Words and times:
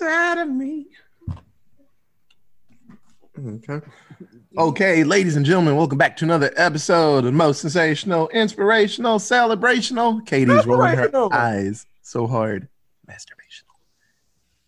inside 0.00 0.38
of 0.38 0.48
me. 0.48 0.86
Okay. 3.38 3.80
Okay, 4.56 5.04
ladies 5.04 5.36
and 5.36 5.44
gentlemen, 5.44 5.76
welcome 5.76 5.98
back 5.98 6.16
to 6.18 6.24
another 6.24 6.52
episode 6.56 7.18
of 7.18 7.24
the 7.24 7.32
most 7.32 7.60
sensational, 7.60 8.28
inspirational, 8.28 9.18
celebrational. 9.18 10.20
Katie's 10.24 10.66
rolling 10.66 10.96
her 10.96 11.10
eyes 11.34 11.86
so 12.02 12.26
hard. 12.26 12.68
Masturbational. 13.08 13.74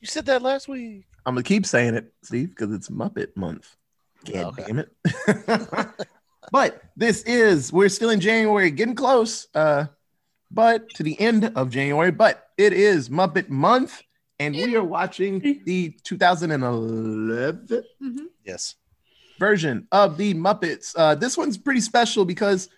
You 0.00 0.06
said 0.08 0.26
that 0.26 0.42
last 0.42 0.68
week. 0.68 1.04
I'm 1.24 1.34
gonna 1.34 1.42
keep 1.42 1.66
saying 1.66 1.94
it, 1.94 2.12
Steve, 2.22 2.50
because 2.50 2.72
it's 2.74 2.88
Muppet 2.88 3.36
month. 3.36 3.74
God 4.30 4.58
Okay. 4.58 4.64
damn 4.66 4.78
it. 4.80 4.92
but 6.52 6.82
this 6.96 7.22
is 7.22 7.72
we're 7.72 7.88
still 7.88 8.10
in 8.10 8.20
January, 8.20 8.70
getting 8.70 8.94
close. 8.94 9.46
Uh, 9.54 9.86
but 10.50 10.88
to 10.90 11.02
the 11.02 11.18
end 11.20 11.52
of 11.56 11.70
January, 11.70 12.10
but 12.10 12.48
it 12.58 12.72
is 12.72 13.08
Muppet 13.08 13.48
month, 13.48 14.02
and 14.40 14.54
we 14.54 14.76
are 14.76 14.84
watching 14.84 15.40
the 15.64 15.90
2011 16.04 17.82
Yes. 18.44 18.76
version 19.38 19.86
of 19.92 20.16
the 20.16 20.34
Muppets. 20.34 20.94
Uh, 20.96 21.14
this 21.14 21.36
one's 21.36 21.58
pretty 21.58 21.80
special 21.80 22.24
because 22.24 22.68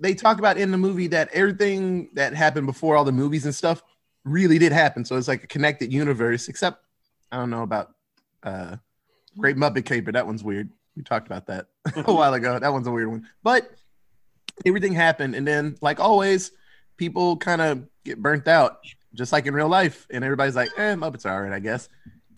they 0.00 0.14
talk 0.14 0.38
about 0.38 0.58
in 0.58 0.70
the 0.70 0.78
movie 0.78 1.06
that 1.08 1.28
everything 1.32 2.10
that 2.14 2.34
happened 2.34 2.66
before 2.66 2.96
all 2.96 3.04
the 3.04 3.12
movies 3.12 3.44
and 3.44 3.54
stuff 3.54 3.82
really 4.24 4.58
did 4.58 4.72
happen. 4.72 5.04
So 5.04 5.16
it's 5.16 5.28
like 5.28 5.44
a 5.44 5.46
connected 5.46 5.92
universe, 5.92 6.48
except 6.48 6.84
I 7.30 7.36
don't 7.36 7.50
know 7.50 7.62
about 7.62 7.94
uh, 8.42 8.76
Great 9.38 9.56
Muppet 9.56 9.84
Caper. 9.84 10.12
That 10.12 10.26
one's 10.26 10.42
weird. 10.42 10.70
We 10.96 11.02
talked 11.02 11.26
about 11.26 11.46
that 11.46 11.66
a 11.96 12.12
while 12.12 12.34
ago. 12.34 12.58
That 12.58 12.72
one's 12.72 12.86
a 12.86 12.90
weird 12.90 13.08
one. 13.08 13.28
But 13.42 13.70
everything 14.66 14.92
happened. 14.92 15.34
And 15.34 15.46
then, 15.46 15.76
like 15.80 16.00
always, 16.00 16.50
people 16.96 17.36
kind 17.36 17.62
of 17.62 17.86
get 18.04 18.20
burnt 18.20 18.48
out, 18.48 18.78
just 19.14 19.32
like 19.32 19.46
in 19.46 19.54
real 19.54 19.68
life. 19.68 20.06
And 20.10 20.24
everybody's 20.24 20.56
like, 20.56 20.70
eh, 20.76 20.94
Muppets 20.94 21.26
are 21.26 21.34
all 21.34 21.42
right, 21.42 21.52
I 21.52 21.60
guess. 21.60 21.88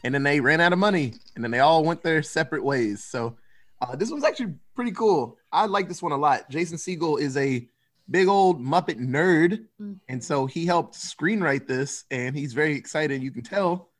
And 0.05 0.15
then 0.15 0.23
they 0.23 0.41
ran 0.41 0.60
out 0.60 0.73
of 0.73 0.78
money 0.78 1.15
and 1.34 1.42
then 1.42 1.51
they 1.51 1.60
all 1.60 1.82
went 1.84 2.02
their 2.02 2.23
separate 2.23 2.65
ways. 2.65 3.04
So 3.04 3.37
uh, 3.80 3.96
this 3.96 4.10
one's 4.10 4.24
actually 4.24 4.54
pretty 4.74 4.93
cool. 4.93 5.38
I 5.51 5.66
like 5.66 5.88
this 5.88 6.02
one 6.02 6.12
a 6.12 6.16
lot. 6.16 6.49
Jason 6.51 6.76
Segel 6.76 7.21
is 7.21 7.37
a 7.37 7.66
big 8.10 8.29
old 8.29 8.62
Muppet 8.62 8.99
nerd. 8.99 9.65
And 10.09 10.23
so 10.23 10.46
he 10.46 10.66
helped 10.66 10.95
screenwrite 10.95 11.66
this 11.66 12.04
and 12.10 12.37
he's 12.37 12.52
very 12.52 12.77
excited. 12.77 13.23
You 13.23 13.30
can 13.30 13.43
tell 13.43 13.90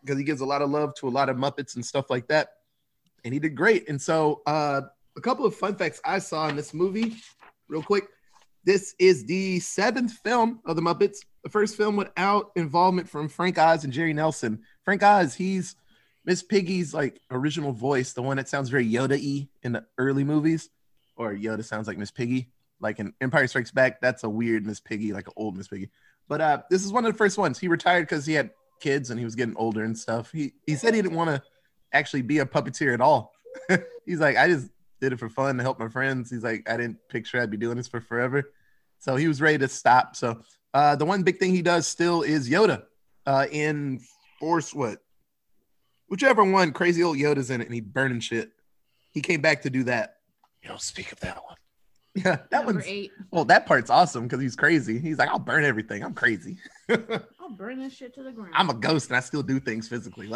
because 0.00 0.18
he 0.18 0.24
gives 0.24 0.40
a 0.40 0.46
lot 0.46 0.62
of 0.62 0.70
love 0.70 0.94
to 0.96 1.08
a 1.08 1.10
lot 1.10 1.28
of 1.28 1.36
Muppets 1.36 1.76
and 1.76 1.84
stuff 1.84 2.10
like 2.10 2.28
that. 2.28 2.48
And 3.24 3.34
he 3.34 3.40
did 3.40 3.56
great. 3.56 3.88
And 3.88 4.00
so 4.00 4.42
uh, 4.46 4.82
a 5.16 5.20
couple 5.20 5.44
of 5.44 5.54
fun 5.54 5.74
facts 5.74 6.00
I 6.04 6.18
saw 6.18 6.48
in 6.48 6.56
this 6.56 6.72
movie, 6.72 7.16
real 7.68 7.82
quick. 7.82 8.04
This 8.64 8.94
is 8.98 9.24
the 9.26 9.60
seventh 9.60 10.12
film 10.24 10.60
of 10.66 10.76
the 10.76 10.82
Muppets. 10.82 11.18
The 11.46 11.50
first 11.50 11.76
film 11.76 11.94
without 11.94 12.50
involvement 12.56 13.08
from 13.08 13.28
Frank 13.28 13.56
Oz 13.56 13.84
and 13.84 13.92
Jerry 13.92 14.12
Nelson. 14.12 14.64
Frank 14.82 15.04
Oz, 15.04 15.32
he's 15.32 15.76
Miss 16.24 16.42
Piggy's 16.42 16.92
like 16.92 17.20
original 17.30 17.70
voice, 17.70 18.14
the 18.14 18.22
one 18.22 18.36
that 18.38 18.48
sounds 18.48 18.68
very 18.68 18.84
Yoda-y 18.84 19.46
in 19.62 19.70
the 19.70 19.86
early 19.96 20.24
movies, 20.24 20.70
or 21.14 21.34
Yoda 21.34 21.64
sounds 21.64 21.86
like 21.86 21.98
Miss 21.98 22.10
Piggy. 22.10 22.50
Like 22.80 22.98
in 22.98 23.14
Empire 23.20 23.46
Strikes 23.46 23.70
Back, 23.70 24.00
that's 24.00 24.24
a 24.24 24.28
weird 24.28 24.66
Miss 24.66 24.80
Piggy, 24.80 25.12
like 25.12 25.28
an 25.28 25.34
old 25.36 25.56
Miss 25.56 25.68
Piggy. 25.68 25.88
But 26.26 26.40
uh, 26.40 26.62
this 26.68 26.84
is 26.84 26.92
one 26.92 27.06
of 27.06 27.12
the 27.12 27.16
first 27.16 27.38
ones. 27.38 27.60
He 27.60 27.68
retired 27.68 28.08
because 28.08 28.26
he 28.26 28.32
had 28.32 28.50
kids 28.80 29.10
and 29.10 29.20
he 29.20 29.24
was 29.24 29.36
getting 29.36 29.54
older 29.54 29.84
and 29.84 29.96
stuff. 29.96 30.32
He 30.32 30.52
he 30.66 30.74
said 30.74 30.94
he 30.94 31.00
didn't 31.00 31.16
want 31.16 31.30
to 31.30 31.40
actually 31.92 32.22
be 32.22 32.40
a 32.40 32.44
puppeteer 32.44 32.92
at 32.92 33.00
all. 33.00 33.34
He's 34.04 34.18
like, 34.18 34.36
I 34.36 34.48
just 34.48 34.68
did 35.00 35.12
it 35.12 35.20
for 35.20 35.28
fun 35.28 35.58
to 35.58 35.62
help 35.62 35.78
my 35.78 35.90
friends. 35.90 36.28
He's 36.28 36.42
like, 36.42 36.68
I 36.68 36.76
didn't 36.76 36.98
picture 37.08 37.40
I'd 37.40 37.52
be 37.52 37.56
doing 37.56 37.76
this 37.76 37.86
for 37.86 38.00
forever. 38.00 38.50
So 38.98 39.14
he 39.14 39.28
was 39.28 39.40
ready 39.40 39.58
to 39.58 39.68
stop. 39.68 40.16
So 40.16 40.42
uh, 40.76 40.94
the 40.94 41.06
one 41.06 41.22
big 41.22 41.38
thing 41.38 41.54
he 41.54 41.62
does 41.62 41.88
still 41.88 42.20
is 42.20 42.50
Yoda 42.50 42.82
uh, 43.24 43.46
in 43.50 43.98
Force 44.38 44.74
what? 44.74 44.98
Whichever 46.08 46.44
one, 46.44 46.72
crazy 46.72 47.02
old 47.02 47.16
Yoda's 47.16 47.50
in 47.50 47.62
it 47.62 47.64
and 47.64 47.74
he 47.74 47.80
burning 47.80 48.20
shit. 48.20 48.50
He 49.12 49.22
came 49.22 49.40
back 49.40 49.62
to 49.62 49.70
do 49.70 49.84
that. 49.84 50.18
You 50.62 50.68
don't 50.68 50.80
speak 50.82 51.12
of 51.12 51.20
that 51.20 51.42
one. 51.42 51.56
Yeah, 52.14 52.36
that 52.50 52.52
Number 52.64 52.72
one's 52.72 52.86
eight. 52.86 53.12
well, 53.30 53.44
that 53.44 53.66
part's 53.66 53.90
awesome 53.90 54.22
because 54.22 54.40
he's 54.40 54.56
crazy. 54.56 54.98
He's 54.98 55.18
like, 55.18 55.28
I'll 55.28 55.38
burn 55.38 55.64
everything. 55.64 56.02
I'm 56.02 56.14
crazy. 56.14 56.56
I'll 56.88 57.50
burn 57.50 57.78
this 57.78 57.92
shit 57.92 58.14
to 58.14 58.22
the 58.22 58.32
ground. 58.32 58.54
I'm 58.54 58.70
a 58.70 58.74
ghost 58.74 59.10
and 59.10 59.16
I 59.18 59.20
still 59.20 59.42
do 59.42 59.60
things 59.60 59.86
physically. 59.86 60.26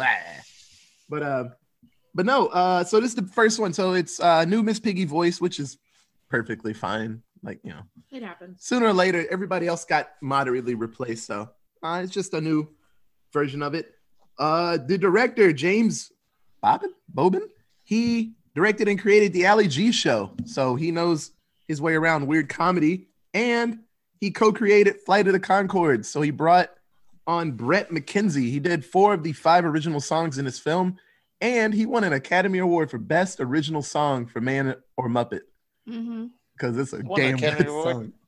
But 1.09 1.23
uh, 1.23 1.45
but 2.13 2.27
no. 2.27 2.47
Uh, 2.47 2.83
so 2.83 2.99
this 2.99 3.09
is 3.09 3.15
the 3.15 3.23
first 3.23 3.59
one. 3.59 3.73
So 3.73 3.93
it's 3.93 4.19
uh, 4.19 4.45
new 4.45 4.61
Miss 4.61 4.79
Piggy 4.79 5.05
voice, 5.05 5.41
which 5.41 5.59
is 5.59 5.79
perfectly 6.29 6.73
fine. 6.73 7.23
Like 7.43 7.59
you 7.63 7.71
know, 7.71 7.81
It 8.11 8.23
happens. 8.23 8.63
sooner 8.63 8.87
or 8.87 8.93
later, 8.93 9.25
everybody 9.31 9.67
else 9.67 9.83
got 9.85 10.09
moderately 10.21 10.75
replaced. 10.75 11.25
So 11.25 11.49
uh, 11.83 12.01
it's 12.03 12.13
just 12.13 12.33
a 12.33 12.41
new 12.41 12.67
version 13.33 13.61
of 13.63 13.73
it. 13.73 13.93
Uh, 14.37 14.77
the 14.77 14.97
director 14.97 15.51
James 15.53 16.11
Bobbin 16.61 16.91
Bobin, 17.13 17.47
he 17.83 18.33
directed 18.55 18.87
and 18.87 18.99
created 19.01 19.33
the 19.33 19.47
Ali 19.47 19.67
G 19.67 19.91
show, 19.91 20.31
so 20.45 20.75
he 20.75 20.91
knows 20.91 21.31
his 21.67 21.81
way 21.81 21.93
around 21.93 22.27
weird 22.27 22.49
comedy, 22.49 23.07
and 23.33 23.79
he 24.19 24.29
co-created 24.29 24.97
Flight 25.05 25.25
of 25.27 25.33
the 25.33 25.39
Conchords. 25.39 26.05
So 26.05 26.21
he 26.21 26.29
brought 26.31 26.69
on 27.25 27.51
Bret 27.53 27.89
McKenzie. 27.89 28.49
He 28.51 28.59
did 28.59 28.83
four 28.85 29.13
of 29.13 29.23
the 29.23 29.31
five 29.33 29.63
original 29.65 29.99
songs 30.01 30.37
in 30.37 30.45
his 30.45 30.59
film, 30.59 30.97
and 31.39 31.73
he 31.73 31.85
won 31.85 32.03
an 32.03 32.13
Academy 32.13 32.59
Award 32.59 32.91
for 32.91 32.97
Best 32.97 33.39
Original 33.39 33.81
Song 33.81 34.25
for 34.27 34.41
Man 34.41 34.75
or 34.97 35.07
Muppet 35.09 35.41
Mm-hmm. 35.89 36.25
Because 36.61 36.77
it's 36.77 36.93
a 36.93 37.01
Won 37.03 37.19
damn 37.19 37.37
good 37.37 37.67
song. 37.67 38.13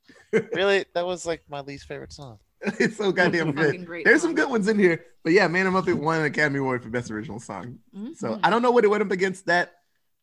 Really? 0.54 0.84
That 0.96 1.06
was 1.06 1.28
like 1.28 1.44
my 1.48 1.62
least 1.62 1.86
favorite 1.86 2.12
song. 2.12 2.40
it's 2.80 2.98
so 2.98 3.12
goddamn 3.12 3.54
Fucking 3.54 3.72
good. 3.82 3.86
great 3.86 4.04
There's 4.06 4.24
some 4.24 4.34
good 4.34 4.50
ones 4.50 4.68
in 4.68 4.80
here, 4.80 5.06
but 5.24 5.32
yeah, 5.32 5.48
Man 5.48 5.68
of 5.68 5.74
Muppet 5.76 5.94
won 5.94 6.18
an 6.22 6.26
Academy 6.26 6.58
Award 6.58 6.82
for 6.82 6.90
Best 6.90 7.12
Original 7.12 7.40
Song. 7.40 7.78
So 8.16 8.30
Mhm. 8.30 8.40
I 8.42 8.50
don't 8.50 8.64
know 8.64 8.72
what 8.72 8.84
it 8.84 8.88
went 8.88 9.04
up 9.04 9.12
against 9.12 9.46
that 9.46 9.74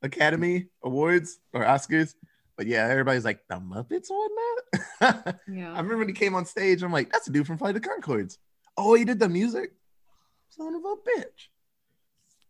Academy 0.03 0.67
Awards 0.83 1.39
or 1.53 1.63
Oscars, 1.65 2.17
but 2.57 2.67
yeah, 2.67 2.89
everybody's 2.89 3.25
like 3.25 3.47
the 3.49 3.55
Muppets 3.57 4.11
won 4.11 4.31
that. 5.01 5.39
yeah. 5.49 5.69
I 5.69 5.77
remember 5.77 5.99
when 5.99 6.09
he 6.09 6.15
came 6.15 6.35
on 6.35 6.45
stage, 6.45 6.83
I'm 6.83 6.91
like, 6.93 7.13
that's 7.13 7.29
a 7.29 7.31
dude 7.31 7.47
from 7.47 7.59
Flight 7.59 7.77
of 7.77 7.83
the 7.83 7.89
Conchords. 7.89 8.39
Oh, 8.77 8.95
he 8.95 9.05
did 9.05 9.21
the 9.21 9.29
music. 9.29 9.71
Son 10.49 10.75
of 10.75 10.83
a 10.85 10.97
bitch. 11.21 11.47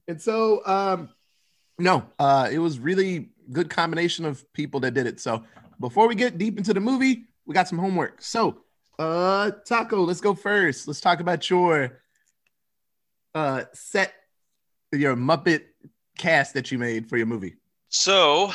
And 0.09 0.21
so, 0.23 0.65
um, 0.67 1.11
no, 1.79 2.05
uh, 2.19 2.49
it 2.51 2.59
was 2.59 2.79
really 2.79 3.33
good 3.53 3.71
combination 3.71 4.25
of 4.25 4.51
people 4.53 4.81
that 4.81 4.95
did 4.95 5.07
it. 5.07 5.21
So 5.21 5.45
before 5.81 6.09
we 6.09 6.15
get 6.15 6.39
deep 6.39 6.59
into 6.59 6.75
the 6.75 6.81
movie, 6.81 7.25
we 7.47 7.55
got 7.55 7.69
some 7.69 7.79
homework. 7.79 8.23
So, 8.23 8.63
uh, 8.99 9.51
Taco, 9.67 10.03
let's 10.05 10.21
go 10.21 10.35
first. 10.35 10.87
Let's 10.87 11.01
talk 11.01 11.21
about 11.21 11.49
your 11.49 12.01
uh 13.35 13.65
set, 13.73 14.13
your 14.93 15.17
Muppet 15.17 15.63
cast 16.19 16.55
that 16.55 16.71
you 16.71 16.79
made 16.79 17.09
for 17.09 17.17
your 17.17 17.27
movie. 17.27 17.57
So 17.89 18.53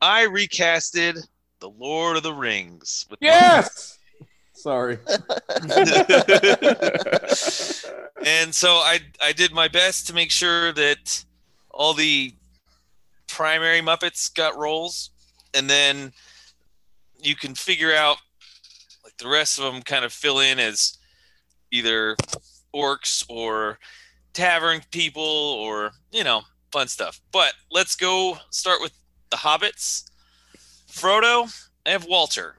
I 0.00 0.26
recasted 0.26 1.26
The 1.60 1.70
Lord 1.70 2.16
of 2.16 2.22
the 2.22 2.34
Rings. 2.34 3.06
With 3.10 3.18
Yes. 3.22 3.98
Sorry. 4.54 4.98
and 8.24 8.54
so 8.54 8.74
I 8.74 9.00
I 9.20 9.32
did 9.32 9.52
my 9.52 9.68
best 9.68 10.06
to 10.08 10.14
make 10.14 10.30
sure 10.30 10.72
that 10.72 11.24
all 11.70 11.94
the 11.94 12.34
primary 13.32 13.80
Muppets 13.80 14.32
got 14.32 14.56
roles, 14.56 15.10
and 15.54 15.68
then 15.68 16.12
you 17.20 17.34
can 17.34 17.54
figure 17.54 17.94
out 17.94 18.18
like 19.02 19.16
the 19.16 19.28
rest 19.28 19.58
of 19.58 19.64
them 19.64 19.82
kind 19.82 20.04
of 20.04 20.12
fill 20.12 20.40
in 20.40 20.58
as 20.58 20.98
either 21.70 22.16
orcs 22.74 23.24
or 23.28 23.78
tavern 24.34 24.82
people 24.90 25.22
or 25.22 25.92
you 26.12 26.22
know 26.22 26.42
fun 26.70 26.88
stuff. 26.88 27.20
But 27.32 27.54
let's 27.70 27.96
go 27.96 28.36
start 28.50 28.80
with 28.82 28.92
the 29.30 29.38
hobbits. 29.38 30.10
Frodo, 30.90 31.50
I 31.86 31.90
have 31.90 32.04
Walter. 32.04 32.56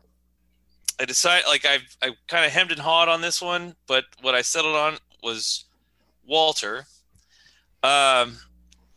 I 1.00 1.06
decided 1.06 1.46
like 1.48 1.66
I've 1.66 1.96
I 2.02 2.12
kind 2.28 2.46
of 2.46 2.52
hemmed 2.52 2.72
and 2.72 2.82
hawed 2.82 3.10
on 3.10 3.22
this 3.22 3.42
one, 3.42 3.76
but 3.86 4.06
what 4.22 4.34
I 4.34 4.42
settled 4.42 4.76
on 4.76 4.98
was 5.22 5.66
Walter. 6.26 6.86
Um, 7.84 8.38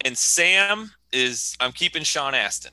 and 0.04 0.16
Sam 0.16 0.92
is 1.16 1.56
I'm 1.58 1.72
keeping 1.72 2.02
Sean 2.02 2.34
Astin. 2.34 2.72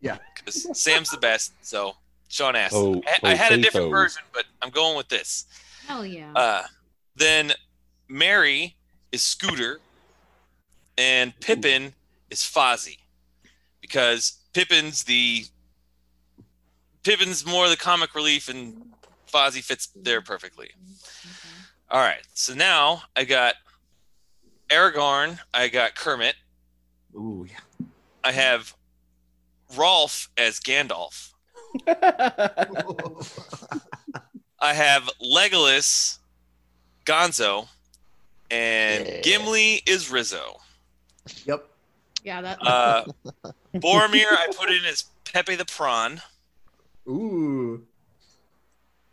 Yeah. 0.00 0.18
because 0.36 0.78
Sam's 0.78 1.08
the 1.10 1.16
best. 1.16 1.52
So 1.62 1.94
Sean 2.28 2.56
Astin. 2.56 2.96
Oh, 2.96 3.02
I, 3.22 3.32
I 3.32 3.34
had 3.34 3.52
a 3.52 3.54
oh, 3.54 3.62
different 3.62 3.86
so. 3.86 3.90
version, 3.90 4.22
but 4.32 4.44
I'm 4.60 4.70
going 4.70 4.96
with 4.96 5.08
this. 5.08 5.46
Hell 5.86 6.04
yeah. 6.04 6.32
Uh, 6.34 6.62
then 7.16 7.52
Merry 8.08 8.74
is 9.12 9.22
Scooter, 9.22 9.80
and 10.98 11.38
Pippin 11.40 11.94
is 12.30 12.40
Fozzie, 12.40 12.98
because 13.80 14.38
Pippin's 14.52 15.04
the 15.04 15.44
Pippin's 17.04 17.46
more 17.46 17.68
the 17.68 17.76
comic 17.76 18.14
relief, 18.14 18.48
and 18.48 18.92
Fozzie 19.32 19.62
fits 19.62 19.88
there 19.94 20.22
perfectly. 20.22 20.70
All 21.90 22.00
right, 22.00 22.22
so 22.32 22.54
now 22.54 23.02
I 23.14 23.24
got 23.24 23.54
Aragorn, 24.70 25.38
I 25.52 25.68
got 25.68 25.94
Kermit, 25.94 26.34
Ooh, 27.14 27.46
yeah. 27.48 27.60
I 28.24 28.32
have 28.32 28.74
Rolf 29.76 30.30
as 30.36 30.58
Gandalf, 30.60 31.32
I 34.60 34.72
have 34.72 35.08
Legolas, 35.22 36.18
Gonzo, 37.04 37.68
and 38.50 39.06
Yeah. 39.06 39.20
Gimli 39.22 39.82
is 39.86 40.10
Rizzo. 40.10 40.60
Yep. 41.44 41.68
Yeah, 42.22 42.40
that. 42.42 42.58
Uh, 42.66 43.04
Boromir, 43.74 44.26
I 44.30 44.48
put 44.56 44.70
in 44.70 44.84
as 44.86 45.04
Pepe 45.24 45.56
the 45.56 45.64
Prawn, 45.64 46.22
Ooh. 47.08 47.84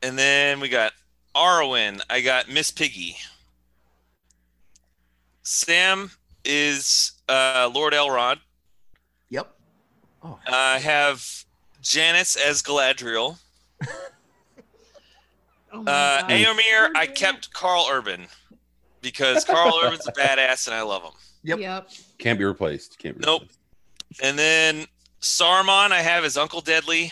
and 0.01 0.17
then 0.17 0.59
we 0.59 0.69
got 0.69 0.93
Arwen. 1.35 2.01
I 2.09 2.21
got 2.21 2.47
Miss 2.49 2.71
Piggy. 2.71 3.17
Sam 5.43 6.11
is 6.45 7.13
uh, 7.27 7.69
Lord 7.73 7.93
Elrond. 7.93 8.39
Yep. 10.23 10.33
Oh, 10.33 10.39
I 10.47 10.79
have 10.79 11.25
Janice 11.81 12.35
as 12.35 12.61
Galadriel. 12.61 13.37
oh 15.73 15.83
Uh, 15.85 16.27
Éomer, 16.27 16.91
I 16.95 17.07
kept 17.07 17.53
Karl 17.53 17.87
Urban 17.91 18.27
because 19.01 19.45
Karl 19.45 19.79
Urban's 19.83 20.07
a 20.07 20.11
badass 20.11 20.67
and 20.67 20.75
I 20.75 20.81
love 20.81 21.03
him. 21.03 21.11
Yep. 21.43 21.59
Yep. 21.59 21.89
Can't 22.19 22.37
be 22.39 22.45
replaced. 22.45 22.99
Can't 22.99 23.17
be. 23.17 23.25
Nope. 23.25 23.43
And 24.21 24.37
then 24.37 24.85
Saruman, 25.21 25.91
I 25.91 26.01
have 26.01 26.23
as 26.23 26.37
Uncle 26.37 26.61
Deadly, 26.61 27.11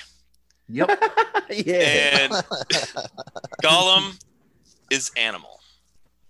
Yep. 0.71 0.87
yeah. 1.49 2.17
and 2.19 2.33
Gollum 3.63 4.19
is 4.91 5.09
Animal. 5.17 5.59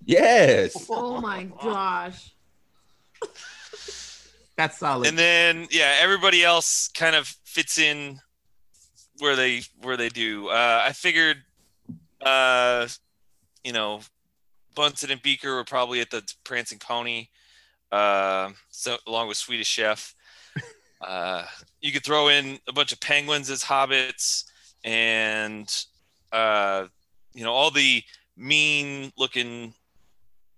Yes. 0.06 0.88
Oh 0.90 1.20
my 1.20 1.44
gosh. 1.62 2.31
That's 4.60 4.78
solid. 4.78 5.08
And 5.08 5.18
then 5.18 5.70
yeah, 5.72 5.96
everybody 6.02 6.44
else 6.44 6.90
kind 6.90 7.16
of 7.16 7.28
fits 7.46 7.78
in 7.78 8.20
where 9.20 9.38
they 9.38 9.62
where 9.82 9.96
they 9.96 10.10
do. 10.10 10.50
Uh, 10.50 10.82
I 10.86 10.92
figured, 10.92 11.38
uh, 12.22 12.86
you 13.64 13.72
know, 13.72 14.02
Bunsen 14.76 15.12
and 15.12 15.22
Beaker 15.22 15.56
were 15.56 15.64
probably 15.64 16.02
at 16.02 16.12
the 16.12 16.30
Prancing 16.44 16.78
Pony, 16.78 17.30
uh, 17.94 18.50
so 18.70 18.98
along 19.08 19.30
with 19.30 19.38
Swedish 19.38 19.68
Chef. 19.68 20.14
Uh, 21.02 21.46
you 21.80 21.94
could 21.94 22.04
throw 22.04 22.28
in 22.28 22.60
a 22.68 22.74
bunch 22.74 22.92
of 22.92 23.00
penguins 23.00 23.50
as 23.50 23.64
hobbits, 23.64 24.44
and 24.84 25.86
uh, 26.34 26.84
you 27.34 27.46
know 27.46 27.54
all 27.54 27.72
the 27.72 28.04
mean-looking 28.36 29.74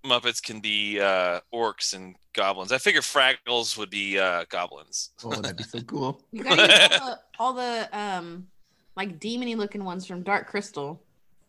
Muppets 0.03 0.41
can 0.41 0.59
be 0.59 0.99
uh, 0.99 1.41
orcs 1.53 1.93
and 1.93 2.15
goblins. 2.33 2.71
I 2.71 2.77
figure 2.77 3.01
Fraggles 3.01 3.77
would 3.77 3.89
be 3.89 4.19
uh, 4.19 4.45
goblins. 4.49 5.09
oh, 5.23 5.31
that'd 5.31 5.57
be 5.57 5.63
so 5.63 5.81
cool. 5.81 6.21
You 6.31 6.43
gotta 6.43 6.61
use 6.61 6.99
all 6.99 7.05
the, 7.09 7.19
all 7.39 7.53
the 7.53 7.89
um 7.97 8.47
like 8.95 9.19
demony 9.19 9.55
looking 9.55 9.83
ones 9.83 10.05
from 10.05 10.23
Dark 10.23 10.47
Crystal. 10.47 11.01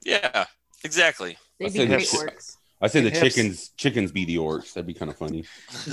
Yeah, 0.05 0.47
exactly. 0.85 1.37
They'd 1.59 1.67
I 1.67 1.71
be 1.71 1.87
great 1.87 2.07
orcs. 2.09 2.57
I 2.81 2.89
say 2.89 3.01
the 3.01 3.11
Yes. 3.11 3.21
chickens. 3.21 3.69
Chickens 3.77 4.11
be 4.11 4.25
the 4.25 4.37
orcs. 4.37 4.73
That'd 4.73 4.87
be 4.89 4.95
kind 4.95 5.09
of 5.09 5.17
funny. 5.17 5.45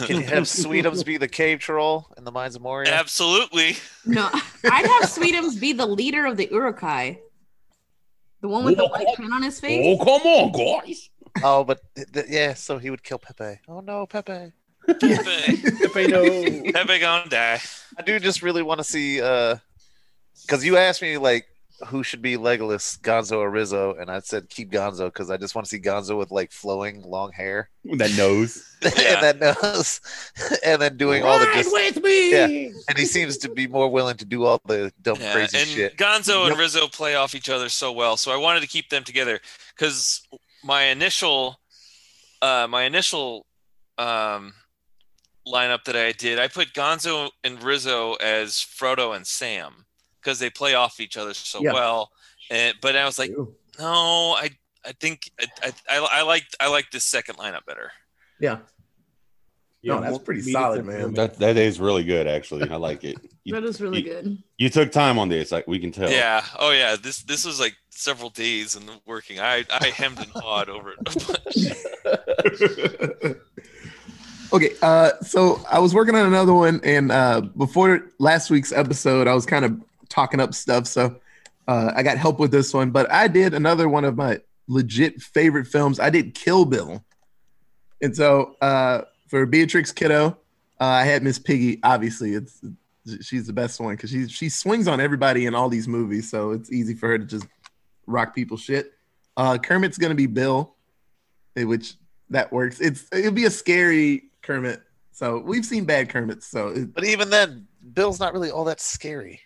Can 0.05 0.17
you 0.17 0.23
have 0.23 0.43
Sweetums 0.45 1.05
be 1.05 1.17
the 1.17 1.27
cave 1.39 1.59
troll 1.59 2.11
in 2.17 2.23
the 2.23 2.31
Mines 2.31 2.55
of 2.55 2.63
Moria? 2.63 2.91
Absolutely. 2.91 3.77
No, 4.05 4.27
I'd 4.63 4.85
have 4.87 5.03
Sweetums 5.09 5.59
be 5.59 5.71
the 5.73 5.85
leader 5.85 6.25
of 6.25 6.35
the 6.37 6.47
Uruk-hai. 6.51 7.19
The 8.41 8.47
one 8.47 8.65
with 8.65 8.77
the 8.77 8.87
white 8.87 9.05
pen 9.17 9.31
on 9.33 9.43
his 9.43 9.59
face. 9.59 9.99
Oh 9.99 10.03
come 10.03 10.21
on, 10.25 10.51
guys. 10.83 11.09
Oh, 11.43 11.63
but 11.63 11.79
th- 11.95 12.11
th- 12.11 12.25
yeah, 12.27 12.53
so 12.55 12.79
he 12.79 12.89
would 12.89 13.03
kill 13.03 13.19
Pepe. 13.19 13.59
Oh 13.67 13.81
no, 13.81 14.07
Pepe. 14.07 14.51
Pepe, 14.95 16.71
Pepe 16.71 16.99
gonna 16.99 17.29
die. 17.29 17.59
I 17.97 18.01
do 18.01 18.19
just 18.19 18.41
really 18.41 18.63
want 18.63 18.79
to 18.79 18.83
see 18.83 19.21
uh 19.21 19.57
because 20.41 20.65
you 20.65 20.77
asked 20.77 21.01
me 21.01 21.17
like 21.17 21.45
who 21.87 22.03
should 22.03 22.21
be 22.21 22.35
Legolas, 22.35 22.99
Gonzo 22.99 23.37
or 23.37 23.49
Rizzo, 23.49 23.95
and 23.95 24.11
I 24.11 24.19
said 24.19 24.49
keep 24.49 24.71
Gonzo 24.71 25.05
because 25.07 25.29
I 25.29 25.37
just 25.37 25.55
want 25.55 25.65
to 25.65 25.69
see 25.69 25.79
Gonzo 25.79 26.17
with 26.17 26.31
like 26.31 26.51
flowing 26.51 27.03
long 27.03 27.31
hair 27.31 27.69
that 27.97 28.15
nose. 28.17 28.65
Yeah. 28.81 29.15
and 29.21 29.41
that 29.41 29.57
nose, 29.61 29.99
and 30.65 30.81
then 30.81 30.95
doing 30.95 31.23
all 31.23 31.37
the 31.37 31.45
just 31.53 31.69
with 31.73 32.01
me. 32.01 32.31
Yeah. 32.31 32.45
and 32.87 32.97
he 32.97 33.03
seems 33.05 33.37
to 33.39 33.49
be 33.49 33.67
more 33.67 33.89
willing 33.89 34.15
to 34.15 34.25
do 34.25 34.45
all 34.45 34.61
the 34.65 34.93
dumb 35.01 35.17
Yeah, 35.19 35.33
crazy 35.33 35.57
and 35.57 35.67
shit. 35.67 35.97
Gonzo 35.97 36.47
and 36.47 36.57
Rizzo 36.57 36.87
play 36.87 37.15
off 37.15 37.35
each 37.35 37.49
other 37.49 37.67
so 37.67 37.91
well, 37.91 38.15
so 38.15 38.31
I 38.31 38.37
wanted 38.37 38.61
to 38.61 38.67
keep 38.67 38.87
them 38.87 39.03
together 39.03 39.41
because 39.75 40.25
my 40.63 40.83
initial, 40.83 41.59
uh, 42.41 42.67
my 42.69 42.83
initial 42.83 43.45
um, 43.97 44.53
lineup 45.51 45.83
that 45.85 45.95
I 45.95 46.11
did, 46.11 46.39
I 46.39 46.47
put 46.47 46.73
Gonzo 46.73 47.29
and 47.43 47.61
Rizzo 47.63 48.13
as 48.15 48.53
Frodo 48.53 49.15
and 49.15 49.25
Sam 49.25 49.85
because 50.21 50.39
they 50.39 50.49
play 50.49 50.75
off 50.75 50.99
each 50.99 51.17
other 51.17 51.33
so 51.33 51.61
Yeah. 51.61 51.73
well. 51.73 52.11
And 52.51 52.75
but 52.81 52.95
I 52.95 53.05
was 53.05 53.17
like, 53.19 53.31
no, 53.79 54.33
I 54.33 54.49
I 54.85 54.91
think 54.99 55.31
I 55.39 55.45
I, 55.63 55.71
I, 55.97 56.07
I 56.19 56.21
like 56.23 56.45
I 56.59 56.69
like 56.69 56.91
this 56.91 57.05
second 57.05 57.35
lineup 57.37 57.65
better. 57.65 57.91
Yeah. 58.39 58.59
No, 59.81 60.01
that's 60.01 60.17
pretty 60.19 60.41
solid, 60.41 60.83
man. 60.85 61.13
That 61.13 61.39
that 61.39 61.55
is 61.55 61.79
really 61.79 62.03
good, 62.03 62.27
actually. 62.27 62.69
I 62.69 62.75
like 62.75 63.03
it. 63.03 63.15
You, 63.45 63.55
That 63.55 63.63
is 63.63 63.81
really 63.81 64.03
you- 64.03 64.13
good. 64.13 64.37
you 64.59 64.69
took 64.69 64.91
time 64.91 65.17
on 65.17 65.27
this. 65.29 65.51
Like 65.51 65.65
we 65.65 65.79
can 65.79 65.91
tell. 65.91 66.11
Yeah. 66.11 66.43
Oh 66.59 66.69
yeah. 66.71 66.95
This 67.01 67.23
this 67.23 67.45
was 67.45 67.59
like 67.59 67.75
several 67.89 68.29
days 68.29 68.75
and 68.75 68.87
working. 69.07 69.39
I 69.39 69.63
I 69.71 69.87
hemmed 69.87 70.19
and 70.19 70.27
hawed 70.35 70.69
over 70.69 70.93
it. 70.93 70.99
okay, 74.53 74.73
uh, 74.81 75.11
so 75.21 75.61
I 75.69 75.79
was 75.79 75.93
working 75.93 76.15
on 76.15 76.25
another 76.25 76.53
one, 76.53 76.81
and 76.83 77.11
uh, 77.11 77.41
before 77.41 78.07
last 78.19 78.49
week's 78.49 78.71
episode, 78.71 79.27
I 79.27 79.33
was 79.33 79.45
kind 79.45 79.65
of 79.65 79.81
talking 80.09 80.39
up 80.39 80.53
stuff, 80.53 80.87
so 80.87 81.19
uh, 81.67 81.91
I 81.95 82.03
got 82.03 82.17
help 82.17 82.39
with 82.39 82.51
this 82.51 82.73
one. 82.73 82.91
But 82.91 83.11
I 83.11 83.27
did 83.27 83.53
another 83.53 83.87
one 83.89 84.05
of 84.05 84.15
my 84.15 84.39
legit 84.67 85.21
favorite 85.21 85.67
films. 85.67 85.99
I 85.99 86.09
did 86.09 86.33
Kill 86.33 86.65
Bill, 86.65 87.03
and 88.01 88.15
so 88.15 88.55
uh, 88.61 89.01
for 89.27 89.45
Beatrix 89.45 89.91
Kiddo, 89.91 90.37
uh, 90.79 90.83
I 90.83 91.03
had 91.03 91.23
Miss 91.23 91.39
Piggy. 91.39 91.79
Obviously, 91.83 92.33
it's 92.33 92.61
she's 93.21 93.47
the 93.47 93.53
best 93.53 93.79
one 93.79 93.95
because 93.95 94.09
she 94.09 94.27
she 94.27 94.49
swings 94.49 94.87
on 94.87 94.99
everybody 94.99 95.45
in 95.45 95.55
all 95.55 95.69
these 95.69 95.87
movies, 95.87 96.29
so 96.29 96.51
it's 96.51 96.71
easy 96.71 96.95
for 96.95 97.07
her 97.09 97.17
to 97.17 97.25
just 97.25 97.47
rock 98.07 98.33
people's 98.33 98.61
shit. 98.61 98.93
Uh, 99.37 99.57
Kermit's 99.57 99.97
gonna 99.97 100.15
be 100.15 100.27
Bill, 100.27 100.75
eh, 101.55 101.63
which 101.63 101.95
that 102.29 102.51
works. 102.51 102.79
It's 102.79 103.07
it'll 103.11 103.31
be 103.31 103.45
a 103.45 103.51
scary 103.51 104.28
Kermit. 104.49 104.81
So 105.11 105.37
we've 105.37 105.63
seen 105.65 105.85
bad 105.85 106.09
Kermits. 106.09 106.47
So 106.47 106.69
it, 106.69 106.91
But 106.93 107.03
even 107.05 107.29
then, 107.29 107.67
Bill's 107.93 108.19
not 108.19 108.33
really 108.33 108.49
all 108.49 108.63
that 108.65 108.79
scary. 108.81 109.39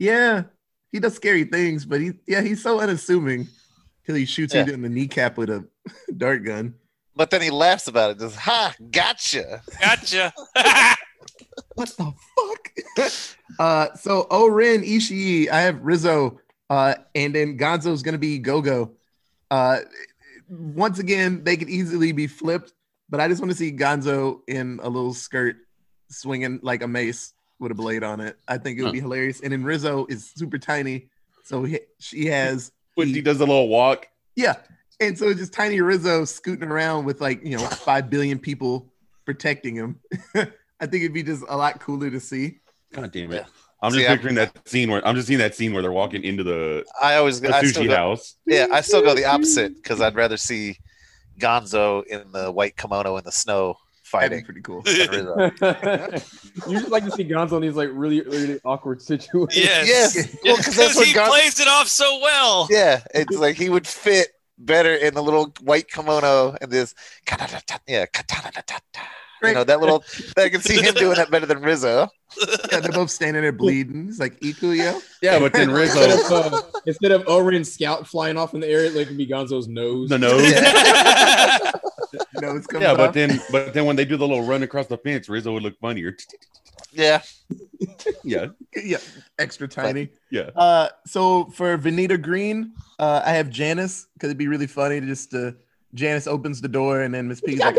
yeah, 0.00 0.42
he 0.90 0.98
does 0.98 1.14
scary 1.14 1.44
things, 1.44 1.84
but 1.84 2.00
he 2.00 2.12
yeah 2.26 2.40
he's 2.40 2.60
so 2.60 2.80
unassuming 2.80 3.46
till 4.04 4.16
he 4.16 4.24
shoots 4.24 4.52
Yeah. 4.54 4.66
you 4.66 4.72
in 4.72 4.82
the 4.82 4.88
kneecap 4.88 5.36
with 5.38 5.48
a 5.50 5.64
dart 6.16 6.42
gun. 6.44 6.74
But 7.14 7.30
then 7.30 7.40
he 7.40 7.50
laughs 7.50 7.86
about 7.86 8.10
it. 8.12 8.18
Just 8.18 8.34
ha, 8.36 8.74
gotcha. 8.90 9.62
gotcha. 9.80 10.32
What 11.74 11.88
the 11.96 12.12
fuck? 12.34 13.10
uh, 13.60 13.94
so 13.94 14.26
O-Ren 14.30 14.82
Ishii, 14.82 15.48
I 15.48 15.60
have 15.60 15.80
Rizzo, 15.82 16.40
uh, 16.70 16.94
and 17.14 17.32
then 17.34 17.56
Gonzo's 17.56 18.02
gonna 18.02 18.18
be 18.18 18.38
Gogo. 18.40 18.92
Uh, 19.50 19.78
once 20.48 20.98
again, 20.98 21.44
they 21.44 21.56
could 21.56 21.68
easily 21.68 22.10
be 22.12 22.26
flipped, 22.26 22.72
but 23.08 23.20
I 23.20 23.28
just 23.28 23.40
want 23.40 23.50
to 23.50 23.56
see 23.56 23.72
Gonzo 23.72 24.40
in 24.46 24.80
a 24.82 24.88
little 24.88 25.14
skirt 25.14 25.56
swinging 26.10 26.60
like 26.62 26.82
a 26.82 26.88
mace 26.88 27.32
with 27.58 27.72
a 27.72 27.74
blade 27.74 28.02
on 28.04 28.20
it. 28.20 28.36
I 28.46 28.58
think 28.58 28.78
it 28.78 28.82
would 28.84 28.92
be 28.92 29.00
hilarious. 29.00 29.40
And 29.40 29.52
then 29.52 29.64
Rizzo 29.64 30.06
is 30.08 30.30
super 30.34 30.58
tiny, 30.58 31.08
so 31.44 31.64
he, 31.64 31.80
she 31.98 32.26
has 32.26 32.72
When 32.94 33.08
he 33.08 33.20
does 33.20 33.38
a 33.40 33.46
little 33.46 33.68
walk. 33.68 34.06
yeah. 34.36 34.56
And 35.00 35.16
so 35.16 35.28
it's 35.28 35.38
just 35.38 35.52
tiny 35.52 35.80
Rizzo 35.80 36.24
scooting 36.24 36.68
around 36.68 37.04
with 37.04 37.20
like, 37.20 37.44
you 37.44 37.56
know, 37.56 37.64
five 37.64 38.10
billion 38.10 38.36
people 38.36 38.92
protecting 39.24 39.76
him. 39.76 40.00
I 40.34 40.86
think 40.86 41.02
it'd 41.04 41.12
be 41.14 41.22
just 41.22 41.44
a 41.48 41.56
lot 41.56 41.78
cooler 41.78 42.10
to 42.10 42.18
see. 42.18 42.58
God 42.92 43.12
damn 43.12 43.30
it. 43.30 43.36
Yeah. 43.36 43.44
I'm 43.80 43.92
See, 43.92 43.98
just 43.98 44.08
I'm- 44.08 44.18
picturing 44.18 44.34
that 44.34 44.68
scene 44.68 44.90
where 44.90 45.06
I'm 45.06 45.14
just 45.14 45.28
seeing 45.28 45.38
that 45.38 45.54
scene 45.54 45.72
where 45.72 45.82
they're 45.82 45.92
walking 45.92 46.24
into 46.24 46.42
the, 46.42 46.84
I 47.00 47.14
always 47.14 47.40
the 47.40 47.54
I 47.54 47.62
sushi 47.62 47.86
go, 47.86 47.94
house. 47.94 48.34
Yeah, 48.44 48.66
I 48.72 48.80
still 48.80 49.00
go 49.02 49.14
the 49.14 49.24
opposite 49.24 49.76
because 49.76 50.00
I'd 50.00 50.16
rather 50.16 50.36
see 50.36 50.78
Gonzo 51.38 52.04
in 52.06 52.30
the 52.32 52.50
white 52.50 52.76
kimono 52.76 53.16
in 53.16 53.24
the 53.24 53.32
snow 53.32 53.76
That'd 54.12 54.30
be 54.30 54.36
fighting. 54.36 54.44
pretty 54.46 54.60
cool. 54.62 54.82
you 54.86 56.78
just 56.80 56.90
like 56.90 57.04
to 57.04 57.10
see 57.10 57.24
Gonzo 57.24 57.56
in 57.56 57.62
these 57.62 57.74
like 57.74 57.90
really, 57.92 58.22
really 58.22 58.58
awkward 58.64 59.02
situations. 59.02 59.56
yes. 59.56 59.86
Yes, 60.16 60.36
well, 60.44 60.56
because 60.56 60.76
that's 60.76 60.94
Because 60.94 61.08
he 61.08 61.14
Gonzo. 61.14 61.28
plays 61.28 61.60
it 61.60 61.68
off 61.68 61.88
so 61.88 62.18
well. 62.22 62.66
Yeah, 62.70 63.00
it's 63.14 63.36
like 63.36 63.56
he 63.56 63.68
would 63.68 63.86
fit 63.86 64.28
better 64.58 64.94
in 64.94 65.12
the 65.14 65.22
little 65.22 65.52
white 65.60 65.88
kimono 65.88 66.56
and 66.60 66.70
this. 66.70 66.94
Yeah, 67.86 68.06
you 69.42 69.54
know 69.54 69.64
that 69.64 69.80
little. 69.80 70.04
I 70.36 70.48
can 70.48 70.60
see 70.60 70.80
him 70.80 70.94
doing 70.94 71.16
that 71.16 71.30
better 71.30 71.46
than 71.46 71.60
Rizzo. 71.62 72.08
Yeah, 72.70 72.80
they're 72.80 72.92
both 72.92 73.10
standing 73.10 73.42
there 73.42 73.52
bleeding. 73.52 74.08
It's 74.08 74.18
like 74.18 74.38
Ikuyo. 74.40 75.00
Yeah, 75.22 75.38
but 75.38 75.52
then 75.52 75.70
Instead 75.78 76.10
Rizzo, 76.10 76.42
of, 76.42 76.54
uh, 76.54 76.62
instead 76.86 77.12
of 77.12 77.24
O-Ren's 77.26 77.72
scout 77.72 78.06
flying 78.06 78.36
off 78.36 78.54
in 78.54 78.60
the 78.60 78.68
air, 78.68 78.84
like 78.90 78.96
it 79.02 79.08
could 79.08 79.16
be 79.18 79.26
Gonzo's 79.26 79.66
nose. 79.68 80.08
the 80.10 80.18
nose. 80.18 80.50
Yeah. 80.50 81.70
No, 82.40 82.56
it's 82.56 82.66
coming 82.66 82.88
Yeah, 82.88 82.94
but 82.94 83.08
off. 83.08 83.14
then 83.14 83.40
but 83.50 83.74
then 83.74 83.84
when 83.84 83.96
they 83.96 84.04
do 84.04 84.16
the 84.16 84.26
little 84.26 84.44
run 84.46 84.62
across 84.62 84.86
the 84.86 84.96
fence, 84.96 85.28
Rizzo 85.28 85.52
would 85.52 85.62
look 85.62 85.78
funnier. 85.80 86.16
Yeah, 86.92 87.20
Yeah, 88.22 88.46
yeah, 88.76 88.96
extra 89.38 89.66
tiny. 89.68 90.10
yeah. 90.30 90.50
Uh, 90.56 90.88
so 91.04 91.46
for 91.46 91.76
Vernita 91.76 92.20
Green, 92.20 92.72
uh, 92.98 93.22
I 93.26 93.32
have 93.32 93.50
Janice 93.50 94.06
because 94.14 94.28
it'd 94.28 94.38
be 94.38 94.46
really 94.48 94.66
funny 94.68 95.00
to 95.00 95.06
just 95.06 95.32
to 95.32 95.56
Janice 95.94 96.26
opens 96.26 96.60
the 96.62 96.68
door, 96.68 97.02
and 97.02 97.12
then 97.12 97.28
Miss 97.28 97.40
Piggy's 97.40 97.60
like, 97.60 97.74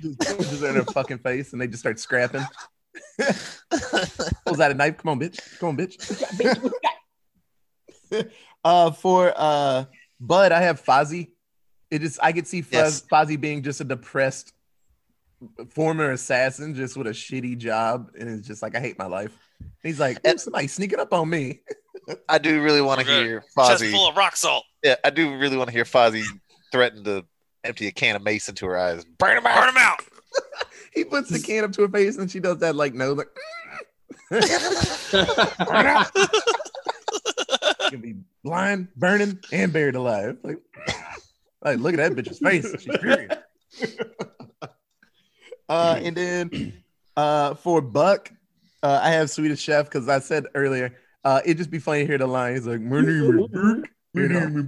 just 0.00 0.18
punches 0.20 0.60
her 0.60 0.68
in 0.68 0.74
her 0.76 0.84
fucking 0.84 1.18
face, 1.18 1.52
and 1.52 1.60
they 1.60 1.66
just 1.66 1.80
start 1.80 1.98
scrapping. 1.98 2.44
Pulls 4.46 4.60
out 4.60 4.70
a 4.70 4.74
knife. 4.74 4.98
Come 4.98 5.10
on, 5.10 5.20
bitch. 5.20 5.58
Come 5.58 5.70
on, 5.70 5.76
bitch. 5.76 6.70
uh, 8.64 8.90
for 8.92 9.32
uh, 9.36 9.84
Bud, 10.20 10.52
I 10.52 10.60
have 10.62 10.82
Fozzie. 10.82 11.30
It 11.90 12.00
just 12.00 12.18
I 12.22 12.32
could 12.32 12.46
see 12.46 12.62
Fuzz, 12.62 12.72
Yes. 12.72 13.06
Fozzie 13.10 13.40
being 13.40 13.62
just 13.62 13.80
a 13.80 13.84
depressed 13.84 14.52
former 15.70 16.10
assassin, 16.12 16.74
just 16.74 16.96
with 16.96 17.06
a 17.06 17.10
shitty 17.10 17.58
job, 17.58 18.10
and 18.18 18.28
it's 18.28 18.46
just 18.46 18.62
like 18.62 18.74
I 18.76 18.80
hate 18.80 18.98
my 18.98 19.06
life. 19.06 19.36
And 19.60 19.70
he's 19.82 20.00
like, 20.00 20.26
"Ooh, 20.26 20.38
somebody 20.38 20.66
sneaking 20.66 20.98
up 20.98 21.12
on 21.12 21.28
me. 21.30 21.60
I 22.28 22.38
do 22.38 22.62
really 22.62 22.80
want 22.80 23.00
to 23.00 23.06
Okay. 23.06 23.24
hear 23.24 23.40
Chest 23.40 23.82
Fozzie. 23.82 23.90
full 23.92 24.08
of 24.08 24.16
rock 24.16 24.36
salt. 24.36 24.64
Yeah, 24.82 24.96
I 25.04 25.10
do 25.10 25.36
really 25.38 25.56
want 25.56 25.68
to 25.68 25.72
hear 25.72 25.84
Fozzie 25.84 26.24
threaten 26.72 27.04
to 27.04 27.24
empty 27.66 27.86
a 27.86 27.92
can 27.92 28.16
of 28.16 28.22
mace 28.22 28.48
into 28.48 28.66
her 28.66 28.76
eyes. 28.76 29.04
Burn 29.18 29.36
him 29.36 29.44
Burn 29.44 29.52
out. 29.52 29.68
him 29.68 29.76
out. 29.78 30.00
He 30.92 31.04
puts 31.04 31.28
the 31.28 31.38
can 31.38 31.64
up 31.64 31.72
to 31.72 31.82
her 31.82 31.88
face, 31.88 32.16
and 32.16 32.30
she 32.30 32.40
does 32.40 32.58
that 32.58 32.74
like 32.74 32.94
no, 32.94 33.12
like 33.12 33.28
Burn 34.30 35.86
out. 35.86 36.10
Can 37.90 38.00
be 38.00 38.16
blind, 38.42 38.88
burning, 38.96 39.38
and 39.52 39.72
buried 39.72 39.94
alive. 39.94 40.38
Like, 40.42 40.58
like 41.62 41.78
look 41.78 41.94
at 41.94 41.98
that 41.98 42.12
bitch's 42.12 42.38
face. 42.38 42.70
She's 42.82 42.96
furious. 42.98 43.38
uh, 45.68 46.00
and 46.02 46.16
then 46.16 46.82
uh, 47.16 47.54
for 47.54 47.80
Buck, 47.80 48.32
uh, 48.82 49.00
I 49.02 49.10
have 49.10 49.30
Swedish 49.30 49.60
Chef 49.60 49.84
because 49.86 50.08
I 50.08 50.18
said 50.18 50.46
earlier, 50.54 50.96
uh, 51.24 51.40
it'd 51.44 51.58
just 51.58 51.70
be 51.70 51.78
funny 51.78 52.00
to 52.00 52.06
hear 52.06 52.18
the 52.18 52.26
line. 52.26 52.54
He's 52.54 52.66
like, 52.66 52.80
"My 54.16 54.22
name 54.26 54.58
is 54.58 54.64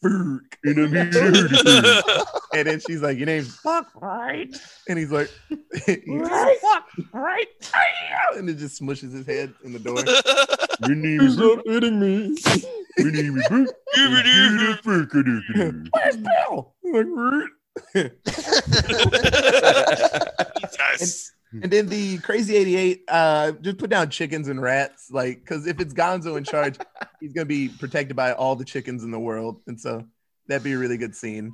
Burke, 0.00 0.58
and 0.64 0.78
I'm 0.78 0.84
a 0.84 0.88
bearded 0.90 0.92
and 0.92 0.94
I'm 0.94 0.96
a 0.96 1.10
bearded 1.10 1.64
Burke." 1.64 2.28
And 2.54 2.68
then 2.68 2.80
she's 2.80 3.02
like, 3.02 3.16
"Your 3.18 3.26
name's 3.26 3.56
Buck, 3.62 3.88
right?" 4.00 4.54
And 4.88 4.98
he's 4.98 5.10
like, 5.10 5.30
"Right, 6.06 6.58
Buck, 6.62 6.84
right?" 7.12 7.46
And 8.36 8.48
it 8.48 8.58
just 8.58 8.80
smushes 8.80 9.12
his 9.12 9.26
head 9.26 9.52
in 9.64 9.72
the 9.72 9.78
door. 9.78 9.96
Your 10.88 10.96
name 10.96 11.20
is 11.20 11.34
Stop 11.34 11.62
hitting 11.66 11.98
me. 12.00 12.36
Your 12.98 13.10
name 13.12 13.36
is 13.38 13.48
Burke. 13.48 13.74
Where's 15.92 16.16
Bill? 16.16 16.74
I'm 16.84 16.92
like, 16.92 17.06
"Right." 17.94 18.10
Yes. 20.78 21.32
And 21.62 21.70
then 21.72 21.88
the 21.88 22.18
Crazy 22.18 22.56
88, 22.56 23.04
uh, 23.08 23.52
just 23.60 23.78
put 23.78 23.90
down 23.90 24.10
chickens 24.10 24.48
and 24.48 24.60
rats, 24.60 25.08
like, 25.10 25.40
because 25.40 25.66
if 25.66 25.80
it's 25.80 25.94
Gonzo 25.94 26.36
in 26.36 26.44
charge, 26.44 26.76
he's 27.20 27.32
gonna 27.32 27.44
be 27.46 27.68
protected 27.68 28.16
by 28.16 28.32
all 28.32 28.56
the 28.56 28.64
chickens 28.64 29.04
in 29.04 29.10
the 29.10 29.20
world, 29.20 29.60
and 29.66 29.80
so 29.80 30.04
that'd 30.48 30.64
be 30.64 30.72
a 30.72 30.78
really 30.78 30.96
good 30.96 31.14
scene. 31.14 31.52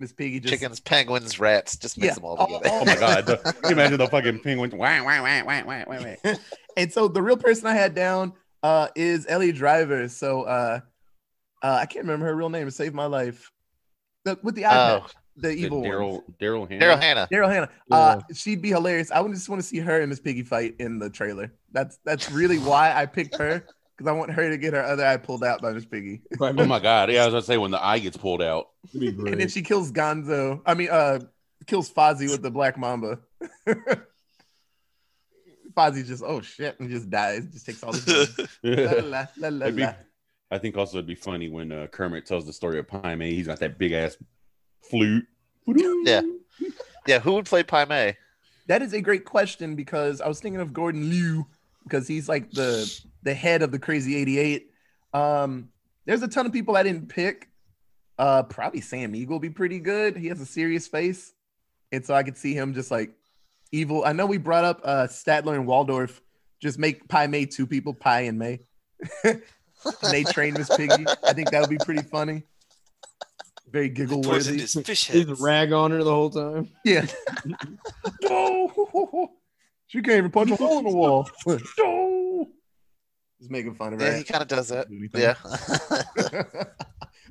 Miss 0.00 0.12
Piggy 0.12 0.40
just 0.40 0.52
Chickens, 0.54 0.80
penguins, 0.80 1.38
rats. 1.38 1.76
Just 1.76 1.96
mix 1.98 2.08
Yeah, 2.10 2.14
them 2.14 2.24
all 2.24 2.36
all- 2.36 2.46
together. 2.46 2.68
Oh 2.72 2.84
my 2.84 2.96
god! 2.96 3.26
Can 3.44 3.54
you 3.64 3.70
imagine 3.70 3.98
the 3.98 4.08
fucking 4.08 4.40
penguin. 4.40 4.70
Wah, 4.76 5.02
wah, 5.04 5.22
wah, 5.22 5.42
wah, 5.44 5.62
wah, 5.64 5.84
wah, 5.86 6.14
wah. 6.24 6.34
And 6.76 6.92
so 6.92 7.06
the 7.08 7.22
real 7.22 7.36
person 7.36 7.66
I 7.66 7.74
had 7.74 7.94
down 7.94 8.32
uh, 8.62 8.88
is 8.96 9.26
Ellie 9.28 9.52
Driver. 9.52 10.08
So 10.08 10.42
uh, 10.42 10.80
uh, 11.62 11.78
I 11.80 11.86
can't 11.86 12.04
remember 12.04 12.26
her 12.26 12.34
real 12.34 12.48
name. 12.48 12.66
It 12.66 12.72
saved 12.72 12.94
my 12.94 13.06
life. 13.06 13.50
The, 14.24 14.38
with 14.42 14.54
the 14.54 14.64
eye 14.64 14.92
Oh, 14.94 15.00
patch, 15.00 15.12
the 15.36 15.48
The 15.48 15.54
evil 15.54 15.80
one. 15.80 15.90
Daryl 15.90 16.22
Daryl 16.40 16.68
Hannah. 16.68 16.84
Daryl 16.84 17.00
Hannah. 17.00 17.28
Daryl 17.32 17.48
Hannah. 17.52 17.70
Uh, 17.90 18.20
she'd 18.34 18.62
be 18.62 18.68
hilarious. 18.70 19.10
I 19.10 19.20
would 19.20 19.32
just 19.32 19.48
want 19.48 19.62
to 19.62 19.66
see 19.66 19.78
her 19.78 20.00
and 20.00 20.10
Miss 20.10 20.20
Piggy 20.20 20.42
fight 20.42 20.76
in 20.78 20.98
the 20.98 21.10
trailer. 21.10 21.52
That's 21.72 21.98
that's 22.04 22.30
really 22.30 22.58
why 22.58 22.92
I 22.94 23.06
picked 23.06 23.36
her 23.36 23.64
because 23.96 24.10
I 24.10 24.12
want 24.12 24.32
her 24.32 24.50
to 24.50 24.56
get 24.58 24.74
her 24.74 24.82
other 24.82 25.06
eye 25.06 25.16
pulled 25.16 25.44
out 25.44 25.62
by 25.62 25.72
Miss 25.72 25.84
Piggy, 25.84 26.22
Oh 26.40 26.52
my 26.52 26.80
god! 26.80 27.10
Yeah, 27.10 27.22
I 27.22 27.26
was 27.26 27.34
gonna 27.34 27.42
say 27.42 27.58
when 27.58 27.70
the 27.70 27.84
eye 27.84 27.98
gets 27.98 28.16
pulled 28.16 28.42
out. 28.42 28.68
And 28.94 29.40
then 29.40 29.48
she 29.48 29.62
kills 29.62 29.92
Gonzo. 29.92 30.60
I 30.66 30.74
mean, 30.74 30.88
uh, 30.90 31.20
kills 31.66 31.90
Fozzie 31.90 32.30
with 32.30 32.42
the 32.42 32.50
Black 32.50 32.76
Mamba. 32.78 33.20
Fozzie 35.74 36.04
just 36.06 36.22
oh 36.24 36.40
shit 36.40 36.78
and 36.80 36.90
just 36.90 37.08
dies. 37.10 37.46
Just 37.46 37.66
takes 37.66 37.82
all 37.82 37.92
the. 37.92 38.48
blood. 38.62 39.02
la, 39.10 39.26
la, 39.38 39.48
la, 39.48 39.48
la, 39.66 39.70
be- 39.70 39.82
la. 39.82 39.94
I 40.50 40.58
think 40.58 40.76
also 40.76 40.98
it'd 40.98 41.06
be 41.06 41.14
funny 41.14 41.48
when 41.48 41.72
uh, 41.72 41.86
Kermit 41.86 42.26
tells 42.26 42.44
the 42.44 42.52
story 42.52 42.78
of 42.78 42.86
Pai 42.86 43.14
Mei. 43.14 43.32
He's 43.32 43.46
got 43.46 43.58
that 43.60 43.78
big 43.78 43.92
ass 43.92 44.16
flute. 44.90 45.26
Yeah. 46.04 46.22
Yeah, 47.06 47.18
who 47.18 47.32
would 47.34 47.46
play 47.46 47.62
Pai 47.62 47.84
Mei? 47.86 48.16
That 48.68 48.82
is 48.82 48.92
a 48.92 49.00
great 49.00 49.24
question 49.24 49.74
because 49.74 50.20
I 50.20 50.28
was 50.28 50.40
thinking 50.40 50.60
of 50.60 50.72
Gordon 50.72 51.10
Liu 51.10 51.46
because 51.82 52.06
he's 52.06 52.28
like 52.28 52.50
the 52.52 52.88
the 53.22 53.34
head 53.34 53.62
of 53.62 53.72
the 53.72 53.78
Crazy 53.78 54.16
88. 54.16 54.70
Um, 55.12 55.68
there's 56.06 56.22
a 56.22 56.28
ton 56.28 56.46
of 56.46 56.52
people 56.52 56.76
I 56.76 56.82
didn't 56.82 57.08
pick. 57.08 57.48
Uh, 58.18 58.44
probably 58.44 58.80
Sam 58.80 59.14
Eagle 59.14 59.40
be 59.40 59.50
pretty 59.50 59.80
good. 59.80 60.16
He 60.16 60.28
has 60.28 60.40
a 60.40 60.46
serious 60.46 60.86
face, 60.86 61.32
and 61.90 62.04
so 62.04 62.14
I 62.14 62.22
could 62.22 62.36
see 62.36 62.54
him 62.54 62.74
just 62.74 62.90
like 62.90 63.10
evil. 63.72 64.04
I 64.04 64.12
know 64.12 64.26
we 64.26 64.38
brought 64.38 64.64
up 64.64 64.80
uh 64.84 65.06
Statler 65.08 65.54
and 65.54 65.66
Waldorf. 65.66 66.20
Just 66.60 66.78
make 66.78 67.08
Pi 67.08 67.26
May 67.26 67.46
two 67.46 67.66
people, 67.66 67.94
Pi 67.94 68.20
and 68.22 68.38
May. 68.38 68.60
and 69.24 69.42
they 70.10 70.22
train 70.22 70.54
Miss 70.54 70.74
Piggy. 70.76 71.04
I 71.24 71.32
think 71.32 71.50
that 71.50 71.60
would 71.60 71.70
be 71.70 71.84
pretty 71.84 72.02
funny. 72.02 72.44
Very 73.72 73.88
giggle 73.88 74.22
Poisoned 74.22 74.56
worthy. 74.56 74.60
his 74.60 74.74
fish 74.74 75.08
He's 75.08 75.26
heads. 75.26 75.40
rag 75.40 75.72
on 75.72 75.90
her 75.92 76.04
the 76.04 76.14
whole 76.14 76.28
time. 76.30 76.68
Yeah. 76.84 77.06
oh, 78.26 79.30
she 79.86 80.02
can't 80.02 80.18
even 80.18 80.30
punch 80.30 80.50
a 80.50 80.56
hole 80.56 80.78
in 80.78 80.84
the 80.84 80.90
wall. 80.90 81.28
Oh. 81.80 82.48
Just 83.40 83.50
making 83.50 83.74
fun 83.74 83.94
of 83.94 84.00
her. 84.00 84.06
Yeah, 84.06 84.18
he 84.18 84.24
kind 84.24 84.42
of 84.42 84.48
does 84.48 84.68
that. 84.68 84.88
Do. 84.88 85.08
Yeah. 85.14 85.34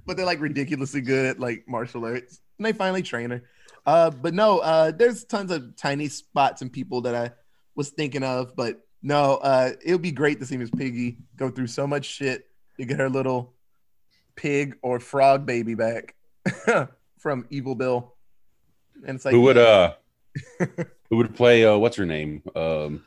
but 0.05 0.17
they're 0.17 0.25
like 0.25 0.41
ridiculously 0.41 1.01
good 1.01 1.25
at 1.27 1.39
like 1.39 1.63
martial 1.67 2.03
arts. 2.05 2.41
And 2.57 2.65
they 2.65 2.73
finally 2.73 3.03
train 3.03 3.29
her. 3.29 3.43
Uh, 3.85 4.09
but 4.09 4.33
no, 4.33 4.59
uh, 4.59 4.91
there's 4.91 5.23
tons 5.23 5.51
of 5.51 5.75
tiny 5.77 6.07
spots 6.07 6.61
and 6.61 6.71
people 6.73 7.01
that 7.01 7.15
I 7.15 7.31
was 7.75 7.89
thinking 7.89 8.23
of, 8.23 8.55
but 8.55 8.81
no, 9.01 9.37
uh, 9.37 9.71
it 9.83 9.91
would 9.93 10.01
be 10.01 10.11
great 10.11 10.39
to 10.39 10.45
see 10.45 10.57
Miss 10.57 10.69
Piggy 10.69 11.17
go 11.37 11.49
through 11.49 11.67
so 11.67 11.87
much 11.87 12.05
shit 12.05 12.47
to 12.77 12.85
get 12.85 12.99
her 12.99 13.09
little 13.09 13.53
pig 14.35 14.75
or 14.81 14.99
frog 14.99 15.45
baby 15.45 15.75
back 15.75 16.15
from 17.19 17.45
Evil 17.49 17.75
Bill. 17.75 18.13
And 19.05 19.15
it's 19.15 19.25
like 19.25 19.33
who 19.33 19.41
would 19.41 19.57
uh 19.57 19.93
who 21.09 21.17
would 21.17 21.35
play 21.35 21.65
uh 21.65 21.77
what's 21.77 21.97
her 21.97 22.05
name? 22.05 22.41
Um 22.55 23.03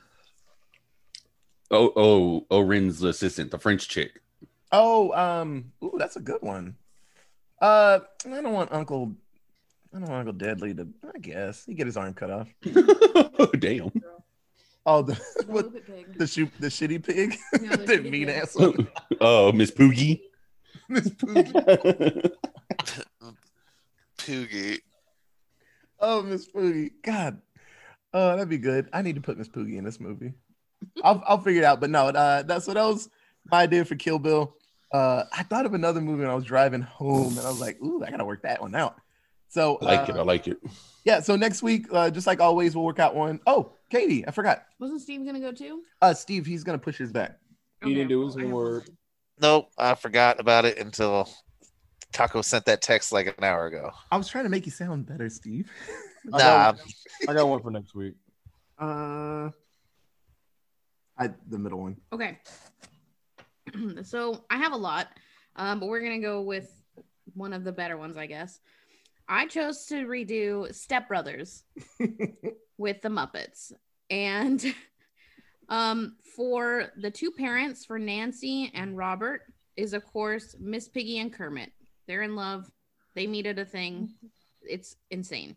Oh 1.70 1.92
oh 1.96 2.46
O-Ren's 2.50 3.02
assistant, 3.02 3.50
the 3.50 3.58
French 3.58 3.88
chick. 3.88 4.20
Oh, 4.70 5.12
um, 5.12 5.72
ooh, 5.82 5.94
that's 5.98 6.16
a 6.16 6.20
good 6.20 6.42
one. 6.42 6.76
Uh, 7.60 8.00
I 8.26 8.42
don't 8.42 8.52
want 8.52 8.72
Uncle, 8.72 9.14
I 9.94 9.98
don't 10.00 10.08
want 10.08 10.20
Uncle 10.20 10.32
Deadly 10.34 10.74
to. 10.74 10.88
I 11.14 11.18
guess 11.18 11.64
he 11.64 11.74
get 11.74 11.86
his 11.86 11.96
arm 11.96 12.12
cut 12.12 12.30
off. 12.30 12.48
oh, 12.74 13.46
Damn. 13.58 13.92
Oh, 14.84 15.02
the 15.02 15.14
what, 15.46 15.66
Stupid 15.66 15.86
pig. 15.86 16.18
the 16.18 16.26
shoot 16.26 16.50
the 16.60 16.66
shitty 16.66 17.02
pig, 17.04 17.36
Yeah, 17.62 17.76
the 17.76 17.76
the 17.76 17.92
shitty 17.98 18.10
mean 18.10 18.26
pig. 18.26 18.36
asshole. 18.36 18.74
Oh, 19.20 19.50
Miss 19.52 19.70
Poogie. 19.70 20.20
Miss 20.88 21.08
Poogie. 21.08 22.30
Poogie. 24.24 24.80
Oh, 26.00 26.22
Miss 26.22 26.46
Poogie. 26.46 26.92
God, 27.02 27.40
oh, 28.12 28.30
that'd 28.30 28.48
be 28.48 28.58
good. 28.58 28.88
I 28.92 29.02
need 29.02 29.14
to 29.14 29.20
put 29.20 29.38
Miss 29.38 29.48
Poogie 29.48 29.76
in 29.76 29.84
this 29.84 30.00
movie. 30.00 30.32
I'll 31.02 31.22
I'll 31.26 31.38
figure 31.38 31.62
it 31.62 31.64
out. 31.64 31.80
But 31.80 31.90
no, 31.90 32.08
uh, 32.08 32.42
that's 32.42 32.66
what 32.66 32.74
that 32.74 32.84
was 32.84 33.08
my 33.50 33.62
idea 33.62 33.84
for 33.84 33.96
Kill 33.96 34.18
Bill. 34.18 34.54
Uh, 34.92 35.24
I 35.32 35.42
thought 35.42 35.66
of 35.66 35.74
another 35.74 36.00
movie 36.00 36.22
when 36.22 36.30
I 36.30 36.34
was 36.34 36.44
driving 36.44 36.82
home, 36.82 37.36
and 37.36 37.46
I 37.46 37.48
was 37.48 37.60
like, 37.60 37.80
ooh, 37.82 38.04
I 38.04 38.10
gotta 38.10 38.24
work 38.24 38.42
that 38.42 38.60
one 38.60 38.74
out. 38.74 38.96
So 39.48 39.78
I 39.82 39.84
like 39.84 40.08
uh, 40.08 40.14
it. 40.14 40.18
I 40.18 40.22
like 40.22 40.48
it. 40.48 40.58
Yeah, 41.04 41.20
so 41.20 41.36
next 41.36 41.62
week, 41.62 41.86
uh, 41.92 42.10
just 42.10 42.26
like 42.26 42.40
always, 42.40 42.74
we'll 42.74 42.84
work 42.84 42.98
out 42.98 43.14
one. 43.14 43.40
Oh, 43.46 43.72
Katie, 43.90 44.26
I 44.26 44.30
forgot. 44.30 44.64
Wasn't 44.78 45.00
Steve 45.00 45.24
gonna 45.24 45.40
go 45.40 45.52
too? 45.52 45.82
Uh, 46.00 46.14
Steve, 46.14 46.46
he's 46.46 46.64
gonna 46.64 46.78
push 46.78 46.96
his 46.96 47.12
back. 47.12 47.38
He 47.82 47.94
didn't 47.94 48.08
do 48.08 48.24
his 48.24 48.36
I 48.36 48.42
homework. 48.42 48.88
Nope, 49.40 49.70
I 49.76 49.94
forgot 49.94 50.40
about 50.40 50.64
it 50.64 50.78
until 50.78 51.28
Taco 52.14 52.42
sent 52.42 52.64
that 52.66 52.80
text 52.80 53.12
like 53.12 53.26
an 53.26 53.44
hour 53.44 53.66
ago. 53.66 53.90
I 54.10 54.16
was 54.16 54.28
trying 54.28 54.44
to 54.44 54.50
make 54.50 54.64
you 54.64 54.72
sound 54.72 55.04
better, 55.04 55.28
Steve. 55.28 55.70
I 56.32 56.38
Nah, 56.38 56.72
got, 56.72 56.80
I 57.28 57.34
got 57.34 57.48
one 57.48 57.60
for 57.60 57.70
next 57.70 57.94
week. 57.94 58.14
Uh, 58.78 59.50
I 61.18 61.28
the 61.50 61.58
middle 61.58 61.80
one. 61.80 61.96
Okay. 62.12 62.38
so 64.04 64.44
I 64.48 64.56
have 64.56 64.72
a 64.72 64.76
lot, 64.76 65.08
um, 65.56 65.80
but 65.80 65.88
we're 65.88 66.00
gonna 66.00 66.20
go 66.20 66.40
with 66.40 66.72
one 67.34 67.52
of 67.52 67.64
the 67.64 67.72
better 67.72 67.96
ones, 67.96 68.16
I 68.16 68.26
guess. 68.26 68.60
I 69.28 69.46
chose 69.46 69.86
to 69.86 70.06
redo 70.06 70.72
Step 70.74 71.08
Brothers 71.08 71.64
with 72.78 73.02
the 73.02 73.08
Muppets, 73.08 73.72
and 74.08 74.64
um, 75.68 76.16
for 76.36 76.92
the 76.96 77.10
two 77.10 77.32
parents, 77.32 77.84
for 77.84 77.98
Nancy 77.98 78.70
and 78.72 78.96
Robert, 78.96 79.42
is 79.76 79.92
of 79.92 80.04
course 80.06 80.54
Miss 80.60 80.88
Piggy 80.88 81.18
and 81.18 81.32
Kermit. 81.32 81.72
They're 82.06 82.22
in 82.22 82.36
love. 82.36 82.70
They 83.14 83.26
meet 83.26 83.46
at 83.46 83.58
a 83.58 83.64
thing. 83.64 84.08
Mm-hmm. 84.16 84.26
It's 84.62 84.96
insane. 85.10 85.56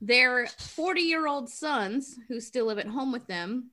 Their 0.00 0.46
40 0.46 1.00
year 1.00 1.26
old 1.26 1.48
sons, 1.48 2.16
who 2.28 2.40
still 2.40 2.66
live 2.66 2.78
at 2.78 2.86
home 2.86 3.12
with 3.12 3.26
them, 3.26 3.70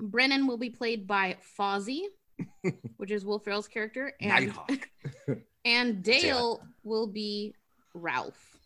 Brennan 0.00 0.46
will 0.46 0.58
be 0.58 0.70
played 0.70 1.06
by 1.06 1.36
Fozzie, 1.58 2.04
which 2.98 3.10
is 3.10 3.24
Will 3.24 3.38
Ferrell's 3.38 3.68
character, 3.68 4.12
and 4.20 4.46
Nighthawk. 4.46 4.88
and 5.64 6.02
Dale 6.02 6.60
will 6.84 7.06
be 7.06 7.54
Ralph 7.94 8.56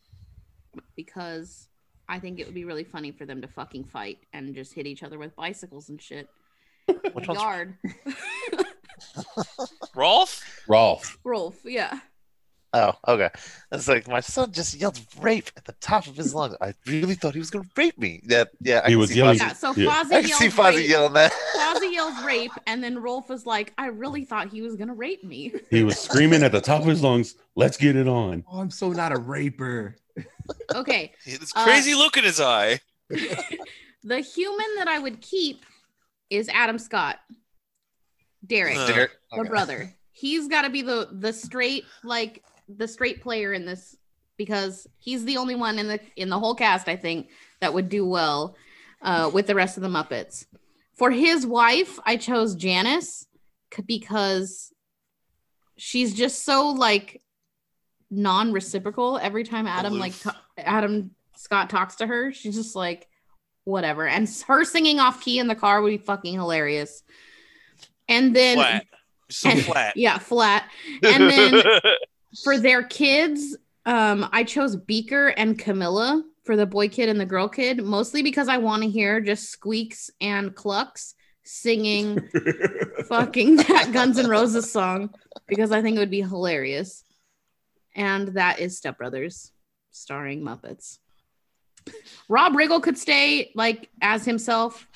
because 0.97 1.69
I 2.09 2.19
think 2.19 2.39
it 2.41 2.47
would 2.47 2.55
be 2.55 2.65
really 2.65 2.85
funny 2.85 3.13
for 3.13 3.27
them 3.27 3.41
to 3.43 3.49
fucking 3.49 3.85
fight 3.85 4.19
and 4.33 4.55
just 4.55 4.75
hit 4.75 4.87
each 4.87 5.03
other 5.03 5.19
with 5.19 5.35
bicycles 5.37 5.89
and 5.89 6.01
shit. 6.03 6.29
in 6.89 6.97
Which 7.13 7.27
the 7.27 7.33
one's- 7.33 7.41
yard. 7.41 7.77
Rolf? 9.95 10.63
Rolf. 10.69 11.19
Rolf, 11.25 11.59
yeah. 11.65 12.01
Oh, 12.75 12.95
okay. 13.07 13.29
It's 13.71 13.87
like 13.87 14.09
my 14.09 14.21
son 14.21 14.51
just 14.51 14.75
yelled 14.75 14.99
rape 15.21 15.51
at 15.59 15.65
the 15.67 15.75
top 15.81 16.07
of 16.07 16.17
his 16.17 16.35
lungs. 16.35 16.57
I 16.61 16.73
really 16.87 17.15
thought 17.15 17.35
he 17.35 17.39
was 17.39 17.51
gonna 17.51 17.69
rape 17.77 17.99
me. 17.99 18.23
Yeah, 18.25 18.45
yeah. 18.63 18.81
I 18.85 18.89
He 18.91 18.97
was 18.97 19.15
yelling- 19.15 19.39
Fozzie- 19.39 19.41
Yeah, 19.41 19.53
so 19.53 19.75
Yeah. 19.75 19.91
Fozzie 19.91 20.13
I 20.15 20.21
can 20.21 20.29
yells 20.29 20.39
see 20.41 20.49
Fozzie 20.49 20.77
rape. 20.77 20.89
yelling 20.89 21.13
that. 21.13 21.33
Fozzie 21.57 21.93
yells 21.93 22.25
rape, 22.25 22.53
and 22.67 22.83
then 22.83 22.99
Rolf 22.99 23.29
was 23.29 23.45
like, 23.45 23.75
I 23.77 23.87
really 23.89 24.25
thought 24.25 24.49
he 24.49 24.63
was 24.63 24.77
gonna 24.77 24.95
rape 24.95 25.23
me. 25.23 25.53
He 25.71 25.85
was 25.85 25.99
screaming 25.99 26.43
at 26.43 26.53
the 26.53 26.63
top 26.63 26.81
of 26.81 26.87
his 26.87 27.03
lungs, 27.03 27.35
let's 27.57 27.77
get 27.77 27.95
it 27.95 28.09
on. 28.09 28.43
Oh, 28.51 28.61
I'm 28.61 28.71
so 28.71 28.91
not 28.91 29.13
a 29.13 29.17
raper. 29.19 29.97
Okay. 30.75 31.13
This 31.27 31.53
Uh, 31.55 31.65
crazy 31.65 31.95
look 31.95 32.17
in 32.17 32.25
his 32.25 32.41
eye. 32.41 32.81
The 34.05 34.19
human 34.19 34.67
that 34.79 34.89
I 34.89 34.99
would 34.99 35.21
keep 35.21 35.65
is 36.29 36.49
Adam 36.49 36.77
Scott. 36.79 37.21
Derek, 38.45 38.77
Uh, 38.77 38.87
Derek- 38.89 39.13
the 39.31 39.39
okay. 39.41 39.49
brother. 39.49 39.95
He's 40.11 40.49
got 40.49 40.63
to 40.63 40.71
be 40.71 40.83
the 40.83 41.09
the 41.13 41.33
straight 41.33 41.85
like 42.03 42.43
the 42.77 42.89
straight 42.89 43.23
player 43.23 43.53
in 43.53 43.65
this 43.67 43.97
because 44.37 44.87
he's 44.99 45.25
the 45.25 45.37
only 45.37 45.55
one 45.55 45.79
in 45.79 45.89
the 45.89 46.01
in 46.17 46.29
the 46.29 46.39
whole 46.39 46.55
cast 46.55 46.89
I 46.89 46.97
think 46.97 47.29
that 47.61 47.75
would 47.75 47.89
do 47.89 48.07
well 48.07 48.57
uh, 49.03 49.31
with 49.33 49.47
the 49.47 49.55
rest 49.55 49.77
of 49.77 49.83
the 49.83 49.89
Muppets. 49.89 50.47
For 50.95 51.11
his 51.11 51.47
wife, 51.47 51.99
I 52.05 52.17
chose 52.17 52.55
Janice 52.55 53.27
because 53.87 54.73
she's 55.77 56.15
just 56.15 56.45
so 56.45 56.69
like 56.71 57.23
non-reciprocal 58.11 59.19
every 59.19 59.45
time 59.45 59.67
Adam 59.67 59.99
like 59.99 60.19
ta- 60.21 60.41
Adam 60.59 61.13
Scott 61.37 61.71
talks 61.71 61.97
to 61.97 62.07
her. 62.07 62.33
She's 62.33 62.55
just 62.55 62.77
like 62.77 63.09
whatever. 63.65 64.07
And 64.07 64.29
her 64.47 64.65
singing 64.65 65.01
off 65.01 65.23
key 65.23 65.39
in 65.39 65.47
the 65.47 65.55
car 65.55 65.83
would 65.83 65.91
be 65.91 65.99
fucking 65.99 66.35
hilarious. 66.35 67.03
And 68.09 68.35
then 68.35 68.57
flat. 68.57 68.87
So 69.31 69.51
flat. 69.57 69.97
yeah, 69.97 70.19
flat. 70.19 70.71
And 71.03 71.31
then 71.31 71.55
for 72.43 72.59
their 72.59 72.83
kids, 72.83 73.57
um, 73.87 74.29
I 74.33 74.45
chose 74.45 74.77
Beaker 74.77 75.29
and 75.29 75.59
Camilla 75.59 76.25
for 76.45 76.57
the 76.57 76.67
boy 76.67 76.89
kid 76.89 77.09
and 77.09 77.21
the 77.21 77.27
girl 77.27 77.49
kid, 77.49 77.83
mostly 77.85 78.23
because 78.23 78.49
I 78.49 78.59
want 78.59 78.83
to 78.83 78.89
hear 78.89 79.21
just 79.21 79.51
Squeaks 79.51 80.11
and 80.21 80.55
Clucks 80.55 81.15
singing 81.45 82.29
fucking 83.09 83.57
that 83.57 83.91
Guns 83.93 84.19
N' 84.19 84.29
Roses 84.29 84.71
song 84.71 85.11
because 85.47 85.73
I 85.73 85.83
think 85.83 85.97
it 85.97 86.01
would 86.01 86.11
be 86.11 86.23
hilarious. 86.23 87.05
And 87.95 88.29
that 88.29 88.61
is 88.61 88.77
Step 88.77 88.99
Brothers, 88.99 89.53
starring 89.91 90.43
Muppets. 90.43 90.99
Rob 92.29 92.55
Riggle 92.55 92.83
could 92.83 92.97
stay 92.97 93.51
like 93.55 93.91
as 94.01 94.25
himself 94.25 94.89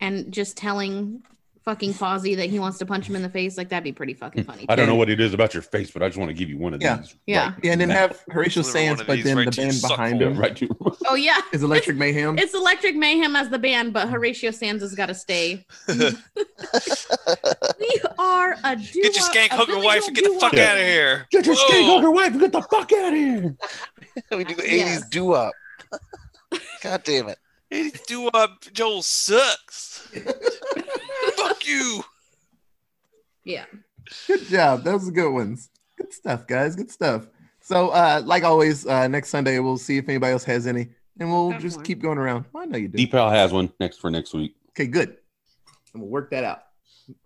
and 0.00 0.32
just 0.32 0.56
telling 0.56 1.22
fucking 1.66 1.92
Fozzie 1.92 2.36
that 2.36 2.48
he 2.48 2.60
wants 2.60 2.78
to 2.78 2.86
punch 2.86 3.08
him 3.08 3.16
in 3.16 3.22
the 3.22 3.28
face. 3.28 3.58
Like 3.58 3.68
that'd 3.68 3.84
be 3.84 3.92
pretty 3.92 4.14
fucking 4.14 4.44
hmm. 4.44 4.50
funny. 4.50 4.64
I 4.68 4.76
don't 4.76 4.86
know 4.86 4.94
what 4.94 5.10
it 5.10 5.20
is 5.20 5.34
about 5.34 5.52
your 5.52 5.64
face, 5.64 5.90
but 5.90 6.02
I 6.02 6.06
just 6.08 6.16
want 6.16 6.30
to 6.30 6.34
give 6.34 6.48
you 6.48 6.56
one 6.56 6.72
of 6.72 6.80
Yeah. 6.80 6.98
these. 6.98 7.16
Yeah. 7.26 7.50
right 7.50 7.54
Yeah, 7.62 7.72
and 7.72 7.80
then 7.80 7.88
now. 7.88 7.94
have 7.96 8.22
Horatio 8.30 8.62
Deliver 8.62 8.78
Sanz, 8.78 9.02
but 9.02 9.22
then 9.22 9.36
right 9.36 9.50
the 9.50 9.62
band 9.62 9.82
behind 9.82 10.22
him 10.22 10.36
right 10.38 10.56
to 10.56 10.68
Oh 11.06 11.16
yeah, 11.16 11.40
is 11.52 11.62
Electric 11.62 11.96
Mayhem. 11.96 12.38
it's 12.38 12.54
Electric 12.54 12.94
Mayhem 12.96 13.34
as 13.36 13.50
the 13.50 13.58
band, 13.58 13.92
but 13.92 14.08
Horatio 14.08 14.52
Sanz 14.52 14.80
has 14.80 14.94
got 14.94 15.06
to 15.06 15.14
stay. 15.14 15.66
We 17.78 18.00
are 18.18 18.56
a 18.64 18.76
duo. 18.76 19.02
Get 19.02 19.16
your 19.16 19.24
skank 19.24 19.50
a 19.52 19.56
hooker 19.56 19.78
wife 19.78 20.06
and 20.06 20.16
get 20.16 20.24
the 20.24 20.38
fuck 20.40 20.52
Yeah. 20.54 20.72
out 20.72 20.78
of 20.78 20.84
here. 20.84 21.26
Get 21.30 21.46
your 21.46 21.54
Whoa. 21.54 21.68
skate 21.68 21.84
hooker 21.84 22.10
wife 22.10 22.32
and 22.32 22.40
get 22.40 22.52
the 22.52 22.62
fuck 22.62 22.92
out 22.92 23.12
of 23.12 23.14
here. 23.14 23.56
we 24.30 24.44
do 24.44 24.54
80s 24.54 24.62
Yes. 24.62 25.08
doo 25.08 25.26
wop. 25.26 25.52
God 26.82 27.02
damn 27.04 27.28
it. 27.28 27.38
Hey, 27.70 27.90
do 28.06 28.28
up 28.28 28.64
Joel 28.72 29.02
sucks. 29.02 30.08
Fuck 31.36 31.66
you. 31.66 32.02
Yeah. 33.44 33.64
Good 34.26 34.46
job. 34.46 34.84
Those 34.84 35.08
are 35.08 35.12
good 35.12 35.32
ones. 35.32 35.70
Good 35.96 36.12
stuff, 36.12 36.46
guys. 36.46 36.76
Good 36.76 36.90
stuff. 36.90 37.26
So, 37.60 37.88
uh, 37.88 38.22
like 38.24 38.44
always, 38.44 38.86
uh, 38.86 39.08
next 39.08 39.30
Sunday 39.30 39.58
we'll 39.58 39.78
see 39.78 39.96
if 39.98 40.08
anybody 40.08 40.32
else 40.32 40.44
has 40.44 40.66
any, 40.66 40.88
and 41.18 41.30
we'll 41.30 41.50
Got 41.50 41.60
just 41.60 41.76
one. 41.76 41.84
keep 41.84 42.00
going 42.00 42.18
around. 42.18 42.44
Well, 42.52 42.62
I 42.62 42.66
know 42.66 42.78
you 42.78 42.88
do. 42.88 42.98
Deepal 42.98 43.30
has 43.30 43.52
one 43.52 43.72
next 43.80 43.98
for 43.98 44.10
next 44.10 44.34
week. 44.34 44.54
Okay, 44.70 44.86
good. 44.86 45.16
And 45.92 46.02
we'll 46.02 46.10
work 46.10 46.30
that 46.30 46.44
out. 46.44 46.62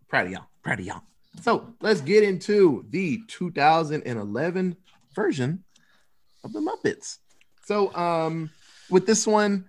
Proud 0.09 0.27
of 0.27 0.33
y'all. 0.33 0.47
Proud 0.63 0.81
of 0.81 0.87
y'all. 0.87 1.03
So 1.43 1.75
let's 1.81 2.01
get 2.01 2.23
into 2.25 2.85
the 2.91 3.21
2011 3.29 4.77
version 5.15 5.65
of 6.43 6.53
the 6.53 6.61
Muppets. 6.61 7.19
So, 7.67 7.95
um, 7.95 8.51
with 8.89 9.07
this 9.07 9.27
one, 9.27 9.67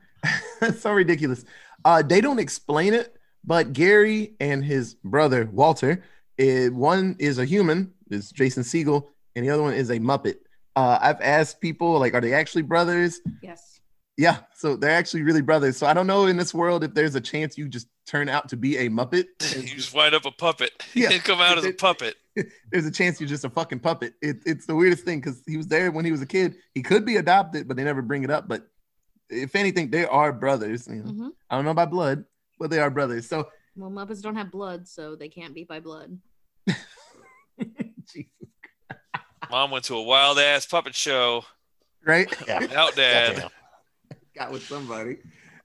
it's 0.62 0.82
so 0.84 0.93
ridiculous. 0.93 1.43
Uh, 1.84 2.01
they 2.01 2.21
don't 2.21 2.39
explain 2.39 2.93
it, 2.93 3.15
but 3.43 3.73
Gary 3.73 4.34
and 4.39 4.63
his 4.63 4.95
brother 5.04 5.49
Walter, 5.51 6.04
eh, 6.38 6.67
one 6.69 7.15
is 7.19 7.38
a 7.38 7.45
human, 7.45 7.93
is 8.10 8.32
Jason 8.32 8.63
Segel, 8.63 9.08
and 9.36 9.45
the 9.45 9.49
other 9.49 9.63
one 9.63 9.73
is 9.73 9.89
a 9.89 9.99
Muppet. 9.99 10.36
Uh, 10.75 10.97
I've 11.01 11.21
asked 11.21 11.60
people 11.62 11.99
like, 11.99 12.13
are 12.13 12.21
they 12.21 12.34
actually 12.34 12.62
brothers? 12.63 13.19
Yes. 13.41 13.80
Yeah, 14.17 14.38
so 14.56 14.75
they're 14.75 14.91
actually 14.91 15.23
really 15.23 15.41
brothers. 15.41 15.77
So 15.77 15.88
I 15.88 15.93
don't 15.93 16.06
know 16.06 16.27
in 16.27 16.38
this 16.38 16.54
world 16.54 16.84
if 16.84 16.93
there's 16.93 17.15
a 17.15 17.21
chance 17.21 17.58
you 17.58 17.67
just 17.67 17.88
turn 18.06 18.30
out 18.30 18.49
to 18.49 18.58
be 18.58 18.77
a 18.77 18.89
Muppet. 18.89 19.25
You 19.56 19.75
just 19.75 19.93
wind 19.93 20.13
up 20.13 20.25
a 20.25 20.32
puppet. 20.32 20.71
Yeah. 20.93 21.10
You 21.10 21.19
come 21.19 21.39
out 21.39 21.58
as 21.58 21.65
a 21.65 21.71
puppet. 21.88 22.15
there's 22.71 22.86
a 22.86 22.91
chance 22.91 23.19
you're 23.19 23.30
just 23.30 23.45
a 23.45 23.49
fucking 23.49 23.80
puppet. 23.80 24.13
It, 24.21 24.38
it's 24.45 24.65
the 24.65 24.75
weirdest 24.75 25.04
thing 25.06 25.19
because 25.21 25.41
he 25.47 25.58
was 25.58 25.67
there 25.67 25.91
when 25.91 26.06
he 26.06 26.12
was 26.12 26.21
a 26.21 26.25
kid. 26.25 26.56
He 26.75 26.84
could 26.84 27.06
be 27.06 27.15
adopted, 27.17 27.67
but 27.67 27.77
they 27.77 27.84
never 27.84 28.01
bring 28.01 28.23
it 28.23 28.30
up. 28.30 28.47
But 28.47 28.67
if 29.30 29.56
anything, 29.56 29.89
they 29.89 30.06
are 30.06 30.32
brothers. 30.32 30.88
You 30.88 30.95
know? 31.04 31.12
hmm 31.12 31.27
I 31.49 31.56
don't 31.56 31.65
know 31.65 31.71
about 31.71 31.89
blood, 31.89 32.25
but 32.62 32.69
they 32.69 32.80
are 32.80 32.91
brothers. 32.91 33.28
So 33.28 33.50
Well, 33.76 33.89
Muppets 33.89 34.21
don't 34.21 34.36
have 34.36 34.52
blood, 34.52 34.88
so 34.88 35.15
they 35.15 35.30
can't 35.30 35.56
be 35.56 35.63
by 35.63 35.80
blood. 35.80 36.17
Jesus, 37.60 38.30
Mom 39.50 39.71
went 39.71 39.86
to 39.86 39.95
a 39.95 40.02
wild 40.04 40.38
ass 40.39 40.65
puppet 40.67 40.95
show 40.95 41.43
right? 42.06 42.32
Yeah. 42.47 42.60
without 42.60 42.95
dad. 42.95 43.50
Got 44.36 44.52
with 44.52 44.63
somebody. 44.67 45.17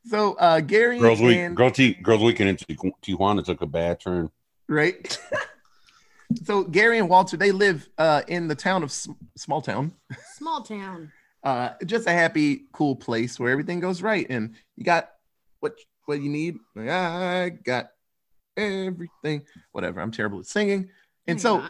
So 0.07 0.35
uh 0.35 0.61
Gary 0.61 0.99
Girls 0.99 1.21
week, 1.21 1.37
and 1.39 1.55
girl 1.57 1.71
T, 1.71 1.95
girls 1.95 2.23
weekend 2.23 2.49
in 2.49 2.57
Tijuana 2.57 2.93
Tijuana 3.03 3.45
took 3.45 3.61
a 3.61 3.67
bad 3.67 4.01
turn. 4.01 4.31
right. 4.69 5.19
so 6.45 6.65
Gary 6.65 6.99
and 6.99 7.09
Walter 7.09 7.37
they 7.37 7.53
live 7.53 7.89
uh 7.99 8.23
in 8.27 8.49
the 8.49 8.55
town 8.55 8.83
of 8.83 8.89
S- 8.91 9.09
small 9.37 9.61
town. 9.61 9.93
Small 10.37 10.63
town. 10.63 11.13
uh 11.43 11.71
just 11.85 12.07
a 12.07 12.13
happy 12.13 12.65
cool 12.73 12.97
place 12.97 13.39
where 13.39 13.51
everything 13.51 13.81
goes 13.81 14.01
right 14.03 14.27
and 14.31 14.55
you 14.77 14.85
got 14.85 15.11
what 15.61 15.75
what 16.07 16.21
you 16.21 16.31
need. 16.31 16.59
Like, 16.75 16.88
i 16.88 17.49
got 17.51 17.90
everything. 18.57 19.42
Whatever 19.73 20.01
i'm 20.01 20.11
terrible 20.11 20.40
at 20.40 20.47
singing. 20.47 20.88
And 21.27 21.40
so 21.40 21.66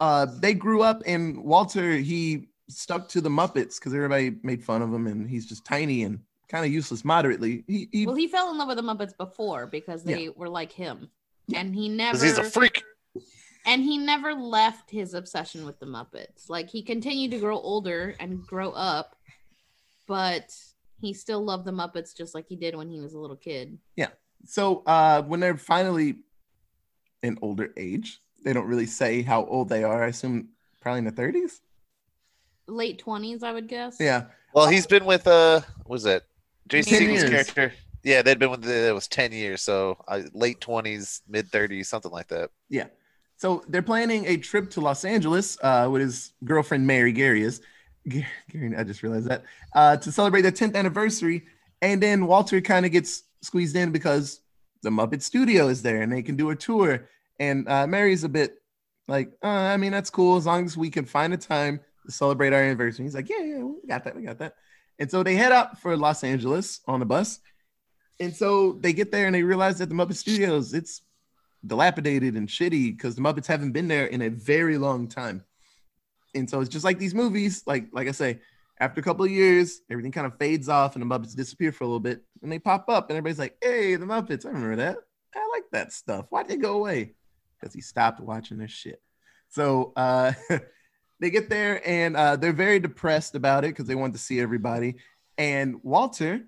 uh 0.00 0.26
they 0.40 0.54
grew 0.54 0.82
up 0.82 1.02
and 1.06 1.42
walter 1.42 1.92
he 1.92 2.48
stuck 2.68 3.08
to 3.08 3.20
the 3.20 3.30
muppets 3.30 3.78
because 3.78 3.94
everybody 3.94 4.36
made 4.42 4.62
fun 4.62 4.82
of 4.82 4.92
him 4.92 5.06
and 5.06 5.28
he's 5.28 5.46
just 5.46 5.64
tiny 5.64 6.02
and 6.02 6.20
kind 6.48 6.64
of 6.64 6.72
useless 6.72 7.04
moderately. 7.04 7.64
He, 7.66 7.88
he 7.92 8.06
well, 8.06 8.14
he 8.14 8.26
fell 8.26 8.50
in 8.50 8.58
love 8.58 8.68
with 8.68 8.78
the 8.78 8.82
Muppets 8.82 9.16
before 9.16 9.66
because 9.66 10.02
they 10.02 10.28
were 10.30 10.48
like 10.48 10.72
him, 10.72 11.10
and 11.54 11.74
he 11.74 11.88
never. 11.88 12.22
He's 12.22 12.38
a 12.38 12.44
freak. 12.44 12.82
and 13.66 13.82
he 13.82 13.98
never 13.98 14.34
left 14.34 14.90
his 14.90 15.14
obsession 15.14 15.64
with 15.64 15.78
the 15.78 15.86
Muppets. 15.86 16.48
Like 16.48 16.70
he 16.70 16.82
continued 16.82 17.32
to 17.32 17.38
grow 17.38 17.58
older 17.58 18.14
and 18.18 18.42
grow 18.46 18.70
up, 18.70 19.16
but 20.06 20.54
he 21.00 21.12
still 21.14 21.44
loved 21.44 21.64
the 21.64 21.70
Muppets 21.72 22.16
just 22.16 22.34
like 22.34 22.46
he 22.48 22.56
did 22.56 22.74
when 22.76 22.88
he 22.88 23.00
was 23.00 23.14
a 23.14 23.18
little 23.18 23.36
kid. 23.36 23.78
Yeah. 23.96 24.08
So 24.44 24.82
uh 24.86 25.22
when 25.22 25.40
they're 25.40 25.56
finally 25.56 26.16
in 27.22 27.36
older 27.42 27.72
age 27.76 28.20
they 28.44 28.52
don't 28.52 28.66
really 28.66 28.86
say 28.86 29.22
how 29.22 29.44
old 29.46 29.68
they 29.68 29.82
are 29.82 30.04
i 30.04 30.06
assume 30.06 30.48
probably 30.80 30.98
in 31.00 31.04
the 31.04 31.10
30s 31.10 31.60
Late 32.68 32.98
twenties, 32.98 33.42
I 33.42 33.52
would 33.52 33.66
guess. 33.66 33.96
yeah 33.98 34.26
Well, 34.54 34.68
he's 34.68 34.86
been 34.86 35.04
with 35.04 35.26
uh, 35.26 35.60
what 35.78 35.88
was 35.88 36.06
it 36.06 36.22
Jason 36.68 36.92
10 36.92 37.00
Segel's 37.00 37.22
years. 37.22 37.30
character? 37.30 37.72
Yeah, 38.04 38.22
they'd 38.22 38.38
been 38.38 38.50
with 38.50 38.62
the, 38.62 38.88
it 38.88 38.94
was 38.94 39.08
ten 39.08 39.32
years, 39.32 39.60
so 39.62 39.98
uh, 40.06 40.20
late 40.32 40.60
twenties, 40.60 41.22
mid 41.28 41.48
thirties, 41.48 41.88
something 41.88 42.12
like 42.12 42.28
that. 42.28 42.50
Yeah. 42.68 42.86
So 43.36 43.64
they're 43.68 43.82
planning 43.82 44.26
a 44.26 44.36
trip 44.36 44.70
to 44.70 44.80
Los 44.80 45.04
Angeles 45.04 45.58
uh, 45.62 45.88
with 45.90 46.02
his 46.02 46.32
girlfriend 46.44 46.86
Mary 46.86 47.10
Gary 47.12 47.42
is. 47.42 47.58
G- 47.58 47.64
Gary, 48.08 48.76
I 48.76 48.84
just 48.84 49.02
realized 49.02 49.28
that 49.28 49.44
uh, 49.74 49.96
to 49.96 50.12
celebrate 50.12 50.42
their 50.42 50.52
10th 50.52 50.74
anniversary, 50.74 51.44
and 51.82 52.02
then 52.02 52.26
Walter 52.26 52.60
kind 52.60 52.86
of 52.86 52.92
gets 52.92 53.24
squeezed 53.42 53.76
in 53.76 53.92
because 53.92 54.40
the 54.82 54.90
Muppet 54.90 55.22
Studio 55.22 55.68
is 55.68 55.82
there 55.82 56.02
and 56.02 56.12
they 56.12 56.22
can 56.22 56.36
do 56.36 56.50
a 56.50 56.56
tour. 56.56 57.08
And 57.38 57.68
uh, 57.68 57.86
Mary's 57.86 58.24
a 58.24 58.28
bit 58.28 58.60
like, 59.06 59.32
uh, 59.42 59.48
I 59.48 59.76
mean, 59.76 59.92
that's 59.92 60.10
cool 60.10 60.36
as 60.36 60.46
long 60.46 60.64
as 60.64 60.76
we 60.76 60.90
can 60.90 61.04
find 61.04 61.32
a 61.32 61.36
time 61.36 61.80
to 62.06 62.12
celebrate 62.12 62.52
our 62.52 62.62
anniversary. 62.62 63.04
He's 63.04 63.14
like, 63.14 63.28
yeah, 63.28 63.42
yeah, 63.42 63.62
we 63.62 63.88
got 63.88 64.04
that, 64.04 64.16
we 64.16 64.22
got 64.22 64.38
that. 64.38 64.54
And 64.98 65.10
so 65.10 65.22
they 65.22 65.36
head 65.36 65.52
out 65.52 65.80
for 65.80 65.96
Los 65.96 66.24
Angeles 66.24 66.80
on 66.86 67.00
the 67.00 67.06
bus. 67.06 67.38
And 68.20 68.34
so 68.34 68.72
they 68.80 68.92
get 68.92 69.12
there 69.12 69.26
and 69.26 69.34
they 69.34 69.44
realize 69.44 69.78
that 69.78 69.88
the 69.88 69.94
Muppet 69.94 70.16
Studios, 70.16 70.74
it's 70.74 71.02
dilapidated 71.64 72.34
and 72.34 72.48
shitty 72.48 72.96
because 72.96 73.14
the 73.14 73.20
Muppets 73.20 73.46
haven't 73.46 73.72
been 73.72 73.88
there 73.88 74.06
in 74.06 74.22
a 74.22 74.28
very 74.28 74.78
long 74.78 75.06
time. 75.08 75.44
And 76.34 76.48
so 76.48 76.60
it's 76.60 76.68
just 76.68 76.84
like 76.84 76.98
these 76.98 77.14
movies, 77.14 77.62
like 77.66 77.88
like 77.92 78.08
I 78.08 78.12
say, 78.12 78.40
after 78.80 79.00
a 79.00 79.04
couple 79.04 79.24
of 79.24 79.30
years, 79.30 79.80
everything 79.90 80.12
kind 80.12 80.26
of 80.26 80.38
fades 80.38 80.68
off 80.68 80.96
and 80.96 81.02
the 81.02 81.06
Muppets 81.06 81.34
disappear 81.34 81.72
for 81.72 81.84
a 81.84 81.86
little 81.86 82.00
bit. 82.00 82.22
And 82.42 82.52
they 82.52 82.58
pop 82.58 82.88
up 82.88 83.10
and 83.10 83.16
everybody's 83.16 83.38
like, 83.38 83.56
hey, 83.62 83.96
the 83.96 84.06
Muppets, 84.06 84.46
I 84.46 84.50
remember 84.50 84.76
that. 84.76 84.98
I 85.34 85.48
like 85.52 85.64
that 85.72 85.92
stuff. 85.92 86.26
Why'd 86.30 86.48
they 86.48 86.56
go 86.56 86.74
away? 86.74 87.14
Because 87.58 87.74
he 87.74 87.80
stopped 87.80 88.20
watching 88.20 88.58
their 88.58 88.68
shit. 88.68 89.02
So 89.48 89.92
uh, 89.96 90.32
they 91.20 91.30
get 91.30 91.50
there 91.50 91.86
and 91.86 92.16
uh, 92.16 92.36
they're 92.36 92.52
very 92.52 92.78
depressed 92.78 93.34
about 93.34 93.64
it 93.64 93.68
because 93.68 93.86
they 93.86 93.94
want 93.94 94.12
to 94.12 94.18
see 94.18 94.40
everybody. 94.40 94.96
And 95.36 95.80
Walter 95.82 96.42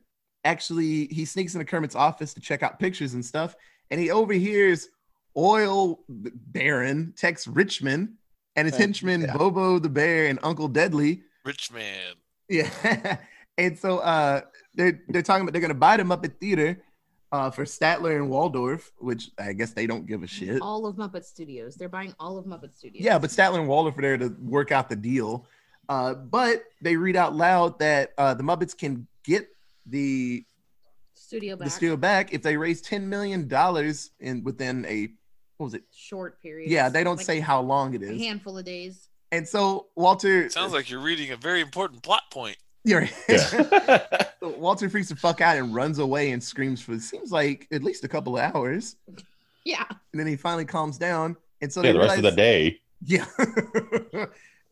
actually 0.44 1.06
he 1.06 1.24
sneaks 1.24 1.54
into 1.54 1.64
Kermit's 1.64 1.94
office 1.94 2.34
to 2.34 2.40
check 2.40 2.62
out 2.62 2.78
pictures 2.78 3.14
and 3.14 3.24
stuff, 3.24 3.54
and 3.90 4.00
he 4.00 4.10
overhears 4.10 4.88
Oil 5.36 6.00
Baron 6.08 7.14
Tex 7.16 7.46
Richman 7.46 8.16
and 8.60 8.68
his 8.68 8.76
henchmen 8.76 9.22
yeah. 9.22 9.36
Bobo 9.36 9.78
the 9.78 9.88
Bear 9.88 10.26
and 10.26 10.38
Uncle 10.42 10.68
Deadly. 10.68 11.22
Rich 11.44 11.72
man. 11.72 12.14
Yeah, 12.48 13.16
and 13.58 13.78
so 13.78 13.98
uh, 13.98 14.42
they're 14.74 15.00
they're 15.08 15.22
talking 15.22 15.42
about 15.42 15.52
they're 15.52 15.62
gonna 15.62 15.74
buy 15.74 15.96
them 15.96 16.12
up 16.12 16.24
at 16.24 16.38
theater. 16.38 16.82
Uh, 17.32 17.48
for 17.48 17.64
Statler 17.64 18.16
and 18.16 18.28
Waldorf, 18.28 18.90
which 18.98 19.30
I 19.38 19.52
guess 19.52 19.70
they 19.72 19.86
don't 19.86 20.04
give 20.04 20.24
a 20.24 20.26
shit. 20.26 20.60
All 20.60 20.84
of 20.84 20.96
Muppet 20.96 21.24
Studios. 21.24 21.76
They're 21.76 21.88
buying 21.88 22.12
all 22.18 22.36
of 22.38 22.44
Muppet 22.44 22.76
Studios. 22.76 23.04
Yeah, 23.04 23.20
but 23.20 23.30
Statler 23.30 23.60
and 23.60 23.68
Waldorf 23.68 23.96
are 23.98 24.02
there 24.02 24.18
to 24.18 24.34
work 24.42 24.72
out 24.72 24.88
the 24.88 24.96
deal. 24.96 25.46
Uh, 25.88 26.14
but 26.14 26.64
they 26.82 26.96
read 26.96 27.14
out 27.14 27.36
loud 27.36 27.78
that 27.78 28.14
uh, 28.18 28.34
the 28.34 28.42
Muppets 28.42 28.76
can 28.76 29.06
get 29.22 29.46
the 29.86 30.44
studio 31.14 31.54
back. 31.54 31.64
the 31.66 31.70
studio 31.70 31.96
back 31.96 32.34
if 32.34 32.42
they 32.42 32.56
raise 32.56 32.82
ten 32.82 33.08
million 33.08 33.46
dollars 33.46 34.10
in 34.18 34.42
within 34.42 34.84
a 34.86 35.10
what 35.60 35.66
was 35.66 35.74
it? 35.74 35.82
Short 35.94 36.40
period. 36.40 36.70
Yeah, 36.70 36.88
they 36.88 37.04
don't 37.04 37.18
Like 37.18 37.26
say 37.26 37.38
how 37.38 37.60
long 37.60 37.92
it 37.94 38.02
is. 38.02 38.10
a 38.10 38.24
handful 38.24 38.56
of 38.56 38.64
days. 38.64 39.08
And 39.30 39.46
so 39.46 39.88
Walter 39.94 40.48
Sounds 40.48 40.72
like 40.72 40.90
you're 40.90 41.02
reading 41.02 41.30
a 41.32 41.36
very 41.36 41.60
important 41.60 42.02
plot 42.02 42.22
point. 42.30 42.56
you're 42.84 43.06
Yeah. 43.28 44.06
So 44.40 44.48
Walter 44.56 44.88
freaks 44.88 45.10
the 45.10 45.16
fuck 45.16 45.42
out 45.42 45.58
and 45.58 45.74
runs 45.74 45.98
away 45.98 46.30
and 46.30 46.42
screams 46.42 46.80
for 46.80 46.94
it 46.94 47.02
seems 47.02 47.30
like 47.30 47.68
at 47.70 47.82
least 47.82 48.04
a 48.04 48.08
couple 48.08 48.38
of 48.38 48.54
hours. 48.54 48.96
Yeah. 49.66 49.84
And 49.90 50.18
then 50.18 50.26
he 50.26 50.34
finally 50.34 50.64
calms 50.64 50.96
down. 50.96 51.36
And 51.60 51.70
so 51.70 51.82
yeah, 51.82 51.88
they 51.88 51.98
the 51.98 52.04
rest 52.04 52.16
of 52.16 52.22
the 52.22 52.30
day. 52.30 52.80
Yeah. 53.04 53.26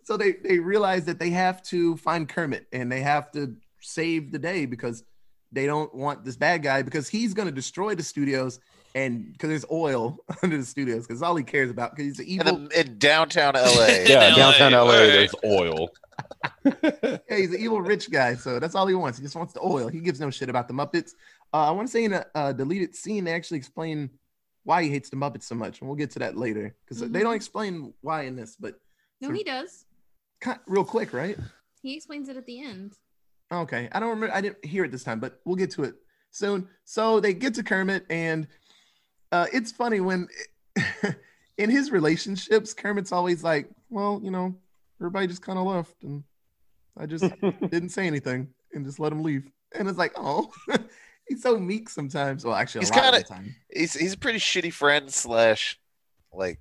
so 0.04 0.16
they 0.16 0.36
they 0.42 0.58
realize 0.58 1.04
that 1.04 1.18
they 1.18 1.28
have 1.30 1.62
to 1.64 1.98
find 1.98 2.26
Kermit 2.26 2.66
and 2.72 2.90
they 2.90 3.02
have 3.02 3.30
to 3.32 3.54
save 3.80 4.32
the 4.32 4.38
day 4.38 4.64
because 4.64 5.04
they 5.52 5.66
don't 5.66 5.94
want 5.94 6.24
this 6.24 6.36
bad 6.36 6.62
guy 6.62 6.80
because 6.80 7.08
he's 7.10 7.34
going 7.34 7.48
to 7.48 7.54
destroy 7.54 7.94
the 7.94 8.02
studios 8.02 8.58
and 8.98 9.32
because 9.32 9.48
there's 9.48 9.64
oil 9.70 10.18
under 10.42 10.56
the 10.58 10.64
studios 10.64 11.06
because 11.06 11.22
all 11.22 11.36
he 11.36 11.44
cares 11.44 11.70
about 11.70 11.94
because 11.94 12.06
he's 12.06 12.18
an 12.20 12.26
evil 12.26 12.56
in, 12.56 12.64
the, 12.68 12.80
in 12.80 12.98
downtown 12.98 13.54
LA. 13.54 13.86
Yeah, 14.06 14.28
LA, 14.30 14.36
downtown 14.36 14.72
LA, 14.72 14.84
right. 14.98 15.06
there's 15.06 15.34
oil. 15.44 15.88
yeah, 16.64 17.18
he's 17.28 17.52
an 17.54 17.60
evil 17.60 17.80
rich 17.80 18.10
guy 18.10 18.34
so 18.34 18.58
that's 18.58 18.74
all 18.74 18.86
he 18.86 18.94
wants 18.94 19.18
he 19.18 19.24
just 19.24 19.36
wants 19.36 19.52
the 19.52 19.60
oil 19.60 19.88
he 19.88 20.00
gives 20.00 20.20
no 20.20 20.30
shit 20.30 20.48
about 20.48 20.68
the 20.68 20.74
Muppets 20.74 21.12
uh, 21.54 21.68
I 21.68 21.70
want 21.70 21.88
to 21.88 21.92
say 21.92 22.04
in 22.04 22.12
a, 22.12 22.26
a 22.34 22.52
deleted 22.54 22.94
scene 22.94 23.24
they 23.24 23.32
actually 23.32 23.58
explain 23.58 24.10
why 24.64 24.82
he 24.82 24.90
hates 24.90 25.08
the 25.10 25.16
Muppets 25.16 25.44
so 25.44 25.54
much 25.54 25.80
and 25.80 25.88
we'll 25.88 25.96
get 25.96 26.10
to 26.12 26.18
that 26.20 26.36
later 26.36 26.74
because 26.84 27.00
they 27.00 27.20
don't 27.20 27.32
Mhm. 27.32 27.36
explain 27.36 27.94
why 28.00 28.22
in 28.22 28.36
this 28.36 28.56
but 28.56 28.74
No, 29.20 29.30
he 29.30 29.44
does. 29.44 29.84
kind 30.40 30.58
real 30.66 30.84
quick 30.84 31.12
right 31.12 31.38
He 31.82 31.94
explains 31.96 32.28
it 32.28 32.36
at 32.36 32.46
the 32.46 32.60
end. 32.60 32.94
Okay, 33.50 33.88
I 33.92 34.00
don't 34.00 34.10
remember. 34.10 34.34
I 34.34 34.40
didn't 34.42 34.62
hear 34.64 34.84
it 34.84 34.90
this 34.92 35.04
time, 35.04 35.20
but 35.20 35.40
we'll 35.46 35.56
get 35.56 35.70
to 35.72 35.84
it 35.84 35.94
soon. 36.32 36.68
So 36.84 37.18
they 37.20 37.32
get 37.32 37.54
to 37.54 37.62
Kermit, 37.62 38.04
and 38.10 38.46
uh, 39.32 39.46
it's 39.52 39.72
funny 39.72 40.00
when 40.00 40.28
in 41.58 41.70
his 41.70 41.90
relationships, 41.90 42.74
Kermit's 42.74 43.12
always 43.12 43.42
like, 43.42 43.68
"Well, 43.90 44.20
you 44.22 44.30
know, 44.30 44.54
everybody 45.00 45.26
just 45.26 45.42
kind 45.42 45.58
of 45.58 45.66
left, 45.66 46.02
and 46.02 46.24
I 46.96 47.06
just 47.06 47.24
didn't 47.70 47.90
say 47.90 48.06
anything 48.06 48.48
and 48.72 48.84
just 48.84 48.98
let 48.98 49.12
him 49.12 49.22
leave." 49.22 49.50
And 49.74 49.88
it's 49.88 49.98
like, 49.98 50.12
oh, 50.16 50.50
he's 51.28 51.42
so 51.42 51.58
meek 51.58 51.90
sometimes. 51.90 52.44
Well, 52.44 52.54
actually, 52.54 52.80
He's 52.80 52.90
kind 52.90 53.14
of, 53.14 53.22
the 53.22 53.28
time. 53.28 53.54
he's, 53.70 53.92
he's 53.92 54.14
a 54.14 54.18
pretty 54.18 54.38
shitty 54.38 54.72
friend 54.72 55.12
slash 55.12 55.78
like 56.32 56.60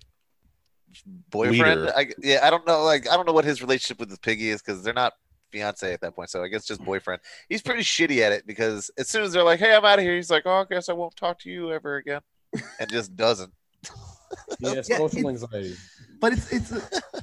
boyfriend. 1.29 1.81
Leader. 1.81 1.93
I, 1.95 2.07
yeah, 2.21 2.39
I 2.43 2.49
don't 2.49 2.65
know. 2.67 2.83
Like 2.83 3.09
I 3.09 3.15
don't 3.15 3.25
know 3.25 3.33
what 3.33 3.45
his 3.45 3.61
relationship 3.61 3.99
with 3.99 4.09
the 4.09 4.17
piggy 4.19 4.49
is 4.49 4.61
because 4.61 4.83
they're 4.83 4.93
not 4.93 5.13
fiance 5.51 5.93
at 5.93 6.01
that 6.01 6.15
point. 6.15 6.29
So 6.29 6.43
I 6.43 6.47
guess 6.47 6.65
just 6.65 6.83
boyfriend. 6.83 7.21
He's 7.47 7.61
pretty 7.61 7.83
shitty 7.83 8.19
at 8.21 8.31
it 8.33 8.45
because 8.45 8.91
as 8.97 9.07
soon 9.07 9.23
as 9.23 9.31
they're 9.31 9.43
like, 9.43 9.59
"Hey, 9.59 9.73
I'm 9.73 9.85
out 9.85 9.99
of 9.99 10.03
here," 10.03 10.15
he's 10.15 10.29
like, 10.29 10.43
"Oh, 10.45 10.61
I 10.61 10.65
guess 10.69 10.89
I 10.89 10.93
won't 10.93 11.15
talk 11.15 11.39
to 11.39 11.49
you 11.49 11.71
ever 11.71 11.95
again," 11.95 12.21
and 12.79 12.89
just 12.89 13.15
doesn't. 13.15 13.51
Yeah, 14.59 14.73
Yeah, 14.75 14.81
social 14.81 15.29
it's- 15.29 15.43
anxiety. 15.43 15.75
but 16.19 16.33
it's 16.33 16.51
it's 16.51 16.71
a, 16.73 16.81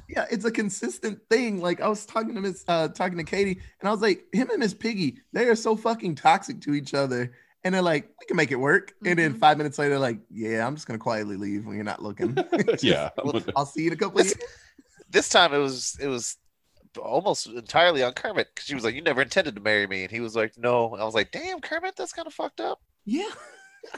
yeah, 0.09 0.25
it's 0.31 0.43
a 0.45 0.49
consistent 0.51 1.19
thing. 1.29 1.61
Like 1.61 1.79
I 1.79 1.87
was 1.87 2.03
talking 2.05 2.33
to 2.33 2.41
Miss 2.41 2.63
uh 2.67 2.87
talking 2.87 3.17
to 3.17 3.23
Katie, 3.23 3.59
and 3.79 3.87
I 3.87 3.91
was 3.91 4.01
like, 4.01 4.25
him 4.33 4.49
and 4.49 4.59
Miss 4.59 4.73
Piggy, 4.73 5.19
they 5.31 5.45
are 5.47 5.55
so 5.55 5.75
fucking 5.75 6.15
toxic 6.15 6.61
to 6.61 6.73
each 6.73 6.93
other. 6.95 7.33
And 7.63 7.73
they're 7.75 7.81
like, 7.83 8.05
we 8.19 8.25
can 8.27 8.35
make 8.37 8.51
it 8.51 8.55
work. 8.59 8.93
And 9.05 9.17
then 9.19 9.33
Mhm. 9.35 9.39
five 9.39 9.57
minutes 9.57 9.77
later, 9.79 9.97
like, 9.99 10.19
yeah, 10.31 10.65
I'm 10.65 10.75
just 10.75 10.87
gonna 10.87 10.97
quietly 10.99 11.35
leave 11.35 11.65
when 11.65 11.75
you're 11.75 11.83
not 11.83 12.01
looking. 12.01 12.37
yeah. 12.81 13.09
I'll 13.55 13.65
see 13.67 13.81
you 13.81 13.87
in 13.87 13.93
a 13.93 13.97
couple 13.97 14.19
of 14.21 14.25
This- 14.27 14.35
years. 14.37 14.49
This 15.09 15.29
time 15.29 15.53
it 15.53 15.59
was 15.59 15.97
it 16.01 16.07
was 16.07 16.37
almost 16.99 17.45
entirely 17.47 18.01
on 18.03 18.13
Kermit 18.13 18.47
because 18.53 18.65
she 18.67 18.73
was 18.75 18.83
like, 18.83 18.95
"You 18.95 19.01
never 19.03 19.21
intended 19.21 19.55
to 19.55 19.61
marry 19.61 19.85
me," 19.85 20.03
and 20.03 20.11
he 20.11 20.21
was 20.21 20.35
like, 20.35 20.57
"No." 20.57 20.91
And 20.93 21.01
I 21.01 21.05
was 21.05 21.13
like, 21.13 21.31
"Damn, 21.31 21.59
Kermit, 21.59 21.95
that's 21.95 22.13
kind 22.13 22.25
of 22.27 22.33
fucked 22.33 22.61
up." 22.61 22.81
Yeah. 23.05 23.29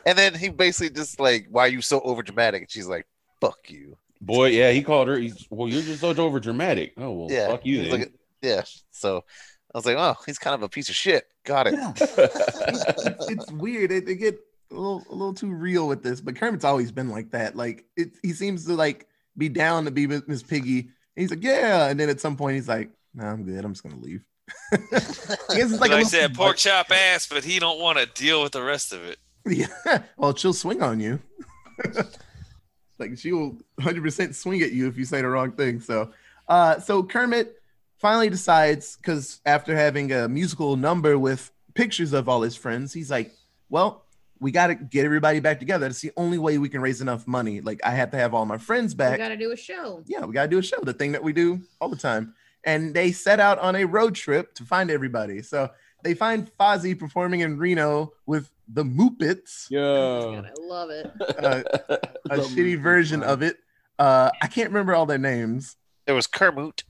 And 0.05 0.17
then 0.17 0.33
he 0.33 0.49
basically 0.49 0.89
just 0.95 1.19
like, 1.19 1.47
"Why 1.49 1.63
are 1.65 1.69
you 1.69 1.81
so 1.81 1.99
over 2.01 2.21
dramatic?" 2.23 2.63
And 2.63 2.71
she's 2.71 2.87
like, 2.87 3.05
"Fuck 3.41 3.69
you." 3.69 3.97
Boy, 4.21 4.47
yeah, 4.47 4.71
he 4.71 4.81
called 4.81 5.07
her. 5.07 5.17
He's 5.17 5.45
well, 5.49 5.67
you're 5.69 5.81
just 5.83 6.01
so 6.01 6.09
over 6.15 6.39
dramatic. 6.39 6.93
Oh 6.97 7.11
well, 7.11 7.27
Yeah, 7.31 7.47
fuck 7.49 7.65
you 7.65 7.81
he's 7.81 7.91
then. 7.91 7.99
like- 8.01 8.13
Yeah. 8.41 8.63
So 8.91 9.23
I 9.73 9.77
was 9.77 9.85
like, 9.85 9.97
"Oh, 9.97 10.15
he's 10.25 10.39
kind 10.39 10.53
of 10.55 10.63
a 10.63 10.69
piece 10.69 10.89
of 10.89 10.95
shit." 10.95 11.25
Got 11.45 11.67
it. 11.67 11.73
Yeah. 11.75 11.93
it's, 11.97 13.29
it's 13.29 13.51
weird. 13.51 13.91
They, 13.91 13.99
they 13.99 14.15
get 14.15 14.39
a 14.71 14.73
little 14.75 15.03
a 15.09 15.13
little 15.13 15.33
too 15.33 15.51
real 15.53 15.87
with 15.87 16.03
this, 16.03 16.19
but 16.21 16.35
Kermit's 16.35 16.65
always 16.65 16.91
been 16.91 17.09
like 17.09 17.31
that. 17.31 17.55
Like 17.55 17.85
it, 17.95 18.11
he 18.23 18.33
seems 18.33 18.65
to 18.65 18.73
like 18.73 19.07
be 19.37 19.49
down 19.49 19.85
to 19.85 19.91
be 19.91 20.07
with 20.07 20.27
Miss 20.27 20.43
Piggy. 20.43 20.79
And 20.79 20.89
he's 21.15 21.29
like, 21.29 21.43
yeah, 21.43 21.87
and 21.87 21.99
then 21.99 22.09
at 22.09 22.19
some 22.19 22.35
point 22.37 22.55
he's 22.55 22.67
like, 22.67 22.89
no, 23.13 23.25
I'm 23.25 23.43
good. 23.43 23.63
I'm 23.63 23.71
just 23.73 23.83
gonna 23.83 23.99
leave. 24.01 24.23
I 24.73 24.77
guess 24.91 25.29
it's 25.49 25.71
Like, 25.73 25.79
like 25.79 25.91
a 25.91 25.93
I 25.93 25.97
little 25.97 26.09
said, 26.09 26.33
pork 26.35 26.57
chop 26.57 26.91
ass, 26.91 27.27
but 27.27 27.43
he 27.43 27.59
don't 27.59 27.79
want 27.79 27.97
to 27.99 28.05
deal 28.07 28.41
with 28.43 28.51
the 28.53 28.63
rest 28.63 28.93
of 28.93 29.03
it. 29.03 29.17
Yeah. 29.47 29.67
Well, 30.17 30.35
she'll 30.35 30.53
swing 30.53 30.81
on 30.81 30.99
you. 30.99 31.19
like 32.99 33.17
she 33.17 33.31
will 33.31 33.57
100% 33.79 34.33
swing 34.35 34.61
at 34.61 34.71
you 34.71 34.87
if 34.87 34.97
you 34.97 35.05
say 35.05 35.21
the 35.21 35.27
wrong 35.27 35.51
thing. 35.51 35.79
So, 35.79 36.11
uh, 36.47 36.79
so 36.79 37.03
Kermit 37.03 37.61
finally 37.97 38.29
decides 38.29 38.97
because 38.97 39.41
after 39.45 39.75
having 39.75 40.11
a 40.11 40.27
musical 40.27 40.75
number 40.75 41.17
with 41.17 41.51
pictures 41.73 42.13
of 42.13 42.27
all 42.27 42.41
his 42.41 42.55
friends, 42.55 42.93
he's 42.93 43.11
like, 43.11 43.31
"Well, 43.69 44.03
we 44.39 44.51
got 44.51 44.67
to 44.67 44.75
get 44.75 45.05
everybody 45.05 45.39
back 45.39 45.59
together. 45.59 45.87
That's 45.87 46.01
the 46.01 46.11
only 46.17 46.37
way 46.37 46.57
we 46.57 46.69
can 46.69 46.81
raise 46.81 47.01
enough 47.01 47.27
money. 47.27 47.61
Like 47.61 47.79
I 47.83 47.91
have 47.91 48.11
to 48.11 48.17
have 48.17 48.33
all 48.33 48.45
my 48.45 48.57
friends 48.57 48.93
back. 48.93 49.13
We 49.13 49.17
got 49.17 49.29
to 49.29 49.37
do 49.37 49.51
a 49.51 49.57
show. 49.57 50.03
yeah, 50.07 50.25
we 50.25 50.33
got 50.33 50.43
to 50.43 50.47
do 50.47 50.59
a 50.59 50.63
show, 50.63 50.79
the 50.81 50.93
thing 50.93 51.11
that 51.13 51.23
we 51.23 51.33
do 51.33 51.61
all 51.79 51.89
the 51.89 51.95
time." 51.95 52.33
And 52.63 52.93
they 52.93 53.11
set 53.11 53.39
out 53.39 53.59
on 53.59 53.75
a 53.75 53.85
road 53.85 54.15
trip 54.15 54.53
to 54.55 54.63
find 54.63 54.91
everybody. 54.91 55.41
So 55.41 55.69
they 56.03 56.13
find 56.13 56.51
Fozzie 56.59 56.97
performing 56.99 57.39
in 57.41 57.57
Reno 57.57 58.11
with 58.25 58.49
the 58.71 58.83
Muppets 58.83 59.67
Yeah. 59.69 60.41
I 60.41 60.51
love 60.59 60.89
it. 60.89 61.11
uh, 61.43 61.63
a 62.29 62.37
shitty 62.37 62.49
movie 62.57 62.75
version 62.75 63.21
line. 63.21 63.29
of 63.29 63.41
it. 63.41 63.57
Uh, 63.99 64.29
I 64.41 64.47
can't 64.47 64.69
remember 64.69 64.93
all 64.95 65.05
their 65.05 65.17
names. 65.17 65.75
There 66.05 66.15
was 66.15 66.27
Kermit, 66.27 66.83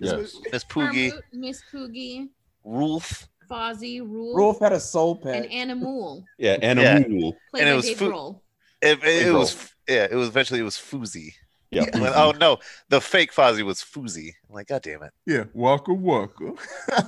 yes. 0.00 0.36
Miss 0.52 0.64
Poogie, 0.64 1.10
Kermit, 1.10 1.24
Miss 1.32 1.62
Poogie, 1.72 2.28
Rolf, 2.64 3.28
Fozzie, 3.50 4.00
Rule, 4.00 4.34
Rolf 4.36 4.58
had 4.60 4.72
a 4.72 4.80
soul 4.80 5.16
pen. 5.16 5.34
and 5.34 5.44
patch. 5.44 5.52
Animal. 5.52 6.24
Yeah, 6.38 6.58
and 6.60 6.78
Yeah. 6.80 6.96
a 6.98 7.08
mule. 7.08 7.36
And 7.58 7.68
it 7.68 7.74
was 7.74 7.84
Dave 7.86 7.98
Foo- 7.98 8.40
It, 8.82 8.98
it, 9.04 9.26
it 9.28 9.32
was 9.32 9.72
yeah. 9.88 10.06
It 10.10 10.14
was 10.16 10.28
eventually 10.28 10.60
it 10.60 10.64
was 10.64 10.76
Foozy. 10.76 11.34
Yeah. 11.70 11.84
Yeah. 11.94 12.12
Oh 12.14 12.32
no, 12.38 12.58
the 12.88 13.00
fake 13.00 13.32
Fozzie 13.32 13.62
was 13.64 13.82
Foozy. 13.82 14.34
I'm 14.48 14.54
like, 14.54 14.66
God 14.68 14.82
damn 14.82 15.02
it. 15.02 15.12
Yeah, 15.26 15.44
Walker 15.54 15.94
Walker. 15.94 16.52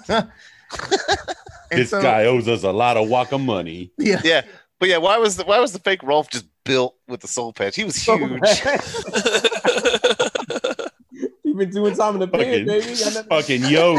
and 1.70 1.81
this 1.81 1.90
so- 1.90 2.02
guy 2.02 2.24
owes 2.26 2.48
us 2.48 2.62
a 2.64 2.72
lot 2.72 2.96
of 2.96 3.09
waka 3.09 3.38
money. 3.38 3.92
Yeah, 3.98 4.20
Yeah, 4.24 4.42
but 4.78 4.88
yeah, 4.88 4.98
why 4.98 5.18
was 5.18 5.37
the 5.37 5.44
why 5.44 5.59
was 5.61 5.72
the 5.72 5.78
fake 5.81 6.02
Rolf 6.02 6.31
just 6.31 6.46
built 6.64 6.96
with 7.09 7.20
the 7.20 7.28
soul 7.28 7.52
patch? 7.52 7.76
He 7.76 7.85
was 7.85 8.00
Soul 8.00 8.18
huge. 8.18 8.40
patch. 8.40 8.61
You've 11.44 11.57
been 11.57 11.70
doing 11.70 11.94
time 11.96 12.14
in 12.14 12.20
the 12.20 12.28
Fucking, 12.28 12.66
pen, 12.66 12.66
baby. 12.66 12.94
Fucking 13.28 13.62
yo. 13.64 13.96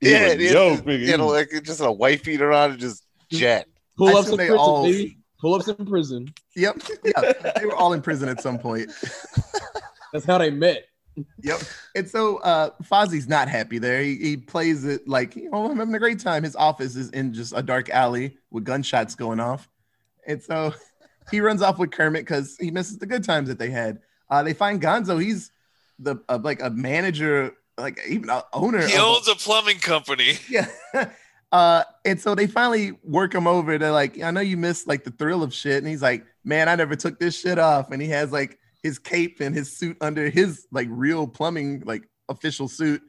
yeah, 0.00 0.32
yo, 0.32 0.78
yeah, 0.84 0.92
you 0.92 1.16
know, 1.16 1.28
like 1.28 1.50
just 1.64 1.80
a 1.80 1.90
white 1.90 2.22
beater 2.22 2.52
on 2.52 2.72
and 2.72 2.80
just 2.80 3.04
jet. 3.30 3.66
Pull 3.96 4.08
I 4.08 4.12
ups 4.20 4.28
in 4.28 4.36
prison, 4.36 4.56
all- 4.56 4.84
baby. 4.84 5.18
Pull 5.40 5.54
ups 5.54 5.66
in 5.68 5.86
prison. 5.86 6.32
yep, 6.54 6.76
yeah. 7.04 7.32
They 7.58 7.66
were 7.66 7.74
all 7.74 7.92
in 7.94 8.02
prison 8.02 8.28
at 8.28 8.40
some 8.40 8.58
point. 8.58 8.90
That's 10.12 10.24
how 10.24 10.38
they 10.38 10.50
met. 10.50 10.84
Yep. 11.42 11.60
And 11.94 12.08
so 12.08 12.38
uh 12.38 12.70
Fozzie's 12.82 13.28
not 13.28 13.48
happy 13.48 13.78
there. 13.78 14.02
He, 14.02 14.16
he 14.16 14.36
plays 14.36 14.84
it 14.84 15.06
like, 15.06 15.36
you 15.36 15.50
know, 15.50 15.70
I'm 15.70 15.78
having 15.78 15.94
a 15.94 15.98
great 15.98 16.20
time. 16.20 16.42
His 16.42 16.56
office 16.56 16.96
is 16.96 17.10
in 17.10 17.34
just 17.34 17.52
a 17.54 17.62
dark 17.62 17.90
alley 17.90 18.38
with 18.50 18.64
gunshots 18.64 19.14
going 19.14 19.40
off. 19.40 19.68
And 20.26 20.42
so 20.42 20.74
he 21.30 21.40
runs 21.40 21.62
off 21.62 21.78
with 21.78 21.90
Kermit 21.90 22.24
because 22.24 22.56
he 22.58 22.70
misses 22.70 22.98
the 22.98 23.06
good 23.06 23.24
times 23.24 23.48
that 23.48 23.58
they 23.58 23.70
had. 23.70 24.00
Uh 24.30 24.42
they 24.42 24.54
find 24.54 24.80
Gonzo. 24.80 25.22
He's 25.22 25.50
the 25.98 26.16
uh, 26.28 26.38
like 26.42 26.62
a 26.62 26.70
manager 26.70 27.52
like 27.78 28.00
even 28.08 28.30
a 28.30 28.44
owner. 28.52 28.86
He 28.86 28.94
of 28.94 29.00
a- 29.00 29.04
owns 29.04 29.28
a 29.28 29.34
plumbing 29.34 29.78
company. 29.78 30.38
yeah. 30.48 30.68
Uh, 31.50 31.84
and 32.06 32.18
so 32.18 32.34
they 32.34 32.46
finally 32.46 32.92
work 33.04 33.34
him 33.34 33.46
over. 33.46 33.76
They're 33.76 33.92
like, 33.92 34.20
I 34.22 34.30
know 34.30 34.40
you 34.40 34.56
missed 34.56 34.88
like 34.88 35.04
the 35.04 35.10
thrill 35.10 35.42
of 35.42 35.52
shit. 35.52 35.76
And 35.76 35.86
he's 35.86 36.00
like, 36.02 36.24
Man, 36.44 36.68
I 36.68 36.74
never 36.74 36.96
took 36.96 37.20
this 37.20 37.38
shit 37.38 37.58
off. 37.58 37.90
And 37.90 38.00
he 38.00 38.08
has 38.08 38.32
like 38.32 38.58
his 38.82 38.98
cape 38.98 39.40
and 39.40 39.54
his 39.54 39.76
suit 39.76 39.96
under 40.00 40.28
his 40.28 40.66
like 40.72 40.88
real 40.90 41.26
plumbing, 41.26 41.82
like 41.84 42.08
official 42.28 42.68
suit. 42.68 43.02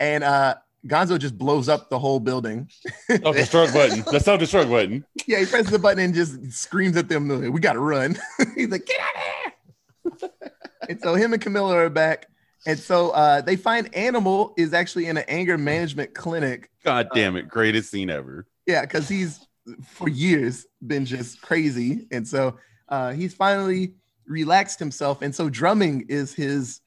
And 0.00 0.24
uh 0.24 0.56
Gonzo 0.86 1.16
just 1.16 1.38
blows 1.38 1.68
up 1.68 1.90
the 1.90 1.98
whole 1.98 2.18
building. 2.18 2.68
Self 3.06 3.36
destruct 3.36 3.72
button. 3.72 4.04
The 4.10 4.18
self 4.18 4.40
destruct 4.40 4.70
button. 4.70 5.04
Yeah, 5.26 5.38
he 5.38 5.46
presses 5.46 5.70
the 5.70 5.78
button 5.78 6.00
and 6.00 6.12
just 6.12 6.52
screams 6.52 6.96
at 6.96 7.08
them, 7.08 7.28
We 7.52 7.60
gotta 7.60 7.78
run. 7.78 8.18
he's 8.56 8.68
like, 8.68 8.86
Get 8.86 9.00
out 9.00 9.14
of 9.14 10.20
here. 10.20 10.30
and 10.88 11.00
so 11.00 11.14
him 11.14 11.32
and 11.32 11.40
Camilla 11.40 11.76
are 11.76 11.90
back. 11.90 12.26
And 12.66 12.78
so 12.78 13.10
uh, 13.10 13.40
they 13.40 13.56
find 13.56 13.92
Animal 13.94 14.54
is 14.56 14.72
actually 14.72 15.06
in 15.06 15.16
an 15.16 15.24
anger 15.28 15.58
management 15.58 16.14
clinic 16.14 16.70
God 16.84 17.08
damn 17.14 17.36
it. 17.36 17.48
Greatest 17.48 17.90
scene 17.90 18.10
ever. 18.10 18.46
Yeah, 18.66 18.82
because 18.82 19.08
he's 19.08 19.46
for 19.86 20.08
years 20.08 20.66
been 20.84 21.04
just 21.04 21.40
crazy, 21.40 22.06
and 22.10 22.26
so 22.26 22.58
uh, 22.88 23.12
he's 23.12 23.34
finally 23.34 23.94
relaxed 24.32 24.78
himself, 24.78 25.22
and 25.22 25.34
so 25.34 25.48
drumming 25.48 26.06
is 26.08 26.34
his 26.34 26.80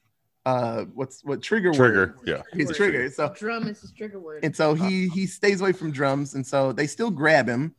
uh, 0.44 0.84
what's 0.94 1.24
what 1.24 1.42
trigger 1.42 1.72
Trigger. 1.72 2.14
word? 2.18 2.28
Yeah. 2.28 2.42
his 2.52 2.70
trigger. 2.76 3.10
So 3.10 3.32
Drum 3.36 3.66
is 3.66 3.80
his 3.80 3.92
trigger 3.92 4.20
word. 4.20 4.44
and 4.44 4.54
so 4.54 4.74
he 4.74 5.08
he 5.08 5.26
stays 5.26 5.60
away 5.60 5.72
from 5.72 5.90
drums, 5.90 6.34
and 6.34 6.46
so 6.46 6.72
they 6.72 6.86
still 6.86 7.10
grab 7.10 7.48
him, 7.48 7.74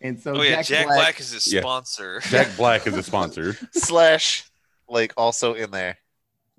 and 0.00 0.18
so 0.20 0.34
Oh 0.36 0.42
yeah, 0.42 0.62
Jack 0.62 0.86
Black, 0.86 1.20
is 1.20 1.30
his 1.32 1.52
Yeah. 1.52 1.60
sponsor. 1.60 2.20
Jack 2.28 2.48
Black 2.56 2.86
is 2.86 2.94
a 2.96 3.02
sponsor. 3.12 3.56
Slash, 3.72 4.44
like 4.88 5.12
also 5.16 5.54
in 5.54 5.70
there. 5.70 5.98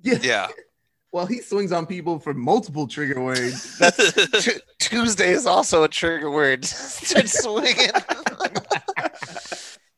yeah, 0.02 0.20
Yeah. 0.22 0.48
well 1.12 1.26
he 1.26 1.42
swings 1.42 1.72
on 1.74 1.86
people 1.88 2.20
for 2.20 2.34
multiple 2.34 2.88
trigger 2.88 3.20
words. 3.22 3.78
Tu- 4.44 4.60
Tuesday 4.80 5.32
is 5.32 5.46
also 5.46 5.84
a 5.84 5.88
trigger 5.90 6.30
word. 6.32 6.64
Start 6.64 7.28
swinging. 7.28 7.90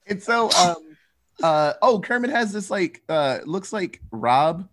And 0.07 0.21
so, 0.21 0.49
um, 0.51 0.90
uh, 1.43 1.73
oh, 1.81 1.99
Kermit 1.99 2.29
has 2.31 2.51
this 2.53 2.69
like, 2.69 3.01
uh, 3.09 3.39
looks 3.45 3.71
like 3.73 4.01
Rob, 4.11 4.67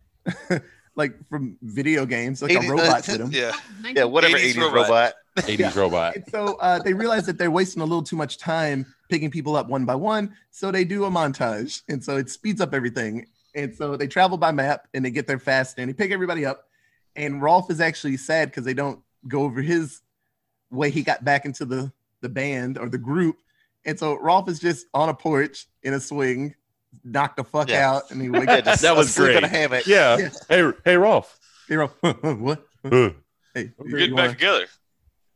like 0.97 1.13
from 1.29 1.57
video 1.63 2.07
games, 2.07 2.43
like 2.43 2.53
a 2.53 2.59
80 2.59 2.69
robot 2.69 3.05
to 3.05 3.13
him. 3.23 3.31
yeah. 3.33 3.53
yeah, 3.95 4.05
whatever 4.05 4.37
80s 4.37 4.55
80s, 4.55 4.57
robot. 4.61 4.75
robot. 4.75 5.13
80s 5.39 5.59
Yeah. 5.59 5.73
robot. 5.79 6.17
And 6.17 6.25
so 6.31 6.57
uh, 6.61 6.81
they 6.81 6.93
realize 6.93 7.27
that 7.27 7.39
they're 7.39 7.51
wasting 7.51 7.81
a 7.83 7.85
little 7.85 8.03
too 8.03 8.17
much 8.17 8.39
time 8.39 8.85
picking 9.09 9.31
people 9.31 9.55
up 9.57 9.69
one 9.69 9.85
by 9.85 9.95
one. 9.95 10.35
So 10.51 10.71
they 10.73 10.85
do 10.85 11.05
a 11.05 11.11
montage. 11.11 11.83
And 11.89 12.03
so 12.03 12.17
it 12.17 12.29
speeds 12.29 12.61
up 12.61 12.75
everything. 12.75 13.27
And 13.55 13.75
so 13.75 13.97
they 13.97 14.07
travel 14.09 14.37
by 14.37 14.51
map 14.53 14.89
and 14.95 15.05
they 15.05 15.11
get 15.11 15.27
there 15.27 15.39
fast 15.39 15.79
and 15.79 15.89
they 15.89 15.93
pick 15.95 16.11
everybody 16.11 16.45
up. 16.45 16.65
And 17.17 17.41
Rolf 17.41 17.71
is 17.71 17.81
actually 17.81 18.17
sad 18.17 18.51
because 18.51 18.65
they 18.65 18.75
don't 18.75 19.01
go 19.27 19.43
over 19.43 19.63
his 19.63 20.01
way 20.71 20.91
he 20.91 21.03
got 21.03 21.25
back 21.25 21.45
into 21.45 21.65
the, 21.65 21.93
the 22.21 22.29
band 22.29 22.77
or 22.77 22.89
the 22.89 22.99
group. 22.99 23.37
And 23.89 23.99
so 23.99 24.19
Rolf 24.21 24.49
is 24.51 24.59
just 24.61 24.87
on 24.93 25.09
a 25.09 25.15
porch 25.15 25.67
in 25.83 25.95
a 25.95 26.01
swing, 26.01 26.55
knocked 27.05 27.39
the 27.39 27.45
fuck 27.45 27.71
Yeah. 27.71 27.91
out. 27.91 28.11
And 28.11 28.21
he 28.21 28.29
wakes 28.29 28.45
Yeah, 28.49 28.55
up. 28.57 28.65
just 28.67 28.83
That 28.83 28.95
was 28.95 29.09
asleep 29.09 29.31
in 29.31 29.37
a 29.39 29.41
great. 29.49 29.51
hammock. 29.51 29.87
Yeah. 29.87 30.19
Yeah. 30.19 30.29
Hey, 30.49 30.71
hey, 30.85 30.97
Rolf. 30.99 31.39
Hey, 31.69 31.77
Rolf, 31.77 31.95
what? 32.01 32.65
Hey, 33.55 33.73
We're 33.79 33.89
you 33.89 33.97
getting 33.99 34.15
wanna- 34.15 34.29
back 34.29 34.39
together. 34.39 34.67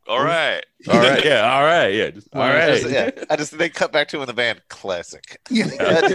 All 0.07 0.23
right. 0.23 0.63
all 0.89 0.99
right. 0.99 1.23
Yeah. 1.25 1.51
All 1.51 1.63
right. 1.63 1.87
Yeah. 1.87 2.09
Just, 2.11 2.27
all 2.33 2.41
Well, 2.41 2.71
I 2.71 2.77
just, 2.77 2.89
yeah, 2.93 3.09
I 3.29 3.35
just 3.37 3.57
they 3.57 3.69
cut 3.69 3.91
back 3.93 4.09
to 4.09 4.19
in 4.21 4.27
the 4.27 4.33
band. 4.33 4.61
Classic. 4.69 5.39
Yeah. 5.49 5.65
Yeah. 5.79 6.11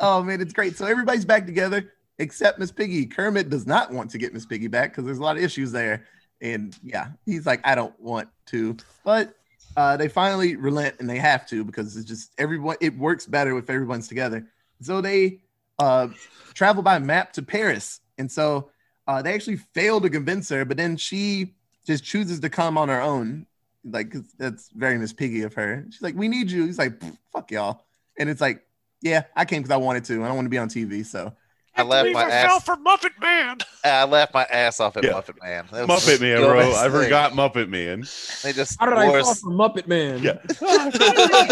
oh 0.00 0.22
man, 0.22 0.40
it's 0.40 0.52
great. 0.52 0.76
So 0.76 0.84
everybody's 0.86 1.24
back 1.24 1.46
together 1.46 1.92
except 2.18 2.58
Miss 2.58 2.70
Piggy. 2.70 3.06
Kermit 3.06 3.48
does 3.50 3.66
not 3.66 3.92
want 3.92 4.10
to 4.10 4.18
get 4.18 4.32
Miss 4.34 4.46
Piggy 4.46 4.68
back 4.68 4.90
because 4.92 5.04
there's 5.04 5.18
a 5.18 5.22
lot 5.22 5.36
of 5.36 5.42
issues 5.42 5.72
there. 5.72 6.04
And 6.40 6.76
yeah, 6.82 7.08
he's 7.24 7.46
like, 7.46 7.60
I 7.64 7.74
don't 7.74 7.98
want 7.98 8.28
to. 8.46 8.76
But 9.04 9.34
uh, 9.76 9.96
they 9.96 10.08
finally 10.08 10.56
relent 10.56 10.96
and 10.98 11.08
they 11.08 11.18
have 11.18 11.46
to 11.48 11.64
because 11.64 11.96
it's 11.96 12.06
just 12.06 12.32
everyone, 12.38 12.76
it 12.80 12.96
works 12.96 13.26
better 13.26 13.56
if 13.58 13.68
everyone's 13.68 14.08
together. 14.08 14.46
So 14.80 15.00
they 15.00 15.40
uh, 15.78 16.08
travel 16.54 16.82
by 16.82 16.98
map 16.98 17.32
to 17.34 17.42
Paris. 17.42 18.00
And 18.18 18.30
so 18.30 18.70
uh, 19.06 19.22
they 19.22 19.34
actually 19.34 19.56
fail 19.56 20.00
to 20.00 20.10
convince 20.10 20.48
her, 20.48 20.64
but 20.64 20.76
then 20.76 20.96
she 20.96 21.54
just 21.86 22.04
chooses 22.04 22.40
to 22.40 22.48
come 22.48 22.78
on 22.78 22.88
her 22.88 23.00
own. 23.00 23.46
like 23.84 24.14
that's 24.38 24.70
very 24.70 24.98
Miss 24.98 25.12
Piggy 25.12 25.42
of 25.42 25.54
her. 25.54 25.84
She's 25.90 26.02
like, 26.02 26.16
We 26.16 26.28
need 26.28 26.50
you. 26.50 26.64
He's 26.64 26.78
like, 26.78 27.00
Fuck 27.32 27.50
y'all. 27.50 27.84
And 28.18 28.30
it's 28.30 28.40
like, 28.40 28.66
yeah, 29.02 29.24
I 29.36 29.44
came 29.44 29.62
because 29.62 29.74
I 29.74 29.76
wanted 29.76 30.04
to. 30.04 30.24
I 30.24 30.26
don't 30.26 30.36
want 30.36 30.46
to 30.46 30.50
be 30.50 30.58
on 30.58 30.68
TV. 30.68 31.04
So 31.04 31.32
I 31.76 31.82
laughed 31.82 32.12
my 32.12 32.22
ass. 32.22 32.52
off 32.52 32.64
for 32.64 32.76
Muppet 32.76 33.20
Man. 33.20 33.58
I 33.84 34.04
laughed 34.04 34.32
my 34.34 34.44
ass 34.44 34.80
off 34.80 34.96
at 34.96 35.04
Yeah. 35.04 35.12
Muppet 35.12 35.40
Man. 35.42 35.66
That 35.72 35.86
Muppet 35.88 36.20
Man, 36.20 36.40
bro. 36.40 36.54
dumbest 36.60 36.78
I 36.80 36.88
forgot 36.88 37.32
Muppet 37.32 37.68
Man. 37.68 38.00
They 38.42 38.52
just 38.52 38.78
How 38.80 38.86
did 38.86 38.98
I 38.98 39.08
wore 39.08 39.22
fall 39.22 39.34
for 39.34 39.50
Muppet 39.50 39.86
Man? 39.86 40.22
Yeah. 40.22 40.34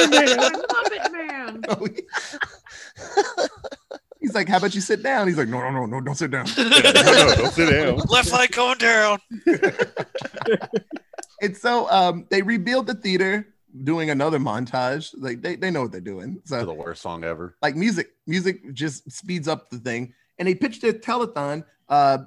Muppet 0.03 1.13
Man. 1.13 1.63
he's 4.21 4.35
like, 4.35 4.49
How 4.49 4.57
about 4.59 4.75
you 4.75 4.81
sit 4.81 5.03
down? 5.03 5.27
He's 5.29 5.37
like, 5.39 5.49
No, 5.49 5.61
no, 5.61 5.71
no, 5.71 5.87
no, 5.87 6.01
don't 6.01 6.15
sit 6.15 6.31
down. 6.31 6.47
no, 6.57 6.65
no, 6.65 7.35
don't 7.37 7.53
sit 7.53 7.71
down. 7.71 7.97
Left 8.09 8.33
leg 8.33 8.53
going 8.53 8.79
down. 8.79 9.19
and 11.41 11.57
so 11.57 11.91
um, 11.91 12.27
they 12.31 12.43
rebuild 12.43 12.87
the 12.87 12.95
theater, 12.95 13.54
doing 13.83 14.11
another 14.11 14.39
montage. 14.39 15.15
Like 15.17 15.43
they, 15.43 15.57
they 15.57 15.71
know 15.71 15.83
what 15.83 15.93
they're 15.93 16.01
doing. 16.01 16.41
To 16.49 16.65
the 16.65 16.73
worst 16.73 17.03
song 17.03 17.25
ever. 17.25 17.57
like 17.63 17.75
music, 17.77 18.13
music 18.27 18.73
just 18.73 19.11
speeds 19.11 19.49
up 19.49 19.71
the 19.71 19.79
thing. 19.79 20.15
And 20.39 20.49
they 20.49 20.55
pitched 20.55 20.85
a 20.85 20.93
telethon. 20.93 21.65
Uh, 21.89 22.19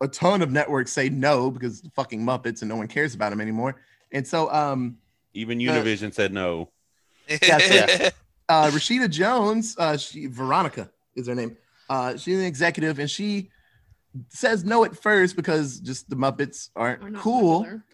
a 0.00 0.08
ton 0.08 0.42
of 0.42 0.50
networks 0.50 0.92
say 0.92 1.08
no 1.08 1.50
because 1.50 1.80
the 1.80 1.90
fucking 1.90 2.20
Muppets 2.20 2.62
and 2.62 2.68
no 2.68 2.76
one 2.76 2.88
cares 2.88 3.14
about 3.14 3.30
them 3.30 3.40
anymore. 3.40 3.80
And 4.12 4.26
so 4.26 4.50
um, 4.52 4.98
Even 5.32 5.58
Univision 5.58 6.12
said 6.12 6.32
no. 6.32 6.70
Yeah, 7.28 7.38
uh, 8.48 8.70
Rashida 8.70 9.08
Jones, 9.08 9.76
uh, 9.78 9.96
she 9.96 10.26
Veronica 10.26 10.90
is 11.16 11.26
her 11.28 11.34
name. 11.34 11.56
Uh, 11.88 12.16
she's 12.16 12.38
an 12.38 12.44
executive, 12.44 12.98
and 12.98 13.10
she 13.10 13.50
says 14.28 14.64
no 14.64 14.84
at 14.84 14.96
first 14.96 15.36
because 15.36 15.80
just 15.80 16.08
the 16.08 16.16
Muppets 16.16 16.70
aren't 16.76 17.02
We're 17.02 17.10
not 17.10 17.22
cool. 17.22 17.60
popular. 17.60 17.84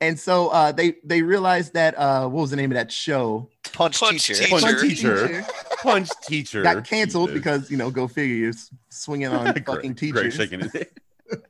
And 0.00 0.18
so 0.20 0.48
uh, 0.48 0.72
they 0.72 0.96
they 1.04 1.22
realized 1.22 1.72
that 1.74 1.96
uh, 1.98 2.28
what 2.28 2.42
was 2.42 2.50
the 2.50 2.56
name 2.56 2.70
of 2.70 2.74
that 2.76 2.92
show? 2.92 3.48
punch, 3.72 3.98
Punch 4.00 4.26
teacher. 4.26 4.44
teacher. 4.46 4.60
Punch 4.60 4.80
teacher. 4.80 5.46
Punch 5.82 6.08
teacher. 6.26 6.62
got 6.62 6.84
canceled 6.84 7.28
Jesus. 7.30 7.38
because 7.42 7.70
you 7.70 7.76
know 7.76 7.90
go 7.90 8.06
figure 8.08 8.34
you're 8.36 8.52
swinging 8.90 9.28
on 9.28 9.44
Greg- 9.52 9.64
fucking 9.66 9.92
Greg 9.94 9.96
teachers. 10.14 10.34
shaking 10.34 10.60
his 10.60 10.72
head. 10.72 10.86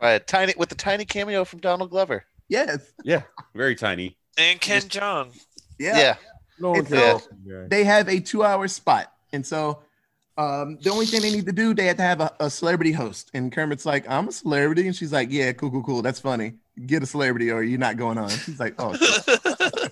Uh, 0.01 0.19
tiny 0.27 0.55
with 0.57 0.71
the 0.71 0.75
tiny 0.75 1.05
cameo 1.05 1.45
from 1.45 1.61
Donald 1.61 1.91
Glover. 1.91 2.25
Yes, 2.49 2.79
Yeah, 3.05 3.23
very 3.55 3.75
tiny. 3.77 4.17
and 4.39 4.59
Ken 4.59 4.81
Jeong. 4.81 5.39
yeah. 5.79 5.99
Yeah. 5.99 6.17
No 6.59 6.71
one 6.71 6.81
It's 6.81 6.89
cares. 6.89 7.29
They 7.69 7.85
have 7.85 8.09
a 8.09 8.19
two-hour 8.19 8.69
spot, 8.69 9.13
and 9.35 9.45
so 9.45 9.83
um, 10.39 10.79
the 10.81 10.89
only 10.89 11.05
thing 11.05 11.21
they 11.21 11.31
need 11.31 11.45
to 11.45 11.53
do, 11.53 11.75
they 11.75 11.85
have 11.89 11.99
to 11.99 12.03
have 12.03 12.21
a, 12.23 12.35
a 12.41 12.49
celebrity 12.49 12.93
host. 12.93 13.31
And 13.35 13.53
Kermit's 13.53 13.85
like, 13.85 14.09
"I'm 14.09 14.29
a 14.29 14.33
celebrity," 14.33 14.87
and 14.87 14.97
she's 14.97 15.13
like, 15.13 15.29
"Yeah, 15.31 15.53
cool, 15.53 15.71
cool, 15.71 15.83
cool. 15.83 16.01
That's 16.01 16.21
funny. 16.21 16.55
Get 16.85 17.03
a 17.03 17.07
celebrity, 17.07 17.51
or 17.51 17.63
you're 17.63 17.79
not 17.79 17.97
going 17.97 18.19
on." 18.19 18.31
He's 18.31 18.61
like, 18.61 18.75
"Oh." 18.79 18.97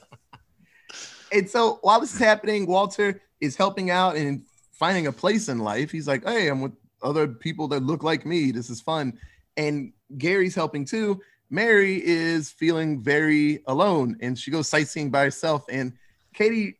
And 1.34 1.50
so 1.50 1.80
while 1.82 2.00
this 2.00 2.14
is 2.14 2.20
happening, 2.20 2.64
Walter 2.64 3.20
is 3.40 3.56
helping 3.56 3.90
out 3.90 4.14
and 4.16 4.44
finding 4.70 5.08
a 5.08 5.12
place 5.12 5.48
in 5.48 5.58
life. 5.58 5.90
He's 5.90 6.06
like, 6.06 6.24
hey, 6.24 6.46
I'm 6.46 6.60
with 6.60 6.72
other 7.02 7.26
people 7.26 7.66
that 7.68 7.82
look 7.82 8.04
like 8.04 8.24
me. 8.24 8.52
This 8.52 8.70
is 8.70 8.80
fun. 8.80 9.18
And 9.56 9.92
Gary's 10.16 10.54
helping 10.54 10.84
too. 10.84 11.20
Mary 11.50 12.00
is 12.04 12.50
feeling 12.50 13.02
very 13.02 13.64
alone 13.66 14.16
and 14.20 14.38
she 14.38 14.52
goes 14.52 14.68
sightseeing 14.68 15.10
by 15.10 15.24
herself. 15.24 15.64
And 15.68 15.94
Katie 16.34 16.78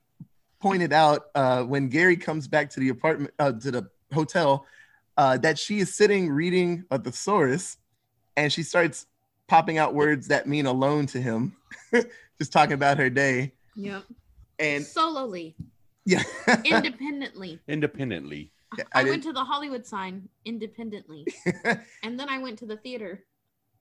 pointed 0.61 0.93
out 0.93 1.27
uh, 1.35 1.65
when 1.65 1.89
Gary 1.89 2.17
comes 2.17 2.47
back 2.47 2.71
to 2.71 2.81
the 2.81 2.91
apartment, 2.91 3.35
uh, 3.41 3.53
to 3.53 3.71
the 3.73 3.91
hotel, 4.13 4.67
uh, 5.17 5.37
that 5.39 5.59
she 5.59 5.81
is 5.81 5.97
sitting 5.97 6.31
reading 6.31 6.85
a 6.93 6.99
thesaurus 6.99 7.77
and 8.37 8.53
she 8.53 8.63
starts 8.63 9.07
popping 9.49 9.79
out 9.79 9.95
words 9.95 10.29
that 10.29 10.47
mean 10.47 10.67
alone 10.67 11.07
to 11.07 11.21
him, 11.21 11.57
just 12.39 12.53
talking 12.53 12.75
about 12.75 12.99
her 12.99 13.11
day. 13.11 13.53
Yep. 13.77 14.05
And 14.59 14.85
Solely, 14.85 15.57
yeah, 16.05 16.23
independently. 16.65 17.61
Independently. 17.67 18.51
Yeah, 18.77 18.85
I, 18.93 19.01
I 19.01 19.05
went 19.05 19.23
to 19.25 19.33
the 19.33 19.45
Hollywood 19.45 19.87
sign 19.87 20.29
independently, 20.45 21.27
and 22.03 22.19
then 22.19 22.29
I 22.29 22.39
went 22.39 22.59
to 22.61 22.67
the 22.67 22.77
theater 22.77 23.25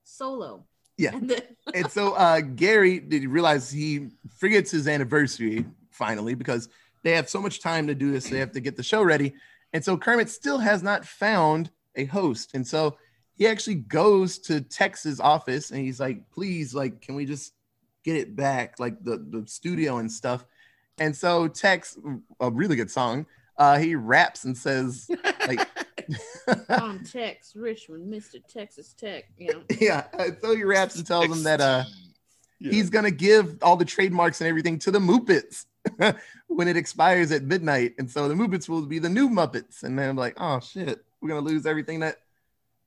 solo. 0.04 0.64
Yeah. 0.96 1.16
And 1.16 1.28
then 1.28 1.42
and 1.74 1.90
so 1.90 2.12
uh 2.12 2.40
Gary 2.40 3.00
did 3.00 3.22
you 3.22 3.28
realize 3.28 3.70
he 3.70 4.08
forgets 4.36 4.70
his 4.70 4.86
anniversary 4.86 5.64
finally 5.90 6.34
because 6.34 6.68
they 7.02 7.12
have 7.12 7.28
so 7.28 7.40
much 7.40 7.60
time 7.60 7.86
to 7.88 7.94
do 7.94 8.12
this, 8.12 8.28
they 8.28 8.38
have 8.38 8.52
to 8.52 8.60
get 8.60 8.76
the 8.76 8.82
show 8.82 9.02
ready. 9.02 9.34
And 9.72 9.84
so 9.84 9.96
Kermit 9.96 10.30
still 10.30 10.58
has 10.58 10.82
not 10.82 11.04
found 11.04 11.70
a 11.96 12.04
host. 12.04 12.52
And 12.54 12.66
so 12.66 12.96
he 13.36 13.46
actually 13.46 13.76
goes 13.76 14.38
to 14.40 14.60
Tex's 14.60 15.20
office 15.20 15.70
and 15.70 15.80
he's 15.80 16.00
like, 16.00 16.30
please, 16.30 16.74
like, 16.74 17.00
can 17.00 17.14
we 17.14 17.24
just 17.26 17.52
get 18.04 18.16
it 18.16 18.36
back? 18.36 18.78
Like 18.78 19.02
the, 19.02 19.16
the 19.16 19.46
studio 19.46 19.98
and 19.98 20.10
stuff. 20.10 20.44
And 20.98 21.14
so 21.16 21.48
Tex, 21.48 21.98
a 22.40 22.50
really 22.50 22.76
good 22.76 22.90
song, 22.90 23.26
uh, 23.58 23.78
he 23.78 23.94
raps 23.96 24.44
and 24.44 24.56
says, 24.56 25.08
like, 25.48 25.68
On 26.68 27.02
Tex, 27.02 27.56
Richman, 27.56 28.06
Mr. 28.10 28.36
Texas 28.46 28.92
Tech. 28.94 29.24
You 29.38 29.52
know, 29.54 29.62
yeah. 29.80 30.04
uh, 30.18 30.28
So 30.42 30.54
he 30.54 30.62
raps 30.64 30.96
and 30.96 31.06
tells 31.06 31.28
them 31.28 31.42
that 31.44 31.60
uh 31.60 31.84
Yeah. 32.60 32.72
he's 32.72 32.90
gonna 32.90 33.10
give 33.10 33.58
all 33.62 33.76
the 33.76 33.84
trademarks 33.84 34.40
and 34.40 34.48
everything 34.48 34.78
to 34.80 34.90
the 34.90 34.98
Muppets 34.98 35.64
when 36.48 36.68
it 36.68 36.76
expires 36.76 37.32
at 37.32 37.42
midnight, 37.44 37.94
and 37.98 38.10
so 38.10 38.28
the 38.28 38.34
Muppets 38.34 38.68
will 38.68 38.84
be 38.86 38.98
the 38.98 39.08
new 39.08 39.28
Muppets. 39.28 39.82
And 39.82 39.98
then 39.98 40.10
I'm 40.10 40.16
like, 40.16 40.34
oh 40.38 40.60
shit, 40.60 41.04
we're 41.20 41.30
gonna 41.30 41.40
lose 41.40 41.64
everything 41.66 42.00
that 42.00 42.16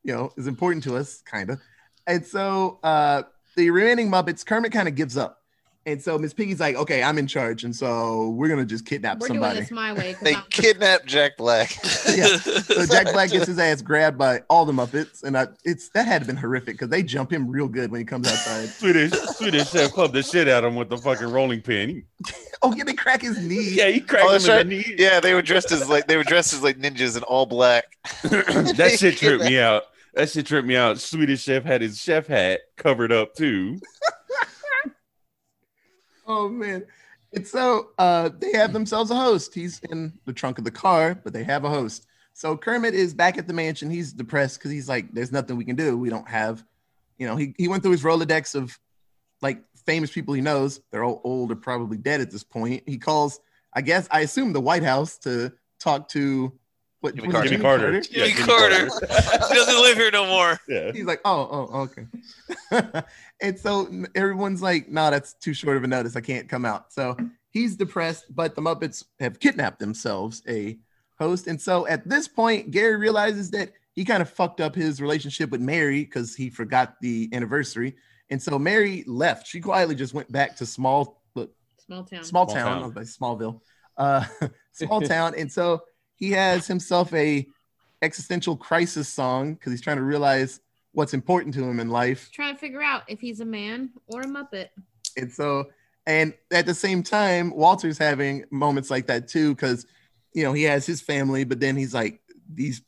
you 0.08 0.14
know 0.14 0.32
is 0.38 0.48
important 0.48 0.84
to 0.86 0.96
us, 0.98 1.22
kind 1.22 1.52
of. 1.52 1.60
And 2.08 2.26
so 2.26 2.80
uh 2.84 3.24
the 3.56 3.70
remaining 3.70 4.10
Muppets, 4.10 4.46
Kermit 4.46 4.72
kind 4.72 4.88
of 4.88 4.96
gives 4.96 5.18
up, 5.18 5.42
and 5.88 6.00
so 6.02 6.18
Miss 6.20 6.32
Piggy's 6.34 6.60
like, 6.60 6.76
okay, 6.76 7.02
I'm 7.02 7.18
in 7.18 7.26
charge, 7.28 7.64
and 7.64 7.76
so 7.76 8.30
we're 8.30 8.48
gonna 8.50 8.66
just 8.66 8.86
kidnap 8.86 9.20
we're 9.20 9.28
somebody. 9.28 9.56
doing 9.56 9.64
this 9.64 9.72
my 9.72 9.94
way. 9.94 10.16
They 10.22 10.34
I'm- 10.36 10.44
kidnapped 10.50 11.06
Jack 11.06 11.38
Black. 11.38 11.76
Yeah. 12.16 12.38
So 12.38 12.86
Jack 12.90 13.12
Black 13.12 13.32
gets 13.32 13.48
his 13.48 13.60
ass 13.60 13.82
grabbed 13.82 14.18
by 14.18 14.42
all 14.50 14.64
the 14.66 14.72
Muppets, 14.74 15.24
and 15.24 15.38
I, 15.38 15.48
it's 15.66 15.90
that 15.90 16.08
had 16.08 16.26
been 16.26 16.38
horrific 16.38 16.76
because 16.76 16.90
they 16.90 17.04
jump 17.04 17.32
him 17.34 17.50
real 17.50 17.68
good 17.68 17.92
when 17.92 18.00
he 18.00 18.06
comes 18.06 18.28
outside. 18.28 18.70
Swedish 18.80 19.12
Swedish 19.12 19.70
chef 19.72 19.92
clubbed 19.92 20.14
the 20.14 20.24
shit 20.24 20.48
out 20.48 20.64
of 20.64 20.72
him 20.72 20.78
with 20.78 20.90
the 20.90 20.98
fucking 20.98 21.28
rolling 21.30 21.62
pin. 21.62 22.04
Oh 22.62 22.74
yeah, 22.76 22.84
they 22.86 22.94
crack 22.94 23.22
his 23.24 23.38
knee. 23.46 23.72
yeah, 23.74 23.90
he 23.90 24.00
cracked 24.00 24.24
Oh, 24.24 24.28
him 24.30 24.32
that's 24.34 24.46
in 24.46 24.52
right. 24.52 24.64
the 24.70 24.70
knee. 24.78 24.96
Yeah, 24.98 25.20
they 25.20 25.34
were 25.34 25.42
dressed 25.42 25.72
as 25.72 25.90
like 25.90 26.08
they 26.08 26.16
were 26.16 26.24
dressed 26.24 26.54
as 26.54 26.64
like 26.64 26.78
ninjas 26.80 27.18
in 27.18 27.24
all 27.24 27.46
black. 27.46 27.86
that 28.24 28.96
shit 29.00 29.18
tripped 29.18 29.44
me 29.44 29.60
out. 29.60 29.84
That 30.18 30.32
shit 30.32 30.48
tripped 30.48 30.68
me 30.68 30.76
out. 30.76 31.00
Swedish 31.00 31.44
chef 31.44 31.64
had 31.64 31.80
his 31.84 32.02
chef 32.02 32.26
hat 32.26 32.62
covered 32.76 33.12
up 33.12 33.36
too. 33.36 33.80
Oh 36.30 36.50
man. 36.50 36.86
It's 37.32 37.52
so 37.52 37.92
uh, 37.98 38.30
they 38.38 38.52
have 38.52 38.74
themselves 38.74 39.12
a 39.12 39.16
host. 39.16 39.56
He's 39.56 39.80
in 39.90 40.12
the 40.26 40.34
trunk 40.34 40.58
of 40.58 40.66
the 40.66 40.72
car, 40.72 41.16
but 41.16 41.32
they 41.32 41.46
have 41.46 41.64
a 41.64 41.70
host. 41.70 42.06
So 42.34 42.58
Kermit 42.58 42.94
is 42.94 43.14
back 43.14 43.38
at 43.38 43.48
the 43.48 43.54
mansion. 43.54 43.90
He's 43.90 44.12
depressed 44.12 44.60
because 44.60 44.72
he's 44.72 44.90
like, 44.90 45.14
there's 45.14 45.32
nothing 45.32 45.56
we 45.56 45.64
can 45.64 45.78
do. 45.78 45.98
We 45.98 46.10
don't 46.10 46.28
have, 46.28 46.66
you 47.18 47.28
know, 47.28 47.38
he, 47.38 47.56
he 47.58 47.70
went 47.70 47.82
through 47.82 47.94
his 47.94 48.04
Rolodex 48.04 48.56
of 48.56 48.78
like 49.42 49.64
famous 49.86 50.12
people 50.12 50.34
he 50.34 50.42
knows. 50.42 50.82
They're 50.92 51.06
all 51.06 51.22
old 51.24 51.50
or 51.50 51.56
probably 51.56 51.98
dead 51.98 52.20
at 52.20 52.30
this 52.30 52.44
point. 52.44 52.84
He 52.86 52.98
calls, 52.98 53.40
I 53.74 53.80
guess, 53.80 54.06
I 54.12 54.20
assume 54.20 54.52
the 54.52 54.60
White 54.60 54.84
House 54.84 55.18
to 55.20 55.54
talk 55.80 56.10
to 56.10 56.52
what 57.02 57.16
Jimmy 57.16 57.30
Carter. 57.32 57.50
Jimmy 57.50 57.62
Carter. 57.62 58.02
Jimmy 58.02 58.30
Yeah, 58.30 58.46
Carter. 58.46 58.86
he 59.50 59.54
doesn't 59.54 59.82
live 59.82 59.98
here 59.98 60.12
no 60.12 60.26
more. 60.26 60.60
Yeah. 60.68 60.92
He's 60.92 61.06
like, 61.06 61.22
oh, 61.26 61.70
oh, 61.72 61.80
okay. 61.82 63.04
and 63.42 63.60
so 63.60 63.90
everyone's 64.16 64.62
like, 64.62 64.90
no, 64.90 65.12
that's 65.12 65.34
too 65.34 65.54
short 65.54 65.78
of 65.78 65.84
a 65.84 65.88
notice. 65.88 66.16
I 66.16 66.22
can't 66.22 66.50
come 66.50 66.66
out. 66.66 66.92
So 66.92 67.16
he's 67.52 67.76
depressed, 67.76 68.26
but 68.36 68.56
the 68.56 68.62
Muppets 68.62 69.04
have 69.20 69.40
kidnapped 69.40 69.80
themselves 69.80 70.42
a 70.48 70.78
host. 71.20 71.48
And 71.48 71.62
so 71.62 71.88
at 71.88 72.08
this 72.08 72.28
point, 72.28 72.72
Gary 72.72 72.96
realizes 72.98 73.52
that 73.52 73.72
he 73.94 74.06
kind 74.06 74.22
of 74.22 74.30
fucked 74.30 74.62
up 74.62 74.76
his 74.76 75.02
relationship 75.02 75.50
with 75.50 75.62
Mary 75.62 76.04
because 76.04 76.36
he 76.36 76.50
forgot 76.50 76.96
the 77.02 77.30
anniversary. 77.34 77.96
And 78.30 78.42
so 78.42 78.60
Mary 78.60 79.04
left. 79.08 79.48
She 79.48 79.60
quietly 79.60 79.96
just 79.96 80.14
went 80.14 80.32
back 80.32 80.56
to 80.58 80.66
small, 80.66 81.22
look, 81.36 81.52
small 81.84 82.04
town. 82.04 82.24
small 82.24 82.48
Small 82.48 82.56
town, 82.56 82.74
town. 82.74 82.84
I 82.84 82.86
was 82.86 82.96
like 82.96 83.06
Smallville, 83.06 83.62
uh, 83.98 84.26
small 84.74 85.02
town, 85.02 85.34
and 85.38 85.52
so 85.52 85.82
he 86.18 86.32
has 86.32 86.68
himself 86.68 87.14
a 87.14 87.48
existential 88.02 88.56
crisis 88.56 89.08
song 89.08 89.54
because 89.54 89.72
he's 89.72 89.82
trying 89.82 89.98
to 89.98 90.04
realize 90.04 90.60
what's 90.92 91.14
important 91.14 91.54
to 91.56 91.64
him 91.64 91.80
in 91.80 91.90
life, 91.90 92.30
Trying 92.34 92.56
to 92.56 92.60
figure 92.60 92.82
out 92.82 93.04
if 93.08 93.20
he's 93.20 93.40
a 93.40 93.46
man 93.46 93.92
or 94.08 94.22
a 94.22 94.26
Muppet. 94.26 94.68
and 95.16 95.32
so 95.32 95.66
and 96.06 96.34
at 96.52 96.66
the 96.66 96.74
same 96.74 97.04
time, 97.04 97.52
Walter's 97.52 97.98
having 97.98 98.46
moments 98.50 98.90
like 98.90 99.08
that 99.08 99.28
too 99.28 99.54
because 99.56 99.86
you 100.34 100.44
know 100.44 100.54
he 100.54 100.64
has 100.64 100.86
his 100.86 101.02
family, 101.02 101.44
but 101.44 101.60
then 101.60 101.76
he's 101.76 101.94
like 101.94 102.20
these. 102.54 102.82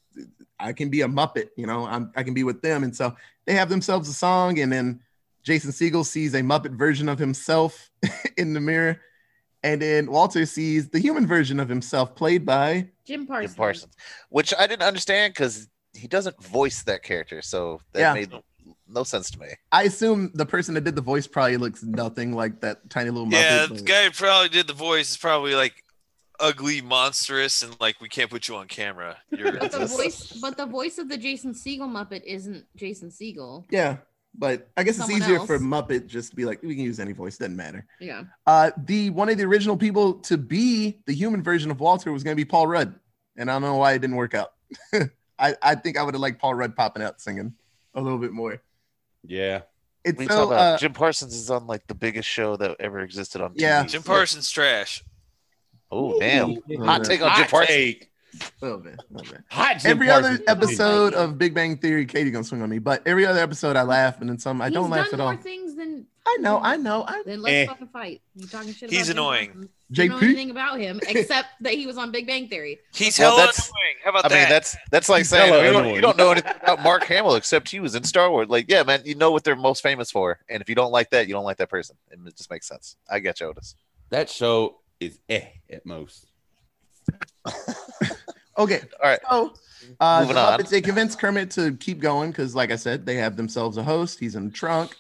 I 0.61 0.73
can 0.73 0.89
be 0.89 1.01
a 1.01 1.07
Muppet, 1.07 1.49
you 1.55 1.65
know. 1.67 1.85
I'm 1.85 2.11
I 2.15 2.23
can 2.23 2.33
be 2.33 2.43
with 2.43 2.61
them, 2.61 2.83
and 2.83 2.95
so 2.95 3.15
they 3.45 3.53
have 3.53 3.69
themselves 3.69 4.09
a 4.09 4.13
song, 4.13 4.59
and 4.59 4.71
then 4.71 4.99
Jason 5.43 5.71
Segel 5.71 6.05
sees 6.05 6.33
a 6.33 6.41
Muppet 6.41 6.71
version 6.75 7.07
of 7.09 7.17
himself 7.19 7.89
in 8.37 8.53
the 8.53 8.59
mirror, 8.59 8.99
and 9.63 9.81
then 9.81 10.09
Walter 10.11 10.45
sees 10.45 10.89
the 10.89 10.99
human 10.99 11.27
version 11.27 11.59
of 11.59 11.67
himself 11.69 12.15
played 12.15 12.45
by 12.45 12.89
Jim 13.05 13.25
Parsons. 13.27 13.51
Jim 13.53 13.57
Parsons, 13.57 13.93
which 14.29 14.53
I 14.57 14.67
didn't 14.67 14.83
understand 14.83 15.33
because 15.33 15.67
he 15.93 16.07
doesn't 16.07 16.41
voice 16.43 16.83
that 16.83 17.03
character, 17.03 17.41
so 17.41 17.81
that 17.93 17.99
Yeah. 17.99 18.13
made 18.13 18.31
no 18.87 19.03
sense 19.03 19.29
to 19.31 19.39
me. 19.39 19.47
I 19.71 19.83
assume 19.83 20.31
the 20.33 20.45
person 20.45 20.73
that 20.75 20.83
did 20.83 20.95
the 20.95 21.01
voice 21.01 21.27
probably 21.27 21.57
looks 21.57 21.83
nothing 21.83 22.33
like 22.33 22.61
that 22.61 22.89
tiny 22.89 23.09
little 23.09 23.27
Muppet. 23.27 23.31
Yeah, 23.33 23.65
the 23.67 23.75
but- 23.75 23.85
guy 23.85 24.03
who 24.05 24.11
probably 24.11 24.49
did 24.49 24.67
the 24.67 24.73
voice 24.73 25.11
is 25.11 25.17
probably 25.17 25.55
like 25.55 25.83
ugly, 26.39 26.81
monstrous, 26.81 27.61
and 27.63 27.75
like 27.81 27.99
we 27.99 28.07
can't 28.07 28.29
put 28.29 28.47
you 28.47 28.55
on 28.55 28.67
camera. 28.67 29.17
You're 29.29 29.51
But 29.59 29.71
the 29.73 29.85
voice, 29.85 30.31
but 30.41 30.55
the 30.57 30.65
voice 30.65 30.97
of 30.97 31.09
the 31.09 31.17
Jason 31.17 31.53
Segel 31.53 31.81
Muppet 31.89 32.23
isn't 32.23 32.65
Jason 32.77 33.09
Segel. 33.09 33.65
yeah, 33.69 33.97
but 34.35 34.69
I 34.77 34.83
guess 34.83 34.99
it's 34.99 35.09
easier 35.09 35.37
else. 35.37 35.47
for 35.47 35.59
Muppet 35.59 36.07
just 36.07 36.29
to 36.31 36.35
be 36.35 36.45
like 36.45 36.61
we 36.63 36.75
can 36.75 36.83
use 36.83 36.99
any 36.99 37.13
voice, 37.13 37.37
doesn't 37.37 37.55
matter. 37.55 37.85
Yeah. 37.99 38.23
Uh, 38.45 38.71
the 38.77 39.09
one 39.09 39.29
of 39.29 39.37
the 39.37 39.43
original 39.43 39.77
people 39.77 40.15
to 40.21 40.37
be 40.37 41.01
the 41.05 41.13
human 41.13 41.43
version 41.43 41.71
of 41.71 41.79
Walter 41.79 42.11
was 42.11 42.23
going 42.23 42.35
to 42.35 42.39
be 42.39 42.45
Paul 42.45 42.67
Rudd, 42.67 42.95
and 43.37 43.49
I 43.49 43.55
don't 43.55 43.63
know 43.63 43.75
why 43.75 43.93
it 43.93 43.99
didn't 43.99 44.15
work 44.15 44.33
out. 44.33 44.53
I, 45.39 45.55
I 45.61 45.75
think 45.75 45.97
I 45.97 46.03
would 46.03 46.13
have 46.13 46.21
liked 46.21 46.39
Paul 46.39 46.53
Rudd 46.53 46.75
popping 46.75 47.03
out 47.03 47.21
singing 47.21 47.53
a 47.95 48.01
little 48.01 48.19
bit 48.19 48.31
more. 48.31 48.61
Yeah. 49.25 49.61
It's 50.03 50.17
When 50.17 50.29
so 50.29 50.47
about 50.47 50.59
uh, 50.59 50.77
Jim 50.77 50.93
Parsons 50.93 51.35
is 51.35 51.49
on 51.49 51.67
like 51.67 51.85
the 51.87 51.95
biggest 51.95 52.27
show 52.27 52.55
that 52.55 52.77
ever 52.79 52.99
existed 52.99 53.41
on 53.41 53.51
TV. 53.51 53.61
Yeah. 53.61 53.83
Jim 53.83 54.03
Parsons 54.03 54.49
trash. 54.49 55.03
Oh 55.91 56.19
damn! 56.19 56.51
Ooh. 56.51 56.85
Hot 56.85 57.03
take 57.03 57.21
on 57.21 57.35
Jim 57.35 57.43
Hot 57.43 57.49
Parsons. 57.49 57.67
take. 57.67 58.08
A 58.61 58.65
little 58.65 58.79
bit, 58.79 58.93
a 58.95 59.13
little 59.13 59.31
bit. 59.33 59.43
Hot 59.49 59.79
Jim 59.79 59.91
every 59.91 60.07
Parsons. 60.07 60.41
other 60.41 60.43
episode 60.47 61.13
of 61.13 61.37
Big 61.37 61.53
Bang 61.53 61.77
Theory, 61.77 62.05
Katie 62.05 62.31
gonna 62.31 62.43
swing 62.43 62.61
on 62.61 62.69
me, 62.69 62.79
but 62.79 63.01
every 63.05 63.25
other 63.25 63.39
episode 63.39 63.75
I 63.75 63.83
laugh, 63.83 64.19
and 64.21 64.29
then 64.29 64.37
some 64.39 64.61
I 64.61 64.65
He's 64.65 64.73
don't 64.75 64.89
laugh 64.89 65.05
done 65.11 65.19
at 65.19 65.19
all. 65.23 65.33
more 65.33 65.41
things 65.41 65.75
than 65.75 66.05
I 66.27 66.37
know, 66.41 66.59
I 66.61 66.77
know, 66.77 67.03
I 67.07 67.23
then 67.25 67.41
let's 67.41 67.53
Eh. 67.53 67.65
fucking 67.65 67.87
fight. 67.87 68.21
You 68.35 68.45
talking 68.45 68.71
shit? 68.73 68.91
He's 68.91 69.09
about 69.09 69.19
annoying. 69.21 69.47
Parsons. 69.47 69.69
You 69.89 69.95
don't 69.95 70.09
know 70.09 70.15
JP. 70.19 70.23
anything 70.25 70.49
about 70.51 70.79
him 70.79 70.99
except 71.07 71.47
that 71.61 71.73
he 71.73 71.87
was 71.87 71.97
on 71.97 72.11
Big 72.11 72.27
Bang 72.27 72.47
Theory. 72.47 72.79
He's 72.93 73.17
Well, 73.17 73.31
hella 73.31 73.39
that's- 73.47 73.67
annoying. 73.69 73.95
How 74.03 74.09
about 74.11 74.23
that? 74.23 74.31
I 74.31 74.35
mean, 74.35 74.43
that? 74.43 74.49
that's 74.49 74.77
that's 74.91 75.09
like 75.09 75.19
He's 75.21 75.29
saying 75.29 75.51
hella 75.51 75.65
you 75.65 75.71
don't, 75.71 75.81
annoying. 75.81 75.95
you 75.95 76.01
don't 76.01 76.17
know 76.17 76.31
anything 76.31 76.53
about 76.61 76.83
Mark 76.83 77.03
Hamill 77.05 77.35
except 77.35 77.69
he 77.69 77.79
was 77.79 77.95
in 77.95 78.03
Star 78.03 78.29
Wars. 78.29 78.47
Like, 78.47 78.65
yeah, 78.69 78.83
man, 78.83 79.01
you 79.05 79.15
know 79.15 79.31
what 79.31 79.43
they're 79.43 79.55
most 79.55 79.81
famous 79.81 80.11
for, 80.11 80.39
and 80.49 80.61
if 80.61 80.69
you 80.69 80.75
don't 80.75 80.91
like 80.91 81.09
that, 81.09 81.27
you 81.27 81.33
don't 81.33 81.43
like 81.43 81.57
that 81.57 81.69
person. 81.69 81.95
And 82.11 82.27
it 82.27 82.37
just 82.37 82.49
makes 82.51 82.67
sense. 82.67 82.95
I 83.09 83.19
get 83.19 83.39
you, 83.39 83.47
Otis. 83.47 83.75
That 84.09 84.29
show 84.29 84.77
is 84.99 85.19
eh 85.29 85.45
at 85.71 85.85
most. 85.85 86.27
Okay, 88.59 88.81
All 89.01 89.09
right, 89.09 89.19
so 89.29 89.53
uh, 90.01 90.19
Moving 90.21 90.35
the 90.35 90.41
on. 90.41 90.63
They 90.69 90.81
convince 90.81 91.15
Kermit 91.15 91.49
to 91.51 91.75
keep 91.77 91.99
going 91.99 92.31
because, 92.31 92.53
like 92.53 92.71
I 92.71 92.75
said, 92.75 93.05
they 93.05 93.15
have 93.15 93.37
themselves 93.37 93.77
a 93.77 93.83
host. 93.83 94.19
He's 94.19 94.35
in 94.35 94.45
the 94.47 94.51
trunk, 94.51 94.95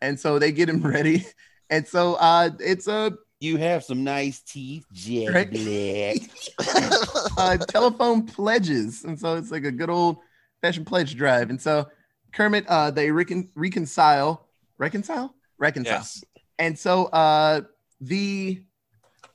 and 0.00 0.18
so 0.18 0.38
they 0.38 0.50
get 0.52 0.68
him 0.68 0.82
ready. 0.86 1.24
And 1.70 1.86
so 1.86 2.14
uh, 2.14 2.50
it's 2.58 2.88
a 2.88 3.12
You 3.40 3.56
have 3.58 3.84
some 3.84 4.02
nice 4.04 4.40
teeth, 4.40 4.84
Jack 4.92 5.34
Right. 5.34 5.50
Black. 5.50 6.92
uh, 7.38 7.56
telephone 7.68 8.26
pledges, 8.26 9.04
and 9.04 9.18
so 9.18 9.36
it's 9.36 9.50
like 9.50 9.64
a 9.64 9.72
good 9.72 9.90
old 9.90 10.18
fashioned 10.60 10.86
pledge 10.86 11.14
drive. 11.16 11.50
And 11.50 11.60
so 11.60 11.88
Kermit, 12.32 12.66
uh, 12.68 12.90
they 12.90 13.10
recon- 13.12 13.50
reconcile, 13.54 14.48
reconcile, 14.78 15.34
reconcile. 15.58 15.94
yes. 15.98 16.24
And 16.58 16.76
so 16.78 17.04
uh, 17.06 17.60
the 18.00 18.60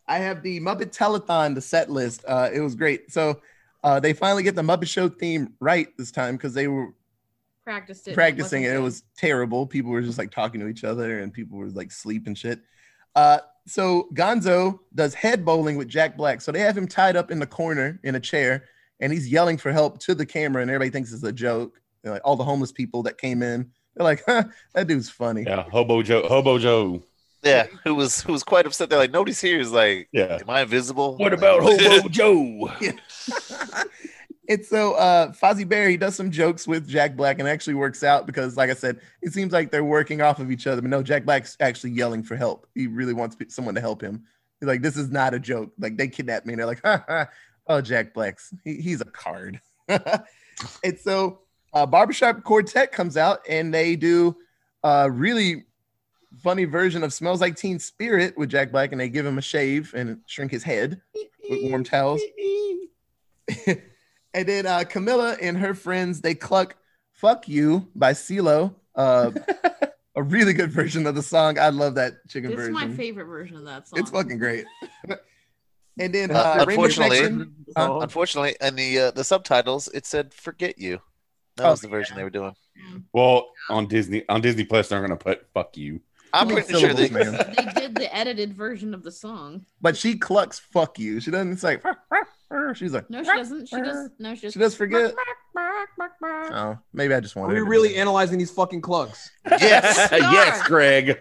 I 0.08 0.18
have 0.18 0.42
the 0.44 0.60
Muppet 0.60 0.92
Telethon, 0.96 1.56
the 1.56 1.62
set 1.62 1.90
list. 1.90 2.26
Uh, 2.28 2.50
it 2.52 2.60
was 2.60 2.76
great. 2.76 3.12
So 3.12 3.42
uh, 3.84 4.00
they 4.00 4.14
finally 4.14 4.44
get 4.44 4.56
the 4.56 4.62
Muppet 4.62 4.88
Show 4.88 5.10
theme 5.10 5.54
right 5.60 5.88
this 5.98 6.12
time 6.12 6.36
because 6.36 6.54
they 6.54 6.68
were 6.68 6.94
Practiced 7.64 8.08
it. 8.08 8.14
practicing 8.16 8.64
it. 8.64 8.68
wasn't 8.68 8.80
It 8.80 8.84
was 8.84 9.04
terrible. 9.18 9.68
People 9.68 9.92
were 9.92 10.02
just 10.02 10.18
like 10.18 10.32
talking 10.32 10.60
to 10.62 10.68
each 10.68 10.84
other 10.84 11.20
and 11.20 11.32
people 11.32 11.58
were 11.58 11.70
like 11.70 11.92
sleep 11.92 12.26
and 12.28 12.38
shit. 12.38 12.60
Uh, 13.16 13.40
so 13.68 14.10
Gonzo 14.14 14.80
does 14.96 15.14
head 15.14 15.46
bowling 15.46 15.76
with 15.78 15.88
Jack 15.88 16.18
Black. 16.18 16.42
So 16.42 16.52
they 16.52 16.62
have 16.62 16.76
him 16.78 16.88
tied 16.88 17.16
up 17.16 17.30
in 17.30 17.40
the 17.40 17.46
corner 17.46 18.00
in 18.04 18.16
a 18.16 18.20
chair 18.20 18.66
and 19.00 19.14
he's 19.14 19.30
yelling 19.32 19.58
for 19.58 19.72
help 19.72 20.00
to 20.00 20.16
the 20.16 20.26
camera 20.26 20.62
and 20.64 20.72
everybody 20.72 20.90
thinks 20.90 21.14
it's 21.14 21.24
a 21.24 21.32
joke. 21.32 21.80
They're 22.02 22.14
like 22.14 22.22
all 22.26 22.36
the 22.36 22.44
homeless 22.44 22.72
people 22.72 23.04
that 23.04 23.18
came 23.20 23.44
in, 23.44 23.70
they're 23.96 24.04
like, 24.06 24.24
huh, 24.26 24.46
that 24.74 24.88
dude's 24.88 25.10
funny. 25.10 25.44
Yeah, 25.44 25.64
Hobo 25.70 26.02
Joe. 26.02 26.28
Hobo 26.28 26.58
Joe. 26.58 27.04
Yeah, 27.44 27.68
who 27.84 27.96
was 27.96 28.22
who 28.22 28.34
was 28.34 28.44
quite 28.44 28.66
upset. 28.66 28.90
They're 28.90 29.00
like, 29.00 29.12
nobody's 29.12 29.40
here. 29.42 29.58
He's 29.58 29.72
like, 29.72 30.10
Yeah. 30.12 30.40
am 30.42 30.50
I 30.50 30.62
invisible? 30.62 31.18
What 31.18 31.34
about 31.34 31.62
Hobo 31.64 32.10
Joe? 32.10 32.72
and 34.50 34.66
so 34.66 34.94
uh 34.96 35.32
Fozzie 35.32 35.68
Bear 35.68 35.90
he 35.90 35.98
does 35.98 36.16
some 36.16 36.32
jokes 36.32 36.68
with 36.68 36.88
Jack 36.88 37.16
Black 37.16 37.40
and 37.40 37.48
actually 37.48 37.76
works 37.76 38.04
out 38.04 38.26
because 38.26 38.58
like 38.58 38.70
I 38.70 38.74
said, 38.74 39.00
it 39.22 39.32
seems 39.32 39.54
like 39.54 39.72
they're 39.72 39.84
working 39.84 40.22
off 40.22 40.40
of 40.40 40.52
each 40.52 40.68
other. 40.68 40.82
But 40.82 40.90
no, 40.90 41.04
Jack 41.04 41.24
Black's 41.24 41.56
actually 41.60 41.92
yelling 41.92 42.24
for 42.24 42.36
help. 42.36 42.68
He 42.76 42.88
really 42.88 43.14
wants 43.14 43.38
someone 43.50 43.76
to 43.76 43.82
help 43.82 44.02
him. 44.02 44.24
He's 44.60 44.68
like, 44.68 44.82
this 44.82 44.98
is 44.98 45.10
not 45.10 45.34
a 45.34 45.40
joke. 45.40 45.72
Like 45.80 45.98
they 45.98 46.08
kidnapped 46.10 46.46
me. 46.46 46.54
And 46.54 46.60
they're 46.60 46.68
like, 46.68 46.82
ha, 46.84 47.04
ha. 47.08 47.28
oh, 47.68 47.80
Jack 47.82 48.14
Black's 48.14 48.54
he, 48.64 48.76
he's 48.82 49.02
a 49.02 49.06
card. 49.06 49.62
and 49.88 51.00
so 51.00 51.40
uh 51.74 51.86
Barbershop 51.86 52.44
Quartet 52.44 52.92
comes 52.92 53.16
out 53.16 53.40
and 53.48 53.74
they 53.74 53.96
do 53.96 54.36
a 54.84 55.10
really 55.10 55.66
funny 56.38 56.66
version 56.66 57.04
of 57.04 57.12
Smells 57.14 57.42
Like 57.42 57.56
Teen 57.56 57.80
Spirit 57.80 58.38
with 58.38 58.50
Jack 58.50 58.72
Black, 58.72 58.92
and 58.92 59.02
they 59.02 59.10
give 59.10 59.26
him 59.26 59.38
a 59.38 59.42
shave 59.42 59.94
and 59.96 60.20
shrink 60.28 60.52
his 60.52 60.64
head 60.64 61.02
with 61.50 61.70
warm 61.70 61.84
towels. 61.84 62.22
And 64.32 64.48
then 64.48 64.68
uh, 64.68 64.84
Camilla 64.84 65.36
and 65.42 65.58
her 65.58 65.74
friends 65.74 66.22
they 66.22 66.36
cluck 66.36 66.76
"Fuck 67.14 67.48
You" 67.50 67.88
by 67.96 68.14
CeeLo. 68.14 68.76
Uh, 68.94 69.32
a 70.16 70.22
really 70.22 70.54
good 70.54 70.72
version 70.72 71.08
of 71.08 71.16
the 71.16 71.24
song. 71.24 71.58
I 71.58 71.70
love 71.70 71.96
that 71.96 72.14
chicken 72.28 72.52
This 72.52 72.60
is 72.60 72.68
version. 72.68 72.90
my 72.90 72.96
favorite 72.96 73.26
version 73.26 73.58
of 73.58 73.66
that 73.66 73.88
song. 73.88 74.00
It's 74.00 74.12
fucking 74.12 74.38
great. 74.38 74.66
and 76.00 76.14
then 76.14 76.30
Uh, 76.30 76.36
uh, 76.36 76.66
unfortunately- 76.68 77.18
Connection. 77.22 77.56
Uh, 77.76 78.00
Unfortunately, 78.02 78.56
in 78.62 78.76
the 78.76 79.00
uh, 79.00 79.12
the 79.12 79.24
subtitles, 79.24 79.88
it 79.96 80.06
said 80.06 80.32
"Forget 80.32 80.78
You." 80.78 81.02
That 81.58 81.66
Oh, 81.66 81.72
was 81.72 81.82
the 81.82 81.88
version 81.88 82.16
they 82.16 82.24
were 82.24 82.30
doing. 82.30 82.54
well, 83.12 83.48
on 83.70 83.88
Disney 83.88 84.30
on 84.30 84.42
Disney 84.42 84.64
Plus, 84.64 84.90
they're 84.90 85.02
gonna 85.02 85.16
put 85.18 85.48
"fuck 85.56 85.76
you." 85.76 86.02
I'm 86.34 86.48
How 86.50 86.56
many 86.56 86.66
pretty 86.66 86.80
sure 86.80 86.94
they. 86.94 87.10
man? 87.10 87.32
they 87.58 87.82
did 87.82 87.96
the 87.96 88.16
edited 88.16 88.54
version 88.54 88.94
of 88.94 89.04
the 89.04 89.12
song. 89.12 89.66
But 89.82 89.98
she 89.98 90.18
clucks 90.18 90.60
"Fuck 90.60 91.00
You." 91.00 91.20
She 91.20 91.32
doesn't 91.32 91.58
say. 91.58 91.80
She's 92.76 92.94
like. 92.94 93.10
No, 93.10 93.24
she 93.24 93.30
doesn't. 93.30 93.68
She 93.68 93.76
does. 93.78 94.10
No, 94.20 94.36
she 94.36 94.42
just. 94.42 94.54
She 94.54 94.60
does 94.60 94.76
forget. 94.76 95.14
Oh, 96.22 96.78
maybe 96.94 97.14
I 97.14 97.20
just 97.20 97.36
wanted. 97.36 97.52
Are 97.52 97.56
we 97.56 97.66
to 97.66 97.70
really 97.70 97.90
do 97.90 97.96
it. 97.96 98.00
analyzing 98.00 98.38
these 98.40 98.50
fucking 98.52 98.82
clucks? 98.82 99.30
Yes. 99.46 100.10
yes, 100.12 100.66
Greg. 100.68 101.20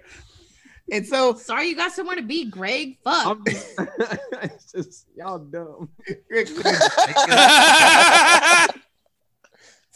And 0.93 1.05
so 1.07 1.35
Sorry, 1.35 1.69
you 1.69 1.77
got 1.77 1.93
somewhere 1.93 2.17
to 2.17 2.23
be, 2.23 2.45
Greg. 2.49 2.99
Fuck. 3.03 3.27
I'm 3.27 3.43
it's 4.43 4.73
just 4.73 5.07
y'all 5.17 5.39
dumb. 5.39 5.91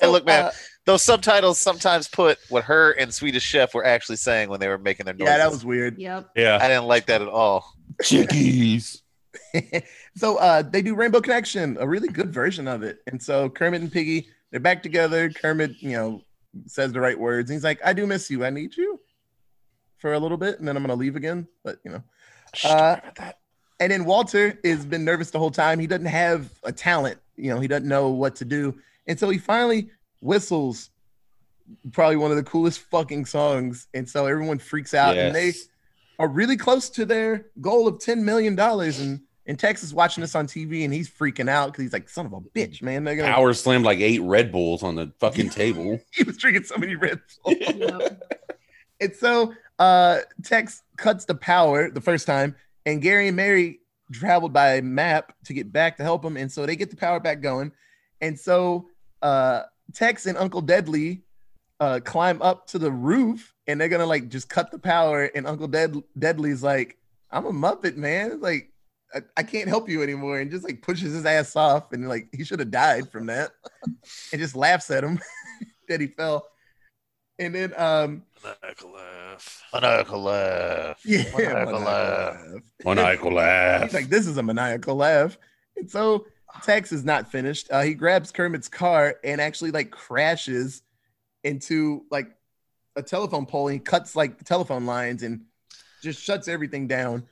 Hey, 0.00 0.08
look, 0.08 0.26
man. 0.26 0.46
Uh, 0.46 0.50
Those 0.84 1.02
subtitles 1.02 1.60
sometimes 1.60 2.08
put 2.08 2.38
what 2.48 2.64
her 2.64 2.92
and 2.92 3.14
Swedish 3.14 3.44
Chef 3.44 3.72
were 3.74 3.84
actually 3.84 4.16
saying 4.16 4.48
when 4.48 4.58
they 4.58 4.68
were 4.68 4.78
making 4.78 5.06
their 5.06 5.14
noises. 5.14 5.32
yeah, 5.32 5.38
that 5.38 5.50
was 5.50 5.64
weird. 5.64 5.98
Yep. 5.98 6.30
Yeah, 6.34 6.58
I 6.60 6.68
didn't 6.68 6.86
like 6.86 7.06
that 7.06 7.22
at 7.22 7.28
all. 7.28 7.72
chickies. 8.02 9.02
so 10.16 10.36
uh 10.36 10.62
they 10.62 10.82
do 10.82 10.94
Rainbow 10.94 11.20
Connection, 11.20 11.76
a 11.80 11.86
really 11.86 12.08
good 12.08 12.32
version 12.32 12.66
of 12.68 12.82
it. 12.82 12.98
And 13.06 13.22
so 13.22 13.48
Kermit 13.48 13.80
and 13.80 13.92
Piggy, 13.92 14.26
they're 14.50 14.60
back 14.60 14.82
together. 14.82 15.30
Kermit, 15.30 15.80
you 15.80 15.92
know, 15.92 16.22
says 16.66 16.92
the 16.92 17.00
right 17.00 17.18
words. 17.18 17.48
And 17.48 17.56
he's 17.56 17.64
like, 17.64 17.80
I 17.84 17.92
do 17.92 18.06
miss 18.06 18.28
you. 18.28 18.44
I 18.44 18.50
need 18.50 18.76
you 18.76 19.00
for 19.98 20.14
a 20.14 20.18
little 20.18 20.36
bit, 20.36 20.58
and 20.58 20.66
then 20.66 20.76
I'm 20.76 20.82
gonna 20.82 20.96
leave 20.96 21.16
again. 21.16 21.46
But 21.62 21.78
you 21.84 21.92
know. 21.92 22.02
Uh, 22.64 22.96
and 23.80 23.90
then 23.90 24.04
Walter 24.04 24.58
has 24.64 24.84
been 24.84 25.04
nervous 25.04 25.30
the 25.30 25.38
whole 25.38 25.50
time. 25.50 25.78
He 25.78 25.86
doesn't 25.86 26.06
have 26.06 26.50
a 26.62 26.70
talent, 26.70 27.18
you 27.36 27.52
know, 27.52 27.58
he 27.58 27.66
doesn't 27.66 27.88
know 27.88 28.10
what 28.10 28.36
to 28.36 28.44
do. 28.44 28.78
And 29.06 29.18
so 29.18 29.28
he 29.28 29.38
finally 29.38 29.90
whistles 30.22 30.90
probably 31.92 32.16
one 32.16 32.30
of 32.30 32.36
the 32.36 32.42
coolest 32.42 32.80
fucking 32.90 33.26
songs. 33.26 33.88
And 33.94 34.08
so 34.08 34.26
everyone 34.26 34.58
freaks 34.58 34.94
out 34.94 35.16
and 35.16 35.34
they 35.34 35.52
are 36.18 36.28
really 36.28 36.56
close 36.56 36.90
to 36.90 37.04
their 37.04 37.46
goal 37.60 37.88
of 37.88 37.98
$10 37.98 38.22
million. 38.22 38.58
And 38.58 39.20
in 39.46 39.56
Texas 39.56 39.92
watching 39.92 40.20
this 40.20 40.34
on 40.34 40.46
TV 40.46 40.84
and 40.84 40.94
he's 40.94 41.10
freaking 41.10 41.48
out 41.48 41.72
because 41.72 41.82
he's 41.82 41.92
like, 41.92 42.08
son 42.08 42.26
of 42.26 42.32
a 42.32 42.40
bitch, 42.40 42.82
man. 42.82 43.04
They're 43.04 43.16
gonna 43.16 43.32
Power 43.32 43.52
slammed 43.54 43.84
like 43.84 43.98
eight 43.98 44.22
Red 44.22 44.52
Bulls 44.52 44.82
on 44.82 44.94
the 44.94 45.12
fucking 45.18 45.50
table. 45.50 46.00
he 46.12 46.22
was 46.22 46.36
drinking 46.36 46.64
so 46.64 46.76
many 46.76 46.94
Red 46.94 47.20
Bulls. 47.42 47.56
Yep. 47.60 48.22
And 49.00 49.14
so 49.16 49.52
uh 49.78 50.20
Tex 50.44 50.82
cuts 50.96 51.24
the 51.24 51.34
power 51.34 51.90
the 51.90 52.00
first 52.00 52.26
time, 52.26 52.54
and 52.86 53.02
Gary 53.02 53.26
and 53.26 53.36
Mary 53.36 53.80
traveled 54.12 54.52
by 54.52 54.80
map 54.80 55.32
to 55.46 55.54
get 55.54 55.72
back 55.72 55.96
to 55.96 56.02
help 56.04 56.24
him. 56.24 56.36
And 56.36 56.52
so 56.52 56.66
they 56.66 56.76
get 56.76 56.90
the 56.90 56.96
power 56.96 57.18
back 57.18 57.40
going. 57.40 57.72
And 58.20 58.38
so 58.38 58.88
uh 59.22 59.62
Tex 59.94 60.26
and 60.26 60.38
Uncle 60.38 60.60
Deadly 60.60 61.22
uh 61.80 62.00
climb 62.04 62.40
up 62.42 62.66
to 62.68 62.78
the 62.78 62.92
roof 62.92 63.54
and 63.66 63.80
they're 63.80 63.88
gonna 63.88 64.06
like 64.06 64.28
just 64.28 64.48
cut 64.48 64.70
the 64.70 64.78
power. 64.78 65.24
And 65.34 65.46
Uncle 65.46 65.68
Dead 65.68 65.96
Deadly's 66.18 66.62
like, 66.62 66.98
I'm 67.30 67.46
a 67.46 67.52
Muppet, 67.52 67.96
man. 67.96 68.40
Like 68.40 68.72
I, 69.14 69.20
I 69.36 69.42
can't 69.42 69.68
help 69.68 69.88
you 69.88 70.02
anymore, 70.02 70.40
and 70.40 70.50
just 70.50 70.64
like 70.64 70.82
pushes 70.82 71.12
his 71.12 71.26
ass 71.26 71.54
off, 71.56 71.92
and 71.92 72.08
like 72.08 72.28
he 72.32 72.44
should 72.44 72.60
have 72.60 72.70
died 72.70 73.10
from 73.10 73.26
that, 73.26 73.50
and 74.32 74.40
just 74.40 74.56
laughs 74.56 74.90
at 74.90 75.04
him 75.04 75.20
that 75.88 76.00
he 76.00 76.06
fell. 76.06 76.46
And 77.38 77.54
then 77.54 77.72
um 77.76 78.22
Maniacal 78.42 78.92
laugh. 78.92 79.62
Maniacal 79.72 80.22
laugh. 80.22 81.00
yeah, 81.04 81.22
Maniacal 81.36 81.40
maniacal 81.48 81.80
laugh. 81.80 82.34
laugh. 82.34 82.62
Maniacal 82.84 83.32
laugh. 83.32 83.82
He's 83.82 83.94
like, 83.94 84.08
this 84.08 84.26
is 84.26 84.36
a 84.36 84.42
maniacal 84.42 84.96
laugh. 84.96 85.38
And 85.76 85.90
so 85.90 86.26
Tex 86.62 86.92
is 86.92 87.04
not 87.04 87.30
finished. 87.30 87.68
Uh, 87.70 87.82
he 87.82 87.94
grabs 87.94 88.30
Kermit's 88.30 88.68
car 88.68 89.16
and 89.24 89.40
actually 89.40 89.70
like 89.70 89.90
crashes 89.90 90.82
into 91.44 92.04
like 92.10 92.28
a 92.96 93.02
telephone 93.02 93.46
pole 93.46 93.68
and 93.68 93.74
he 93.74 93.80
cuts 93.80 94.14
like 94.14 94.42
telephone 94.44 94.86
lines 94.86 95.22
and 95.22 95.42
just 96.02 96.22
shuts 96.22 96.48
everything 96.48 96.86
down. 96.86 97.24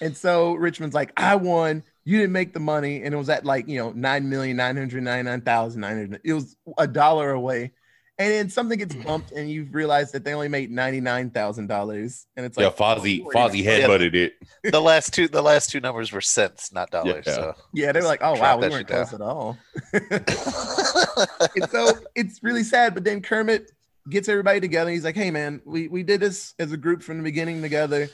And 0.00 0.16
so 0.16 0.54
Richman's 0.54 0.94
like, 0.94 1.12
I 1.16 1.36
won. 1.36 1.82
You 2.04 2.18
didn't 2.18 2.32
make 2.32 2.54
the 2.54 2.60
money. 2.60 3.02
And 3.02 3.12
it 3.12 3.16
was 3.16 3.28
at 3.28 3.44
like, 3.44 3.68
you 3.68 3.78
know, 3.78 3.90
nine 3.90 4.28
million 4.28 4.56
nine 4.56 4.76
hundred 4.76 5.02
ninety 5.02 5.28
nine 5.28 5.40
thousand 5.40 5.80
nine 5.80 5.96
hundred. 5.96 6.20
It 6.24 6.32
was 6.32 6.56
a 6.78 6.86
dollar 6.86 7.30
away. 7.30 7.72
And 8.20 8.32
then 8.32 8.50
something 8.50 8.78
gets 8.78 8.96
bumped 8.96 9.30
and 9.30 9.48
you 9.48 9.68
realize 9.70 10.10
that 10.10 10.24
they 10.24 10.34
only 10.34 10.48
made 10.48 10.72
$99,000. 10.72 12.26
And 12.36 12.46
it's 12.46 12.58
yeah, 12.58 12.66
like, 12.66 12.76
Fozzie, 12.76 13.24
oh, 13.24 13.30
Fozzie 13.30 13.62
Yeah. 13.62 13.80
headbutted 13.80 14.14
it. 14.14 14.34
The 14.64 14.80
last 14.80 15.14
two, 15.14 15.28
the 15.28 15.42
last 15.42 15.70
two 15.70 15.78
numbers 15.78 16.10
were 16.10 16.20
cents, 16.20 16.72
not 16.72 16.90
dollars. 16.90 17.24
Yeah. 17.28 17.52
yeah, 17.72 17.92
they 17.92 18.00
were 18.00 18.06
like, 18.06 18.22
oh, 18.22 18.34
wow, 18.38 18.56
we 18.56 18.68
weren't 18.68 18.74
shit 18.74 18.86
down. 18.88 19.06
close 19.06 19.14
at 19.14 19.20
all. 19.20 19.56
So. 19.92 21.26
and 21.56 21.70
so 21.70 21.90
it's 22.16 22.42
really 22.42 22.64
sad. 22.64 22.94
But 22.94 23.04
then 23.04 23.22
Kermit 23.22 23.70
gets 24.08 24.28
everybody 24.28 24.60
together. 24.60 24.90
He's 24.90 25.04
like, 25.04 25.16
"Hey, 25.16 25.30
man, 25.30 25.60
we 25.64 25.88
we 25.88 26.02
did 26.02 26.20
this 26.20 26.54
as 26.58 26.72
a 26.72 26.76
group 26.76 27.02
from 27.02 27.18
the 27.18 27.22
beginning 27.22 27.62
together. 27.62 28.08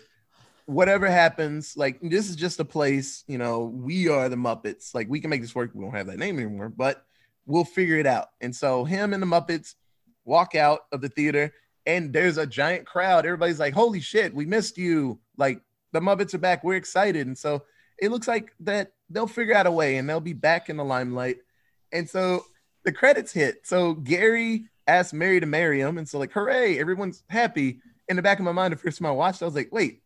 Whatever 0.67 1.07
happens, 1.09 1.77
like 1.77 1.99
this 2.01 2.29
is 2.29 2.37
just 2.37 2.61
a 2.61 2.65
place. 2.65 3.25
You 3.27 3.39
know, 3.39 3.65
we 3.65 4.09
are 4.09 4.29
the 4.29 4.37
Muppets. 4.37 4.95
Like 4.95 5.09
we 5.09 5.21
can 5.21 5.31
make 5.31 5.43
this 5.43 5.55
work. 5.55 5.71
We 5.75 5.85
don't 5.85 5.95
have 5.95 6.07
that 6.07 6.19
name 6.19 6.39
anymore, 6.39 6.69
but 6.69 7.05
we'll 7.47 7.65
figure 7.65 7.99
it 7.99 8.07
out." 8.07 8.29
And 8.41 8.55
so 8.55 8.85
him 8.85 9.13
and 9.13 9.23
the 9.23 9.27
Muppets 9.27 9.75
walk 10.25 10.55
out 10.55 10.81
of 10.93 11.01
the 11.01 11.09
theater, 11.09 11.53
and 11.87 12.13
there's 12.13 12.39
a 12.39 12.47
giant 12.47 12.87
crowd. 12.87 13.27
Everybody's 13.27 13.61
like, 13.61 13.75
"Holy 13.75 14.01
shit, 14.01 14.35
we 14.35 14.47
missed 14.47 14.79
you!" 14.79 15.19
Like 15.37 15.61
the 15.93 16.01
Muppets 16.01 16.35
are 16.35 16.39
back. 16.39 16.65
We're 16.65 16.77
excited, 16.77 17.27
and 17.27 17.37
so 17.37 17.63
it 17.99 18.11
looks 18.11 18.29
like 18.29 18.53
that 18.61 18.93
they'll 19.11 19.27
figure 19.27 19.55
out 19.55 19.67
a 19.67 19.71
way, 19.71 19.97
and 19.97 20.09
they'll 20.09 20.21
be 20.21 20.33
back 20.33 20.69
in 20.69 20.77
the 20.77 20.85
limelight. 20.85 21.39
And 21.93 22.09
so 22.09 22.45
the 22.85 22.93
credits 22.93 23.33
hit. 23.33 23.67
So 23.67 23.95
Gary 23.95 24.67
asked 24.87 25.15
Mary 25.15 25.41
to 25.41 25.47
marry 25.47 25.81
him, 25.81 25.99
and 25.99 26.09
so 26.09 26.19
like, 26.19 26.33
hooray, 26.33 26.79
everyone's 26.79 27.23
happy. 27.29 27.81
In 28.09 28.17
the 28.17 28.23
back 28.23 28.39
of 28.39 28.45
my 28.45 28.53
mind, 28.53 28.73
the 28.73 28.77
first 28.77 28.99
time 28.99 29.07
I 29.07 29.13
watched, 29.13 29.43
I 29.43 29.47
was 29.47 29.55
like, 29.55 29.73
wait, 29.73 30.03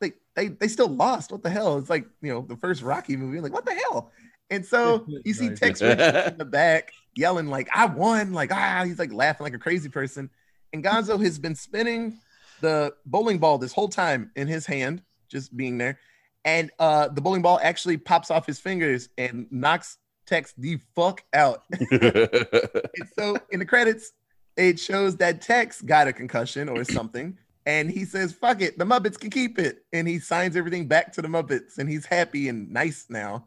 they 0.00 0.12
they 0.34 0.48
they 0.48 0.68
still 0.68 0.88
lost. 0.88 1.32
What 1.32 1.42
the 1.42 1.50
hell? 1.50 1.78
It's 1.78 1.90
like 1.90 2.06
you 2.22 2.32
know 2.32 2.42
the 2.42 2.56
first 2.56 2.82
Rocky 2.82 3.16
movie. 3.16 3.38
I'm 3.38 3.42
like, 3.42 3.52
what 3.52 3.66
the 3.66 3.74
hell? 3.74 4.12
And 4.50 4.64
so 4.64 5.06
you 5.24 5.34
see. 5.34 5.50
Tex 5.50 5.80
in 5.82 5.98
the 6.38 6.44
back 6.44 6.92
yelling 7.16 7.48
like, 7.48 7.68
I 7.74 7.86
won, 7.86 8.32
like 8.32 8.52
ah, 8.52 8.82
he's 8.84 8.98
like 8.98 9.12
laughing 9.12 9.44
like 9.44 9.54
a 9.54 9.58
crazy 9.58 9.88
person. 9.88 10.30
And 10.72 10.82
Gonzo 10.82 11.22
has 11.22 11.38
been 11.38 11.54
spinning 11.54 12.18
the 12.60 12.94
bowling 13.06 13.38
ball 13.38 13.58
this 13.58 13.72
whole 13.72 13.88
time 13.88 14.30
in 14.36 14.48
his 14.48 14.66
hand, 14.66 15.02
just 15.28 15.56
being 15.56 15.78
there. 15.78 15.98
And 16.44 16.70
uh 16.78 17.08
the 17.08 17.20
bowling 17.20 17.42
ball 17.42 17.58
actually 17.62 17.96
pops 17.96 18.30
off 18.30 18.46
his 18.46 18.58
fingers 18.60 19.08
and 19.16 19.46
knocks 19.50 19.98
Tex 20.26 20.54
the 20.56 20.78
fuck 20.94 21.22
out. 21.32 21.62
And 21.90 23.08
so 23.18 23.36
in 23.50 23.58
the 23.58 23.66
credits, 23.66 24.12
it 24.56 24.78
shows 24.78 25.16
that 25.16 25.42
Tex 25.42 25.82
got 25.82 26.08
a 26.08 26.12
concussion 26.12 26.68
or 26.68 26.84
something. 26.84 27.36
And 27.66 27.90
he 27.90 28.04
says, 28.04 28.32
fuck 28.32 28.60
it, 28.60 28.78
the 28.78 28.84
Muppets 28.84 29.18
can 29.18 29.30
keep 29.30 29.58
it. 29.58 29.84
And 29.92 30.06
he 30.06 30.18
signs 30.18 30.54
everything 30.56 30.86
back 30.86 31.12
to 31.14 31.22
the 31.22 31.28
Muppets 31.28 31.78
and 31.78 31.88
he's 31.88 32.06
happy 32.06 32.48
and 32.48 32.70
nice 32.70 33.06
now. 33.08 33.46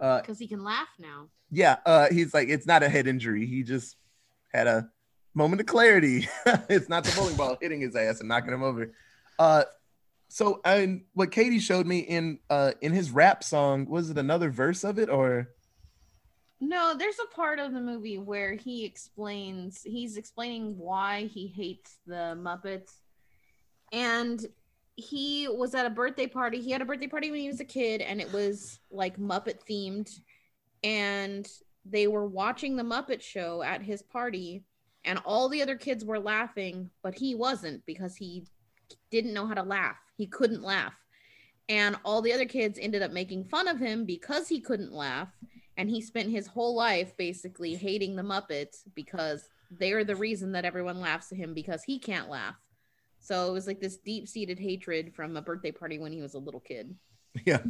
Uh, 0.00 0.20
Because 0.20 0.38
he 0.38 0.46
can 0.46 0.64
laugh 0.64 0.88
now. 0.98 1.28
Yeah, 1.50 1.76
uh, 1.86 2.08
he's 2.10 2.34
like, 2.34 2.48
it's 2.48 2.66
not 2.66 2.82
a 2.82 2.88
head 2.88 3.06
injury. 3.06 3.46
He 3.46 3.62
just 3.62 3.96
had 4.52 4.66
a 4.66 4.88
moment 5.34 5.60
of 5.60 5.66
clarity. 5.66 6.28
it's 6.68 6.88
not 6.88 7.04
the 7.04 7.14
bowling 7.16 7.36
ball 7.36 7.56
hitting 7.60 7.80
his 7.80 7.96
ass 7.96 8.20
and 8.20 8.28
knocking 8.28 8.52
him 8.52 8.62
over. 8.62 8.92
Uh, 9.38 9.64
so 10.28 10.60
and 10.64 11.02
what 11.14 11.30
Katie 11.30 11.58
showed 11.58 11.86
me 11.86 12.00
in 12.00 12.38
uh 12.50 12.72
in 12.82 12.92
his 12.92 13.10
rap 13.10 13.42
song 13.42 13.86
was 13.86 14.10
it 14.10 14.18
another 14.18 14.50
verse 14.50 14.84
of 14.84 14.98
it 14.98 15.08
or 15.08 15.48
No, 16.60 16.94
there's 16.98 17.18
a 17.18 17.34
part 17.34 17.58
of 17.58 17.72
the 17.72 17.80
movie 17.80 18.18
where 18.18 18.54
he 18.54 18.84
explains 18.84 19.80
he's 19.82 20.16
explaining 20.16 20.76
why 20.76 21.30
he 21.32 21.46
hates 21.46 21.98
the 22.06 22.36
Muppets. 22.36 22.92
And 23.90 24.44
he 24.96 25.48
was 25.48 25.74
at 25.74 25.86
a 25.86 25.90
birthday 25.90 26.26
party. 26.26 26.60
He 26.60 26.72
had 26.72 26.82
a 26.82 26.84
birthday 26.84 27.06
party 27.06 27.30
when 27.30 27.40
he 27.40 27.48
was 27.48 27.60
a 27.60 27.64
kid 27.64 28.02
and 28.02 28.20
it 28.20 28.30
was 28.32 28.80
like 28.90 29.16
Muppet 29.16 29.60
themed 29.70 30.10
and 30.82 31.48
they 31.84 32.06
were 32.06 32.26
watching 32.26 32.76
the 32.76 32.82
Muppet 32.82 33.22
show 33.22 33.62
at 33.62 33.82
his 33.82 34.02
party 34.02 34.62
and 35.04 35.18
all 35.24 35.48
the 35.48 35.62
other 35.62 35.76
kids 35.76 36.04
were 36.04 36.18
laughing, 36.18 36.90
but 37.02 37.14
he 37.14 37.34
wasn't 37.34 37.84
because 37.86 38.16
he 38.16 38.44
didn't 39.10 39.32
know 39.32 39.46
how 39.46 39.54
to 39.54 39.62
laugh. 39.62 39.96
He 40.16 40.26
couldn't 40.26 40.62
laugh. 40.62 40.94
And 41.68 41.96
all 42.04 42.22
the 42.22 42.32
other 42.32 42.44
kids 42.44 42.78
ended 42.80 43.02
up 43.02 43.12
making 43.12 43.44
fun 43.44 43.68
of 43.68 43.78
him 43.78 44.04
because 44.04 44.48
he 44.48 44.60
couldn't 44.60 44.92
laugh 44.92 45.28
and 45.76 45.88
he 45.88 46.00
spent 46.00 46.30
his 46.30 46.46
whole 46.46 46.74
life 46.74 47.16
basically 47.16 47.74
hating 47.74 48.16
the 48.16 48.22
Muppets 48.22 48.82
because 48.94 49.48
they're 49.70 50.04
the 50.04 50.16
reason 50.16 50.52
that 50.52 50.64
everyone 50.64 51.00
laughs 51.00 51.30
at 51.30 51.38
him 51.38 51.54
because 51.54 51.84
he 51.84 51.98
can't 51.98 52.28
laugh. 52.28 52.56
So 53.20 53.48
it 53.48 53.52
was 53.52 53.66
like 53.66 53.80
this 53.80 53.96
deep-seated 53.96 54.58
hatred 54.58 55.14
from 55.14 55.36
a 55.36 55.42
birthday 55.42 55.72
party 55.72 55.98
when 55.98 56.12
he 56.12 56.20
was 56.20 56.34
a 56.34 56.38
little 56.38 56.60
kid. 56.60 56.94
yeah. 57.44 57.62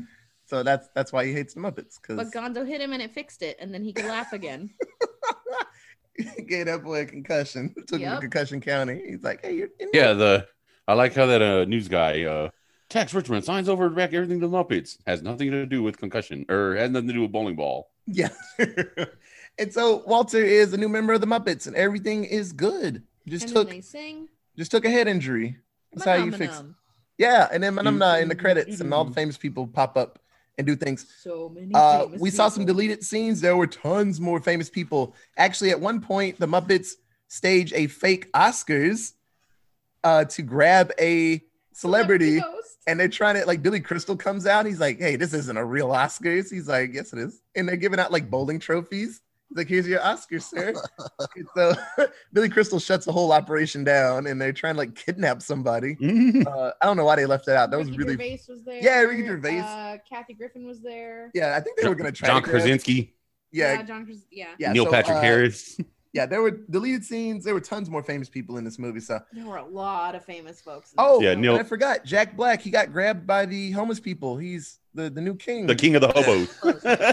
So 0.49 0.63
that's 0.63 0.89
that's 0.95 1.13
why 1.13 1.27
he 1.27 1.33
hates 1.35 1.53
the 1.53 1.61
Muppets 1.61 1.99
But 2.09 2.17
because 2.17 2.31
Gonzo 2.31 2.67
hit 2.67 2.81
him 2.81 2.95
and 2.95 3.03
it 3.03 3.13
fixed 3.13 3.43
it, 3.43 3.59
and 3.61 3.73
then 3.73 3.85
he 3.85 3.93
could 3.93 4.07
laugh 4.07 4.33
again. 4.33 4.71
Gave 6.49 6.67
that 6.67 6.83
boy 6.83 7.03
a 7.03 7.07
concussion. 7.07 7.75
Took 7.87 8.01
him 8.01 8.15
to 8.15 8.21
concussion 8.21 8.61
county. 8.61 9.01
He's 9.07 9.23
like, 9.23 9.45
hey, 9.45 9.55
you're 9.55 9.69
in 9.79 9.91
Yeah, 9.93 10.15
the 10.15 10.47
I 10.89 10.95
like 10.95 11.15
how 11.15 11.27
that 11.27 11.43
uh 11.43 11.65
news 11.67 11.87
guy 11.87 12.23
uh 12.23 12.49
Tex 12.89 13.13
Richman 13.13 13.43
signs 13.43 13.69
over 13.69 13.91
back 13.91 14.15
everything 14.15 14.41
to 14.41 14.49
the 14.49 14.57
Muppets 14.57 14.97
has 15.07 15.23
nothing 15.23 15.51
to 15.51 15.67
do 15.67 15.83
with 15.83 15.99
concussion 15.99 16.47
or 16.49 16.75
has 16.77 16.91
nothing 16.91 17.09
to 17.09 17.15
do 17.15 17.21
with 17.23 17.33
bowling 17.33 17.55
ball. 17.55 17.91
Yeah. 18.07 18.31
and 19.59 19.71
so 19.71 20.03
Walter 20.07 20.43
is 20.43 20.73
a 20.73 20.79
new 20.79 20.89
member 20.89 21.13
of 21.13 21.21
the 21.21 21.27
Muppets, 21.27 21.67
and 21.67 21.77
everything 21.77 22.25
is 22.25 22.53
good. 22.55 23.03
Just 23.27 23.45
and 23.45 23.55
took 23.55 23.85
sing. 23.85 24.29
just 24.57 24.71
took 24.71 24.87
a 24.87 24.91
head 24.91 25.07
injury. 25.09 25.59
That's 25.93 26.07
how 26.07 26.15
you 26.15 26.31
fix. 26.33 26.55
Manum-manum. 26.55 26.77
Yeah, 27.19 27.49
and 27.53 27.63
then 27.63 27.75
Manumna 27.75 28.23
in 28.23 28.29
the 28.29 28.35
credits, 28.35 28.81
and 28.81 28.95
all 28.95 29.05
the 29.05 29.13
famous 29.13 29.37
people 29.37 29.67
pop 29.67 29.99
up 29.99 30.19
and 30.59 30.67
do 30.67 30.77
things. 30.77 31.07
So 31.23 31.49
many. 31.49 31.73
Uh, 31.75 32.07
we 32.19 32.31
saw 32.31 32.49
some 32.49 32.67
deleted 32.67 33.03
scenes. 33.05 33.41
There 33.41 33.57
were 33.57 33.67
tons 33.67 34.21
more 34.21 34.41
famous 34.41 34.69
people. 34.69 35.15
Actually, 35.37 35.71
at 35.71 35.81
one 35.81 36.01
point, 36.01 36.39
the 36.39 36.47
Muppets 36.47 36.95
stage 37.29 37.73
a 37.73 37.87
fake 37.87 38.31
Oscars 38.33 39.13
uh, 40.05 40.25
to 40.25 40.43
grab 40.43 40.93
a 41.01 41.43
celebrity, 41.73 42.41
ghost. 42.41 42.79
and 42.87 42.99
they're 42.99 43.09
trying 43.09 43.37
to 43.37 43.47
like 43.47 43.63
Billy 43.63 43.81
Crystal 43.81 44.17
comes 44.17 44.47
out. 44.47 44.67
He's 44.67 44.81
like, 44.81 44.99
"Hey, 44.99 45.17
this 45.17 45.33
isn't 45.33 45.57
a 45.57 45.65
real 45.65 45.89
Oscars." 45.89 46.51
He's 46.51 46.69
like, 46.69 46.93
"Yes, 46.93 47.13
it 47.13 47.21
is," 47.21 47.41
and 47.55 47.69
they're 47.69 47.77
giving 47.77 48.01
out 48.01 48.13
like 48.13 48.29
bowling 48.29 48.59
trophies. 48.59 49.21
He's 49.49 49.57
like, 49.57 49.69
"Here's 49.69 49.87
your 49.89 50.03
Oscar, 50.03 50.39
sir." 50.41 50.75
So 51.55 51.73
Billy 52.33 52.49
Crystal 52.49 52.79
shuts 52.79 53.05
the 53.07 53.13
whole 53.13 53.33
operation 53.33 53.83
down, 53.85 54.27
and 54.27 54.41
they're 54.41 54.53
trying 54.53 54.75
to 54.75 54.79
like 54.79 54.95
kidnap 54.95 55.43
somebody. 55.43 55.97
Uh, 56.49 56.73
I 56.81 56.87
don't 56.87 56.97
know 56.97 57.05
why 57.05 57.17
they 57.17 57.27
left 57.27 57.47
that 57.47 57.57
out. 57.57 57.71
That 57.71 57.79
was 57.79 57.91
really 57.97 58.13
Gervais 58.13 58.41
was 58.49 58.65
there. 58.65 58.81
Yeah, 58.83 59.01
Ricky 59.01 59.27
Gervais. 59.27 59.59
Uh, 59.61 59.97
Kathy 60.09 60.35
Griffin 60.35 60.67
was 60.67 60.81
there. 60.81 61.31
yeah. 61.35 61.57
I 61.57 61.61
think 61.61 61.79
they 61.81 61.89
were 61.89 61.95
gonna 61.95 62.13
try 62.13 62.29
John 62.29 62.43
to 62.43 62.49
Krasinski, 62.49 63.15
Yeah, 63.53 63.83
John. 63.83 64.07
Kras- 64.07 64.25
Yeah. 64.31 64.49
yeah. 64.59 64.73
Neil 64.73 64.85
so, 64.85 64.91
Patrick 64.91 65.17
uh, 65.17 65.21
Harris. 65.21 65.79
Yeah, 66.13 66.25
there 66.27 66.41
were 66.41 66.51
deleted 66.51 67.05
scenes. 67.05 67.45
There 67.45 67.53
were 67.55 67.61
tons 67.61 67.91
more 67.91 68.03
famous 68.03 68.29
people 68.31 68.57
in 68.57 68.65
this 68.65 68.79
movie. 68.79 69.01
So, 69.01 69.21
There 69.33 69.45
were 69.45 69.59
a 69.59 69.65
lot 69.65 70.15
of 70.15 70.25
famous 70.25 70.61
folks. 70.61 70.93
in 70.93 70.97
oh, 70.99 71.21
Yeah. 71.21 71.35
Neil- 71.35 71.57
I 71.57 71.63
forgot 71.63 72.05
Jack 72.05 72.35
Black. 72.37 72.63
He 72.63 72.71
got 72.71 72.93
grabbed 72.93 73.27
by 73.27 73.45
the 73.47 73.71
homeless 73.73 74.01
people. 74.01 74.37
He's 74.39 74.79
the 75.03 75.11
the 75.11 75.21
new 75.21 75.35
king. 75.35 75.67
The 75.67 75.75
king 75.75 75.95
of 75.97 76.03
the 76.03 76.09
hobos. 76.09 76.49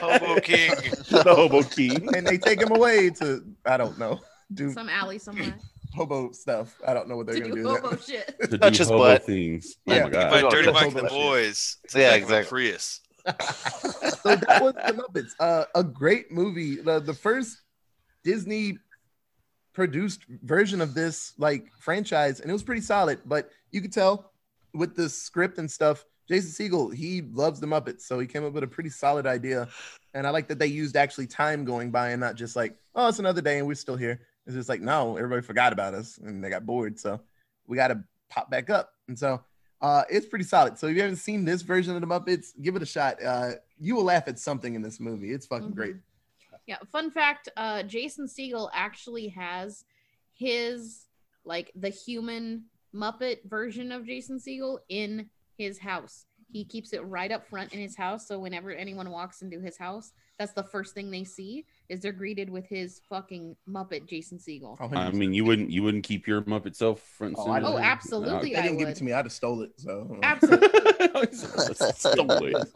Hobo 0.01 0.39
King. 0.41 0.71
the 1.11 1.33
hobo 1.35 1.61
king. 1.63 2.13
and 2.15 2.25
they 2.27 2.37
take 2.37 2.59
him 2.61 2.71
away 2.71 3.09
to 3.21 3.43
I 3.65 3.77
don't 3.77 3.97
know 3.99 4.19
do 4.53 4.71
Some 4.71 4.89
alley 4.89 5.17
somewhere 5.19 5.55
hobo 5.93 6.31
stuff. 6.31 6.75
I 6.85 6.93
don't 6.93 7.07
know 7.07 7.15
what 7.17 7.25
they're 7.27 7.35
to 7.35 7.41
gonna 7.41 7.55
do 7.55 7.63
do. 7.63 7.69
hobo 7.69 7.89
there. 7.91 7.99
shit. 7.99 8.51
To 8.51 8.57
Touch 8.57 8.73
do 8.77 8.77
his 8.79 8.87
hobo 8.89 9.03
butt. 9.03 9.23
things. 9.23 9.77
Yeah. 9.85 9.95
Oh 9.95 10.03
my 10.03 10.09
god. 10.09 10.33
Hobo 10.33 10.49
Dirty 10.49 10.63
shit. 10.65 10.73
Mike 10.73 10.93
the. 10.93 11.03
Boys. 11.09 11.77
to 11.89 11.99
Yeah, 11.99 12.09
take 12.11 12.11
my 12.11 12.23
exactly. 12.37 12.49
Prius. 12.49 13.01
so 13.25 14.35
that 14.35 14.61
was 14.61 14.73
the 14.75 14.93
Muppets. 14.93 15.31
Uh, 15.39 15.65
a 15.73 15.83
great 15.83 16.31
movie. 16.31 16.75
The 16.77 16.99
the 16.99 17.13
first 17.13 17.61
Disney 18.23 18.77
produced 19.73 20.21
version 20.43 20.79
of 20.81 20.93
this 20.93 21.33
like 21.37 21.71
franchise, 21.79 22.39
and 22.39 22.49
it 22.49 22.53
was 22.53 22.63
pretty 22.63 22.81
solid. 22.81 23.19
But 23.25 23.49
you 23.71 23.81
could 23.81 23.93
tell 23.93 24.31
with 24.73 24.95
the 24.95 25.07
script 25.09 25.57
and 25.57 25.69
stuff, 25.71 26.05
Jason 26.27 26.51
Segel 26.51 26.93
he 26.93 27.21
loves 27.21 27.59
the 27.59 27.67
Muppets, 27.67 28.01
so 28.01 28.19
he 28.19 28.27
came 28.27 28.45
up 28.45 28.53
with 28.53 28.63
a 28.63 28.67
pretty 28.67 28.89
solid 28.89 29.25
idea. 29.25 29.67
And 30.13 30.25
I 30.25 30.29
like 30.29 30.47
that 30.47 30.59
they 30.59 30.67
used 30.67 30.95
actually 30.95 31.27
time 31.27 31.65
going 31.65 31.91
by 31.91 32.11
and 32.11 32.21
not 32.21 32.35
just 32.35 32.55
like, 32.55 32.75
oh, 32.95 33.09
it's 33.09 33.19
another 33.19 33.41
day 33.41 33.59
and 33.59 33.67
we're 33.67 33.75
still 33.75 33.97
here. 33.97 34.21
It's 34.45 34.55
just 34.55 34.69
like, 34.69 34.81
no, 34.81 35.17
everybody 35.17 35.41
forgot 35.41 35.73
about 35.73 35.93
us 35.93 36.17
and 36.19 36.43
they 36.43 36.49
got 36.49 36.65
bored, 36.65 36.99
so 36.99 37.19
we 37.67 37.75
got 37.75 37.89
to 37.89 38.03
pop 38.29 38.49
back 38.49 38.69
up. 38.69 38.93
And 39.07 39.17
so 39.17 39.41
uh, 39.81 40.03
it's 40.09 40.25
pretty 40.25 40.45
solid. 40.45 40.77
So 40.77 40.87
if 40.87 40.95
you 40.95 41.01
haven't 41.01 41.17
seen 41.17 41.45
this 41.45 41.61
version 41.61 41.95
of 41.95 42.01
the 42.01 42.07
Muppets, 42.07 42.53
give 42.61 42.75
it 42.75 42.81
a 42.81 42.85
shot. 42.85 43.21
Uh, 43.23 43.51
you 43.79 43.95
will 43.95 44.03
laugh 44.03 44.27
at 44.27 44.39
something 44.39 44.73
in 44.73 44.81
this 44.81 44.99
movie. 44.99 45.31
It's 45.31 45.45
fucking 45.45 45.71
great. 45.71 45.95
Mhm. 45.95 46.01
Yeah. 46.65 46.77
Fun 46.91 47.11
fact: 47.11 47.49
uh, 47.57 47.83
Jason 47.83 48.25
Segel 48.25 48.69
actually 48.73 49.27
has 49.29 49.83
his 50.33 51.05
like 51.43 51.71
the 51.75 51.89
human 51.89 52.65
Muppet 52.93 53.43
version 53.47 53.91
of 53.91 54.05
Jason 54.05 54.39
Segel 54.39 54.79
in 54.89 55.29
his 55.57 55.79
house. 55.79 56.25
He 56.51 56.63
keeps 56.63 56.93
it 56.93 56.99
right 57.05 57.31
up 57.31 57.45
front 57.47 57.73
in 57.73 57.79
his 57.79 57.97
house, 57.97 58.27
so 58.27 58.39
whenever 58.39 58.71
anyone 58.71 59.09
walks 59.09 59.41
into 59.41 59.59
his 59.59 59.77
house, 59.77 60.13
that's 60.39 60.53
the 60.53 60.63
first 60.63 60.93
thing 60.93 61.09
they 61.11 61.23
see 61.23 61.65
is 61.89 61.99
they're 62.01 62.11
greeted 62.13 62.49
with 62.49 62.65
his 62.67 63.01
fucking 63.09 63.55
Muppet 63.67 64.07
Jason 64.07 64.37
Segel. 64.37 64.77
Oh, 64.79 64.89
I 64.95 65.11
mean, 65.11 65.33
you 65.33 65.43
wouldn't 65.43 65.71
you 65.71 65.81
wouldn't 65.83 66.03
keep 66.03 66.27
your 66.27 66.43
Muppet 66.43 66.75
self 66.75 67.01
front 67.01 67.35
and 67.37 67.47
Oh, 67.47 67.51
I 67.51 67.59
center? 67.61 67.73
Oh, 67.73 67.77
absolutely. 67.77 68.53
they 68.53 68.61
didn't 68.61 68.77
I 68.77 68.79
give 68.79 68.89
it 68.89 68.95
to 68.97 69.03
me. 69.03 69.11
I'd 69.13 69.25
have 69.25 69.31
stole 69.31 69.63
it. 69.63 69.71
So 69.77 70.17
Absolutely. 70.23 71.33
Stole 71.33 72.31
it. 72.45 72.67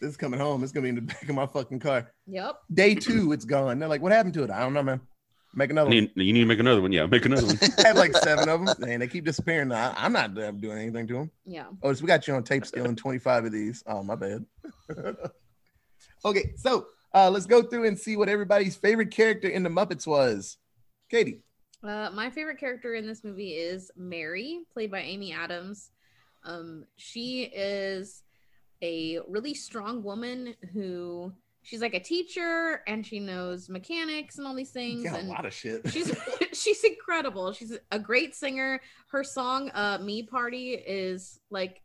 this 0.00 0.10
is 0.10 0.16
coming 0.16 0.40
home. 0.40 0.62
It's 0.62 0.72
gonna 0.72 0.82
be 0.84 0.88
in 0.90 0.94
the 0.96 1.00
back 1.02 1.28
of 1.28 1.34
my 1.34 1.46
fucking 1.46 1.80
car. 1.80 2.10
Yep. 2.26 2.56
Day 2.72 2.94
two, 2.94 3.32
it's 3.32 3.44
gone. 3.44 3.78
They're 3.78 3.88
like, 3.88 4.02
what 4.02 4.12
happened 4.12 4.34
to 4.34 4.44
it? 4.44 4.50
I 4.50 4.60
don't 4.60 4.72
know, 4.72 4.82
man. 4.82 5.00
Make 5.56 5.70
another 5.70 5.90
I 5.90 5.94
one. 5.94 6.10
need, 6.16 6.26
you 6.26 6.32
need 6.32 6.40
to 6.40 6.46
make 6.46 6.58
another 6.58 6.82
one. 6.82 6.92
Yeah, 6.92 7.06
make 7.06 7.24
another 7.24 7.46
one. 7.46 7.58
I 7.78 7.88
have 7.88 7.96
like 7.96 8.16
seven 8.16 8.48
of 8.48 8.66
them, 8.66 8.88
and 8.88 9.02
they 9.02 9.06
keep 9.06 9.24
disappearing. 9.24 9.70
I, 9.70 9.94
I'm 9.96 10.12
not 10.12 10.36
uh, 10.36 10.50
doing 10.50 10.78
anything 10.78 11.06
to 11.08 11.14
them. 11.14 11.30
Yeah. 11.44 11.66
Oh, 11.82 11.92
so 11.92 12.02
we 12.02 12.08
got 12.08 12.26
you 12.26 12.34
on 12.34 12.42
tape 12.42 12.66
stealing 12.66 12.96
25 12.96 13.44
of 13.46 13.52
these. 13.52 13.84
Oh, 13.86 14.02
my 14.02 14.16
bad. 14.16 14.44
okay, 16.24 16.52
so 16.56 16.86
uh, 17.14 17.30
let's 17.30 17.46
go 17.46 17.62
through 17.62 17.86
and 17.86 17.98
see 17.98 18.16
what 18.16 18.28
everybody's 18.28 18.74
favorite 18.74 19.12
character 19.12 19.48
in 19.48 19.62
the 19.62 19.70
Muppets 19.70 20.06
was. 20.06 20.56
Katie. 21.08 21.42
Uh, 21.82 22.10
my 22.12 22.30
favorite 22.30 22.58
character 22.58 22.94
in 22.94 23.06
this 23.06 23.22
movie 23.22 23.52
is 23.52 23.90
Mary, 23.96 24.60
played 24.72 24.90
by 24.90 25.00
Amy 25.00 25.32
Adams. 25.32 25.90
Um, 26.44 26.84
she 26.96 27.42
is 27.42 28.22
a 28.82 29.20
really 29.28 29.54
strong 29.54 30.02
woman 30.02 30.54
who 30.72 31.32
she's 31.64 31.80
like 31.80 31.94
a 31.94 32.00
teacher 32.00 32.82
and 32.86 33.04
she 33.04 33.18
knows 33.18 33.68
mechanics 33.68 34.38
and 34.38 34.46
all 34.46 34.54
these 34.54 34.70
things. 34.70 35.02
Got 35.02 35.22
a 35.22 35.24
lot 35.24 35.44
of 35.44 35.52
shit. 35.52 35.90
she's 35.90 36.14
she's 36.52 36.84
incredible. 36.84 37.52
She's 37.52 37.76
a 37.90 37.98
great 37.98 38.36
singer. 38.36 38.80
Her 39.08 39.24
song 39.24 39.70
uh 39.70 39.98
"Me 40.00 40.22
Party" 40.22 40.74
is 40.74 41.40
like 41.50 41.82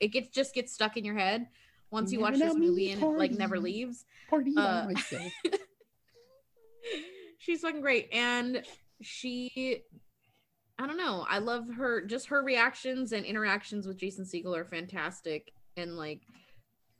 it 0.00 0.08
gets 0.08 0.28
just 0.28 0.54
gets 0.54 0.72
stuck 0.72 0.96
in 0.96 1.04
your 1.04 1.16
head 1.16 1.48
once 1.90 2.12
you 2.12 2.20
watch 2.20 2.38
this 2.38 2.54
movie 2.54 2.92
and 2.92 3.02
it 3.02 3.06
like 3.06 3.32
never 3.32 3.58
leaves. 3.58 4.04
Uh, 4.56 4.88
she's 7.38 7.60
fucking 7.60 7.80
great 7.80 8.08
and 8.12 8.62
she 9.00 9.82
i 10.78 10.86
don't 10.86 10.96
know 10.96 11.24
i 11.28 11.38
love 11.38 11.68
her 11.76 12.04
just 12.04 12.26
her 12.26 12.42
reactions 12.42 13.12
and 13.12 13.24
interactions 13.24 13.86
with 13.86 13.96
jason 13.96 14.24
segel 14.24 14.56
are 14.56 14.64
fantastic 14.64 15.52
and 15.76 15.96
like 15.96 16.20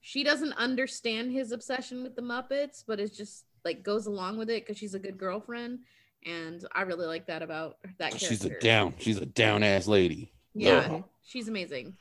she 0.07 0.23
doesn't 0.23 0.53
understand 0.55 1.33
his 1.33 1.51
obsession 1.51 2.03
with 2.03 2.15
the 2.15 2.21
muppets 2.23 2.85
but 2.87 3.01
it's 3.01 3.17
just 3.17 3.45
like 3.65 3.83
goes 3.83 4.05
along 4.07 4.37
with 4.37 4.51
it 4.51 4.63
because 4.63 4.77
she's 4.77 4.95
a 4.95 4.99
good 4.99 5.17
girlfriend 5.17 5.79
and 6.27 6.67
i 6.75 6.83
really 6.83 7.07
like 7.07 7.27
that 7.27 7.41
about 7.43 7.79
that 7.99 8.11
character 8.11 8.27
She's 8.27 8.45
a 8.45 8.51
down. 8.61 8.93
She's 8.99 9.17
a 9.17 9.25
down 9.27 9.63
ass 9.63 9.87
lady. 9.87 10.31
yeah 10.55 10.77
Uh-huh. 10.79 11.03
she's 11.25 11.49
amazing 11.49 11.97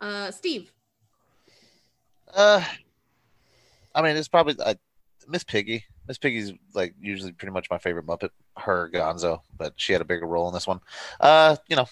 uh 0.00 0.30
steve 0.32 0.72
Uh, 2.34 2.64
I 3.94 4.02
mean, 4.02 4.16
it's 4.16 4.26
probably 4.26 4.56
uh, 4.58 4.74
Miss 5.28 5.44
Piggy. 5.44 5.84
Miss 6.08 6.18
Piggy's 6.18 6.52
like 6.74 6.94
usually 7.00 7.30
pretty 7.30 7.52
much 7.52 7.70
my 7.70 7.78
favorite 7.78 8.06
Muppet. 8.06 8.30
Her 8.56 8.90
Gonzo, 8.92 9.40
but 9.56 9.72
she 9.76 9.92
had 9.92 10.02
a 10.02 10.04
bigger 10.04 10.26
role 10.26 10.48
in 10.48 10.54
this 10.54 10.66
one. 10.66 10.80
Uh, 11.20 11.54
you 11.68 11.76
know, 11.76 11.86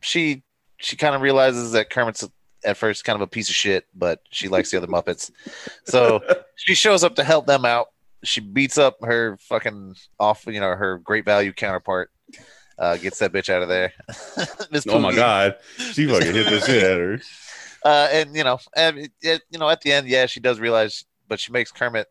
she 0.00 0.42
she 0.78 0.96
kind 0.96 1.14
of 1.14 1.22
realizes 1.22 1.72
that 1.72 1.88
Kermit's 1.88 2.28
at 2.66 2.76
first 2.76 3.04
kind 3.04 3.14
of 3.16 3.22
a 3.22 3.26
piece 3.26 3.48
of 3.48 3.54
shit, 3.54 3.86
but 3.94 4.20
she 4.30 4.48
likes 4.48 4.70
the 4.70 4.76
other 4.76 4.86
Muppets, 4.88 5.30
so 5.84 6.20
she 6.56 6.74
shows 6.74 7.02
up 7.04 7.14
to 7.16 7.24
help 7.24 7.46
them 7.46 7.64
out. 7.64 7.86
She 8.24 8.40
beats 8.40 8.76
up 8.76 8.96
her 9.02 9.38
fucking 9.40 9.94
off, 10.20 10.44
you 10.46 10.60
know, 10.60 10.74
her 10.74 10.98
great 10.98 11.24
value 11.24 11.52
counterpart. 11.52 12.10
Uh, 12.78 12.98
gets 12.98 13.18
that 13.20 13.32
bitch 13.32 13.48
out 13.48 13.62
of 13.62 13.68
there. 13.70 13.90
Oh 14.86 14.98
my 15.00 15.14
god, 15.14 15.56
she 15.78 16.06
fucking 16.06 16.34
hit 16.34 16.50
the 16.50 16.60
shit 16.60 16.82
at 16.84 16.98
her. 16.98 17.20
Uh, 17.82 18.08
and 18.12 18.36
you 18.36 18.44
know, 18.44 18.58
and 18.76 18.98
it, 18.98 19.12
it- 19.22 19.42
you 19.50 19.58
know, 19.58 19.70
at 19.70 19.80
the 19.80 19.92
end, 19.92 20.06
yeah, 20.08 20.26
she 20.26 20.40
does 20.40 20.60
realize, 20.60 21.04
but 21.26 21.40
she 21.40 21.52
makes 21.52 21.72
Kermit 21.72 22.06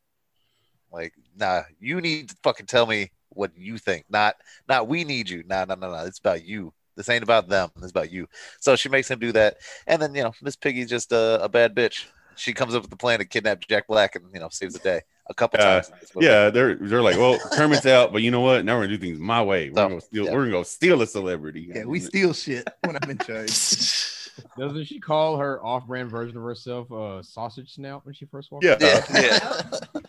like, 0.91 1.13
nah, 1.37 1.61
you 1.79 2.01
need 2.01 2.29
to 2.29 2.35
fucking 2.43 2.65
tell 2.65 2.87
me 2.87 3.11
what 3.29 3.51
you 3.55 3.77
think, 3.77 4.05
not, 4.09 4.35
not 4.67 4.87
we 4.87 5.03
need 5.03 5.29
you, 5.29 5.43
nah, 5.45 5.65
no, 5.65 5.75
no, 5.75 5.91
no, 5.91 6.05
it's 6.05 6.19
about 6.19 6.43
you. 6.45 6.73
This 6.95 7.09
ain't 7.09 7.23
about 7.23 7.47
them. 7.49 7.69
It's 7.77 7.91
about 7.91 8.11
you. 8.11 8.27
So 8.59 8.75
she 8.75 8.89
makes 8.89 9.09
him 9.09 9.19
do 9.19 9.31
that, 9.33 9.57
and 9.87 10.01
then 10.01 10.15
you 10.15 10.23
know, 10.23 10.33
Miss 10.41 10.55
Piggy's 10.55 10.89
just 10.89 11.11
a, 11.11 11.43
a 11.43 11.49
bad 11.49 11.75
bitch. 11.75 12.05
She 12.37 12.53
comes 12.53 12.75
up 12.75 12.81
with 12.81 12.91
the 12.91 12.97
plan 12.97 13.19
to 13.19 13.25
kidnap 13.25 13.61
Jack 13.67 13.87
Black 13.87 14.15
and 14.15 14.25
you 14.33 14.39
know 14.39 14.49
saves 14.49 14.73
the 14.73 14.79
day 14.79 15.01
a 15.29 15.33
couple 15.33 15.59
Yeah, 15.59 15.75
times. 15.75 15.89
in 15.89 15.95
this 15.99 16.11
movie. 16.15 16.27
Yeah, 16.27 16.49
they're 16.49 16.75
they're 16.75 17.01
like, 17.01 17.17
well, 17.17 17.37
Kermit's 17.53 17.85
out, 17.85 18.11
but 18.11 18.21
you 18.21 18.31
know 18.31 18.41
what? 18.41 18.65
Now 18.65 18.75
we're 18.75 18.85
gonna 18.85 18.97
do 18.97 19.03
things 19.05 19.19
my 19.19 19.41
way. 19.41 19.69
We're 19.69 19.75
So, 19.75 19.87
gonna 19.89 20.01
steal. 20.01 20.25
yeah. 20.25 20.33
We're 20.33 20.39
gonna 20.41 20.51
go 20.51 20.63
steal 20.63 21.01
a 21.01 21.07
celebrity. 21.07 21.71
Yeah, 21.73 21.85
we 21.85 21.99
steal 21.99 22.33
shit 22.33 22.67
when 22.83 22.95
I'm 23.01 23.09
in 23.09 23.17
charge. 23.17 23.49
Doesn't 24.57 24.85
she 24.85 24.99
call 24.99 25.37
her 25.37 25.63
off-brand 25.63 26.09
version 26.09 26.37
of 26.37 26.43
herself 26.43 26.91
uh, 26.91 27.21
sausage 27.23 27.73
snout 27.73 28.05
when 28.05 28.13
she 28.15 28.25
first 28.25 28.51
walked? 28.51 28.65
Yeah. 28.65 28.77
Yeah, 28.79 29.05
Yep. 29.11 30.03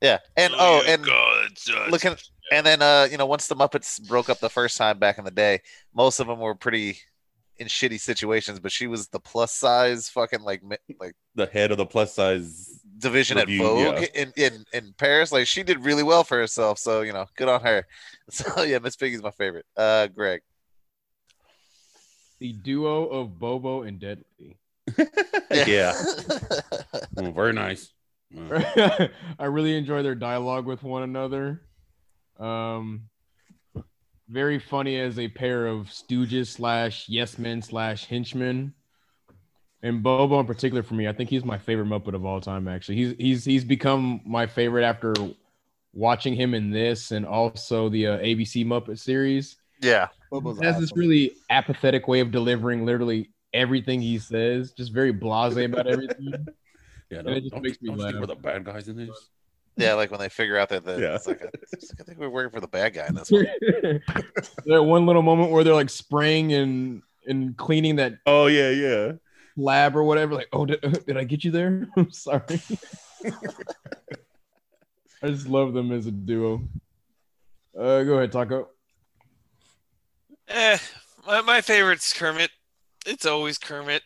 yeah, 0.00 0.18
and 0.36 0.54
oh, 0.58 0.82
and 0.86 1.04
God, 1.04 1.48
Judge. 1.56 1.90
looking 1.90 2.16
and 2.50 2.66
then 2.66 2.82
uh 2.82 3.06
you 3.10 3.16
know 3.16 3.26
once 3.26 3.46
the 3.46 3.56
muppets 3.56 4.06
broke 4.08 4.28
up 4.28 4.40
the 4.40 4.50
first 4.50 4.76
time 4.76 4.98
back 4.98 5.18
in 5.18 5.24
the 5.24 5.30
day 5.30 5.60
most 5.94 6.20
of 6.20 6.26
them 6.26 6.38
were 6.38 6.54
pretty 6.54 6.98
in 7.58 7.66
shitty 7.66 8.00
situations 8.00 8.58
but 8.58 8.72
she 8.72 8.86
was 8.86 9.08
the 9.08 9.20
plus 9.20 9.52
size 9.52 10.08
fucking 10.08 10.42
like 10.42 10.62
like 10.98 11.14
the 11.34 11.46
head 11.46 11.70
of 11.70 11.76
the 11.76 11.86
plus 11.86 12.14
size 12.14 12.80
division 13.00 13.38
Review, 13.38 13.62
at 13.62 13.66
Vogue 13.66 14.02
yeah. 14.02 14.22
in, 14.22 14.32
in 14.36 14.64
in 14.72 14.94
Paris. 14.96 15.32
Like 15.32 15.46
she 15.46 15.62
did 15.62 15.84
really 15.84 16.02
well 16.02 16.22
for 16.22 16.38
herself. 16.38 16.78
So 16.78 17.00
you 17.00 17.12
know, 17.12 17.26
good 17.36 17.48
on 17.48 17.62
her. 17.62 17.86
So 18.30 18.62
yeah, 18.62 18.78
Miss 18.78 18.94
Piggy's 18.94 19.24
my 19.24 19.32
favorite. 19.32 19.66
Uh, 19.76 20.06
Greg. 20.06 20.42
The 22.38 22.52
duo 22.52 23.06
of 23.06 23.40
Bobo 23.40 23.82
and 23.82 23.98
Deadly. 23.98 24.56
yeah. 25.50 26.00
Very 27.14 27.52
nice. 27.52 27.92
I 28.32 29.08
really 29.40 29.76
enjoy 29.76 30.04
their 30.04 30.14
dialogue 30.14 30.64
with 30.64 30.84
one 30.84 31.02
another. 31.02 31.62
Um, 32.40 33.02
very 34.28 34.58
funny 34.58 34.98
as 34.98 35.18
a 35.18 35.28
pair 35.28 35.66
of 35.66 35.86
stooges 35.88 36.48
slash 36.48 37.08
yes 37.08 37.38
men 37.38 37.62
slash 37.62 38.06
henchmen. 38.06 38.74
And 39.82 40.02
Bobo 40.02 40.38
in 40.40 40.46
particular 40.46 40.82
for 40.82 40.94
me, 40.94 41.08
I 41.08 41.12
think 41.12 41.30
he's 41.30 41.44
my 41.44 41.58
favorite 41.58 41.86
Muppet 41.86 42.14
of 42.14 42.24
all 42.24 42.40
time. 42.40 42.68
Actually, 42.68 42.96
he's 42.96 43.14
he's 43.18 43.44
he's 43.44 43.64
become 43.64 44.20
my 44.24 44.46
favorite 44.46 44.84
after 44.84 45.14
watching 45.92 46.34
him 46.34 46.54
in 46.54 46.70
this 46.70 47.10
and 47.10 47.26
also 47.26 47.88
the 47.88 48.06
uh, 48.06 48.18
ABC 48.18 48.64
Muppet 48.64 48.98
series. 48.98 49.56
yeah. 49.80 50.08
Bobo's 50.30 50.58
He 50.58 50.64
has 50.66 50.78
this 50.78 50.92
really 50.94 51.32
apathetic 51.50 52.06
way 52.06 52.20
of 52.20 52.30
delivering 52.30 52.86
literally 52.86 53.30
everything 53.52 54.00
he 54.00 54.18
says, 54.18 54.72
just 54.72 54.92
very 54.92 55.12
blasé 55.12 55.64
about 55.64 55.88
everything. 55.88 56.32
yeah, 57.10 57.18
it 57.18 57.22
don't, 57.24 57.40
just 57.40 57.50
don't, 57.50 57.62
makes 57.62 57.82
me 57.82 57.88
don't 57.88 57.98
you 57.98 58.04
think 58.04 58.14
laugh. 58.14 58.20
we're 58.20 58.34
the 58.34 58.40
bad 58.40 58.64
guys 58.64 58.88
in 58.88 58.96
this. 58.96 59.30
Yeah, 59.80 59.94
like 59.94 60.10
when 60.10 60.20
they 60.20 60.28
figure 60.28 60.56
out 60.58 60.68
that 60.70 60.84
the 60.84 60.98
Yeah. 61.00 61.14
it's 61.16 61.26
like, 61.26 61.40
a, 61.40 61.50
it's 61.54 61.90
like 61.92 62.00
I 62.00 62.04
think 62.04 62.18
we're 62.18 62.28
working 62.28 62.50
for 62.52 62.60
the 62.60 62.68
bad 62.68 62.94
guy 62.94 63.06
in 63.06 63.14
this 63.14 63.30
one. 63.30 63.46
that 64.66 64.82
one 64.82 65.06
little 65.06 65.22
moment 65.22 65.50
where 65.50 65.64
they're 65.64 65.74
like 65.74 65.90
spraying 65.90 66.52
and 66.52 67.02
and 67.26 67.56
cleaning 67.56 67.96
that 67.96 68.14
Oh 68.26 68.46
yeah, 68.46 68.70
yeah. 68.70 69.12
lab 69.56 69.96
or 69.96 70.04
whatever. 70.04 70.34
Like, 70.34 70.48
oh, 70.52 70.66
did, 70.66 70.80
did 71.06 71.16
I 71.16 71.24
get 71.24 71.44
you 71.44 71.50
there? 71.50 71.88
I'm 71.96 72.10
sorry. 72.10 72.60
I 75.22 75.28
just 75.28 75.48
love 75.48 75.74
them 75.74 75.92
as 75.92 76.06
a 76.06 76.10
duo. 76.10 76.62
Uh, 77.78 78.02
go 78.04 78.14
ahead, 78.14 78.32
Taco. 78.32 78.68
Eh, 80.48 80.78
my, 81.26 81.40
my 81.42 81.60
favorite's 81.60 82.12
Kermit. 82.12 82.50
It's 83.06 83.26
always 83.26 83.58
Kermit. 83.58 84.02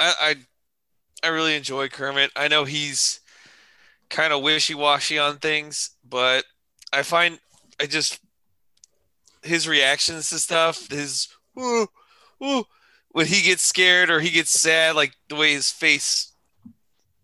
I, 0.00 0.14
I 1.22 1.28
I 1.28 1.30
really 1.30 1.54
enjoy 1.56 1.88
Kermit. 1.88 2.30
I 2.36 2.48
know 2.48 2.64
he's 2.64 3.20
kind 4.10 4.32
of 4.32 4.42
wishy-washy 4.42 5.18
on 5.18 5.38
things, 5.38 5.90
but 6.08 6.44
I 6.92 7.02
find 7.02 7.38
I 7.80 7.86
just 7.86 8.20
his 9.42 9.68
reactions 9.68 10.30
to 10.30 10.38
stuff, 10.38 10.88
his 10.90 11.28
ooh, 11.58 11.86
ooh, 12.42 12.64
when 13.10 13.26
he 13.26 13.42
gets 13.42 13.62
scared 13.62 14.10
or 14.10 14.20
he 14.20 14.30
gets 14.30 14.50
sad, 14.50 14.96
like 14.96 15.14
the 15.28 15.36
way 15.36 15.52
his 15.52 15.70
face 15.70 16.32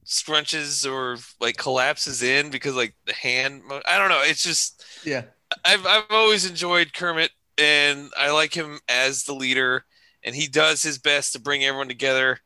scrunches 0.05 0.91
or 0.91 1.19
like 1.41 1.57
collapses 1.57 2.23
in 2.23 2.51
because 2.51 2.75
like 2.75 2.95
the 3.07 3.13
hand. 3.13 3.63
I 3.87 3.99
don't 3.99 4.09
know. 4.09 4.23
It's 4.25 4.43
just 4.43 4.85
Yeah. 5.05 5.25
I've 5.65 5.87
I've 5.87 6.05
always 6.11 6.49
enjoyed 6.49 6.93
Kermit, 6.93 7.31
and 7.59 8.11
I 8.19 8.31
like 8.31 8.55
him 8.55 8.79
as 8.89 9.25
the 9.25 9.35
leader, 9.35 9.85
and 10.23 10.35
he 10.35 10.47
does 10.47 10.83
his 10.83 10.99
best 10.99 11.33
to 11.33 11.41
bring 11.41 11.65
everyone 11.65 11.89
together. 11.89 12.39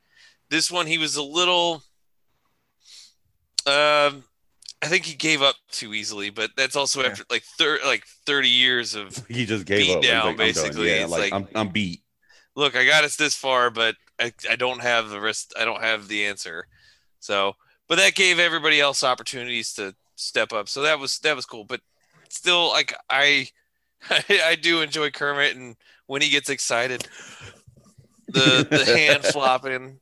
This 0.51 0.71
one, 0.71 0.87
he 0.87 0.99
was 0.99 1.17
a 1.17 1.23
little. 1.23 1.83
Um, 3.67 4.25
I 4.83 4.87
think 4.89 5.05
he 5.05 5.15
gave 5.15 5.41
up 5.43 5.57
too 5.71 5.95
easily, 5.95 6.31
but 6.31 6.51
that's 6.57 6.77
also 6.77 7.01
Yeah. 7.03 7.09
after 7.09 7.25
like 7.31 7.43
thir- 7.59 7.81
like 7.85 8.05
thirty 8.27 8.49
years 8.51 8.95
of 8.95 9.17
He 9.29 9.47
just 9.47 9.65
gave 9.65 9.87
Beat 9.87 9.97
up. 9.97 10.03
Down, 10.03 10.23
like, 10.25 10.31
I'm 10.33 10.37
basically. 10.37 10.89
Yeah, 10.89 11.03
It's 11.05 11.11
like, 11.13 11.33
like- 11.33 11.33
I'm, 11.33 11.49
I'm 11.55 11.69
beat. 11.69 12.03
look. 12.55 12.77
I 12.77 12.85
got 12.85 13.05
us 13.05 13.17
this 13.17 13.35
far, 13.35 13.71
but 13.71 13.97
I, 14.21 14.33
I 14.51 14.57
don't 14.57 14.83
have 14.83 15.09
the 15.09 15.21
rest. 15.21 15.55
I 15.59 15.65
don't 15.65 15.83
have 15.83 16.09
the 16.09 16.27
answer. 16.27 16.67
So, 17.21 17.55
but 17.89 17.97
that 17.99 18.15
gave 18.15 18.39
everybody 18.39 18.81
else 18.81 19.03
opportunities 19.03 19.73
to 19.75 19.95
step 20.17 20.53
up. 20.53 20.69
So 20.69 20.83
that 20.83 20.99
was 20.99 21.19
that 21.21 21.35
was 21.35 21.47
cool. 21.47 21.65
But 21.65 21.81
still, 22.29 22.69
like 22.69 22.95
I, 23.09 23.49
I, 24.11 24.57
do 24.61 24.83
enjoy 24.83 25.11
Kermit, 25.11 25.57
and 25.57 25.77
when 26.07 26.21
he 26.21 26.29
gets 26.29 26.51
excited, 26.51 27.09
the 28.29 28.67
the 28.71 28.85
hand 28.85 29.25
flopping. 29.33 29.99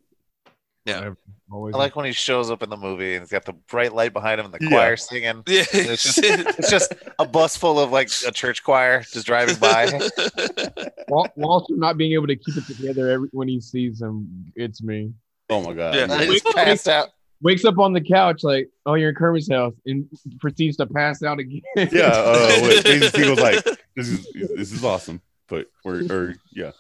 Yeah. 0.84 1.10
Always 1.52 1.74
I 1.74 1.78
like 1.78 1.94
when 1.96 2.06
he 2.06 2.12
shows 2.12 2.50
up 2.50 2.62
in 2.62 2.70
the 2.70 2.76
movie 2.76 3.14
and 3.14 3.22
he's 3.22 3.30
got 3.30 3.44
the 3.44 3.52
bright 3.52 3.92
light 3.94 4.12
behind 4.12 4.40
him 4.40 4.46
and 4.46 4.54
the 4.54 4.58
Yeah. 4.62 4.68
choir 4.70 4.96
singing. 4.96 5.42
Yeah, 5.46 5.64
It's 5.72 6.02
just, 6.02 6.18
it's 6.22 6.70
just 6.70 6.94
a 7.18 7.26
bus 7.26 7.56
full 7.56 7.78
of 7.78 7.90
like 7.92 8.08
a 8.26 8.32
church 8.32 8.62
choir 8.64 9.02
just 9.12 9.26
driving 9.26 9.56
by. 9.56 9.86
Wal- 11.08 11.32
Walter 11.36 11.74
not 11.76 11.96
being 11.98 12.12
able 12.12 12.26
to 12.28 12.36
keep 12.36 12.56
it 12.56 12.64
together 12.66 13.10
every, 13.10 13.28
when 13.32 13.48
he 13.48 13.60
sees 13.60 14.00
him. 14.00 14.50
It's 14.56 14.82
me. 14.82 15.12
Oh 15.50 15.62
my 15.62 15.74
god. 15.74 15.94
Yeah. 15.94 16.06
And 16.10 16.22
he 16.32 16.40
passed 16.54 16.88
out. 16.88 17.08
Wakes 17.42 17.64
up 17.64 17.76
on 17.78 17.92
the 17.92 18.00
couch 18.00 18.44
like, 18.44 18.68
oh, 18.86 18.94
you're 18.94 19.08
in 19.08 19.14
Kermit's 19.16 19.50
house, 19.50 19.74
and 19.84 20.06
proceeds 20.40 20.76
to 20.76 20.86
pass 20.86 21.24
out 21.24 21.40
again. 21.40 21.60
yeah. 21.76 22.12
Uh, 22.14 22.60
what, 22.60 22.86
he 22.86 23.00
was 23.28 23.40
like, 23.40 23.64
"This 23.96 24.08
is 24.08 24.26
this 24.54 24.70
is 24.72 24.84
awesome," 24.84 25.20
but 25.48 25.66
we're 25.84 26.04
or 26.08 26.34
yeah, 26.52 26.70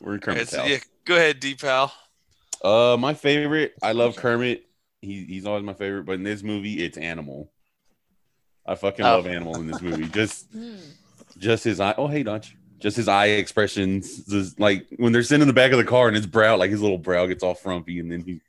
we're 0.00 0.14
in 0.14 0.20
Alright, 0.20 0.22
Kermit's 0.22 0.50
so 0.52 0.60
house. 0.60 0.70
yeah, 0.70 0.78
go 1.04 1.16
ahead, 1.16 1.38
D 1.38 1.54
pal. 1.54 1.92
Uh, 2.62 2.96
my 2.98 3.14
favorite. 3.14 3.74
I 3.82 3.92
love 3.92 4.16
Kermit. 4.16 4.64
He, 5.00 5.24
he's 5.24 5.46
always 5.46 5.62
my 5.64 5.72
favorite. 5.74 6.04
But 6.04 6.12
in 6.12 6.22
this 6.24 6.42
movie, 6.42 6.82
it's 6.84 6.98
Animal. 6.98 7.50
I 8.66 8.74
fucking 8.74 9.04
Oh. 9.04 9.16
love 9.16 9.26
Animal 9.26 9.56
in 9.56 9.66
this 9.66 9.80
movie. 9.80 10.06
Just 10.08 10.46
Hmm. 10.52 10.76
just 11.38 11.64
his 11.64 11.80
eye. 11.80 11.94
Oh 11.96 12.06
hey, 12.06 12.22
Dutch. 12.22 12.56
Just 12.78 12.96
his 12.96 13.08
eye 13.08 13.26
expressions. 13.26 14.24
Just 14.26 14.58
like 14.60 14.86
when 14.96 15.12
they're 15.12 15.22
sitting 15.22 15.42
in 15.42 15.48
the 15.48 15.54
back 15.54 15.72
of 15.72 15.78
the 15.78 15.84
car 15.84 16.06
and 16.08 16.16
his 16.16 16.26
brow, 16.26 16.56
like 16.56 16.70
his 16.70 16.80
little 16.82 16.98
brow 16.98 17.26
gets 17.26 17.42
all 17.42 17.54
frumpy, 17.54 17.98
and 18.00 18.10
then 18.12 18.20
he 18.22 18.40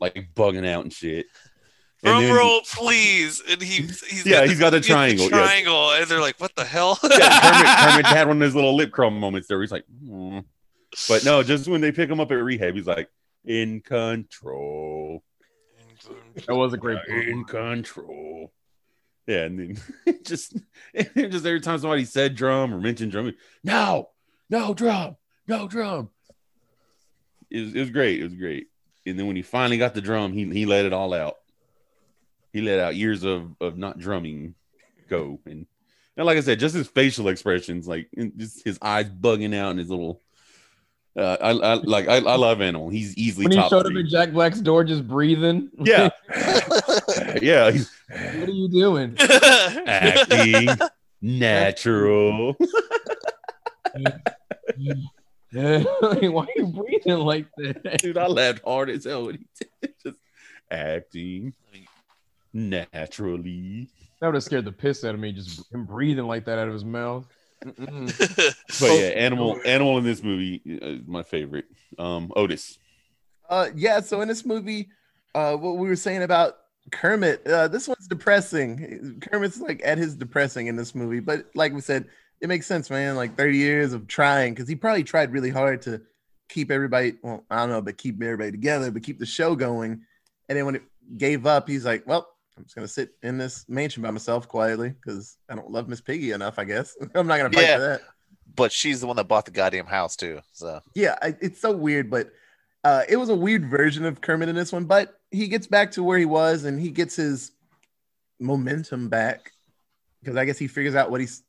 like 0.00 0.28
bugging 0.34 0.66
out 0.66 0.84
and 0.84 0.92
shit. 0.92 1.26
And 2.04 2.10
Drum 2.12 2.22
then- 2.24 2.34
roll, 2.34 2.60
please. 2.62 3.42
And 3.48 3.62
he, 3.62 3.82
he's 3.82 4.26
Yeah, 4.26 4.40
got 4.40 4.48
he's 4.48 4.58
got 4.58 4.70
the 4.70 4.80
triangle, 4.80 5.24
yeah. 5.30 5.38
triangle, 5.38 5.90
and 5.92 6.06
they're 6.06 6.20
like, 6.20 6.38
"What 6.40 6.54
the 6.56 6.64
hell?" 6.64 6.98
yeah, 7.02 7.08
Kermit, 7.40 7.66
Kermit 8.02 8.06
had 8.06 8.26
one 8.28 8.36
of 8.36 8.40
those 8.40 8.54
little 8.54 8.74
lip 8.74 8.90
crumb 8.90 9.18
moments 9.18 9.48
there. 9.48 9.56
Where 9.58 9.62
he's 9.62 9.72
like, 9.72 9.84
"Hmm." 10.06 10.40
but 11.08 11.24
no, 11.24 11.42
just 11.42 11.68
when 11.68 11.80
they 11.80 11.92
pick 11.92 12.10
him 12.10 12.20
up 12.20 12.30
at 12.32 12.34
rehab, 12.34 12.74
he's 12.74 12.86
like, 12.86 13.08
in 13.44 13.80
control, 13.80 15.22
that 16.46 16.54
was 16.54 16.72
a 16.72 16.76
great. 16.76 16.98
in 17.08 17.44
control. 17.44 18.52
Yeah, 19.26 19.44
and 19.44 19.58
then 19.58 20.18
just, 20.24 20.56
just 20.94 21.46
every 21.46 21.60
time 21.60 21.78
somebody 21.78 22.04
said 22.04 22.34
drum 22.34 22.74
or 22.74 22.80
mentioned 22.80 23.12
drum, 23.12 23.32
no, 23.62 24.10
no 24.50 24.74
drum, 24.74 25.16
no 25.46 25.68
drum. 25.68 26.10
It 27.50 27.60
was, 27.60 27.74
it 27.74 27.80
was 27.80 27.90
great. 27.90 28.20
It 28.20 28.24
was 28.24 28.34
great. 28.34 28.68
And 29.06 29.18
then 29.18 29.26
when 29.26 29.36
he 29.36 29.42
finally 29.42 29.78
got 29.78 29.94
the 29.94 30.00
drum, 30.00 30.32
he 30.32 30.48
he 30.48 30.66
let 30.66 30.86
it 30.86 30.92
all 30.92 31.12
out. 31.12 31.36
He 32.52 32.60
let 32.60 32.78
out 32.78 32.96
years 32.96 33.24
of 33.24 33.54
of 33.60 33.76
not 33.76 33.98
drumming 33.98 34.54
go, 35.08 35.40
and 35.44 35.66
and 36.16 36.26
like 36.26 36.36
I 36.36 36.40
said, 36.40 36.60
just 36.60 36.74
his 36.74 36.88
facial 36.88 37.28
expressions, 37.28 37.88
like 37.88 38.08
just 38.36 38.64
his 38.64 38.78
eyes 38.80 39.08
bugging 39.08 39.54
out 39.54 39.70
and 39.70 39.78
his 39.78 39.90
little. 39.90 40.20
Uh, 41.14 41.36
I, 41.42 41.50
I 41.50 41.74
like 41.74 42.08
I, 42.08 42.16
I 42.16 42.36
love 42.36 42.62
Animal. 42.62 42.88
He's 42.88 43.14
easily 43.18 43.44
When 43.44 43.52
he 43.52 43.58
top 43.58 43.68
showed 43.68 43.86
up 43.86 43.92
at 43.92 44.06
Jack 44.06 44.32
Black's 44.32 44.60
door, 44.60 44.82
just 44.82 45.06
breathing. 45.06 45.70
Yeah, 45.78 46.08
yeah. 47.42 47.70
He's 47.70 47.90
what 48.08 48.48
are 48.48 48.52
you 48.52 48.68
doing? 48.68 49.16
acting 49.20 50.70
natural. 51.20 52.56
Why 53.92 54.20
are 55.52 56.48
you 56.56 56.66
breathing 56.66 57.18
like 57.18 57.46
that? 57.58 57.98
Dude, 57.98 58.16
I 58.16 58.26
laughed 58.26 58.62
hard 58.64 58.88
as 58.88 59.04
hell 59.04 59.26
when 59.26 59.34
he 59.34 59.46
did 59.82 59.94
just 60.02 60.16
acting 60.70 61.52
naturally. 62.54 63.88
That 64.20 64.28
would 64.28 64.36
have 64.36 64.44
scared 64.44 64.64
the 64.64 64.72
piss 64.72 65.04
out 65.04 65.14
of 65.14 65.20
me. 65.20 65.32
Just 65.32 65.70
him 65.72 65.84
breathing 65.84 66.26
like 66.26 66.46
that 66.46 66.58
out 66.58 66.68
of 66.68 66.74
his 66.74 66.86
mouth. 66.86 67.26
But 68.80 68.98
yeah, 68.98 69.12
animal, 69.16 69.60
animal 69.64 69.98
in 69.98 70.04
this 70.04 70.22
movie 70.22 70.60
is 70.64 71.06
my 71.06 71.22
favorite. 71.22 71.66
Um, 71.98 72.32
Otis. 72.34 72.78
Uh, 73.48 73.68
yeah. 73.74 74.00
So 74.00 74.20
in 74.20 74.28
this 74.28 74.44
movie, 74.44 74.88
uh, 75.34 75.56
what 75.56 75.76
we 75.76 75.88
were 75.88 75.96
saying 75.96 76.22
about 76.22 76.56
Kermit, 76.90 77.46
uh, 77.46 77.68
this 77.68 77.86
one's 77.86 78.08
depressing. 78.08 79.20
Kermit's 79.20 79.60
like 79.60 79.82
at 79.84 79.98
his 79.98 80.14
depressing 80.14 80.66
in 80.66 80.76
this 80.76 80.94
movie, 80.94 81.20
but 81.20 81.46
like 81.54 81.72
we 81.72 81.80
said, 81.80 82.06
it 82.40 82.48
makes 82.48 82.66
sense, 82.66 82.90
man. 82.90 83.16
Like 83.16 83.36
30 83.36 83.56
years 83.56 83.92
of 83.92 84.08
trying, 84.08 84.54
because 84.54 84.68
he 84.68 84.74
probably 84.74 85.04
tried 85.04 85.32
really 85.32 85.50
hard 85.50 85.82
to 85.82 86.02
keep 86.48 86.70
everybody. 86.70 87.14
Well, 87.22 87.44
I 87.50 87.60
don't 87.60 87.70
know, 87.70 87.82
but 87.82 87.98
keep 87.98 88.20
everybody 88.20 88.50
together, 88.50 88.90
but 88.90 89.02
keep 89.02 89.18
the 89.18 89.26
show 89.26 89.54
going. 89.54 90.02
And 90.48 90.58
then 90.58 90.66
when 90.66 90.74
it 90.74 90.82
gave 91.16 91.46
up, 91.46 91.68
he's 91.68 91.84
like, 91.84 92.06
"Well, 92.06 92.28
I'm 92.62 92.66
just 92.66 92.76
gonna 92.76 92.86
sit 92.86 93.10
in 93.24 93.38
this 93.38 93.64
mansion 93.68 94.04
by 94.04 94.12
myself 94.12 94.46
quietly 94.46 94.90
because 94.90 95.36
I 95.48 95.56
don't 95.56 95.68
love 95.72 95.88
Miss 95.88 96.00
Piggy 96.00 96.30
enough. 96.30 96.60
I 96.60 96.64
guess 96.64 96.96
I'm 97.16 97.26
not 97.26 97.38
gonna 97.38 97.50
fight 97.50 97.62
Yeah. 97.62 97.74
for 97.74 97.80
that." 97.82 98.00
But 98.54 98.70
she's 98.70 99.00
the 99.00 99.08
one 99.08 99.16
that 99.16 99.26
bought 99.26 99.46
the 99.46 99.50
goddamn 99.50 99.86
house 99.86 100.14
too. 100.14 100.40
So 100.52 100.80
yeah, 100.94 101.16
I, 101.20 101.34
it's 101.40 101.60
so 101.60 101.72
weird, 101.72 102.08
but 102.08 102.30
uh, 102.84 103.02
it 103.08 103.16
was 103.16 103.30
a 103.30 103.34
weird 103.34 103.68
version 103.68 104.04
of 104.04 104.20
Kermit 104.20 104.48
in 104.48 104.54
this 104.54 104.70
one. 104.72 104.84
But 104.84 105.18
he 105.32 105.48
gets 105.48 105.66
back 105.66 105.90
to 105.92 106.04
where 106.04 106.18
he 106.20 106.24
was, 106.24 106.64
and 106.64 106.78
he 106.80 106.90
gets 106.90 107.16
his 107.16 107.50
momentum 108.38 109.08
back 109.08 109.52
because 110.20 110.36
I 110.36 110.44
guess 110.44 110.58
he 110.58 110.68
figures 110.68 110.94
out 110.94 111.10
what 111.10 111.20
he's 111.20 111.42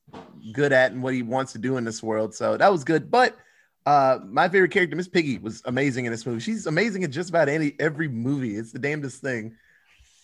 good 0.54 0.72
at 0.74 0.92
and 0.94 1.04
what 1.04 1.14
he 1.14 1.22
wants 1.22 1.52
to 1.54 1.60
do 1.60 1.78
in 1.78 1.84
this 1.84 2.02
world. 2.02 2.34
So 2.34 2.58
that 2.58 2.72
was 2.72 2.84
good. 2.84 3.12
But 3.12 3.38
uh, 3.86 4.20
my 4.26 4.50
favorite 4.50 4.72
character, 4.72 4.96
Miss 4.96 5.08
Piggy, 5.08 5.38
was 5.38 5.62
amazing 5.66 6.06
in 6.06 6.12
this 6.12 6.26
movie. 6.26 6.40
She's 6.40 6.66
amazing 6.66 7.04
in 7.04 7.12
just 7.12 7.30
about 7.30 7.50
any 7.50 7.76
every 7.80 8.08
movie. 8.08 8.56
It's 8.56 8.72
the 8.72 8.80
damnedest 8.80 9.22
thing. 9.22 9.56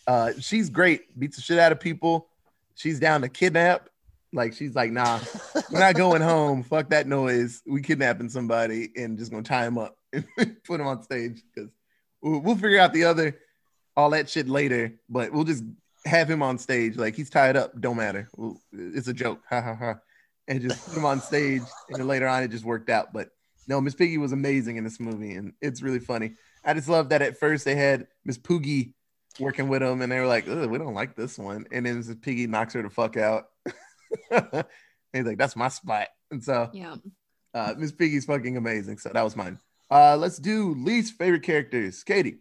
Uh, 0.09 0.33
she's 0.39 0.71
great. 0.71 1.19
Beats 1.19 1.35
the 1.35 1.43
shit 1.43 1.59
out 1.59 1.71
of 1.71 1.79
people. 1.79 2.29
She's 2.73 2.99
down 2.99 3.21
to 3.21 3.29
kidnap. 3.29 3.89
Like 4.33 4.55
she's 4.55 4.73
like, 4.73 4.91
nah, 4.91 5.19
we're 5.71 5.79
not 5.79 5.93
going 5.93 6.23
home. 6.23 6.63
Fuck 6.63 6.89
that 6.89 7.05
noise. 7.05 7.61
We 7.67 7.83
kidnapping 7.83 8.29
somebody 8.29 8.89
and 8.95 9.19
just 9.19 9.29
gonna 9.29 9.43
tie 9.43 9.67
him 9.67 9.77
up 9.77 9.95
and 10.11 10.25
put 10.65 10.81
him 10.81 10.87
on 10.87 11.03
stage 11.03 11.43
because 11.53 11.69
we'll, 12.23 12.39
we'll 12.39 12.55
figure 12.55 12.79
out 12.79 12.91
the 12.91 13.03
other 13.03 13.37
all 13.95 14.09
that 14.09 14.27
shit 14.27 14.49
later. 14.49 14.95
But 15.07 15.31
we'll 15.31 15.43
just 15.43 15.63
have 16.05 16.27
him 16.27 16.41
on 16.41 16.57
stage. 16.57 16.97
Like 16.97 17.15
he's 17.15 17.29
tied 17.29 17.55
up. 17.55 17.79
Don't 17.79 17.97
matter. 17.97 18.29
We'll, 18.35 18.59
it's 18.73 19.09
a 19.09 19.13
joke. 19.13 19.43
Ha 19.47 19.61
ha 19.61 19.75
ha. 19.75 19.99
And 20.47 20.59
just 20.59 20.87
put 20.87 20.97
him 20.97 21.05
on 21.05 21.21
stage. 21.21 21.61
And 21.89 21.99
then 21.99 22.07
later 22.07 22.27
on, 22.27 22.41
it 22.41 22.47
just 22.47 22.65
worked 22.65 22.89
out. 22.89 23.13
But 23.13 23.29
no, 23.67 23.79
Miss 23.79 23.93
Piggy 23.93 24.17
was 24.17 24.31
amazing 24.31 24.77
in 24.77 24.83
this 24.83 24.99
movie, 24.99 25.35
and 25.35 25.53
it's 25.61 25.83
really 25.83 25.99
funny. 25.99 26.33
I 26.65 26.73
just 26.73 26.89
love 26.89 27.09
that 27.09 27.21
at 27.21 27.37
first 27.37 27.63
they 27.63 27.75
had 27.75 28.07
Miss 28.25 28.39
Poogy 28.39 28.93
working 29.39 29.67
with 29.67 29.81
them, 29.81 30.01
and 30.01 30.11
they 30.11 30.19
were 30.19 30.27
like, 30.27 30.45
"We 30.47 30.77
don't 30.77 30.93
like 30.93 31.15
this 31.15 31.37
one," 31.37 31.65
and 31.71 31.85
then 31.85 31.97
Miss 31.97 32.13
Piggy 32.21 32.47
knocks 32.47 32.73
her 32.73 32.81
the 32.81 32.89
fuck 32.89 33.17
out. 33.17 33.45
and 34.31 34.65
he's 35.13 35.25
like, 35.25 35.37
"That's 35.37 35.55
my 35.55 35.67
spot," 35.69 36.07
and 36.31 36.43
so 36.43 36.69
Yeah. 36.73 36.95
uh, 37.53 37.75
Miss 37.77 37.91
Piggy's 37.91 38.25
fucking 38.25 38.57
amazing. 38.57 38.97
So 38.97 39.09
that 39.09 39.23
was 39.23 39.35
mine. 39.35 39.59
Uh, 39.91 40.15
let's 40.17 40.37
do 40.37 40.73
least 40.75 41.13
favorite 41.17 41.43
characters. 41.43 42.03
Katie. 42.03 42.37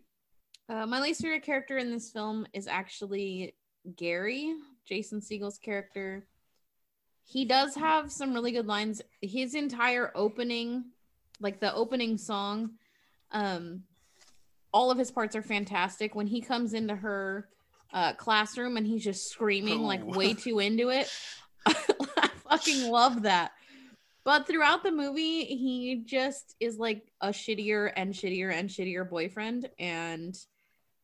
Uh, 0.68 0.86
my 0.86 1.00
least 1.00 1.22
favorite 1.22 1.42
character 1.44 1.78
in 1.78 1.90
this 1.90 2.10
film 2.10 2.46
is 2.52 2.66
actually 2.66 3.54
Gary, 3.96 4.52
Jason 4.86 5.20
Segel's 5.22 5.56
character. 5.58 6.26
He 7.24 7.44
does 7.46 7.74
have 7.74 8.12
some 8.12 8.34
really 8.34 8.52
good 8.52 8.66
lines. 8.66 9.00
His 9.22 9.54
entire 9.54 10.12
opening, 10.14 10.84
like 11.40 11.58
the 11.60 11.72
opening 11.74 12.18
song, 12.18 12.72
um, 13.32 13.82
all 14.72 14.90
of 14.90 14.98
his 14.98 15.10
parts 15.10 15.34
are 15.36 15.42
fantastic. 15.42 16.14
When 16.14 16.26
he 16.26 16.40
comes 16.40 16.74
into 16.74 16.94
her 16.94 17.48
uh, 17.92 18.12
classroom 18.14 18.76
and 18.76 18.86
he's 18.86 19.04
just 19.04 19.30
screaming 19.30 19.80
like 19.82 20.00
Oh. 20.02 20.16
way 20.16 20.34
too 20.34 20.58
into 20.58 20.90
it, 20.90 21.10
I 21.66 22.28
fucking 22.48 22.90
love 22.90 23.22
that. 23.22 23.52
But 24.24 24.46
throughout 24.46 24.82
the 24.82 24.90
movie, 24.92 25.44
he 25.44 26.02
just 26.04 26.54
is 26.60 26.78
like 26.78 27.10
a 27.20 27.28
shittier 27.28 27.90
and 27.96 28.12
shittier 28.12 28.52
and 28.52 28.68
shittier 28.68 29.08
boyfriend. 29.08 29.70
And 29.78 30.36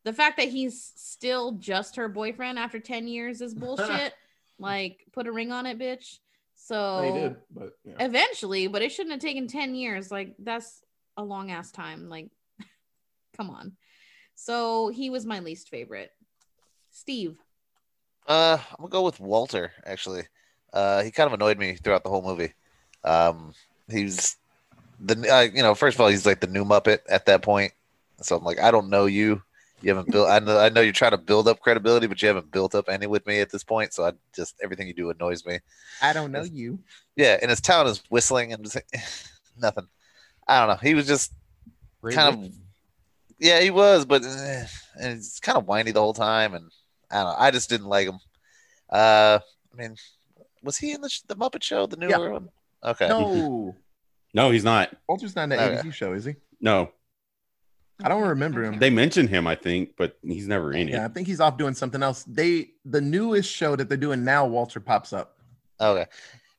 the 0.05 0.13
fact 0.13 0.37
that 0.37 0.49
he's 0.51 0.93
still 0.97 1.53
just 1.53 1.97
her 1.97 2.09
boyfriend 2.09 2.59
after 2.59 2.79
10 2.81 3.09
years 3.09 3.41
is 3.41 3.55
bullshit. 3.55 4.13
like, 4.59 5.07
put 5.13 5.27
a 5.27 5.33
ring 5.33 5.53
on 5.53 5.65
it, 5.65 5.79
bitch. 5.79 6.19
So 6.55 7.35
but 7.51 7.73
yeah. 7.85 7.95
eventually, 8.01 8.67
but 8.67 8.83
it 8.83 8.93
shouldn't 8.93 9.13
have 9.13 9.21
taken 9.23 9.49
10 9.49 9.75
years. 9.75 10.11
Like, 10.11 10.35
that's 10.39 10.83
a 11.17 11.25
long 11.25 11.51
ass 11.51 11.71
time. 11.71 12.09
Like, 12.11 12.29
come 13.37 13.51
on. 13.51 13.73
So 14.35 14.89
he 14.89 15.11
was 15.11 15.27
my 15.27 15.41
least 15.41 15.69
favorite. 15.69 16.11
Steve. 16.91 17.39
Uh, 18.27 18.59
I'm 18.71 18.77
gonna 18.79 18.89
go 18.89 19.03
with 19.03 19.21
Walter. 19.21 19.73
Actually, 19.85 20.25
uh, 20.73 21.03
he 21.03 21.11
kind 21.11 21.27
of 21.27 21.35
annoyed 21.35 21.59
me 21.59 21.75
throughout 21.75 22.05
the 22.05 22.11
whole 22.11 22.23
movie. 22.23 22.55
Um, 23.05 23.53
he's 23.91 24.37
the 25.01 25.15
uh, 25.31 25.41
you 25.55 25.63
know, 25.63 25.75
first 25.75 25.97
of 25.97 26.01
all, 26.01 26.09
he's 26.09 26.27
like 26.27 26.41
the 26.41 26.47
new 26.47 26.65
Muppet 26.65 27.01
at 27.09 27.27
that 27.27 27.43
point. 27.43 27.73
So 28.23 28.37
I'm 28.37 28.45
like, 28.45 28.61
I 28.61 28.71
don't 28.71 28.89
know 28.89 29.07
you. 29.07 29.43
You 29.83 29.95
haven't 29.95 30.11
built. 30.11 30.31
I 30.31 30.39
know. 30.39 30.59
I 30.59 30.71
know 30.71 30.81
you're 30.81 30.93
trying 30.95 31.11
to 31.11 31.19
build 31.19 31.47
up 31.47 31.61
credibility, 31.61 32.07
but 32.07 32.23
you 32.23 32.29
haven't 32.29 32.51
built 32.51 32.75
up 32.75 32.89
any 32.89 33.07
with 33.07 33.27
me 33.27 33.41
at 33.41 33.51
this 33.51 33.63
point. 33.63 33.93
So 33.93 34.07
I 34.07 34.13
just 34.35 34.55
everything 34.63 34.89
you 34.89 34.95
do 34.95 35.11
annoys 35.11 35.45
me. 35.45 35.59
I 36.01 36.15
don't 36.15 36.33
know 36.33 36.45
you. 36.45 36.79
Yeah, 37.17 37.39
and 37.43 37.51
his 37.51 37.61
town 37.61 37.87
is 37.87 38.03
whistling 38.09 38.53
and 38.55 38.65
just 38.65 38.79
nothing. 39.59 39.87
I 40.49 40.61
don't 40.61 40.69
know. 40.69 40.81
He 40.83 40.95
was 40.95 41.07
just 41.07 41.33
Great 42.01 42.15
kind 42.15 42.29
of 42.29 42.41
witness. 42.41 42.59
Yeah, 43.39 43.61
he 43.61 43.71
was, 43.71 44.05
but 44.05 44.25
eh, 44.25 44.67
and 45.01 45.15
he's 45.17 45.41
kind 45.41 45.59
of 45.59 45.67
whiny 45.67 45.91
the 45.93 46.01
whole 46.01 46.15
time, 46.15 46.55
and 46.55 46.71
I 47.11 47.17
don't 47.23 47.25
know. 47.33 47.37
I 47.39 47.51
just 47.51 47.69
didn't 47.69 47.87
like 47.89 48.09
him. 48.09 48.19
Uh, 48.91 49.39
I 49.73 49.77
mean, 49.77 49.97
was 50.63 50.77
he 50.77 50.93
in 50.93 51.01
the, 51.01 51.11
the 51.27 51.37
Muppet 51.37 51.63
Show, 51.63 51.87
the 51.87 51.97
newer 51.97 52.11
Yeah. 52.11 52.19
one? 52.31 52.49
Okay, 52.85 53.09
No, 53.09 53.77
No, 54.35 54.51
he's 54.51 54.65
not. 54.65 54.95
Walter's 55.09 55.35
not 55.37 55.45
in 55.45 55.49
the 55.51 55.61
Okay. 55.63 55.89
ABC 55.89 55.93
show, 55.95 56.13
is 56.13 56.25
he? 56.25 56.37
No, 56.61 56.91
I 58.03 58.09
don't 58.09 58.29
remember 58.29 58.63
him. 58.65 58.79
they 58.79 58.91
mentioned 58.91 59.29
him, 59.31 59.47
I 59.47 59.55
think, 59.55 59.95
but 59.97 60.19
he's 60.23 60.47
never 60.49 60.73
in 60.73 60.89
it. 60.89 60.93
Yeah, 60.93 61.05
I 61.05 61.09
think 61.09 61.27
he's 61.27 61.41
off 61.41 61.57
doing 61.57 61.75
something 61.75 62.03
else. 62.03 62.25
They 62.25 62.71
the 62.85 63.01
newest 63.01 63.51
show 63.51 63.77
that 63.77 63.89
they're 63.89 63.97
doing 63.97 64.25
now, 64.25 64.47
Walter 64.47 64.81
pops 64.81 65.13
up. 65.13 65.39
okay. 65.81 66.07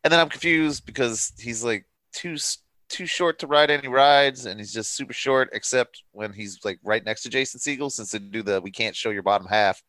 And 0.03 0.11
then 0.13 0.19
I'm 0.19 0.29
confused 0.29 0.85
because 0.85 1.33
he's 1.39 1.63
like 1.63 1.85
too 2.13 2.33
s- 2.33 2.59
too 2.89 3.05
short 3.05 3.39
to 3.39 3.47
ride 3.47 3.71
any 3.71 3.87
rides, 3.87 4.45
and 4.45 4.59
he's 4.59 4.73
just 4.73 4.95
super 4.95 5.13
short, 5.13 5.49
except 5.53 6.03
when 6.11 6.33
he's 6.33 6.59
like 6.63 6.79
right 6.83 7.03
next 7.03 7.23
to 7.23 7.29
Jason 7.29 7.59
Segel. 7.59 7.91
Since 7.91 8.11
they 8.11 8.19
do 8.19 8.43
the 8.43 8.61
we 8.61 8.71
can't 8.71 8.95
show 8.95 9.09
your 9.09 9.23
bottom 9.23 9.47
half, 9.47 9.81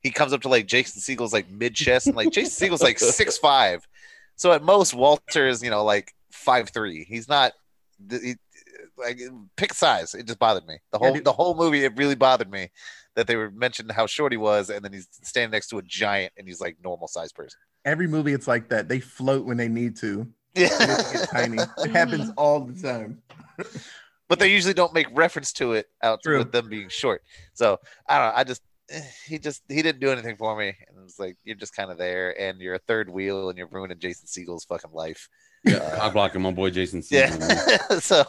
he 0.00 0.10
comes 0.10 0.32
up 0.32 0.42
to 0.42 0.48
like 0.48 0.66
Jason 0.66 1.00
Segel's 1.00 1.32
like 1.32 1.50
mid 1.50 1.74
chest, 1.74 2.06
and 2.06 2.16
like 2.16 2.30
Jason 2.30 2.68
Segel's 2.68 2.82
like 2.82 2.98
six 3.00 3.38
five. 3.38 3.86
So 4.36 4.52
at 4.52 4.62
most, 4.62 4.94
Walter 4.94 5.46
is 5.46 5.62
you 5.62 5.70
know 5.70 5.84
like 5.84 6.12
five 6.30 6.70
three. 6.70 7.04
He's 7.04 7.28
not. 7.28 7.52
He, 8.10 8.36
like 8.96 9.20
pick 9.56 9.74
size. 9.74 10.14
It 10.14 10.26
just 10.26 10.38
bothered 10.38 10.66
me. 10.66 10.78
The 10.92 10.98
whole 10.98 11.14
dude. 11.14 11.24
the 11.24 11.32
whole 11.32 11.54
movie. 11.54 11.84
It 11.84 11.96
really 11.96 12.14
bothered 12.14 12.50
me 12.50 12.70
that 13.14 13.26
they 13.26 13.36
were 13.36 13.50
mentioning 13.50 13.94
how 13.94 14.06
short 14.06 14.32
he 14.32 14.36
was, 14.36 14.70
and 14.70 14.84
then 14.84 14.92
he's 14.92 15.08
standing 15.22 15.50
next 15.50 15.68
to 15.68 15.78
a 15.78 15.82
giant, 15.82 16.32
and 16.36 16.46
he's 16.46 16.60
like 16.60 16.76
normal 16.82 17.08
size 17.08 17.32
person. 17.32 17.58
Every 17.84 18.06
movie, 18.06 18.32
it's 18.32 18.48
like 18.48 18.68
that. 18.70 18.88
They 18.88 19.00
float 19.00 19.44
when 19.44 19.56
they 19.56 19.68
need 19.68 19.96
to. 19.96 20.26
They 20.54 20.62
Yeah, 20.62 20.86
get 21.12 21.28
tiny. 21.30 21.58
It 21.78 21.90
happens 21.92 22.30
all 22.36 22.60
the 22.60 22.80
time. 22.80 23.22
but 24.28 24.38
they 24.38 24.50
usually 24.52 24.74
don't 24.74 24.94
make 24.94 25.06
reference 25.12 25.52
to 25.54 25.72
it 25.72 25.86
out 26.02 26.20
True. 26.22 26.38
with 26.38 26.52
them 26.52 26.68
being 26.68 26.88
short. 26.88 27.22
So 27.54 27.78
I 28.08 28.18
don't 28.18 28.28
know. 28.28 28.32
I 28.40 28.44
just 28.44 28.62
eh, 28.90 29.00
he 29.26 29.38
just 29.38 29.62
he 29.68 29.82
didn't 29.82 30.00
do 30.00 30.10
anything 30.10 30.36
for 30.36 30.56
me, 30.56 30.68
and 30.88 30.96
it's 31.04 31.18
like 31.18 31.36
you're 31.44 31.56
just 31.56 31.74
kind 31.74 31.90
of 31.90 31.98
there, 31.98 32.38
and 32.40 32.60
you're 32.60 32.74
a 32.74 32.78
third 32.86 33.08
wheel, 33.10 33.48
and 33.48 33.58
you're 33.58 33.68
ruining 33.68 33.98
Jason 33.98 34.26
Segel's 34.26 34.64
fucking 34.64 34.92
life. 34.92 35.28
Yeah, 35.64 35.76
I 35.94 35.96
block 35.98 36.12
blocking 36.12 36.42
my 36.42 36.50
boy 36.50 36.70
Jason. 36.70 37.00
Segel. 37.00 37.68
Yeah. 37.90 37.98
so 37.98 38.24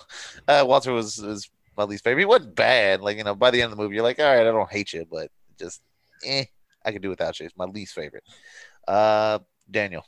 uh, 0.47 0.63
Walter 0.67 0.93
was 0.93 1.17
was 1.17 1.49
my 1.77 1.83
least 1.83 2.03
favorite. 2.03 2.21
He 2.21 2.25
wasn't 2.25 2.55
bad. 2.55 3.01
Like 3.01 3.17
you 3.17 3.23
know, 3.23 3.35
by 3.35 3.51
the 3.51 3.61
end 3.61 3.71
of 3.71 3.77
the 3.77 3.83
movie, 3.83 3.95
you're 3.95 4.03
like, 4.03 4.19
all 4.19 4.25
right, 4.25 4.39
I 4.41 4.51
don't 4.51 4.71
hate 4.71 4.93
you, 4.93 5.05
but 5.11 5.29
just 5.59 5.81
eh, 6.25 6.45
I 6.83 6.91
could 6.91 7.01
do 7.01 7.09
without 7.09 7.39
you. 7.39 7.45
It's 7.45 7.57
my 7.57 7.65
least 7.65 7.93
favorite. 7.93 8.23
Uh, 8.87 9.39
Daniel. 9.69 10.05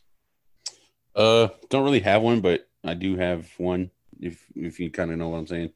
Uh, 1.18 1.49
don't 1.70 1.84
really 1.84 1.99
have 2.01 2.22
one, 2.22 2.41
but 2.41 2.70
I 2.84 2.93
do 2.93 3.18
have 3.18 3.49
one. 3.57 3.89
If 4.20 4.45
if 4.55 4.80
you 4.80 4.89
kind 4.91 5.11
of 5.11 5.18
know 5.18 5.30
what 5.30 5.38
I'm 5.39 5.47
saying. 5.47 5.72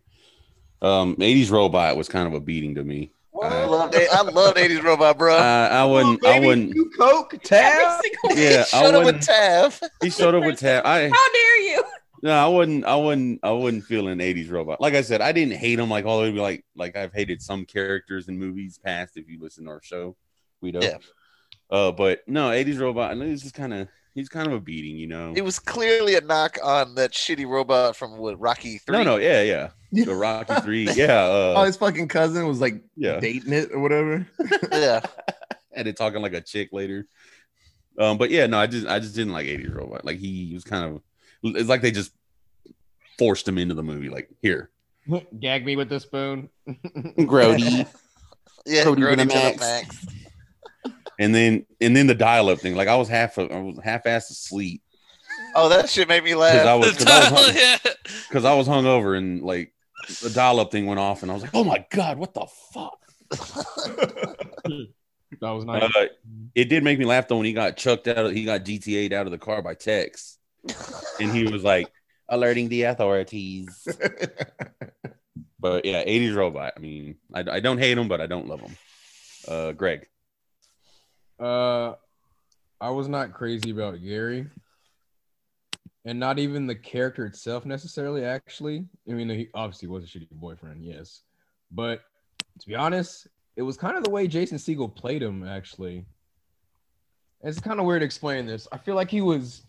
Um, 0.83 1.15
80s 1.17 1.51
robot 1.51 1.95
was 1.95 2.07
kind 2.09 2.27
of 2.27 2.33
a 2.33 2.39
beating 2.39 2.75
to 2.75 2.83
me. 2.83 3.11
I 3.43 3.65
love 3.65 3.91
I 3.95 4.21
love 4.21 4.55
80s 4.55 4.83
robot, 4.83 5.17
bro. 5.17 5.35
I, 5.35 5.67
I 5.67 5.85
wouldn't. 5.85 6.23
I 6.25 6.39
wouldn't. 6.39 6.75
You 6.75 6.91
coke, 6.97 7.35
tab. 7.43 8.01
Yeah, 8.31 8.61
I 8.61 8.63
Shut 8.63 8.93
up 8.95 9.03
with 9.03 9.05
wouldn't. 9.05 9.23
Tav. 9.23 9.79
He 10.01 10.09
showed 10.11 10.35
up 10.35 10.43
with 10.43 10.59
tab. 10.59 10.85
I 10.85 11.09
How 11.09 11.31
dare 11.33 11.61
you? 11.61 11.83
no, 12.23 12.31
I 12.33 12.47
wouldn't. 12.47 12.85
I 12.85 12.95
wouldn't. 12.95 13.39
I 13.41 13.51
wouldn't 13.51 13.83
feel 13.83 14.07
an 14.09 14.19
80s 14.19 14.51
robot. 14.51 14.79
Like 14.79 14.93
I 14.93 15.01
said, 15.01 15.21
I 15.21 15.31
didn't 15.31 15.55
hate 15.55 15.79
him 15.79 15.89
like 15.89 16.05
all 16.05 16.21
the 16.21 16.31
way 16.31 16.37
like 16.37 16.65
like 16.75 16.95
I've 16.95 17.13
hated 17.13 17.41
some 17.41 17.65
characters 17.65 18.27
in 18.27 18.37
movies 18.37 18.79
past. 18.83 19.17
If 19.17 19.27
you 19.27 19.39
listen 19.39 19.65
to 19.65 19.71
our 19.71 19.81
show, 19.81 20.15
we 20.61 20.71
know. 20.71 20.81
Yeah. 20.81 20.97
Uh, 21.69 21.91
but 21.91 22.27
no, 22.27 22.49
80s 22.49 22.79
robot. 22.79 23.11
I 23.11 23.13
know 23.15 23.25
he's 23.25 23.41
just 23.41 23.55
kind 23.55 23.73
of 23.73 23.87
he's 24.13 24.29
kind 24.29 24.47
of 24.47 24.53
a 24.53 24.59
beating, 24.59 24.97
you 24.97 25.07
know. 25.07 25.33
It 25.35 25.43
was 25.43 25.59
clearly 25.59 26.15
a 26.15 26.21
knock 26.21 26.57
on 26.63 26.95
that 26.95 27.11
shitty 27.11 27.47
robot 27.47 27.95
from 27.95 28.17
what, 28.17 28.39
Rocky 28.39 28.77
Three. 28.79 28.97
No, 28.97 29.03
no, 29.03 29.17
yeah, 29.17 29.41
yeah. 29.41 29.69
The 29.91 30.15
Rocky 30.15 30.55
Three, 30.61 30.89
yeah, 30.93 31.25
Oh, 31.25 31.53
uh, 31.57 31.65
his 31.65 31.77
fucking 31.77 32.07
cousin 32.07 32.47
was 32.47 32.61
like 32.61 32.81
yeah. 32.95 33.19
dating 33.19 33.53
it 33.53 33.71
or 33.71 33.79
whatever. 33.79 34.27
Yeah, 34.71 35.01
and 35.73 35.87
it 35.87 35.97
talking 35.97 36.21
like 36.21 36.33
a 36.33 36.41
chick 36.41 36.69
later. 36.71 37.07
Um, 37.97 38.17
but 38.17 38.29
yeah, 38.29 38.47
no, 38.47 38.57
I 38.57 38.67
just 38.67 38.87
I 38.87 38.99
just 38.99 39.15
didn't 39.15 39.33
like 39.33 39.47
80s 39.47 39.75
robot. 39.75 40.05
Like 40.05 40.17
he 40.17 40.51
was 40.53 40.63
kind 40.63 40.85
of 40.85 41.01
it's 41.43 41.69
like 41.69 41.81
they 41.81 41.91
just 41.91 42.11
forced 43.17 43.47
him 43.47 43.57
into 43.57 43.75
the 43.75 43.83
movie. 43.83 44.09
Like 44.09 44.29
here, 44.41 44.71
Gag 45.39 45.65
me 45.65 45.75
with 45.75 45.89
the 45.89 45.99
spoon. 45.99 46.49
Grody, 46.67 47.87
yeah. 48.65 48.83
Cody 48.83 49.01
Grody 49.01 49.17
to 49.17 49.25
the 49.25 49.25
max. 49.25 50.05
And 51.21 51.33
then 51.33 51.65
and 51.79 51.95
then 51.95 52.07
the 52.07 52.15
dial 52.15 52.49
up 52.49 52.59
thing. 52.59 52.75
Like 52.75 52.87
I 52.87 52.95
was 52.95 53.07
half 53.07 53.37
I 53.37 53.43
was 53.43 53.79
half 53.83 54.03
assed 54.03 54.31
asleep 54.31 54.81
Oh, 55.55 55.69
that 55.69 55.89
shit 55.89 56.07
made 56.07 56.23
me 56.23 56.31
because 56.31 56.65
I 56.65 56.73
laugh. 56.73 56.79
was 56.79 56.97
because 56.97 57.07
I 57.07 57.31
was 57.31 57.47
hung, 57.47 57.55
yeah. 57.55 58.49
I 58.49 58.55
was 58.55 58.67
hungover 58.67 59.17
and 59.17 59.41
like 59.41 59.73
the 60.21 60.29
dial 60.29 60.59
up 60.59 60.71
thing 60.71 60.85
went 60.85 60.99
off 60.99 61.21
and 61.21 61.31
I 61.31 61.33
was 61.33 61.43
like, 61.43 61.51
oh 61.53 61.63
my 61.63 61.85
god, 61.89 62.17
what 62.17 62.33
the 62.33 62.45
fuck. 62.73 62.99
That 65.39 65.51
was 65.51 65.63
nice. 65.63 65.83
Uh, 65.83 66.07
it 66.53 66.65
did 66.65 66.83
make 66.83 66.99
me 66.99 67.05
laugh 67.05 67.29
though 67.29 67.37
when 67.37 67.45
he 67.45 67.53
got 67.53 67.77
chucked 67.77 68.09
out. 68.09 68.17
Of, 68.17 68.33
he 68.33 68.43
got 68.43 68.65
GTA'd 68.65 69.13
out 69.13 69.27
of 69.27 69.31
the 69.31 69.37
car 69.37 69.61
by 69.61 69.75
Tex, 69.75 70.37
and 71.21 71.31
he 71.31 71.45
was 71.45 71.63
like 71.63 71.89
alerting 72.27 72.67
the 72.67 72.83
authorities. 72.83 73.87
But 75.61 75.85
yeah, 75.85 76.03
80s 76.03 76.35
robot. 76.35 76.73
I 76.75 76.79
mean, 76.79 77.17
I, 77.31 77.43
I 77.47 77.59
don't 77.59 77.77
hate 77.77 77.95
him, 77.95 78.07
but 78.07 78.19
I 78.19 78.25
don't 78.25 78.47
love 78.47 78.61
him. 78.61 78.75
Uh, 79.47 79.71
Greg. 79.73 80.07
Uh, 81.41 81.95
I 82.79 82.91
was 82.91 83.07
not 83.07 83.33
crazy 83.33 83.71
about 83.71 84.01
Gary, 84.01 84.47
and 86.05 86.19
not 86.19 86.37
even 86.37 86.67
the 86.67 86.75
character 86.75 87.25
itself 87.25 87.65
necessarily. 87.65 88.23
Actually, 88.23 88.85
I 89.09 89.13
mean, 89.13 89.27
he 89.29 89.49
obviously 89.55 89.87
was 89.87 90.03
a 90.03 90.07
shitty 90.07 90.29
boyfriend, 90.31 90.83
yes, 90.83 91.23
but 91.71 92.01
to 92.59 92.67
be 92.67 92.75
honest, 92.75 93.27
it 93.55 93.63
was 93.63 93.75
kind 93.75 93.97
of 93.97 94.03
the 94.03 94.09
way 94.09 94.27
Jason 94.27 94.57
Segel 94.57 94.93
played 94.93 95.23
him. 95.23 95.47
Actually, 95.47 96.05
it's 97.41 97.59
kind 97.59 97.79
of 97.79 97.87
weird 97.87 98.01
to 98.01 98.05
explain 98.05 98.45
this. 98.45 98.67
I 98.71 98.77
feel 98.77 98.95
like 98.95 99.09
he 99.09 99.21
was 99.21 99.63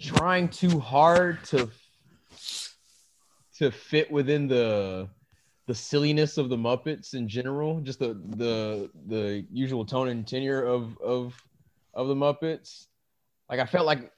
trying 0.00 0.48
too 0.48 0.80
hard 0.80 1.44
to 1.44 1.70
to 3.58 3.70
fit 3.70 4.10
within 4.10 4.48
the 4.48 5.08
the 5.70 5.74
silliness 5.76 6.36
of 6.36 6.48
the 6.48 6.56
Muppets 6.56 7.14
in 7.14 7.28
general, 7.28 7.80
just 7.80 8.00
the 8.00 8.14
the 8.30 8.90
the 9.06 9.46
usual 9.52 9.84
tone 9.84 10.08
and 10.08 10.26
tenure 10.26 10.64
of 10.64 10.98
of 11.00 11.40
of 11.94 12.08
the 12.08 12.14
Muppets. 12.16 12.86
Like 13.48 13.60
I 13.60 13.66
felt 13.66 13.86
like 13.86 14.10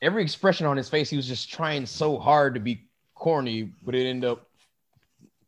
every 0.00 0.24
expression 0.24 0.66
on 0.66 0.76
his 0.76 0.88
face, 0.88 1.08
he 1.08 1.16
was 1.16 1.28
just 1.28 1.48
trying 1.52 1.86
so 1.86 2.18
hard 2.18 2.54
to 2.54 2.60
be 2.60 2.88
corny, 3.14 3.70
but 3.84 3.94
it 3.94 4.08
ended 4.08 4.28
up 4.28 4.48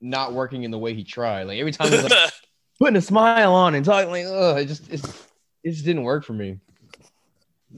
not 0.00 0.32
working 0.34 0.62
in 0.62 0.70
the 0.70 0.78
way 0.78 0.94
he 0.94 1.02
tried. 1.02 1.48
Like 1.48 1.58
every 1.58 1.72
time 1.72 1.88
he 1.90 1.96
was 1.96 2.08
like 2.08 2.30
putting 2.78 2.94
a 2.94 3.00
smile 3.02 3.52
on 3.52 3.74
and 3.74 3.84
talking 3.84 4.10
like, 4.12 4.26
oh, 4.28 4.54
it 4.54 4.66
just 4.66 4.88
it's, 4.88 5.26
it 5.64 5.72
just 5.72 5.84
didn't 5.84 6.04
work 6.04 6.24
for 6.24 6.34
me. 6.34 6.60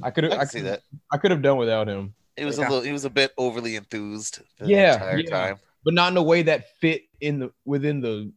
I 0.03 0.11
could 0.11 0.25
have 0.25 0.35
I 0.35 0.37
I 0.41 0.45
see 0.45 0.59
could 0.59 0.67
that. 0.67 0.83
I 1.11 1.17
could 1.17 1.31
have 1.31 1.41
done 1.41 1.57
without 1.57 1.89
him, 1.89 2.13
It 2.37 2.45
was 2.45 2.59
a 2.59 2.61
Yeah. 2.61 2.69
little. 2.69 2.85
He 2.85 2.93
was 2.93 3.07
a 3.07 3.11
bit 3.11 3.33
overly 3.39 3.77
enthused. 3.77 4.41
The 4.59 4.69
Yeah, 4.69 4.93
entire 4.97 5.21
yeah. 5.21 5.31
time. 5.31 5.57
But 5.87 5.95
not 5.95 6.11
in 6.11 6.17
a 6.19 6.23
way 6.23 6.43
that 6.43 6.77
fit 6.81 7.05
in 7.21 7.39
the 7.39 7.53
within 7.65 8.01
the 8.01 8.31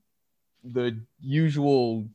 the 0.64 1.02
usual 1.20 2.08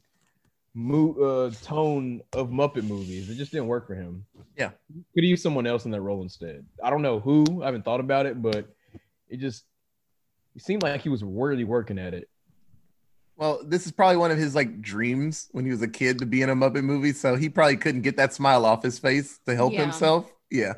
mo- 0.75 1.15
uh, 1.15 1.51
tone 1.65 2.23
of 2.33 2.51
Muppet 2.51 2.85
movies. 2.85 3.29
It 3.29 3.35
just 3.35 3.51
didn't 3.51 3.67
work 3.67 3.87
for 3.87 3.95
him. 3.97 4.25
Yeah. 4.57 4.69
could 4.69 5.25
have 5.25 5.25
used 5.25 5.43
someone 5.43 5.67
else 5.67 5.87
in 5.87 5.91
that 5.91 6.01
role 6.03 6.23
instead. 6.23 6.65
I 6.83 6.89
don't 6.91 7.03
know 7.03 7.19
who. 7.19 7.63
I 7.63 7.67
haven't 7.67 7.85
thought 7.85 7.99
about 8.01 8.27
it, 8.27 8.41
but 8.41 8.73
it 9.29 9.39
just 9.41 9.65
it 10.55 10.63
seemed 10.63 10.85
like 10.85 11.01
he 11.03 11.09
was 11.09 11.25
really 11.25 11.65
working 11.65 11.99
at 11.99 12.15
it. 12.15 12.29
Well, 13.37 13.61
this 13.67 13.87
is 13.87 13.91
probably 13.91 14.19
one 14.19 14.31
of 14.31 14.39
his 14.39 14.55
like 14.55 14.81
dreams 14.81 15.49
when 15.51 15.65
he 15.65 15.73
was 15.73 15.83
a 15.83 15.89
kid 15.89 16.21
to 16.21 16.27
be 16.27 16.43
in 16.43 16.51
a 16.51 16.55
Muppet 16.55 16.85
movie. 16.85 17.13
So 17.13 17.35
he 17.35 17.49
probably 17.49 17.77
couldn't 17.77 18.03
get 18.03 18.17
that 18.19 18.33
smile 18.33 18.65
off 18.65 18.85
his 18.85 19.01
face 19.01 19.41
to 19.47 19.57
help 19.57 19.73
Yeah. 19.73 19.81
himself. 19.83 20.33
Yeah. 20.49 20.75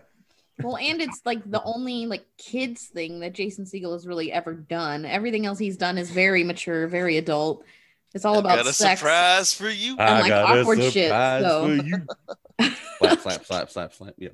Well, 0.63 0.77
and 0.79 1.03
it's 1.03 1.21
like 1.25 1.49
the 1.51 1.63
only 1.63 2.07
like 2.07 2.25
kids 2.39 2.87
thing 2.87 3.21
that 3.21 3.35
Jason 3.35 3.65
Segel 3.67 3.93
has 3.93 4.07
really 4.07 4.33
ever 4.33 4.55
done. 4.55 5.05
Everything 5.05 5.45
else 5.45 5.59
he's 5.59 5.77
done 5.77 5.99
is 5.99 6.11
very 6.11 6.45
mature, 6.45 6.87
very 6.87 7.19
adult. 7.19 7.65
It's 8.15 8.25
all 8.25 8.35
I've 8.35 8.41
about 8.41 8.57
got 8.57 8.67
a 8.67 8.73
sex. 8.73 9.01
surprise 9.01 9.53
for 9.53 9.69
you. 9.69 9.97
And, 9.99 10.21
like, 10.21 10.33
awkward 10.33 10.83
shit, 10.83 11.11
so. 11.11 11.67
for 11.67 11.85
you. 11.85 11.97
slap, 12.99 13.21
slap, 13.21 13.45
slap, 13.45 13.71
slap, 13.71 13.93
slap. 13.93 14.15
Yeah. 14.17 14.31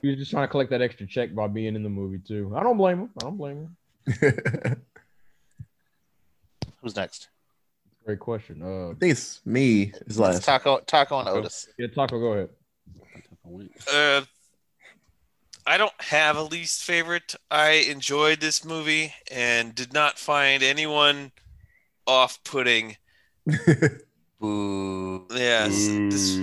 He 0.00 0.08
was 0.08 0.18
just 0.18 0.30
trying 0.30 0.44
to 0.44 0.48
collect 0.48 0.70
that 0.70 0.80
extra 0.80 1.06
check 1.06 1.34
by 1.34 1.48
being 1.48 1.74
in 1.74 1.82
the 1.82 1.88
movie 1.88 2.20
too. 2.20 2.52
I 2.54 2.62
don't 2.62 2.76
blame 2.76 3.00
him. 3.00 3.10
I 3.20 3.24
don't 3.24 3.36
blame 3.36 3.76
him. 4.06 4.76
Who's 6.80 6.94
next? 6.94 7.28
Great 8.06 8.20
question. 8.20 8.62
Uh, 8.62 8.90
I 8.90 8.94
think 8.94 9.12
it's 9.12 9.40
me 9.44 9.82
is 9.82 10.00
It's 10.02 10.18
last. 10.18 10.44
Taco, 10.44 10.78
Taco, 10.86 11.18
and 11.18 11.28
Otis. 11.28 11.68
yeah, 11.78 11.88
Taco, 11.88 12.20
go 12.20 12.32
ahead. 12.34 12.48
Uh, 13.92 14.22
I 15.68 15.76
don't 15.76 15.92
have 16.00 16.36
a 16.36 16.42
least 16.42 16.82
favorite. 16.82 17.34
I 17.50 17.70
enjoyed 17.90 18.40
this 18.40 18.64
movie 18.64 19.12
and 19.30 19.74
did 19.74 19.92
not 19.92 20.18
find 20.18 20.62
anyone 20.62 21.30
off-putting. 22.06 22.96
Boo. 24.40 25.26
Yes. 25.30 25.70
this- 26.10 26.36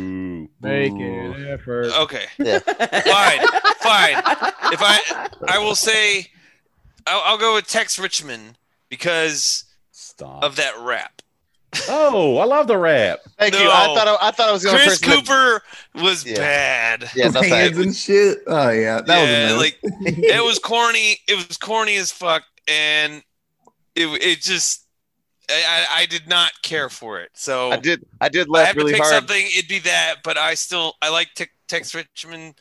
Make 0.62 0.92
an 0.94 1.48
effort. 1.48 1.88
okay. 2.02 2.26
Yeah. 2.38 2.60
Fine. 2.60 3.48
Fine. 3.80 4.24
If 4.74 4.82
I, 4.82 5.30
I 5.48 5.58
will 5.60 5.76
say, 5.76 6.28
I'll, 7.08 7.22
I'll 7.24 7.38
go 7.38 7.56
with 7.56 7.68
Tex 7.68 7.98
Richman 8.00 8.58
because 8.90 9.64
Stop. 9.92 10.44
of 10.44 10.56
that 10.58 10.74
rap. 10.80 11.15
Oh, 11.90 12.38
I 12.38 12.46
love 12.46 12.68
the 12.68 12.78
rap. 12.78 13.20
Thank 13.38 13.54
you. 13.56 13.70
I 13.70 13.86
thought 13.96 14.08
I, 14.08 14.28
I 14.28 14.32
thought 14.32 14.50
I 14.50 14.52
was 14.52 14.64
the 14.64 14.70
only 14.70 14.82
Chris 14.84 15.00
person 15.00 15.26
that- 15.26 15.26
Cooper 15.26 16.04
was 16.06 16.26
Yeah. 16.26 16.36
bad. 16.38 17.10
yeah, 17.16 17.30
no 17.30 17.42
His 17.42 17.52
hands 17.52 17.78
and 17.78 17.96
shit. 17.96 18.40
Oh 18.48 18.70
yeah, 18.70 19.02
that 19.02 19.28
yeah, 19.28 19.52
was 19.54 19.62
like 19.62 19.78
it 19.84 20.44
was 20.44 20.60
corny. 20.60 21.20
It 21.28 21.36
was 21.48 21.58
corny 21.58 21.96
as 21.98 22.12
fuck, 22.12 22.44
and 22.68 23.24
it 23.96 24.08
it 24.22 24.42
just 24.42 24.86
I, 25.50 25.86
I 25.94 26.02
I 26.02 26.06
did 26.06 26.28
not 26.28 26.52
care 26.64 26.90
for 26.90 27.20
it. 27.22 27.30
So 27.34 27.72
I 27.72 27.78
did. 27.78 28.06
I 28.22 28.30
did 28.30 28.48
I 28.48 28.52
laugh 28.52 28.68
have 28.68 28.76
really 28.78 28.92
to 28.94 28.98
pick 28.98 29.04
hard. 29.04 29.14
something. 29.16 29.46
It'd 29.56 29.68
be 29.68 29.80
that, 29.80 30.16
but 30.24 30.38
I 30.38 30.54
still 30.56 30.94
I 31.02 31.10
like 31.10 31.30
Te- 31.36 31.48
Tex 31.68 31.94
Richman 31.94 32.56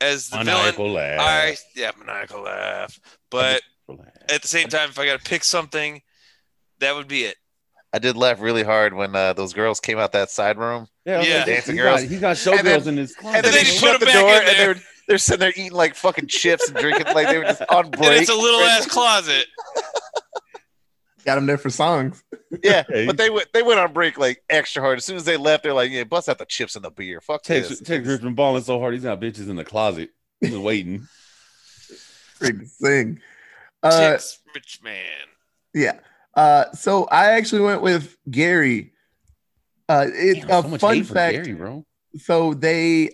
as 0.00 0.28
the 0.28 0.38
villain. 0.38 0.46
Maniacal 0.56 0.90
laugh. 0.92 1.20
I 1.20 1.56
yeah, 1.74 1.90
maniacal 1.98 2.42
laugh. 2.42 2.98
But 3.30 3.62
at 4.28 4.42
the 4.42 4.48
same 4.48 4.68
time, 4.68 4.88
if 4.90 4.98
I 4.98 5.06
got 5.06 5.18
to 5.22 5.28
pick 5.28 5.42
something, 5.44 6.00
that 6.80 6.94
would 6.94 7.08
be 7.08 7.24
it. 7.24 7.36
I 7.92 7.98
did 7.98 8.16
laugh 8.16 8.40
really 8.40 8.62
hard 8.62 8.94
when 8.94 9.14
uh, 9.14 9.32
those 9.34 9.52
girls 9.52 9.78
came 9.80 9.98
out 9.98 10.12
that 10.12 10.30
side 10.30 10.56
room. 10.58 10.86
yeah, 11.04 11.20
Yeah. 11.22 11.44
Dancing 11.44 11.74
he 11.76 11.82
girls. 11.82 12.00
Got, 12.02 12.10
he 12.10 12.18
got 12.18 12.46
And 12.46 12.66
then- 12.66 12.80
showgirls 12.80 12.86
in 12.86 12.96
his 12.96 13.10
And 13.12 13.18
closet. 13.20 13.42
then 13.42 13.42
then 13.42 13.52
they 13.52 13.58
he 13.70 13.78
shut 13.78 14.00
put 14.00 14.06
the 14.06 14.12
'em 14.12 14.14
back 14.14 14.22
door, 14.44 14.48
and 14.50 14.58
they're 14.58 14.82
they're 15.08 15.18
sitting 15.18 15.40
there 15.40 15.50
eating 15.50 15.72
like 15.72 15.94
fucking 15.94 16.26
chips 16.28 16.68
and 16.68 16.76
drinking 16.78 17.12
like 17.14 17.28
they 17.28 17.36
were 17.38 17.44
just 17.44 17.62
on 17.68 17.90
break. 17.90 18.02
And 18.10 18.20
it's 18.20 18.30
a 18.30 18.34
little 18.34 18.60
ass 18.60 18.86
closet. 18.90 19.46
got 21.24 21.34
them 21.36 21.46
there 21.46 21.58
for 21.58 21.70
songs. 21.70 22.22
yeah, 22.62 22.84
Hey. 22.88 23.06
but 23.08 23.16
they 23.16 23.28
went 23.30 23.48
they 23.52 23.62
went 23.62 23.78
on 23.80 23.92
break 23.92 24.16
like 24.18 24.42
extra 24.48 24.80
hard. 24.82 24.98
As 24.98 25.04
soon 25.04 25.16
as 25.16 25.24
they 25.24 25.36
left, 25.36 25.62
they're 25.64 25.74
like, 25.74 25.90
"Yeah, 25.90 26.04
bust 26.04 26.28
out 26.28 26.38
the 26.38 26.46
chips 26.46 26.76
and 26.76 26.84
the 26.84 26.90
beer. 26.90 27.20
Fuck 27.20 27.42
Tex, 27.42 27.68
this." 27.68 27.80
Tex 27.80 28.06
Richman 28.06 28.34
balling 28.34 28.62
so 28.62 28.78
hard, 28.80 28.94
he's 28.94 29.02
got 29.02 29.20
bitches 29.20 29.48
in 29.50 29.56
the 29.56 29.64
closet. 29.64 30.10
He's 30.40 30.56
waiting. 30.56 31.06
Great 32.40 32.58
to 32.60 32.66
sing. 32.66 33.20
Uh, 33.82 33.90
Tex 34.12 34.38
Richman. 34.54 34.94
yeah. 35.74 35.98
Uh, 36.34 36.70
so 36.72 37.04
I 37.04 37.32
actually 37.32 37.62
went 37.62 37.82
with 37.82 38.16
Gary. 38.30 38.92
Uh, 39.88 40.06
it, 40.08 40.46
Damn, 40.46 40.50
a 40.50 40.70
so 40.70 40.78
fun 40.78 41.04
fact. 41.04 41.34
Gary, 41.34 41.52
bro. 41.52 41.84
so 42.16 42.54
they 42.54 43.10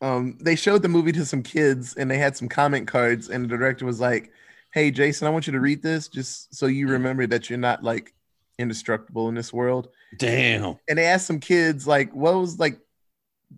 um 0.00 0.36
they 0.40 0.54
showed 0.56 0.82
the 0.82 0.88
movie 0.88 1.12
to 1.12 1.24
some 1.24 1.42
kids 1.42 1.94
and 1.94 2.10
they 2.10 2.18
had 2.18 2.36
some 2.36 2.48
comment 2.48 2.86
cards 2.86 3.28
and 3.30 3.44
the 3.44 3.48
director 3.48 3.86
was 3.86 4.00
like 4.00 4.32
hey 4.72 4.90
jason 4.90 5.26
i 5.26 5.30
want 5.30 5.46
you 5.46 5.52
to 5.52 5.60
read 5.60 5.82
this 5.82 6.08
just 6.08 6.54
so 6.54 6.66
you 6.66 6.88
remember 6.88 7.26
that 7.26 7.48
you're 7.48 7.58
not 7.58 7.82
like 7.82 8.12
indestructible 8.58 9.28
in 9.28 9.34
this 9.34 9.52
world 9.52 9.88
Damn. 10.18 10.76
and 10.88 10.98
they 10.98 11.06
asked 11.06 11.26
some 11.26 11.40
kids 11.40 11.86
like 11.86 12.12
what 12.12 12.34
was 12.34 12.58
like 12.58 12.78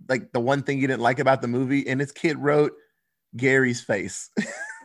like 0.09 0.31
the 0.33 0.41
one 0.41 0.63
thing 0.63 0.79
you 0.81 0.87
didn't 0.87 1.03
like 1.03 1.19
about 1.19 1.43
the 1.43 1.49
movie 1.49 1.89
and 1.89 2.01
this 2.01 2.13
kid 2.13 2.39
wrote 2.39 2.75
gary's 3.37 3.81
face 3.81 4.31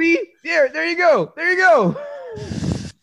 See, 0.00 0.18
there, 0.44 0.68
there 0.70 0.86
you 0.86 0.96
go, 0.96 1.32
there 1.36 1.50
you 1.50 1.56
go. 1.58 1.96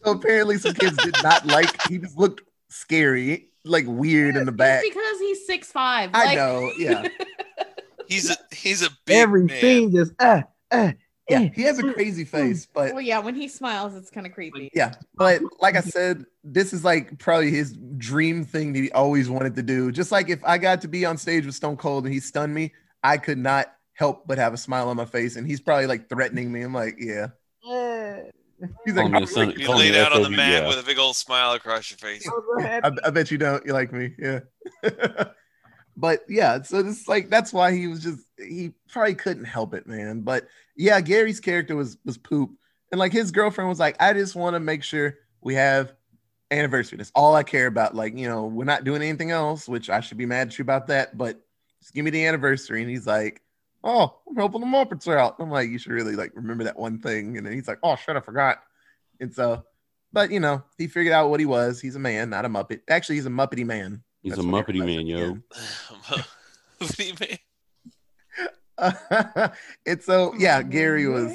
so 0.03 0.11
apparently 0.11 0.57
some 0.57 0.73
kids 0.73 0.97
did 0.97 1.15
not 1.21 1.45
like 1.45 1.69
he 1.87 1.97
just 1.97 2.17
looked 2.17 2.41
scary 2.69 3.49
like 3.65 3.85
weird 3.87 4.35
in 4.35 4.45
the 4.45 4.51
back 4.51 4.81
It's 4.83 4.95
because 4.95 5.19
he's 5.19 5.45
six 5.45 5.71
five. 5.71 6.11
i 6.13 6.35
know 6.35 6.71
yeah 6.77 7.07
He's 8.07 8.29
a 8.29 8.37
he's 8.53 8.83
a 8.83 8.89
big 9.05 9.17
Everything 9.17 9.91
just 9.91 10.13
uh, 10.19 10.43
uh, 10.71 10.93
yeah 11.29 11.41
eh. 11.41 11.49
he 11.53 11.63
has 11.63 11.77
a 11.77 11.93
crazy 11.93 12.23
face 12.23 12.65
but 12.65 12.93
Well, 12.93 13.01
yeah, 13.01 13.19
when 13.19 13.35
he 13.35 13.49
smiles, 13.49 13.95
it's 13.95 14.09
kind 14.09 14.25
of 14.25 14.31
creepy. 14.31 14.69
Yeah, 14.73 14.93
but 15.15 15.41
like 15.59 15.75
I 15.75 15.81
said, 15.81 16.23
this 16.41 16.71
is 16.71 16.85
like 16.85 17.19
probably 17.19 17.51
his 17.51 17.77
dream 17.97 18.45
thing 18.45 18.71
that 18.73 18.79
he 18.79 18.91
always 18.91 19.29
wanted 19.29 19.55
to 19.57 19.61
do. 19.61 19.91
Just 19.91 20.13
like 20.13 20.29
if 20.29 20.39
I 20.45 20.57
got 20.57 20.79
to 20.81 20.87
be 20.87 21.05
on 21.05 21.17
stage 21.17 21.45
with 21.45 21.55
Stone 21.55 21.75
Cold 21.77 22.05
and 22.05 22.13
he 22.13 22.21
stunned 22.21 22.53
me, 22.53 22.73
I 23.03 23.17
could 23.17 23.37
not 23.37 23.73
help 23.97 24.27
but 24.27 24.37
have 24.37 24.53
a 24.53 24.57
smile 24.57 24.89
on 24.89 24.95
my 24.95 25.05
face. 25.05 25.35
And 25.35 25.45
he's 25.45 25.59
probably 25.59 25.87
like 25.87 26.07
threatening 26.07 26.51
me. 26.51 26.61
I'm 26.61 26.73
like, 26.73 26.97
yeah. 26.99 27.27
He's 28.85 28.93
Call 28.93 29.03
like, 29.03 29.11
me 29.11 29.23
a 29.23 29.27
son- 29.27 29.51
You 29.51 29.65
call 29.65 29.75
me 29.75 29.91
laid 29.91 29.95
out 29.95 30.13
on 30.13 30.23
the 30.23 30.29
mat 30.29 30.63
yeah. 30.63 30.67
with 30.67 30.79
a 30.79 30.83
big 30.83 30.97
old 30.97 31.15
smile 31.15 31.53
across 31.53 31.91
your 31.91 31.97
face. 31.97 32.27
I, 32.59 32.91
I 33.05 33.09
bet 33.09 33.29
you 33.29 33.37
don't. 33.37 33.63
You 33.65 33.73
like 33.73 33.91
me, 33.91 34.13
yeah. 34.17 34.39
but 35.97 36.21
yeah, 36.27 36.61
so 36.63 36.81
this 36.81 37.07
like 37.07 37.29
that's 37.29 37.53
why 37.53 37.71
he 37.71 37.85
was 37.87 38.01
just 38.01 38.23
he 38.37 38.71
probably 38.89 39.13
couldn't 39.13 39.45
help 39.45 39.75
it, 39.75 39.85
man. 39.85 40.21
But 40.21 40.47
yeah, 40.75 40.99
Gary's 41.01 41.39
character 41.39 41.75
was 41.75 41.97
was 42.03 42.17
poop, 42.17 42.51
and 42.91 42.97
like 42.97 43.13
his 43.13 43.31
girlfriend 43.31 43.69
was 43.69 43.79
like, 43.79 43.95
I 44.01 44.13
just 44.13 44.35
want 44.35 44.55
to 44.55 44.59
make 44.59 44.81
sure 44.81 45.17
we 45.41 45.53
have 45.53 45.93
anniversary. 46.49 46.97
That's 46.97 47.11
all 47.13 47.35
I 47.35 47.43
care 47.43 47.67
about. 47.67 47.93
Like 47.93 48.17
you 48.17 48.27
know, 48.27 48.45
we're 48.45 48.65
not 48.65 48.85
doing 48.85 49.03
anything 49.03 49.29
else, 49.29 49.67
which 49.67 49.91
I 49.91 49.99
should 49.99 50.17
be 50.17 50.25
mad 50.25 50.47
at 50.47 50.57
you 50.57 50.63
about 50.63 50.87
that. 50.87 51.15
But 51.15 51.39
just 51.81 51.93
give 51.93 52.05
me 52.05 52.11
the 52.11 52.25
anniversary. 52.25 52.81
And 52.81 52.89
he's 52.89 53.05
like, 53.05 53.41
Oh, 53.83 54.19
I'm 54.27 54.35
helping 54.35 54.61
the 54.61 54.67
Muppets 54.67 55.07
out. 55.13 55.35
I'm 55.39 55.49
like, 55.49 55.69
you 55.69 55.77
should 55.77 55.91
really 55.91 56.15
like 56.15 56.31
remember 56.35 56.63
that 56.65 56.77
one 56.77 56.99
thing. 56.99 57.37
And 57.37 57.45
then 57.45 57.53
he's 57.53 57.67
like, 57.67 57.79
Oh 57.83 57.95
shit, 57.95 58.15
I 58.15 58.19
forgot. 58.19 58.57
And 59.19 59.33
so, 59.33 59.63
but 60.13 60.31
you 60.31 60.39
know, 60.39 60.63
he 60.77 60.87
figured 60.87 61.13
out 61.13 61.29
what 61.29 61.39
he 61.39 61.45
was. 61.45 61.79
He's 61.79 61.95
a 61.95 61.99
man, 61.99 62.29
not 62.29 62.45
a 62.45 62.49
Muppet. 62.49 62.81
Actually, 62.89 63.15
he's 63.15 63.25
a 63.25 63.31
Muppety 63.31 63.65
man. 63.65 64.03
He's 64.21 64.33
That's 64.33 64.43
a 64.43 64.45
Muppety 64.45 64.79
man, 64.85 65.05
yo. 65.07 65.37
what 66.77 66.95
do 66.95 67.03
you 67.03 67.13
mean? 67.19 67.39
said. 68.79 69.51
and 69.85 70.01
so, 70.01 70.33
yeah, 70.37 70.61
Gary 70.61 71.07
was 71.07 71.31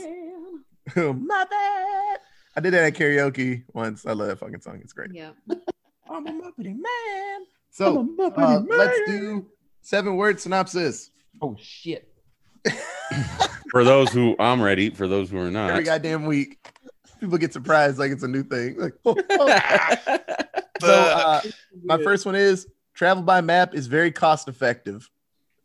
Muppet. 0.94 1.46
I 2.54 2.60
did 2.60 2.74
that 2.74 2.84
at 2.84 2.94
karaoke 2.94 3.64
once. 3.72 4.04
I 4.04 4.12
love 4.12 4.28
that 4.28 4.38
fucking 4.38 4.60
song. 4.60 4.80
It's 4.82 4.92
great. 4.92 5.10
Yeah. 5.12 5.30
I'm 6.10 6.26
a 6.26 6.30
Muppety 6.30 6.76
man. 6.76 7.46
So 7.70 8.06
uh, 8.20 8.60
let's 8.68 9.00
do 9.06 9.46
seven 9.80 10.16
word 10.16 10.38
synopsis. 10.38 11.10
Oh 11.40 11.56
shit. 11.58 12.11
For 13.72 13.84
those 13.84 14.10
who 14.10 14.36
I'm 14.38 14.60
ready, 14.60 14.90
for 14.90 15.08
those 15.08 15.30
who 15.30 15.38
are 15.38 15.50
not. 15.50 15.70
Every 15.70 15.84
not, 15.84 15.90
goddamn 15.90 16.26
week. 16.26 16.58
People 17.20 17.38
get 17.38 17.54
surprised 17.54 17.98
like 17.98 18.10
it's 18.10 18.22
a 18.22 18.28
new 18.28 18.42
thing. 18.42 18.76
Like, 18.78 18.92
so 20.80 20.92
uh, 20.92 21.40
my 21.82 21.96
first 22.02 22.26
one 22.26 22.34
is 22.34 22.66
travel 22.92 23.22
by 23.22 23.40
map 23.40 23.74
is 23.74 23.86
very 23.86 24.12
cost 24.12 24.46
effective. 24.46 25.08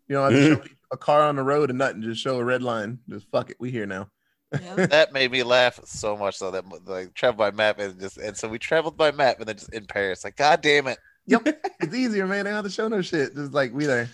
You 0.07 0.15
know, 0.15 0.23
I 0.23 0.31
show 0.31 0.63
a 0.91 0.95
car 0.95 1.23
on 1.23 1.35
the 1.35 1.43
road 1.43 1.69
and 1.69 1.79
nothing, 1.79 2.01
just 2.01 2.21
show 2.21 2.39
a 2.39 2.43
red 2.45 2.63
line. 2.63 2.99
Just 3.09 3.29
fuck 3.29 3.49
it, 3.49 3.57
we 3.59 3.71
here 3.71 3.85
now. 3.85 4.09
Yeah. 4.53 4.85
that 4.85 5.11
made 5.11 5.29
me 5.29 5.43
laugh 5.43 5.77
so 5.83 6.15
much 6.15 6.37
so 6.37 6.51
that 6.51 6.63
like 6.87 7.13
travel 7.13 7.37
by 7.37 7.51
map 7.51 7.79
and 7.79 7.99
just 7.99 8.17
and 8.17 8.37
so 8.37 8.47
we 8.47 8.57
traveled 8.57 8.95
by 8.95 9.11
map 9.11 9.39
and 9.39 9.49
then 9.49 9.57
just 9.57 9.73
in 9.73 9.85
Paris. 9.85 10.23
Like, 10.23 10.37
god 10.37 10.61
damn 10.61 10.87
it. 10.87 10.99
Yep 11.25 11.57
it's 11.79 11.95
easier, 11.95 12.27
man. 12.27 12.45
They 12.45 12.51
don't 12.51 12.55
have 12.55 12.65
to 12.65 12.71
show 12.71 12.87
no 12.87 13.01
shit. 13.01 13.35
Just 13.35 13.53
like 13.53 13.73
we 13.73 13.85
there. 13.85 14.09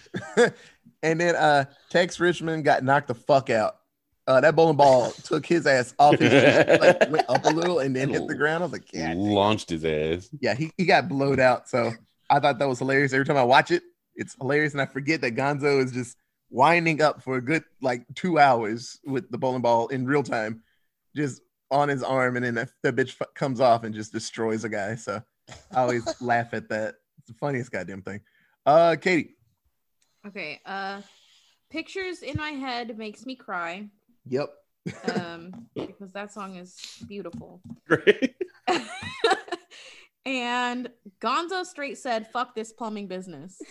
And 1.04 1.20
then 1.22 1.36
uh 1.36 1.66
Tex 1.90 2.20
Richman 2.20 2.64
got 2.64 2.84
knocked 2.84 3.10
the 3.10 3.16
fuck 3.16 3.50
out. 3.50 3.78
Uh, 4.26 4.40
that 4.40 4.56
bowling 4.56 4.78
ball 4.78 5.12
took 5.24 5.46
his 5.46 5.68
ass 5.68 5.94
off 6.00 6.18
his 6.18 6.32
feet, 6.32 6.80
like 6.80 7.12
went 7.12 7.30
up 7.30 7.44
a 7.46 7.50
little 7.50 7.80
and 7.80 7.94
then 7.94 8.08
hit 8.10 8.26
the 8.26 8.36
ground. 8.38 8.64
I 8.64 8.66
was 8.68 8.72
like, 8.72 8.92
yeah, 8.94 9.14
Launched 9.18 9.70
his 9.70 9.84
ass. 9.84 10.30
yeah, 10.40 10.56
he, 10.56 10.72
he 10.78 10.86
got 10.86 11.10
blowed 11.10 11.42
out. 11.42 11.68
So 11.68 11.92
I 12.30 12.40
thought 12.40 12.58
that 12.60 12.68
was 12.70 12.80
hilarious. 12.80 13.12
Every 13.12 13.26
time 13.26 13.36
I 13.36 13.44
watch 13.44 13.70
it, 13.70 13.84
it's 14.16 14.36
hilarious. 14.36 14.72
And 14.72 14.82
I 14.82 14.86
forget 14.86 15.20
that 15.22 15.36
Gonzo 15.36 15.84
is 15.84 15.92
just 15.92 16.16
winding 16.50 17.02
up 17.02 17.22
for 17.22 17.36
a 17.36 17.42
good 17.42 17.66
like 17.82 18.06
two 18.16 18.40
hours 18.40 18.98
with 19.06 19.30
the 19.30 19.38
bowling 19.38 19.62
ball 19.62 19.88
in 19.90 20.06
real 20.06 20.24
time, 20.24 20.62
just 21.14 21.42
on 21.70 21.90
his 21.90 22.02
arm. 22.02 22.38
And 22.38 22.46
then 22.46 22.56
that, 22.56 22.70
that 22.84 22.96
bitch 22.96 23.18
f- 23.20 23.28
comes 23.34 23.60
off 23.60 23.84
and 23.84 23.94
just 23.94 24.14
destroys 24.14 24.64
a 24.64 24.70
guy. 24.70 24.96
So 24.96 25.22
I 25.74 25.82
always 25.82 26.08
laugh 26.22 26.54
at 26.54 26.70
that. 26.70 26.96
It's 27.18 27.28
the 27.28 27.34
funniest 27.34 27.74
goddamn 27.74 28.04
thing. 28.04 28.22
Uh, 28.66 28.96
Katie. 29.02 29.36
Okay. 30.26 30.62
Uh, 30.66 31.02
pictures 31.70 32.22
in 32.22 32.38
my 32.38 32.52
head 32.52 32.98
makes 32.98 33.26
me 33.26 33.36
cry. 33.36 33.88
Yep. 34.28 34.50
Um, 35.16 35.68
because 35.76 36.12
that 36.12 36.32
song 36.32 36.56
is 36.56 36.76
beautiful. 37.08 37.62
Great. 37.88 38.36
and 40.26 40.90
Gonzo 41.22 41.66
straight 41.66 41.98
said, 41.98 42.28
"Fuck 42.28 42.56
this 42.56 42.72
plumbing 42.74 43.08
business." 43.08 43.62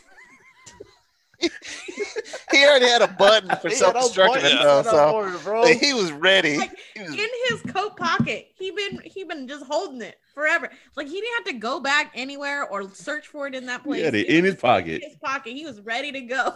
He 2.50 2.64
already 2.66 2.86
had 2.86 3.02
a 3.02 3.08
button 3.08 3.48
for 3.60 3.68
He 3.68 3.74
had 3.74 3.78
self 3.78 3.94
no 3.94 4.00
destructing 4.08 4.26
point. 4.28 4.44
it 4.44 4.58
though, 4.62 4.82
He 4.82 4.88
so 4.88 5.12
point, 5.12 5.44
bro. 5.44 5.62
like, 5.62 5.80
he 5.80 5.94
was 5.94 6.12
ready. 6.12 6.58
Like, 6.58 6.78
He 6.94 7.02
was- 7.02 7.12
in 7.14 7.28
his 7.48 7.72
coat 7.72 7.96
pocket. 7.96 8.48
He 8.54 8.70
been 8.70 9.00
he 9.04 9.24
been 9.24 9.48
just 9.48 9.64
holding 9.64 10.02
it 10.02 10.18
forever. 10.34 10.70
Like 10.96 11.06
he 11.08 11.14
didn't 11.20 11.34
have 11.36 11.44
to 11.54 11.60
go 11.60 11.80
back 11.80 12.12
anywhere 12.14 12.64
or 12.68 12.92
search 12.94 13.26
for 13.26 13.46
it 13.46 13.54
in 13.54 13.66
that 13.66 13.80
He 13.82 13.86
place. 13.86 14.04
had 14.04 14.14
it 14.14 14.28
It 14.28 14.36
in 14.38 14.44
his 14.44 14.56
pocket. 14.56 15.02
in 15.02 15.08
his 15.10 15.18
pocket. 15.18 15.52
He 15.54 15.64
was 15.64 15.80
ready 15.80 16.12
to 16.12 16.20
go. 16.22 16.54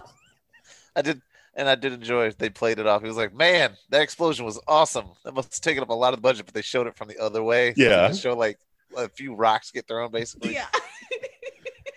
I 0.96 1.02
did, 1.02 1.20
and 1.54 1.68
I 1.68 1.74
did 1.74 1.92
enjoy. 1.92 2.26
it. 2.26 2.38
They 2.38 2.50
played 2.50 2.78
it 2.78 2.86
off. 2.86 3.02
He 3.02 3.08
was 3.08 3.16
like, 3.16 3.34
"Man, 3.34 3.76
that 3.90 4.02
explosion 4.02 4.44
was 4.46 4.60
awesome. 4.68 5.06
That 5.24 5.34
must 5.34 5.52
have 5.54 5.60
taken 5.60 5.82
up 5.82 5.90
a 5.90 5.94
lot 5.94 6.12
of 6.14 6.18
the 6.18 6.22
budget, 6.22 6.46
but 6.46 6.54
they 6.54 6.62
showed 6.62 6.86
it 6.86 6.96
from 6.96 7.08
the 7.08 7.18
other 7.18 7.42
way. 7.42 7.74
Yeah. 7.76 8.08
just 8.08 8.22
show 8.22 8.34
like 8.34 8.58
a 8.96 9.08
few 9.08 9.34
rocks 9.34 9.70
get 9.70 9.86
thrown, 9.88 10.10
basically. 10.10 10.54
Yeah, 10.54 10.66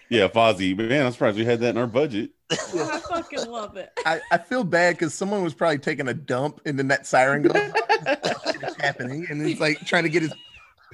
Yeah, 0.09 0.27
Fozzie. 0.27 0.75
Man, 0.75 1.05
I'm 1.05 1.11
surprised 1.11 1.37
we 1.37 1.45
had 1.45 1.59
that 1.59 1.69
in 1.69 1.77
our 1.77 1.87
budget. 1.87 2.31
I 2.51 2.99
fucking 3.07 3.49
love 3.49 3.77
it. 3.77 3.91
I, 4.05 4.19
I 4.31 4.37
feel 4.39 4.63
bad 4.63 4.95
because 4.95 5.13
someone 5.13 5.43
was 5.43 5.53
probably 5.53 5.77
taking 5.77 6.07
a 6.07 6.13
dump 6.13 6.61
and 6.65 6.79
then 6.79 6.87
that 6.87 7.05
siren 7.05 7.43
goes 7.43 7.53
it's 7.55 8.81
happening 8.81 9.27
and 9.29 9.45
he's 9.45 9.59
like 9.59 9.79
trying 9.85 10.03
to 10.03 10.09
get 10.09 10.23
his 10.23 10.33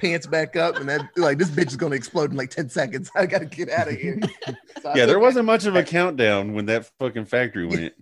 pants 0.00 0.26
back 0.26 0.56
up 0.56 0.76
and 0.76 0.88
that 0.88 1.00
like 1.16 1.38
this 1.38 1.50
bitch 1.50 1.68
is 1.68 1.76
gonna 1.76 1.94
explode 1.94 2.30
in 2.30 2.36
like 2.36 2.50
10 2.50 2.68
seconds. 2.68 3.10
I 3.16 3.24
gotta 3.24 3.46
get 3.46 3.70
out 3.70 3.88
of 3.88 3.94
here. 3.94 4.20
So 4.82 4.94
Yeah, 4.94 5.06
there 5.06 5.18
wasn't 5.18 5.46
much 5.46 5.64
of 5.64 5.74
a 5.74 5.82
countdown 5.82 6.52
when 6.52 6.66
that 6.66 6.88
fucking 7.00 7.24
factory 7.24 7.66
went. 7.66 7.94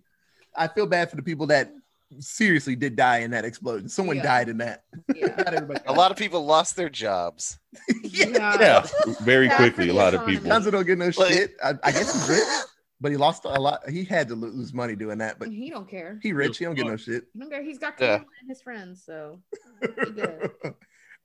I 0.57 0.67
feel 0.67 0.87
bad 0.87 1.09
for 1.09 1.17
the 1.17 1.23
people 1.23 1.47
that 1.47 1.73
seriously 2.21 2.77
did 2.77 2.97
die 2.97 3.19
in 3.19 3.31
that 3.33 3.45
explosion. 3.45 3.89
Someone 3.89 4.17
Yeah. 4.17 4.23
died 4.23 4.49
in 4.49 4.59
that. 4.59 4.85
Yeah. 5.15 5.27
Not. 5.69 5.83
A 5.87 5.93
lot 5.93 6.11
of 6.11 6.17
people 6.17 6.45
lost 6.45 6.77
their 6.77 6.89
jobs. 6.89 7.59
yeah. 8.03 8.57
Yeah, 8.61 8.87
very 9.23 9.49
quickly. 9.49 9.89
A 9.89 9.95
lot 9.95 10.15
of 10.15 10.27
people. 10.27 10.49
Gonzo 10.51 10.71
don't 10.73 10.87
get 10.87 10.99
no 10.99 11.07
Like- 11.17 11.33
shit. 11.33 11.55
I, 11.63 11.75
I 11.83 11.93
guess 11.93 12.13
he's 12.13 12.29
rich, 12.29 12.65
but 13.01 13.11
he 13.11 13.17
lost 13.17 13.45
a 13.45 13.49
lot. 13.49 13.89
He 13.89 14.05
had 14.05 14.29
to 14.29 14.35
lose 14.35 14.73
money 14.73 14.97
doing 14.97 15.19
that, 15.19 15.39
but 15.39 15.49
he 15.49 15.71
don't 15.71 15.89
care. 15.89 16.19
he 16.23 16.33
rich. 16.33 16.59
He 16.59 16.65
don't 16.65 16.75
get 16.75 16.87
no 16.87 16.97
shit. 16.97 17.25
He 17.33 17.39
don't 17.41 17.51
care. 17.51 17.63
He's 17.63 17.79
got 17.79 17.95
Yeah. 18.01 18.19
Camilla 18.19 18.31
and 18.41 18.49
his 18.51 18.63
friends. 18.63 19.03
So 19.05 19.41
he 19.81 20.11
good. 20.13 20.51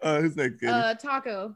uh, 0.01 0.21
who's 0.21 0.35
next? 0.35 0.59
Katie? 0.59 0.71
Uh, 0.71 0.93
Taco. 0.95 1.55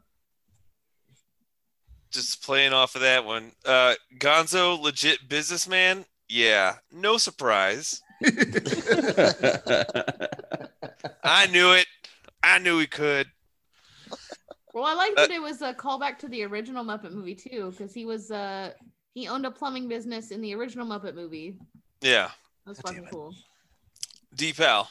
just 2.10 2.42
playing 2.44 2.72
off 2.72 2.94
of 2.94 3.00
that 3.00 3.24
one. 3.24 3.52
Uh, 3.64 3.94
Gonzo, 4.18 4.80
legit 4.80 5.28
businessman. 5.28 6.04
Yeah, 6.28 6.76
no 6.92 7.16
surprise. 7.18 8.00
I 11.24 11.46
knew 11.48 11.72
it. 11.72 11.86
I 12.42 12.58
knew 12.58 12.78
he 12.78 12.86
could. 12.86 13.26
Well, 14.72 14.84
I 14.84 14.94
like 14.94 15.12
Uh, 15.16 15.22
that 15.22 15.30
it 15.30 15.42
was 15.42 15.62
a 15.62 15.72
callback 15.74 16.18
to 16.20 16.28
the 16.28 16.42
original 16.44 16.84
Muppet 16.84 17.12
movie 17.12 17.34
too, 17.34 17.70
because 17.70 17.94
he 17.94 18.04
was 18.04 18.30
uh 18.30 18.72
he 19.14 19.28
owned 19.28 19.46
a 19.46 19.50
plumbing 19.50 19.88
business 19.88 20.30
in 20.30 20.40
the 20.40 20.54
original 20.54 20.86
Muppet 20.86 21.14
movie. 21.14 21.56
Yeah, 22.00 22.30
That's 22.66 22.80
God 22.80 22.94
fucking 22.94 23.08
cool. 23.10 23.34
Deepal. 24.36 24.86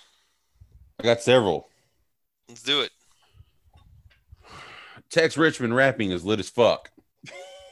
I 0.99 1.03
got 1.03 1.21
several. 1.21 1.69
Let's 2.47 2.63
do 2.63 2.81
it. 2.81 2.91
Tex 5.09 5.37
Richman 5.37 5.73
rapping 5.73 6.11
is 6.11 6.23
lit 6.23 6.39
as 6.39 6.49
fuck. 6.49 6.89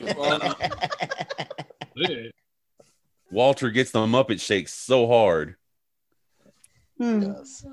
Walter 3.31 3.69
gets 3.69 3.91
the 3.91 3.99
Muppet 3.99 4.41
shake 4.41 4.67
so 4.67 5.07
hard. 5.07 5.55
Yes. 6.99 7.65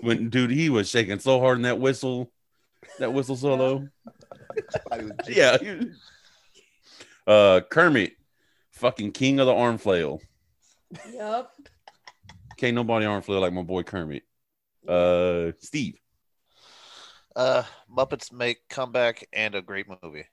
When 0.00 0.30
dude, 0.30 0.50
he 0.50 0.70
was 0.70 0.88
shaking 0.88 1.18
so 1.18 1.40
hard 1.40 1.58
in 1.58 1.62
that 1.62 1.78
whistle, 1.78 2.32
that 2.98 3.12
whistle 3.12 3.36
solo. 3.36 3.88
yeah. 5.28 5.58
Uh 7.26 7.60
Kermit, 7.70 8.12
fucking 8.70 9.12
king 9.12 9.40
of 9.40 9.46
the 9.46 9.54
arm 9.54 9.76
flail. 9.78 10.20
Yep. 11.12 11.50
Can't 12.56 12.74
nobody 12.74 13.04
arm 13.06 13.22
flail 13.22 13.40
like 13.40 13.52
my 13.52 13.62
boy 13.62 13.82
Kermit. 13.82 14.22
Uh 14.88 15.52
Steve. 15.58 15.98
Uh, 17.34 17.62
Muppets 17.90 18.30
make 18.30 18.58
comeback 18.68 19.26
and 19.32 19.54
a 19.54 19.62
great 19.62 19.86
movie. 20.02 20.26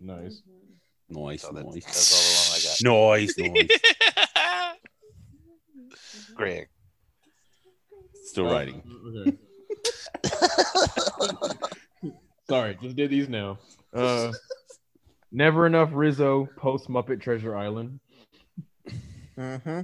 Nice. 0.00 0.42
Nice, 1.08 1.42
So 1.42 1.52
that's, 1.52 1.66
nice. 1.72 1.84
that's 1.84 2.53
all 2.82 3.12
the 3.16 3.42
one 3.42 3.56
I 3.58 3.62
got. 3.62 3.66
Nice, 3.66 3.68
nice. 3.68 4.76
Greg. 6.34 6.68
Still 8.24 8.46
writing. 8.46 8.82
Okay. 9.26 9.36
Sorry, 12.48 12.76
just 12.82 12.96
did 12.96 13.10
these 13.10 13.28
now. 13.28 13.58
Uh, 13.92 14.32
never 15.32 15.66
enough 15.66 15.90
Rizzo 15.92 16.48
post 16.56 16.88
Muppet 16.88 17.20
Treasure 17.20 17.56
Island. 17.56 18.00
hmm 19.36 19.80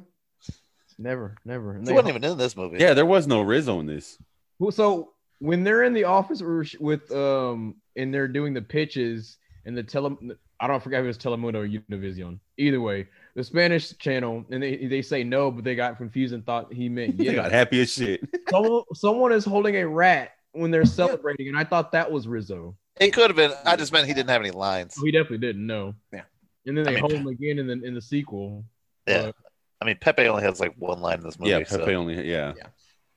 Never, 0.99 1.37
never. 1.47 1.73
And 1.77 1.81
He 1.83 1.87
they- 1.87 1.93
wasn't 1.95 2.11
even 2.17 2.25
in 2.33 2.37
this 2.37 2.55
movie. 2.57 2.77
Yeah, 2.79 2.93
there 2.93 3.07
was 3.07 3.27
no 3.27 3.41
Rizzo 3.41 3.81
in 3.81 3.87
this. 3.87 4.19
Well, 4.59 4.71
so 4.73 5.13
when 5.39 5.65
they're 5.65 5.85
in 5.85 5.95
the 5.95 6.05
office 6.05 6.43
with- 6.43 6.75
with 6.81 7.11
um 7.13 7.77
and 7.97 8.13
they're 8.13 8.29
doing 8.29 8.53
the 8.53 8.61
pitches 8.63 9.39
and 9.65 9.75
the 9.77 9.83
tele 9.83 10.17
I 10.63 10.67
don't 10.67 10.83
forget 10.83 11.01
if 11.01 11.05
it 11.05 11.07
was 11.09 11.19
Telemundo 11.19 11.55
or 11.57 11.67
Univision. 11.69 12.39
Either 12.59 12.81
way, 12.81 13.09
the 13.35 13.43
Spanish 13.43 13.97
channel 13.97 14.45
and 14.51 14.63
they, 14.63 14.77
they 14.87 15.01
say 15.03 15.25
no, 15.25 15.51
but 15.51 15.65
they 15.65 15.75
got 15.75 15.97
confused 15.97 16.35
and 16.35 16.45
thought 16.45 16.73
he 16.73 16.89
meant 16.89 17.17
They 17.19 17.35
got 17.35 17.51
happy 17.51 17.81
as 17.81 17.93
shit. 17.93 18.21
someone, 18.51 18.83
someone 18.95 19.33
is 19.33 19.45
holding 19.45 19.77
a 19.77 19.89
rat 19.89 20.33
when 20.53 20.71
they're 20.71 20.85
celebrating, 20.85 21.49
and 21.49 21.57
I 21.57 21.65
thought 21.65 21.93
that 21.93 22.11
was 22.11 22.29
Rizzo. 22.29 22.77
It 23.01 23.13
could 23.13 23.31
have 23.31 23.37
been. 23.37 23.53
I 23.65 23.77
just 23.77 23.93
meant 23.93 24.07
he 24.07 24.13
didn't 24.13 24.29
have 24.31 24.43
any 24.43 24.51
lines. 24.51 24.97
We 25.03 25.11
definitely 25.13 25.39
didn't 25.39 25.67
know. 25.67 25.95
Yeah. 26.13 26.23
And 26.67 26.77
then 26.77 26.87
I 26.87 26.91
they 26.91 26.95
mean- 26.97 27.01
hold 27.01 27.13
him 27.13 27.27
again 27.29 27.59
in 27.59 27.67
the 27.67 27.83
in 27.87 27.95
the 27.95 28.03
sequel. 28.03 28.65
Yeah. 29.07 29.33
I 29.81 29.87
mean, 29.87 29.97
Pepe 29.99 30.27
only 30.29 30.43
has 30.43 30.61
like 30.61 30.75
one 30.77 31.01
line 31.01 31.19
in 31.21 31.25
this 31.25 31.39
movie. 31.39 31.53
yeah, 31.53 31.65
so- 31.65 31.79
Pepe 31.79 31.95
only 31.95 32.31
yeah. 32.31 32.53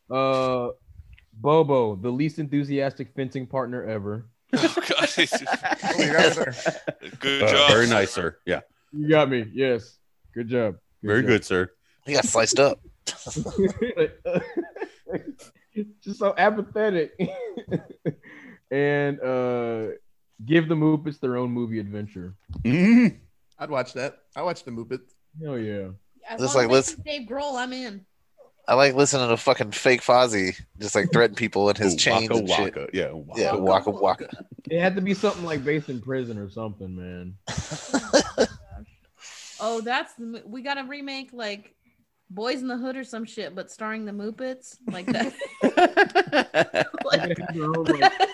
Uh, 0.10 0.70
Bobo, 1.34 1.96
the 1.96 2.10
least 2.10 2.40
enthusiastic 2.40 3.14
fencing 3.16 3.48
partner 3.48 3.84
ever. 3.84 4.28
Oh, 4.66 4.74
God. 4.88 6.56
Good 7.20 7.44
Uh, 7.44 7.48
job. 7.52 7.72
very 7.72 7.88
nice, 7.88 8.12
sir. 8.12 8.38
Yeah. 8.46 8.62
You 8.92 9.10
got 9.10 9.30
me. 9.30 9.46
Yes. 9.54 9.98
Good 10.34 10.48
job. 10.50 10.78
Very 11.02 11.22
job. 11.22 11.28
good, 11.28 11.46
sir. 11.46 11.72
He 12.06 12.14
got 12.14 12.26
sliced 12.26 12.60
up. 12.60 12.80
just 16.04 16.20
so 16.20 16.34
apathetic. 16.38 17.12
and 18.72 19.20
uh 19.22 19.88
give 20.46 20.68
the 20.68 20.76
Muppets 20.76 21.20
their 21.20 21.38
own 21.38 21.52
movie 21.52 21.80
adventure. 21.80 22.36
Mhm. 22.64 23.18
I'd 23.60 23.70
watch 23.70 23.94
that. 23.94 24.20
I 24.36 24.42
watch 24.44 24.64
the 24.64 24.72
Muppets. 24.72 25.12
Hell 25.42 25.58
yeah. 25.58 25.90
As 26.28 26.40
Just 26.40 26.56
long 26.56 26.66
like, 26.66 26.72
as 26.72 26.72
let's- 26.72 26.92
it's 26.94 27.02
Dave 27.04 27.28
Grohl, 27.28 27.56
I'm 27.58 27.74
in. 27.74 28.06
I 28.68 28.76
like 28.76 28.96
listening 28.96 29.28
to 29.28 29.38
fucking 29.38 29.72
fake 29.72 30.02
Fozzie 30.02 30.60
just 30.80 30.96
like 30.96 31.12
threaten 31.12 31.36
people 31.36 31.70
in 31.70 31.76
his 31.76 31.94
Ooh, 31.96 31.98
chains 31.98 32.30
waka 32.30 32.40
and 32.40 32.50
shit. 32.50 32.76
waka. 32.76 32.88
Yeah. 32.94 33.12
waka. 33.12 33.42
Yeah, 33.42 33.56
waka 33.56 33.90
waka. 33.92 34.30
It 34.70 34.80
had 34.80 34.96
to 34.96 35.02
be 35.02 35.14
something 35.14 35.44
like 35.44 35.66
based 35.66 35.90
in 35.90 36.02
prison 36.02 36.38
or 36.38 36.50
something, 36.50 36.96
man. 36.96 37.36
Oh, 39.66 39.80
that's 39.80 40.14
the 40.16 40.44
we 40.46 40.62
got 40.62 40.74
to 40.74 40.82
remake 40.82 41.30
like 41.32 41.74
Boys 42.30 42.62
in 42.62 42.68
the 42.68 42.76
Hood 42.76 42.98
or 42.98 43.06
some 43.06 43.24
shit, 43.24 43.56
but 43.56 43.72
starring 43.72 44.04
the 44.04 44.12
Muppets 44.12 44.76
like 44.92 45.06
that. 45.06 45.34
Like- 47.06 47.38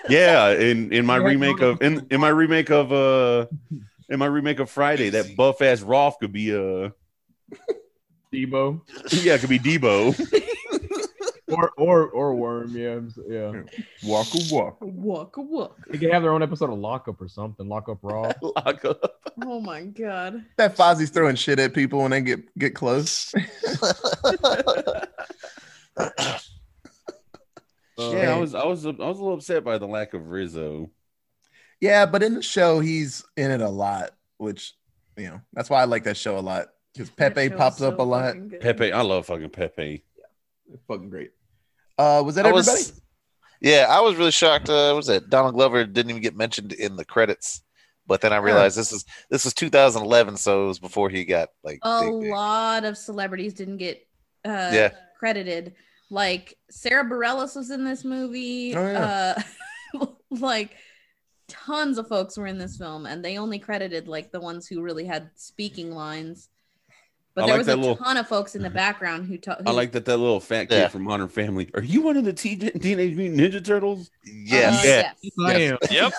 yeah, 0.08 0.50
in 0.50 0.92
in 0.92 1.06
my 1.06 1.16
remake 1.16 1.60
of 1.60 1.80
in 1.82 2.04
in 2.10 2.20
my 2.20 2.30
remake 2.30 2.70
of 2.70 2.92
uh 2.92 3.46
in 4.08 4.18
my 4.18 4.26
remake 4.26 4.58
of 4.58 4.70
Friday, 4.70 5.10
that 5.10 5.36
buff 5.36 5.62
ass 5.62 5.82
Rowlf 5.82 6.18
could 6.18 6.32
be 6.32 6.52
uh 6.52 6.90
Debo 8.32 8.80
yeah, 9.24 9.34
it 9.34 9.40
could 9.40 9.50
be 9.50 9.58
Debo. 9.58 10.14
or 11.48 11.70
or 11.76 12.08
or 12.08 12.34
Worm. 12.34 12.76
Yeah, 12.76 13.00
yeah. 13.28 13.62
Walk 14.04 14.28
a 14.34 14.54
walk. 14.54 14.78
walk 14.80 15.36
a 15.36 15.40
walk. 15.40 15.78
They 15.88 15.98
could 15.98 16.12
have 16.12 16.22
their 16.22 16.32
own 16.32 16.42
episode 16.42 16.70
of 16.70 16.78
Lockup 16.78 17.20
or 17.20 17.28
something. 17.28 17.68
Lockup 17.68 17.98
Raw. 18.02 18.32
Lock 18.42 18.84
up. 18.84 19.20
Oh 19.44 19.60
my 19.60 19.84
god. 19.84 20.44
That 20.56 20.76
Fozzie's 20.76 21.10
throwing 21.10 21.36
shit 21.36 21.58
at 21.58 21.74
people 21.74 22.00
when 22.00 22.10
they 22.12 22.20
get 22.20 22.58
get 22.58 22.74
close. 22.74 23.34
Uh, 27.98 28.12
Yeah, 28.12 28.34
I 28.34 28.38
was 28.38 28.54
I 28.54 28.64
was 28.64 28.86
I 28.86 28.90
was 28.90 29.18
a 29.18 29.22
little 29.22 29.34
upset 29.34 29.64
by 29.64 29.76
the 29.78 29.86
lack 29.86 30.14
of 30.14 30.28
Rizzo. 30.28 30.90
Yeah, 31.80 32.06
but 32.06 32.22
in 32.22 32.34
the 32.34 32.42
show, 32.42 32.80
he's 32.80 33.24
in 33.36 33.50
it 33.50 33.60
a 33.60 33.68
lot, 33.68 34.12
which 34.38 34.74
you 35.16 35.28
know 35.28 35.40
that's 35.52 35.68
why 35.68 35.82
I 35.82 35.84
like 35.84 36.04
that 36.04 36.16
show 36.16 36.38
a 36.38 36.40
lot 36.40 36.68
because 36.92 37.10
Pepe 37.10 37.50
pops 37.50 37.76
is 37.76 37.82
up 37.82 37.98
a 37.98 38.02
lot. 38.02 38.34
Pepe, 38.60 38.92
I 38.92 39.02
love 39.02 39.26
fucking 39.26 39.50
Pepe. 39.50 40.04
It's 40.72 40.82
fucking 40.86 41.10
great. 41.10 41.30
Uh, 41.98 42.22
was 42.24 42.34
that 42.36 42.46
I 42.46 42.50
everybody? 42.50 42.70
was, 42.70 43.00
yeah, 43.60 43.86
I 43.88 44.00
was 44.00 44.16
really 44.16 44.30
shocked. 44.30 44.68
Uh, 44.68 44.88
what 44.90 44.96
was 44.96 45.08
it 45.08 45.28
Donald 45.30 45.54
Glover 45.54 45.84
didn't 45.84 46.10
even 46.10 46.22
get 46.22 46.36
mentioned 46.36 46.72
in 46.72 46.96
the 46.96 47.04
credits, 47.04 47.62
but 48.06 48.20
then 48.20 48.32
I 48.32 48.38
realized 48.38 48.76
this 48.76 48.92
is 48.92 49.04
this 49.30 49.44
is 49.46 49.52
2011, 49.54 50.36
so 50.36 50.64
it 50.64 50.68
was 50.68 50.78
before 50.78 51.10
he 51.10 51.24
got 51.24 51.50
like 51.62 51.78
a 51.82 52.00
big, 52.02 52.20
big. 52.22 52.30
lot 52.30 52.84
of 52.84 52.96
celebrities 52.96 53.52
didn't 53.54 53.76
get 53.78 54.06
uh 54.44 54.70
Yeah. 54.72 54.90
credited 55.18 55.74
like 56.12 56.56
sara 56.70 57.04
bareilles 57.04 57.54
was 57.54 57.70
in 57.70 57.84
this 57.84 58.04
movie 58.04 58.74
Oh, 58.74 58.90
yeah. 58.90 59.34
uh 59.98 60.06
like 60.30 60.70
tons 61.46 61.98
of 61.98 62.08
folks 62.08 62.36
were 62.38 62.46
in 62.46 62.56
this 62.58 62.76
film 62.78 63.04
and 63.06 63.24
they 63.24 63.36
only 63.36 63.58
credited 63.58 64.08
like 64.08 64.32
the 64.32 64.40
ones 64.40 64.66
who 64.66 64.80
really 64.82 65.04
had 65.04 65.30
speaking 65.36 65.92
lines 65.92 66.48
but 67.34 67.44
I 67.44 67.46
there 67.46 67.54
like 67.56 67.66
was 67.66 67.68
a 67.68 67.76
little- 67.76 67.96
ton 67.96 68.16
of 68.16 68.26
folks 68.28 68.54
in 68.54 68.62
the 68.62 68.70
background 68.84 69.26
who 69.26 69.38
talked 69.38 69.62
I 69.66 69.70
like 69.70 69.92
that 69.92 70.04
that 70.06 70.16
little 70.16 70.40
fat 70.40 70.68
kid 70.68 70.76
Yeah. 70.76 70.88
from 70.88 71.02
Modern 71.04 71.28
Family. 71.28 71.70
Are 71.74 71.82
you 71.82 72.02
one 72.02 72.16
of 72.16 72.24
the 72.24 72.32
T- 72.32 72.56
Teenage 72.56 73.14
Mutant 73.16 73.40
Ninja 73.40 73.64
Turtles? 73.64 74.10
Yes. 74.24 74.84
Yeah. 74.84 75.12
Yes, 75.22 75.32
I 75.44 75.54
am. 75.60 75.78
Yep. 75.90 76.12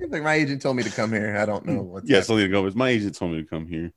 like 0.10 0.22
my 0.22 0.34
agent 0.34 0.62
told 0.62 0.76
me 0.76 0.82
to 0.82 0.90
come 0.90 1.12
here. 1.12 1.36
I 1.36 1.44
don't 1.46 1.66
know 1.66 1.82
what's 1.82 2.08
Yeah, 2.08 2.16
happening. 2.18 2.26
Selena 2.38 2.48
Gomez. 2.48 2.74
My 2.76 2.90
agent 2.90 3.14
told 3.16 3.32
me 3.32 3.38
to 3.42 3.48
come 3.48 3.66
here. 3.66 3.92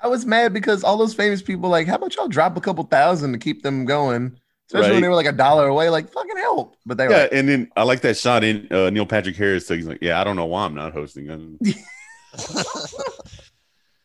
I 0.00 0.06
was 0.06 0.24
mad 0.24 0.52
because 0.54 0.84
all 0.84 0.96
those 0.96 1.12
famous 1.14 1.42
people 1.42 1.68
like, 1.68 1.88
how 1.88 1.96
about 1.96 2.14
y'all 2.14 2.28
drop 2.28 2.56
a 2.56 2.60
couple 2.60 2.84
thousand 2.84 3.32
to 3.32 3.38
keep 3.38 3.62
them 3.62 3.84
going? 3.84 4.38
Especially 4.68 4.92
when 4.92 5.02
they 5.02 5.08
were 5.08 5.14
like 5.14 5.26
a 5.26 5.32
dollar 5.32 5.66
away, 5.68 5.88
like 5.88 6.10
fucking 6.10 6.36
help. 6.36 6.76
But 6.86 6.98
they 6.98 7.06
were 7.06 7.12
Yeah, 7.14 7.22
like, 7.22 7.32
and 7.32 7.48
then 7.48 7.70
I 7.76 7.82
like 7.84 8.02
that 8.02 8.16
shot 8.16 8.44
in 8.44 8.68
uh, 8.70 8.90
Neil 8.90 9.06
Patrick 9.06 9.34
Harris. 9.36 9.66
So 9.66 9.74
he's 9.74 9.86
like, 9.86 9.98
"Yeah, 10.02 10.20
I 10.20 10.24
don't 10.24 10.36
know 10.36 10.44
why 10.46 10.64
I'm 10.64 10.74
not 10.74 10.92
hosting." 10.92 11.58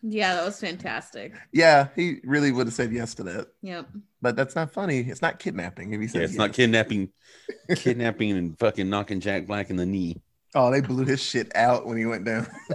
Yeah 0.05 0.36
that 0.36 0.43
was 0.45 0.59
fantastic 0.59 1.32
yeah, 1.53 1.88
he 1.95 2.18
really 2.26 2.51
would 2.51 2.68
have 2.68 2.74
said 2.74 2.91
yes 2.91 3.14
to 3.16 3.24
that. 3.24 3.47
yep 3.61 3.88
But 4.22 4.36
that's 4.36 4.53
not 4.53 4.74
funny. 4.74 4.99
It's 4.99 5.22
not 5.22 5.39
kidnapping. 5.39 5.93
If 5.93 6.01
he 6.01 6.07
says 6.07 6.16
Yeah, 6.16 6.22
it's 6.24 6.34
yes. 6.34 6.38
not 6.39 6.51
kidnapping, 6.51 7.09
kidnapping 7.78 8.32
and 8.32 8.59
fucking 8.59 8.89
knocking 8.89 9.22
Jack 9.22 9.47
Black 9.47 9.70
in 9.70 9.78
the 9.78 9.86
knee. 9.86 10.22
Oh, 10.55 10.70
they 10.72 10.82
blew 10.82 11.05
his 11.05 11.24
shit 11.24 11.55
out 11.55 11.88
when 11.88 11.97
he 11.97 12.05
went 12.05 12.26
down. 12.26 12.45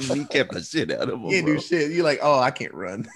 he 0.00 0.24
kept 0.26 0.52
the 0.52 0.62
shit 0.62 0.90
out 0.92 1.08
of 1.08 1.14
him. 1.14 1.24
You 1.24 1.30
can't 1.30 1.46
bro. 1.46 1.54
do 1.56 1.60
shit. 1.62 1.90
You're 1.92 2.04
like, 2.04 2.20
oh, 2.22 2.38
I 2.38 2.50
can't 2.50 2.74
run. 2.74 3.08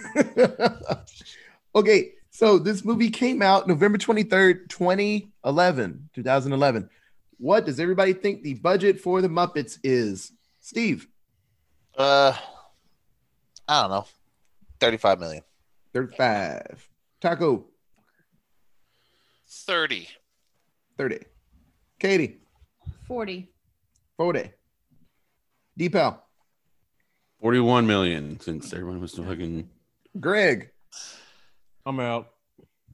okay, 1.77 2.12
so 2.35 2.59
this 2.59 2.85
movie 2.85 3.11
came 3.11 3.43
out 3.43 3.68
November 3.68 3.97
23rd, 3.97 4.68
2011. 4.68 6.11
2011. 6.14 6.91
What 7.39 7.64
does 7.64 7.78
everybody 7.78 8.12
think 8.12 8.43
the 8.43 8.55
budget 8.55 8.99
for 9.01 9.22
the 9.22 9.28
Muppets 9.28 9.78
is? 9.85 10.32
Steve, 10.61 11.07
Uh, 11.97 12.37
I 13.68 13.82
don't 13.82 13.91
know, 13.91 14.07
35 14.80 15.20
million. 15.20 15.43
35. 15.93 16.89
Taco, 17.20 17.66
30. 19.49 20.09
30. 20.99 21.18
Katie, 22.01 22.41
40 23.07 23.49
40. 24.16 24.51
Deepal, 25.78 26.18
Forty-one 27.41 27.87
million 27.87 28.39
since 28.41 28.72
everyone 28.72 29.01
was 29.01 29.14
fucking. 29.14 29.68
Greg, 30.20 30.70
I'm 31.87 32.01
out. 32.01 32.30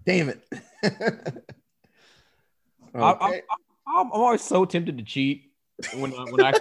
damn 0.04 0.28
it. 0.28 0.42
I, 2.92 2.98
I, 2.98 3.12
okay. 3.12 3.42
I'm, 3.50 4.06
I'm 4.06 4.12
always 4.12 4.42
so 4.42 4.64
tempted 4.64 4.98
to 4.98 5.04
cheat 5.04 5.52
when 5.94 6.12
I, 6.12 6.24
when 6.24 6.44
I 6.44 6.52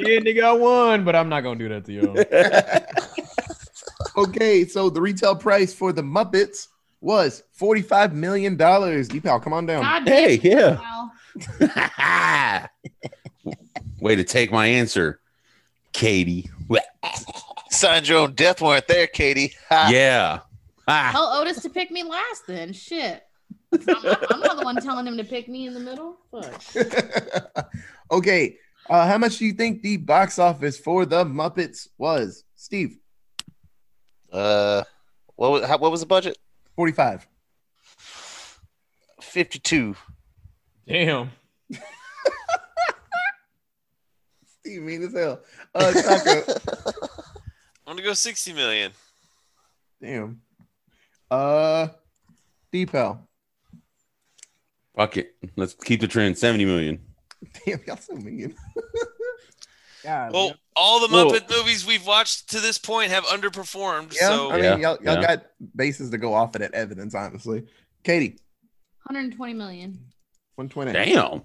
yeah 0.00 0.18
nigga 0.20 0.44
I 0.44 0.52
won, 0.52 1.04
but 1.04 1.14
I'm 1.14 1.28
not 1.28 1.42
gonna 1.42 1.58
do 1.58 1.68
that 1.68 1.84
to 1.84 1.92
you. 1.92 2.16
okay, 4.22 4.64
so 4.66 4.88
the 4.88 5.00
retail 5.00 5.36
price 5.36 5.74
for 5.74 5.92
the 5.92 6.02
Muppets 6.02 6.68
was 7.00 7.42
$45 7.58 8.12
million. 8.12 8.56
Deepal, 8.56 9.42
come 9.42 9.52
on 9.52 9.66
down. 9.66 9.82
god 9.82 10.08
Hey, 10.08 10.38
damn 10.38 10.78
yeah. 11.60 12.66
Way 14.00 14.16
to 14.16 14.24
take 14.24 14.50
my 14.50 14.66
answer, 14.66 15.20
Katie. 15.92 16.50
Signed 17.82 18.06
your 18.06 18.18
own 18.18 18.34
death 18.34 18.60
warrant 18.60 18.86
there, 18.86 19.08
Katie. 19.08 19.54
Ha. 19.68 19.88
yeah. 19.92 20.38
Ah. 20.86 21.08
Tell 21.10 21.26
Otis 21.32 21.62
to 21.62 21.68
pick 21.68 21.90
me 21.90 22.04
last 22.04 22.46
then. 22.46 22.72
Shit. 22.72 23.24
I'm 23.72 24.02
not, 24.04 24.32
I'm 24.32 24.38
not 24.38 24.56
the 24.56 24.62
one 24.62 24.76
telling 24.76 25.04
him 25.04 25.16
to 25.16 25.24
pick 25.24 25.48
me 25.48 25.66
in 25.66 25.74
the 25.74 25.80
middle. 25.80 26.16
Fuck. 26.30 26.62
okay, 28.12 28.56
uh, 28.88 29.04
how 29.08 29.18
much 29.18 29.38
do 29.38 29.46
you 29.46 29.52
think 29.52 29.82
the 29.82 29.96
box 29.96 30.38
office 30.38 30.78
for 30.78 31.04
the 31.04 31.24
Muppets 31.24 31.88
was? 31.98 32.44
Steve, 32.54 32.98
Uh, 34.32 34.84
what 35.34 35.50
was 35.50 35.64
how, 35.64 35.76
what 35.78 35.90
was 35.90 35.98
the 36.02 36.06
budget? 36.06 36.38
45. 36.76 37.26
52. 39.20 39.96
Damn. 40.86 41.32
Steve, 44.60 44.82
mean 44.82 45.02
as 45.02 45.12
hell. 45.12 45.40
Uh, 45.74 45.92
Taco, 45.92 46.44
I'm 47.86 47.94
gonna 47.96 48.02
go 48.06 48.12
60 48.14 48.52
million. 48.52 48.92
damn. 50.00 50.40
Uh, 51.30 51.88
Deepal, 52.72 53.18
Fuck 54.96 55.16
it. 55.16 55.34
Let's 55.56 55.74
keep 55.74 56.00
the 56.00 56.06
trend. 56.08 56.36
Seventy 56.36 56.64
million. 56.66 57.00
damn, 57.64 57.80
y'all 57.86 57.96
so 57.96 58.14
mean. 58.14 58.54
God, 60.04 60.32
Well, 60.32 60.54
all 60.76 61.06
the 61.06 61.14
Well- 61.14 61.30
Muppet 61.30 61.48
movies 61.50 61.86
we've 61.86 62.06
watched 62.06 62.50
to 62.50 62.60
this 62.60 62.76
point 62.78 63.10
have 63.10 63.24
underperformed. 63.24 64.14
yeah, 64.20 64.28
so 64.28 64.50
I 64.50 64.54
mean, 64.56 64.64
Yeah, 64.64 64.76
y'all, 64.76 64.98
y'all 65.02 65.14
yeah. 65.20 65.36
got 65.36 65.46
bases 65.74 66.10
to 66.10 66.18
go 66.18 66.34
off 66.34 66.54
of 66.54 66.60
that 66.60 66.74
evidence, 66.74 67.14
honestly. 67.14 67.64
Katie, 68.04 68.38
120 69.04 69.54
million. 69.54 69.98
120. 70.56 70.92
Damn. 70.92 71.42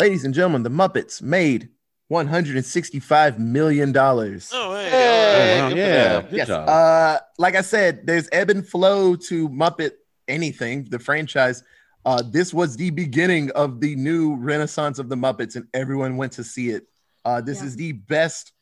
Ladies 0.00 0.24
and 0.24 0.32
gentlemen, 0.34 0.62
the 0.62 0.70
Muppets 0.70 1.20
made 1.22 1.68
$165 2.10 3.38
million. 3.38 3.96
oh 3.96 4.20
hey, 4.20 4.90
Hey. 4.90 5.60
Oh, 5.60 5.62
right. 5.64 5.68
good 5.70 5.78
yeah. 5.78 6.20
Good 6.22 6.32
yes. 6.36 6.48
job. 6.48 6.68
Uh, 6.68 7.18
like 7.38 7.54
I 7.54 7.60
said, 7.62 8.06
there's 8.06 8.28
ebb 8.32 8.50
and 8.50 8.66
flow 8.66 9.16
to 9.16 9.48
Muppet 9.48 9.92
anything, 10.28 10.84
the 10.90 10.98
franchise. 10.98 11.62
Uh, 12.04 12.22
this 12.30 12.52
was 12.52 12.76
the 12.76 12.90
beginning 12.90 13.50
of 13.52 13.80
the 13.80 13.96
new 13.96 14.36
renaissance 14.36 14.98
of 14.98 15.08
the 15.08 15.16
Muppets, 15.16 15.56
and 15.56 15.66
everyone 15.72 16.16
went 16.16 16.32
to 16.32 16.44
see 16.44 16.70
it. 16.70 16.84
Uh, 17.24 17.40
this 17.40 17.60
Yeah. 17.60 17.66
is 17.68 17.76
the 17.76 17.92
best 17.92 18.52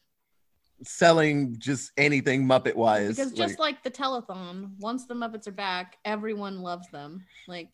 selling 0.84 1.56
just 1.58 1.92
anything 1.96 2.44
Muppet 2.44 2.74
wise. 2.74 3.16
Because 3.16 3.32
just 3.32 3.58
like 3.58 3.82
the 3.82 3.90
telethon, 3.90 4.70
once 4.78 5.06
the 5.06 5.14
Muppets 5.14 5.46
are 5.46 5.52
back, 5.52 5.98
everyone 6.04 6.60
loves 6.60 6.88
them. 6.90 7.24
Like 7.48 7.70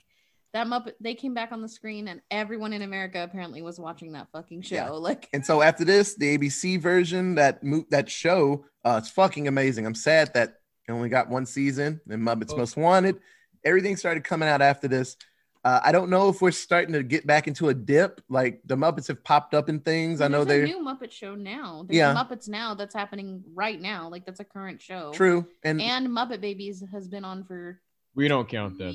that 0.54 0.66
Muppet, 0.66 0.94
they 1.00 1.14
came 1.14 1.34
back 1.34 1.52
on 1.52 1.60
the 1.62 1.68
screen, 1.68 2.08
and 2.08 2.20
everyone 2.30 2.72
in 2.72 2.82
America 2.82 3.22
apparently 3.22 3.60
was 3.62 3.78
watching 3.78 4.12
that 4.12 4.28
fucking 4.32 4.62
show. 4.62 4.74
Yeah. 4.76 4.88
Like, 4.92 5.28
and 5.32 5.44
so 5.44 5.60
after 5.62 5.84
this, 5.84 6.14
the 6.14 6.36
ABC 6.38 6.80
version, 6.80 7.34
that 7.36 7.62
mo- 7.62 7.84
that 7.90 8.10
show, 8.10 8.64
uh, 8.84 8.96
it's 8.98 9.10
fucking 9.10 9.46
amazing. 9.48 9.84
I'm 9.86 9.94
sad 9.94 10.32
that 10.34 10.54
it 10.88 10.92
only 10.92 11.08
got 11.10 11.28
one 11.28 11.44
season. 11.46 12.00
And 12.08 12.22
Muppets 12.26 12.52
Oh. 12.52 12.56
Most 12.56 12.76
Wanted, 12.76 13.20
everything 13.64 13.96
started 13.96 14.24
coming 14.24 14.48
out 14.48 14.62
after 14.62 14.88
this. 14.88 15.16
Uh, 15.64 15.80
I 15.84 15.92
don't 15.92 16.08
know 16.08 16.28
if 16.30 16.40
we're 16.40 16.50
starting 16.52 16.94
to 16.94 17.02
get 17.02 17.26
back 17.26 17.46
into 17.48 17.68
a 17.68 17.74
dip. 17.74 18.22
Like 18.30 18.62
the 18.64 18.76
Muppets 18.76 19.08
have 19.08 19.22
popped 19.24 19.52
up 19.54 19.68
in 19.68 19.80
things. 19.80 20.20
I 20.22 20.28
know 20.28 20.44
there's 20.44 20.68
they're 20.70 20.76
a 20.78 20.80
new 20.80 20.86
Muppet 20.88 21.10
show 21.10 21.34
now. 21.34 21.84
There's 21.86 21.98
Yeah. 21.98 22.14
Muppets 22.14 22.48
now 22.48 22.74
that's 22.74 22.94
happening 22.94 23.42
right 23.54 23.78
now. 23.78 24.08
Like 24.08 24.24
that's 24.24 24.40
a 24.40 24.44
current 24.44 24.80
show. 24.80 25.12
true. 25.12 25.46
And, 25.64 25.82
And 25.82 26.08
Muppet 26.08 26.40
Babies 26.40 26.82
has 26.92 27.06
been 27.08 27.24
on 27.24 27.44
for 27.44 27.80
We 28.14 28.28
don't 28.28 28.48
count 28.48 28.78
that. 28.78 28.84
though. 28.84 28.90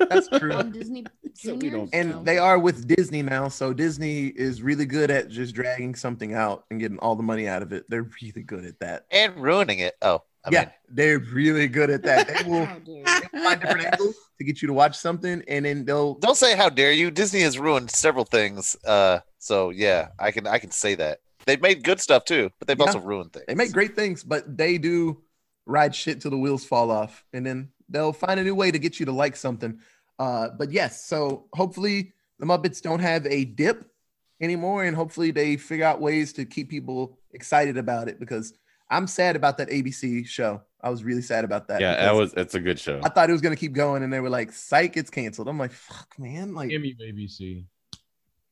Years. 0.00 0.08
That's 0.28 0.28
true. 0.40 0.52
on 0.52 0.70
Disney 0.72 1.04
Junior. 1.36 1.86
and 1.92 2.12
so- 2.12 2.22
they 2.24 2.38
are 2.38 2.58
with 2.58 2.86
Disney 2.86 3.22
now, 3.22 3.48
so 3.48 3.72
Disney 3.72 4.26
is 4.28 4.62
really 4.62 4.86
good 4.86 5.10
at 5.10 5.28
just 5.28 5.54
dragging 5.54 5.94
something 5.94 6.34
out 6.34 6.64
and 6.70 6.80
getting 6.80 6.98
all 6.98 7.16
the 7.16 7.22
money 7.22 7.48
out 7.48 7.62
of 7.62 7.72
it. 7.72 7.84
They're 7.88 8.08
really 8.22 8.42
good 8.42 8.64
at 8.64 8.78
that. 8.80 9.06
and 9.10 9.36
ruining 9.36 9.78
it. 9.80 9.94
Oh, 10.02 10.22
I 10.44 10.50
yeah, 10.50 10.60
mean, 10.60 10.70
they're 10.88 11.18
really 11.20 11.68
good 11.68 11.88
at 11.90 12.02
that. 12.02 12.26
They 12.26 12.50
will 12.50 12.64
How 12.66 12.78
they'll 12.84 13.42
find 13.44 13.60
different 13.60 13.86
angles 13.86 14.16
to 14.38 14.44
get 14.44 14.60
you 14.60 14.66
to 14.68 14.74
watch 14.74 14.98
something, 14.98 15.42
and 15.46 15.64
then 15.64 15.84
they'll 15.84 16.14
don't 16.14 16.36
say 16.36 16.56
how 16.56 16.68
dare 16.68 16.90
you. 16.92 17.10
Disney 17.12 17.40
has 17.42 17.58
ruined 17.58 17.90
several 17.92 18.24
things. 18.24 18.76
Uh, 18.84 19.20
so 19.38 19.70
yeah, 19.70 20.08
I 20.18 20.32
can 20.32 20.46
I 20.48 20.58
can 20.58 20.70
say 20.72 20.96
that 20.96 21.20
they've 21.46 21.60
made 21.62 21.84
good 21.84 22.00
stuff 22.00 22.24
too, 22.24 22.50
but 22.58 22.66
they've 22.66 22.76
Yeah. 22.78 22.86
also 22.86 22.98
ruined 22.98 23.32
things. 23.32 23.44
they 23.46 23.54
make 23.54 23.70
great 23.72 23.94
things, 23.94 24.24
but 24.24 24.56
they 24.56 24.78
do 24.78 25.22
ride 25.64 25.94
shit 25.94 26.20
till 26.20 26.32
the 26.32 26.36
wheels 26.38 26.64
fall 26.64 26.90
off, 26.90 27.24
and 27.32 27.46
then 27.46 27.68
they'll 27.92 28.12
find 28.12 28.40
a 28.40 28.44
new 28.44 28.54
way 28.54 28.70
to 28.70 28.78
get 28.78 28.98
you 28.98 29.06
to 29.06 29.12
like 29.12 29.36
something. 29.36 29.78
Uh, 30.18 30.48
but 30.58 30.70
yes, 30.72 31.04
so 31.04 31.46
hopefully 31.54 32.12
the 32.38 32.46
Muppets 32.46 32.80
don't 32.82 33.00
have 33.00 33.26
a 33.26 33.44
dip 33.44 33.84
anymore, 34.40 34.84
and 34.84 34.96
hopefully 34.96 35.30
they 35.30 35.56
figure 35.56 35.84
out 35.84 36.00
ways 36.00 36.32
to 36.34 36.44
keep 36.44 36.68
people 36.68 37.18
excited 37.32 37.76
about 37.76 38.08
it 38.08 38.18
because 38.18 38.52
I'm 38.90 39.06
sad 39.06 39.36
about 39.36 39.58
that 39.58 39.68
ABC 39.70 40.26
show. 40.26 40.60
I 40.82 40.90
was 40.90 41.04
really 41.04 41.22
sad 41.22 41.44
about 41.44 41.68
that. 41.68 41.80
yeah, 41.80 41.94
that 41.96 42.14
was 42.14 42.34
it's 42.34 42.54
a 42.54 42.60
good 42.60 42.78
show. 42.78 43.00
I 43.04 43.08
thought 43.08 43.28
it 43.28 43.32
was 43.32 43.40
gonna 43.40 43.56
keep 43.56 43.72
going, 43.72 44.02
and 44.02 44.12
they 44.12 44.20
were 44.20 44.28
like, 44.30 44.52
"Psych, 44.52 44.96
it's 44.96 45.10
canceled." 45.10 45.48
I'm 45.48 45.58
like, 45.58 45.72
"Fuck, 45.72 46.18
man!" 46.18 46.54
Like, 46.54 46.70
Give 46.70 46.82
me 46.82 46.94
ABC. 47.00 47.64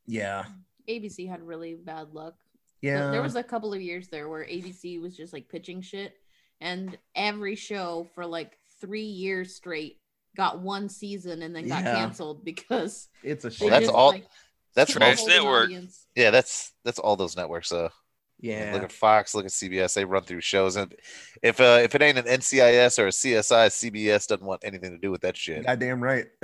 yeah, 0.07 0.45
ABC 0.89 1.29
had 1.29 1.43
really 1.43 1.75
bad 1.75 2.13
luck. 2.13 2.35
yeah. 2.81 3.11
There 3.11 3.23
was 3.23 3.37
a 3.37 3.43
couple 3.43 3.75
of 3.75 3.83
years 3.83 4.09
there 4.09 4.29
where 4.29 4.45
ABC 4.45 5.01
was 5.01 5.17
just 5.17 5.33
like 5.33 5.49
pitching 5.49 5.83
shit, 5.83 6.15
and 6.61 6.97
every 7.17 7.57
show 7.57 8.07
for 8.15 8.25
like 8.25 8.57
three 8.81 9.03
years 9.05 9.55
straight 9.55 9.99
got 10.37 10.61
one 10.61 10.89
season 10.89 11.43
and 11.43 11.55
then 11.55 11.67
got 11.69 11.85
Yeah. 11.85 11.95
canceled 11.97 12.45
because 12.45 13.09
it's 13.23 13.45
a 13.45 13.49
they 13.49 13.55
shame. 13.55 13.67
Well, 13.71 13.71
that's 13.81 13.87
just, 13.87 13.95
all- 13.95 14.09
like, 14.11 14.27
that's 14.75 14.93
couldn't 14.93 15.17
Trash 15.17 15.27
Network. 15.27 15.65
audience. 15.65 16.07
Yeah, 16.15 16.31
that's 16.31 16.73
that's 16.85 16.99
all 17.01 17.17
those 17.17 17.37
networks. 17.37 17.73
Uh, 17.73 17.89
yeah. 18.43 18.71
look 18.73 18.85
at 18.85 18.93
Fox, 18.93 19.35
look 19.35 19.45
at 19.45 19.51
CBS. 19.51 19.93
They 19.95 20.05
run 20.05 20.23
through 20.23 20.41
shows, 20.41 20.77
and 20.77 20.95
if 21.43 21.61
uh, 21.61 21.81
if 21.83 21.95
it 21.95 22.01
ain't 22.03 22.17
an 22.19 22.25
NCIS 22.27 22.99
or 23.01 23.09
a 23.09 23.11
CSI, 23.11 23.67
CBS 23.69 24.29
doesn't 24.29 24.47
want 24.47 24.63
anything 24.65 24.93
to 24.93 24.99
do 24.99 25.11
with 25.11 25.21
that 25.23 25.37
shit. 25.37 25.67
Goddamn 25.67 26.01
right. 26.03 26.27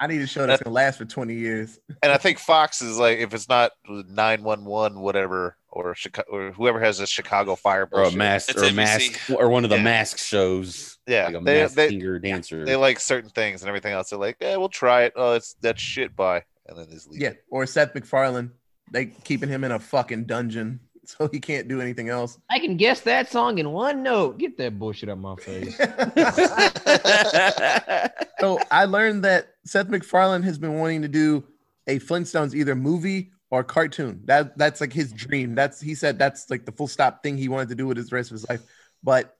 I 0.00 0.06
need 0.06 0.22
a 0.22 0.26
show 0.26 0.46
that's 0.46 0.62
gonna 0.62 0.74
last 0.74 0.96
for 0.98 1.04
20 1.04 1.34
years. 1.34 1.78
and 2.02 2.12
I 2.12 2.16
think 2.16 2.38
Fox 2.38 2.80
is 2.82 2.98
like, 2.98 3.18
if 3.18 3.34
it's 3.34 3.48
not 3.48 3.72
nine 3.88 4.42
one 4.42 4.64
one, 4.64 5.00
whatever, 5.00 5.56
or 5.72 5.94
Chicago, 5.94 6.28
or 6.30 6.52
whoever 6.52 6.80
has 6.80 7.00
a 7.00 7.06
Chicago 7.06 7.54
Fire 7.54 7.88
or 7.92 8.04
a 8.04 8.10
mask 8.10 8.56
or 8.56 8.64
a 8.64 8.70
NBC. 8.70 8.74
mask 8.74 9.30
or 9.30 9.48
one 9.48 9.64
of 9.64 9.70
the 9.70 9.76
Yeah. 9.76 9.82
mask 9.82 10.18
shows. 10.18 10.98
Yeah, 11.06 11.26
like 11.26 11.34
a 11.36 11.40
they- 11.40 11.60
mask 11.62 11.74
they- 11.74 11.88
singer 11.88 12.18
dancer. 12.18 12.64
They 12.64 12.76
like 12.76 13.00
certain 13.00 13.30
things 13.30 13.62
and 13.62 13.68
everything 13.68 13.92
else. 13.92 14.10
They're 14.10 14.18
like, 14.18 14.36
yeah, 14.40 14.56
we'll 14.56 14.68
try 14.68 15.04
it. 15.04 15.12
Oh, 15.16 15.34
it's 15.34 15.54
that 15.62 15.78
shit. 15.78 16.14
Bye, 16.16 16.44
and 16.66 16.78
then 16.78 16.88
just 16.90 17.08
leave. 17.08 17.20
Yeah, 17.22 17.32
or 17.50 17.66
Seth 17.66 17.94
MacFarlane. 17.94 18.50
They 18.92 19.06
keeping 19.06 19.48
him 19.48 19.64
in 19.64 19.72
a 19.72 19.78
fucking 19.78 20.24
dungeon 20.24 20.80
so 21.04 21.28
he 21.32 21.40
can't 21.40 21.68
do 21.68 21.80
anything 21.80 22.08
else. 22.08 22.38
I 22.50 22.58
can 22.58 22.76
guess 22.76 23.00
that 23.02 23.30
song 23.30 23.58
in 23.58 23.70
one 23.70 24.02
note. 24.02 24.38
Get 24.38 24.58
that 24.58 24.78
bullshit 24.78 25.08
out 25.08 25.18
my 25.18 25.36
face. 25.36 25.76
so 28.40 28.58
I 28.70 28.84
learned 28.86 29.24
that 29.24 29.54
Seth 29.64 29.88
MacFarlane 29.88 30.42
has 30.42 30.58
been 30.58 30.74
wanting 30.78 31.02
to 31.02 31.08
do 31.08 31.44
a 31.86 31.98
Flintstones 32.00 32.54
either 32.54 32.74
movie 32.74 33.30
or 33.50 33.64
cartoon. 33.64 34.22
That 34.24 34.56
that's 34.56 34.80
like 34.80 34.92
his 34.92 35.12
dream. 35.12 35.54
That's 35.54 35.80
he 35.80 35.94
said 35.94 36.18
that's 36.18 36.50
like 36.50 36.64
the 36.64 36.72
full 36.72 36.88
stop 36.88 37.22
thing 37.22 37.36
he 37.36 37.48
wanted 37.48 37.68
to 37.70 37.74
do 37.74 37.86
with 37.86 37.96
his 37.96 38.12
rest 38.12 38.30
of 38.30 38.34
his 38.34 38.48
life. 38.48 38.62
But 39.02 39.36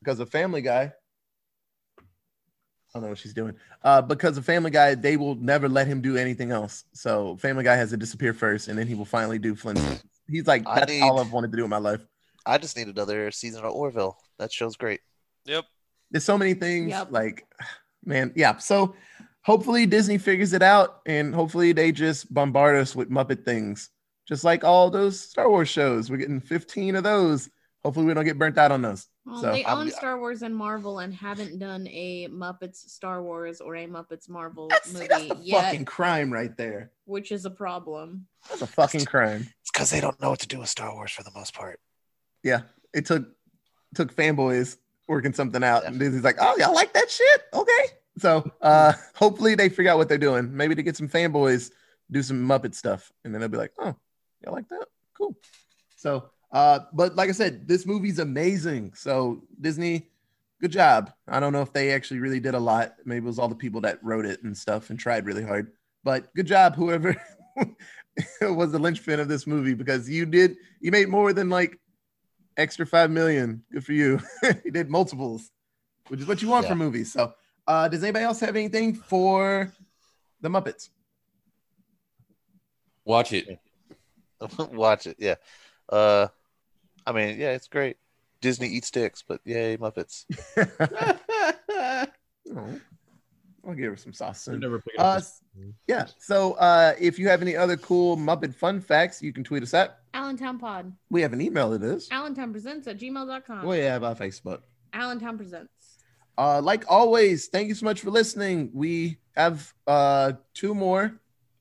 because 0.00 0.20
of 0.20 0.30
Family 0.30 0.60
Guy, 0.62 0.92
I 1.98 2.02
don't 2.94 3.02
know 3.02 3.08
what 3.10 3.18
she's 3.18 3.34
doing. 3.34 3.54
Uh, 3.82 4.00
because 4.02 4.38
of 4.38 4.44
Family 4.44 4.70
Guy, 4.70 4.94
they 4.94 5.16
will 5.16 5.34
never 5.36 5.68
let 5.68 5.86
him 5.86 6.00
do 6.00 6.16
anything 6.16 6.50
else. 6.50 6.84
So 6.92 7.36
Family 7.36 7.64
Guy 7.64 7.74
has 7.76 7.90
to 7.90 7.96
disappear 7.96 8.32
first, 8.32 8.68
and 8.68 8.78
then 8.78 8.86
he 8.86 8.94
will 8.94 9.04
finally 9.04 9.38
do 9.38 9.54
Flintstones. 9.54 10.02
He's 10.28 10.46
like, 10.46 10.66
I 10.66 10.80
that's 10.80 10.92
all 11.02 11.14
need- 11.16 11.20
I've 11.26 11.32
wanted 11.32 11.50
to 11.52 11.56
do 11.58 11.64
in 11.64 11.70
my 11.70 11.78
life. 11.78 12.06
I 12.46 12.56
just 12.58 12.76
need 12.76 12.88
another 12.88 13.30
season 13.30 13.62
of 13.64 13.72
Orville. 13.72 14.16
That 14.38 14.50
show's 14.52 14.76
great. 14.76 15.00
Yep. 15.44 15.64
there's 16.10 16.24
so 16.24 16.36
many 16.38 16.54
things 16.54 16.90
Yep. 16.90 17.08
like 17.10 17.46
man 18.04 18.32
yeah 18.36 18.56
so 18.58 18.94
hopefully 19.44 19.86
disney 19.86 20.18
figures 20.18 20.52
it 20.52 20.62
out 20.62 21.00
and 21.06 21.34
hopefully 21.34 21.72
they 21.72 21.92
just 21.92 22.32
bombard 22.32 22.76
us 22.76 22.94
with 22.96 23.10
muppet 23.10 23.44
things. 23.44 23.90
Just 24.26 24.44
like 24.44 24.62
all 24.62 24.90
those 24.90 25.18
star 25.18 25.48
wars 25.48 25.70
shows. 25.70 26.10
We're 26.10 26.18
getting 26.18 26.40
15 26.40 26.96
of 26.96 27.02
those. 27.04 27.48
Hopefully 27.82 28.04
we 28.04 28.12
don't 28.12 28.26
get 28.26 28.38
burnt 28.38 28.58
out 28.58 28.70
on 28.72 28.82
those. 28.82 29.06
Well, 29.24 29.40
So, 29.40 29.52
they 29.52 29.64
I'm- 29.64 29.78
own 29.78 29.90
Star 29.90 30.18
Wars 30.18 30.42
and 30.42 30.54
Marvel 30.54 30.98
and 30.98 31.14
haven't 31.14 31.58
done 31.58 31.86
a 31.88 32.28
Muppets 32.28 32.76
Star 32.90 33.22
Wars 33.22 33.60
or 33.62 33.74
a 33.76 33.86
Muppets 33.86 34.28
Marvel 34.28 34.68
that's, 34.68 34.92
movie 34.92 35.06
that's 35.06 35.28
the 35.28 35.36
yet, 35.36 35.62
fucking 35.64 35.84
crime 35.86 36.30
right 36.30 36.54
there. 36.58 36.90
Which 37.06 37.32
is 37.32 37.46
a 37.46 37.50
problem. 37.50 38.26
that's 38.50 38.60
a 38.62 38.66
fucking 38.66 39.04
crime. 39.06 39.48
It's 39.62 39.70
because 39.70 39.90
they 39.90 40.00
don't 40.00 40.20
know 40.20 40.28
what 40.30 40.40
to 40.40 40.48
do 40.48 40.58
with 40.58 40.68
Star 40.68 40.92
Wars 40.94 41.10
for 41.12 41.22
the 41.22 41.30
most 41.34 41.54
part. 41.54 41.80
yeah 42.42 42.62
it 42.94 43.04
took 43.06 43.26
took 43.94 44.14
fanboys 44.14 44.76
working 45.08 45.32
something 45.32 45.62
out 45.64 45.82
Yeah. 45.82 45.88
and 45.90 45.98
disney's 45.98 46.24
like 46.24 46.36
oh 46.40 46.54
y'all 46.58 46.74
like 46.74 46.92
that 46.94 47.10
shit? 47.10 47.42
Okay 47.54 47.84
so 48.18 48.50
uh 48.62 48.92
hopefully 49.14 49.54
they 49.54 49.68
figure 49.68 49.90
out 49.90 49.98
what 49.98 50.08
they're 50.08 50.18
doing 50.18 50.54
maybe 50.56 50.74
to 50.74 50.82
get 50.82 50.96
some 50.96 51.08
fanboys 51.08 51.70
do 52.10 52.22
some 52.22 52.46
muppet 52.46 52.74
stuff 52.74 53.12
and 53.24 53.32
then 53.34 53.40
they'll 53.40 53.48
be 53.48 53.56
like 53.58 53.72
oh 53.78 53.94
y'all 54.42 54.52
like 54.52 54.68
that 54.68 54.86
cool 55.16 55.36
so 55.96 56.30
uh 56.52 56.80
but 56.92 57.14
like 57.16 57.28
i 57.28 57.32
said 57.32 57.66
this 57.68 57.86
movie's 57.86 58.18
amazing 58.18 58.92
so 58.94 59.42
disney 59.60 60.08
good 60.60 60.72
job 60.72 61.12
i 61.28 61.38
don't 61.40 61.52
know 61.52 61.62
if 61.62 61.72
they 61.72 61.92
actually 61.92 62.20
really 62.20 62.40
did 62.40 62.54
a 62.54 62.58
lot 62.58 62.94
maybe 63.04 63.24
it 63.24 63.26
was 63.26 63.38
all 63.38 63.48
the 63.48 63.54
people 63.54 63.80
that 63.80 64.02
wrote 64.02 64.24
it 64.26 64.42
and 64.42 64.56
stuff 64.56 64.90
and 64.90 64.98
tried 64.98 65.26
really 65.26 65.44
hard 65.44 65.72
but 66.04 66.32
good 66.34 66.46
job 66.46 66.74
whoever 66.74 67.14
was 68.42 68.72
the 68.72 68.78
linchpin 68.78 69.20
of 69.20 69.28
this 69.28 69.46
movie 69.46 69.74
because 69.74 70.08
you 70.08 70.24
did 70.26 70.56
you 70.80 70.90
made 70.90 71.08
more 71.08 71.32
than 71.32 71.50
like 71.50 71.78
extra 72.56 72.84
five 72.84 73.10
million. 73.10 73.62
Good 73.72 73.84
for 73.84 73.92
you. 73.92 74.20
you 74.64 74.72
did 74.72 74.90
multiples, 74.90 75.50
which 76.08 76.18
is 76.20 76.26
what 76.26 76.42
you 76.42 76.48
want 76.48 76.64
Yeah. 76.64 76.70
from 76.70 76.78
movies. 76.78 77.12
So, 77.12 77.32
uh, 77.68 77.86
does 77.86 78.02
anybody 78.02 78.24
else 78.24 78.40
have 78.40 78.56
anything 78.56 78.94
for 78.94 79.72
the 80.40 80.48
Muppets? 80.48 80.88
Watch 83.04 83.32
it. 83.32 83.58
Watch 84.72 85.06
it. 85.06 85.16
Yeah. 85.18 85.36
Uh, 85.88 86.28
I 87.06 87.12
mean, 87.12 87.38
yeah, 87.38 87.52
it's 87.52 87.68
great. 87.68 87.96
Disney 88.40 88.68
eats 88.68 88.90
dicks, 88.90 89.22
but 89.26 89.40
yay, 89.44 89.76
Muppets. 89.76 90.24
Oh, 90.56 91.18
I'll 93.66 93.74
give 93.74 93.90
her 93.90 93.96
some 93.96 94.12
sauce 94.12 94.40
soon. 94.40 94.60
never 94.60 94.78
picking 94.80 95.00
Uh, 95.00 95.20
yeah. 95.86 96.06
So, 96.18 96.54
uh, 96.54 96.94
if 96.98 97.18
you 97.18 97.28
have 97.28 97.42
any 97.42 97.54
other 97.56 97.76
cool 97.76 98.16
Muppet 98.16 98.54
fun 98.54 98.80
facts, 98.80 99.20
you 99.20 99.32
can 99.32 99.44
tweet 99.44 99.62
us 99.62 99.74
at. 99.74 99.98
Allentown 100.14 100.58
Pod. 100.58 100.92
We 101.10 101.20
have 101.22 101.32
an 101.34 101.40
email 101.40 101.70
to 101.72 101.78
this. 101.78 102.08
Allentown 102.10 102.52
Presents 102.52 102.86
at 102.86 102.98
gmail.com. 102.98 103.66
We 103.66 103.78
have 103.80 104.04
our 104.04 104.14
Facebook. 104.14 104.60
Allentown 104.94 105.36
Presents. 105.36 105.72
Uh, 106.38 106.60
like 106.62 106.84
always, 106.88 107.48
thank 107.48 107.68
you 107.68 107.74
so 107.74 107.84
much 107.84 108.00
for 108.00 108.10
listening. 108.10 108.70
We 108.72 109.18
have 109.34 109.74
uh 109.86 110.32
two 110.54 110.72
more 110.74 111.12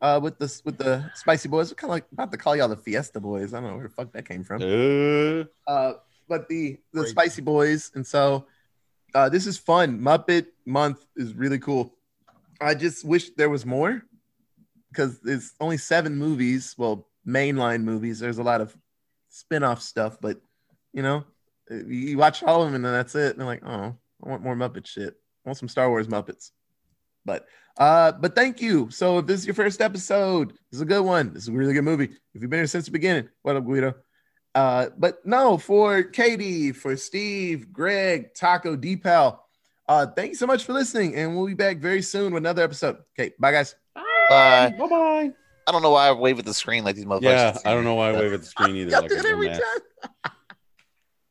uh 0.01 0.19
with 0.21 0.37
the 0.37 0.61
with 0.65 0.77
the 0.77 1.09
spicy 1.15 1.49
boys. 1.49 1.71
We're 1.71 1.75
kind 1.75 1.89
of 1.89 1.95
like 1.95 2.05
about 2.11 2.31
to 2.31 2.37
call 2.37 2.55
y'all 2.55 2.67
the 2.67 2.77
Fiesta 2.77 3.19
Boys. 3.19 3.53
I 3.53 3.59
don't 3.59 3.69
know 3.69 3.75
where 3.75 3.87
the 3.87 3.93
fuck 3.93 4.11
that 4.13 4.27
came 4.27 4.43
from. 4.43 4.61
Uh, 4.61 5.45
Uh, 5.69 5.93
but 6.29 6.47
the 6.47 6.77
the 6.93 7.01
Great. 7.01 7.09
spicy 7.09 7.41
boys, 7.41 7.91
and 7.95 8.05
so 8.05 8.45
uh, 9.15 9.29
this 9.29 9.47
is 9.47 9.57
fun. 9.57 9.99
Muppet 9.99 10.45
Month 10.65 11.05
is 11.15 11.33
really 11.33 11.57
cool. 11.59 11.95
I 12.61 12.75
just 12.75 13.03
wish 13.03 13.31
there 13.31 13.49
was 13.49 13.65
more 13.65 14.03
because 14.89 15.19
there's 15.21 15.53
only 15.59 15.77
seven 15.77 16.15
movies. 16.17 16.75
Well, 16.77 17.07
mainline 17.25 17.83
movies. 17.83 18.19
There's 18.19 18.37
a 18.37 18.43
lot 18.43 18.61
of 18.61 18.77
spin-off 19.29 19.81
stuff, 19.81 20.17
but 20.21 20.39
you 20.93 21.01
know, 21.01 21.23
you 21.69 22.11
you 22.13 22.17
watch 22.17 22.43
all 22.43 22.61
of 22.61 22.67
them 22.67 22.75
and 22.75 22.85
then 22.85 22.93
that's 22.93 23.15
it. 23.15 23.31
And 23.31 23.39
they're 23.39 23.47
like, 23.47 23.65
oh, 23.65 23.95
I 24.23 24.29
want 24.29 24.43
more 24.43 24.55
Muppet 24.55 24.87
shit. 24.87 25.13
I 25.45 25.49
want 25.49 25.57
some 25.57 25.69
Star 25.69 25.89
Wars 25.89 26.07
Muppets. 26.07 26.51
But 27.25 27.45
uh, 27.77 28.13
but 28.13 28.35
thank 28.35 28.61
you. 28.61 28.89
So 28.89 29.19
if 29.19 29.27
this 29.27 29.41
is 29.41 29.45
your 29.45 29.53
first 29.53 29.81
episode, 29.81 30.51
this 30.51 30.77
is 30.77 30.81
a 30.81 30.85
good 30.85 31.03
one. 31.03 31.33
This 31.33 31.43
is 31.43 31.49
a 31.49 31.51
really 31.53 31.73
good 31.73 31.83
movie. 31.83 32.05
If 32.05 32.41
you've 32.41 32.49
been 32.49 32.59
here 32.59 32.67
since 32.67 32.85
the 32.85 32.91
beginning, 32.91 33.29
what 33.41 33.55
up, 33.55 33.65
Guido? 33.65 33.95
Uh, 34.55 34.87
but 34.97 35.23
no, 35.25 35.57
for 35.57 36.03
Katie, 36.03 36.71
for 36.71 36.95
Steve, 36.97 37.71
Greg, 37.71 38.33
Taco, 38.33 38.75
Deepal, 38.75 39.37
uh, 39.87 40.07
thank 40.07 40.29
you 40.29 40.35
so 40.35 40.47
much 40.47 40.63
for 40.63 40.73
listening, 40.73 41.15
and 41.15 41.35
we'll 41.35 41.45
be 41.45 41.53
back 41.53 41.77
very 41.77 42.01
soon 42.01 42.33
with 42.33 42.41
another 42.41 42.63
episode. 42.63 42.97
Okay, 43.17 43.33
bye 43.39 43.51
guys. 43.51 43.75
Bye. 43.93 44.03
Bye. 44.29 44.75
bye 44.77 44.87
bye. 44.87 45.31
I 45.67 45.71
don't 45.71 45.81
know 45.81 45.91
why 45.91 46.07
I 46.07 46.11
wave 46.13 46.39
at 46.39 46.45
the 46.45 46.53
screen 46.53 46.85
like 46.85 46.95
these 46.95 47.05
motherfuckers. 47.05 47.21
Yeah, 47.23 47.57
I 47.65 47.73
don't 47.73 47.83
know 47.83 47.95
why 47.95 48.09
I 48.09 48.13
wave 48.13 48.33
at 48.33 48.39
the 48.39 48.45
screen 48.45 48.75
either. 48.77 48.91
Y'all 48.91 49.01
Like 49.01 49.09
do 49.09 49.17
it 49.17 49.25
every 49.25 49.49
time. 49.49 49.61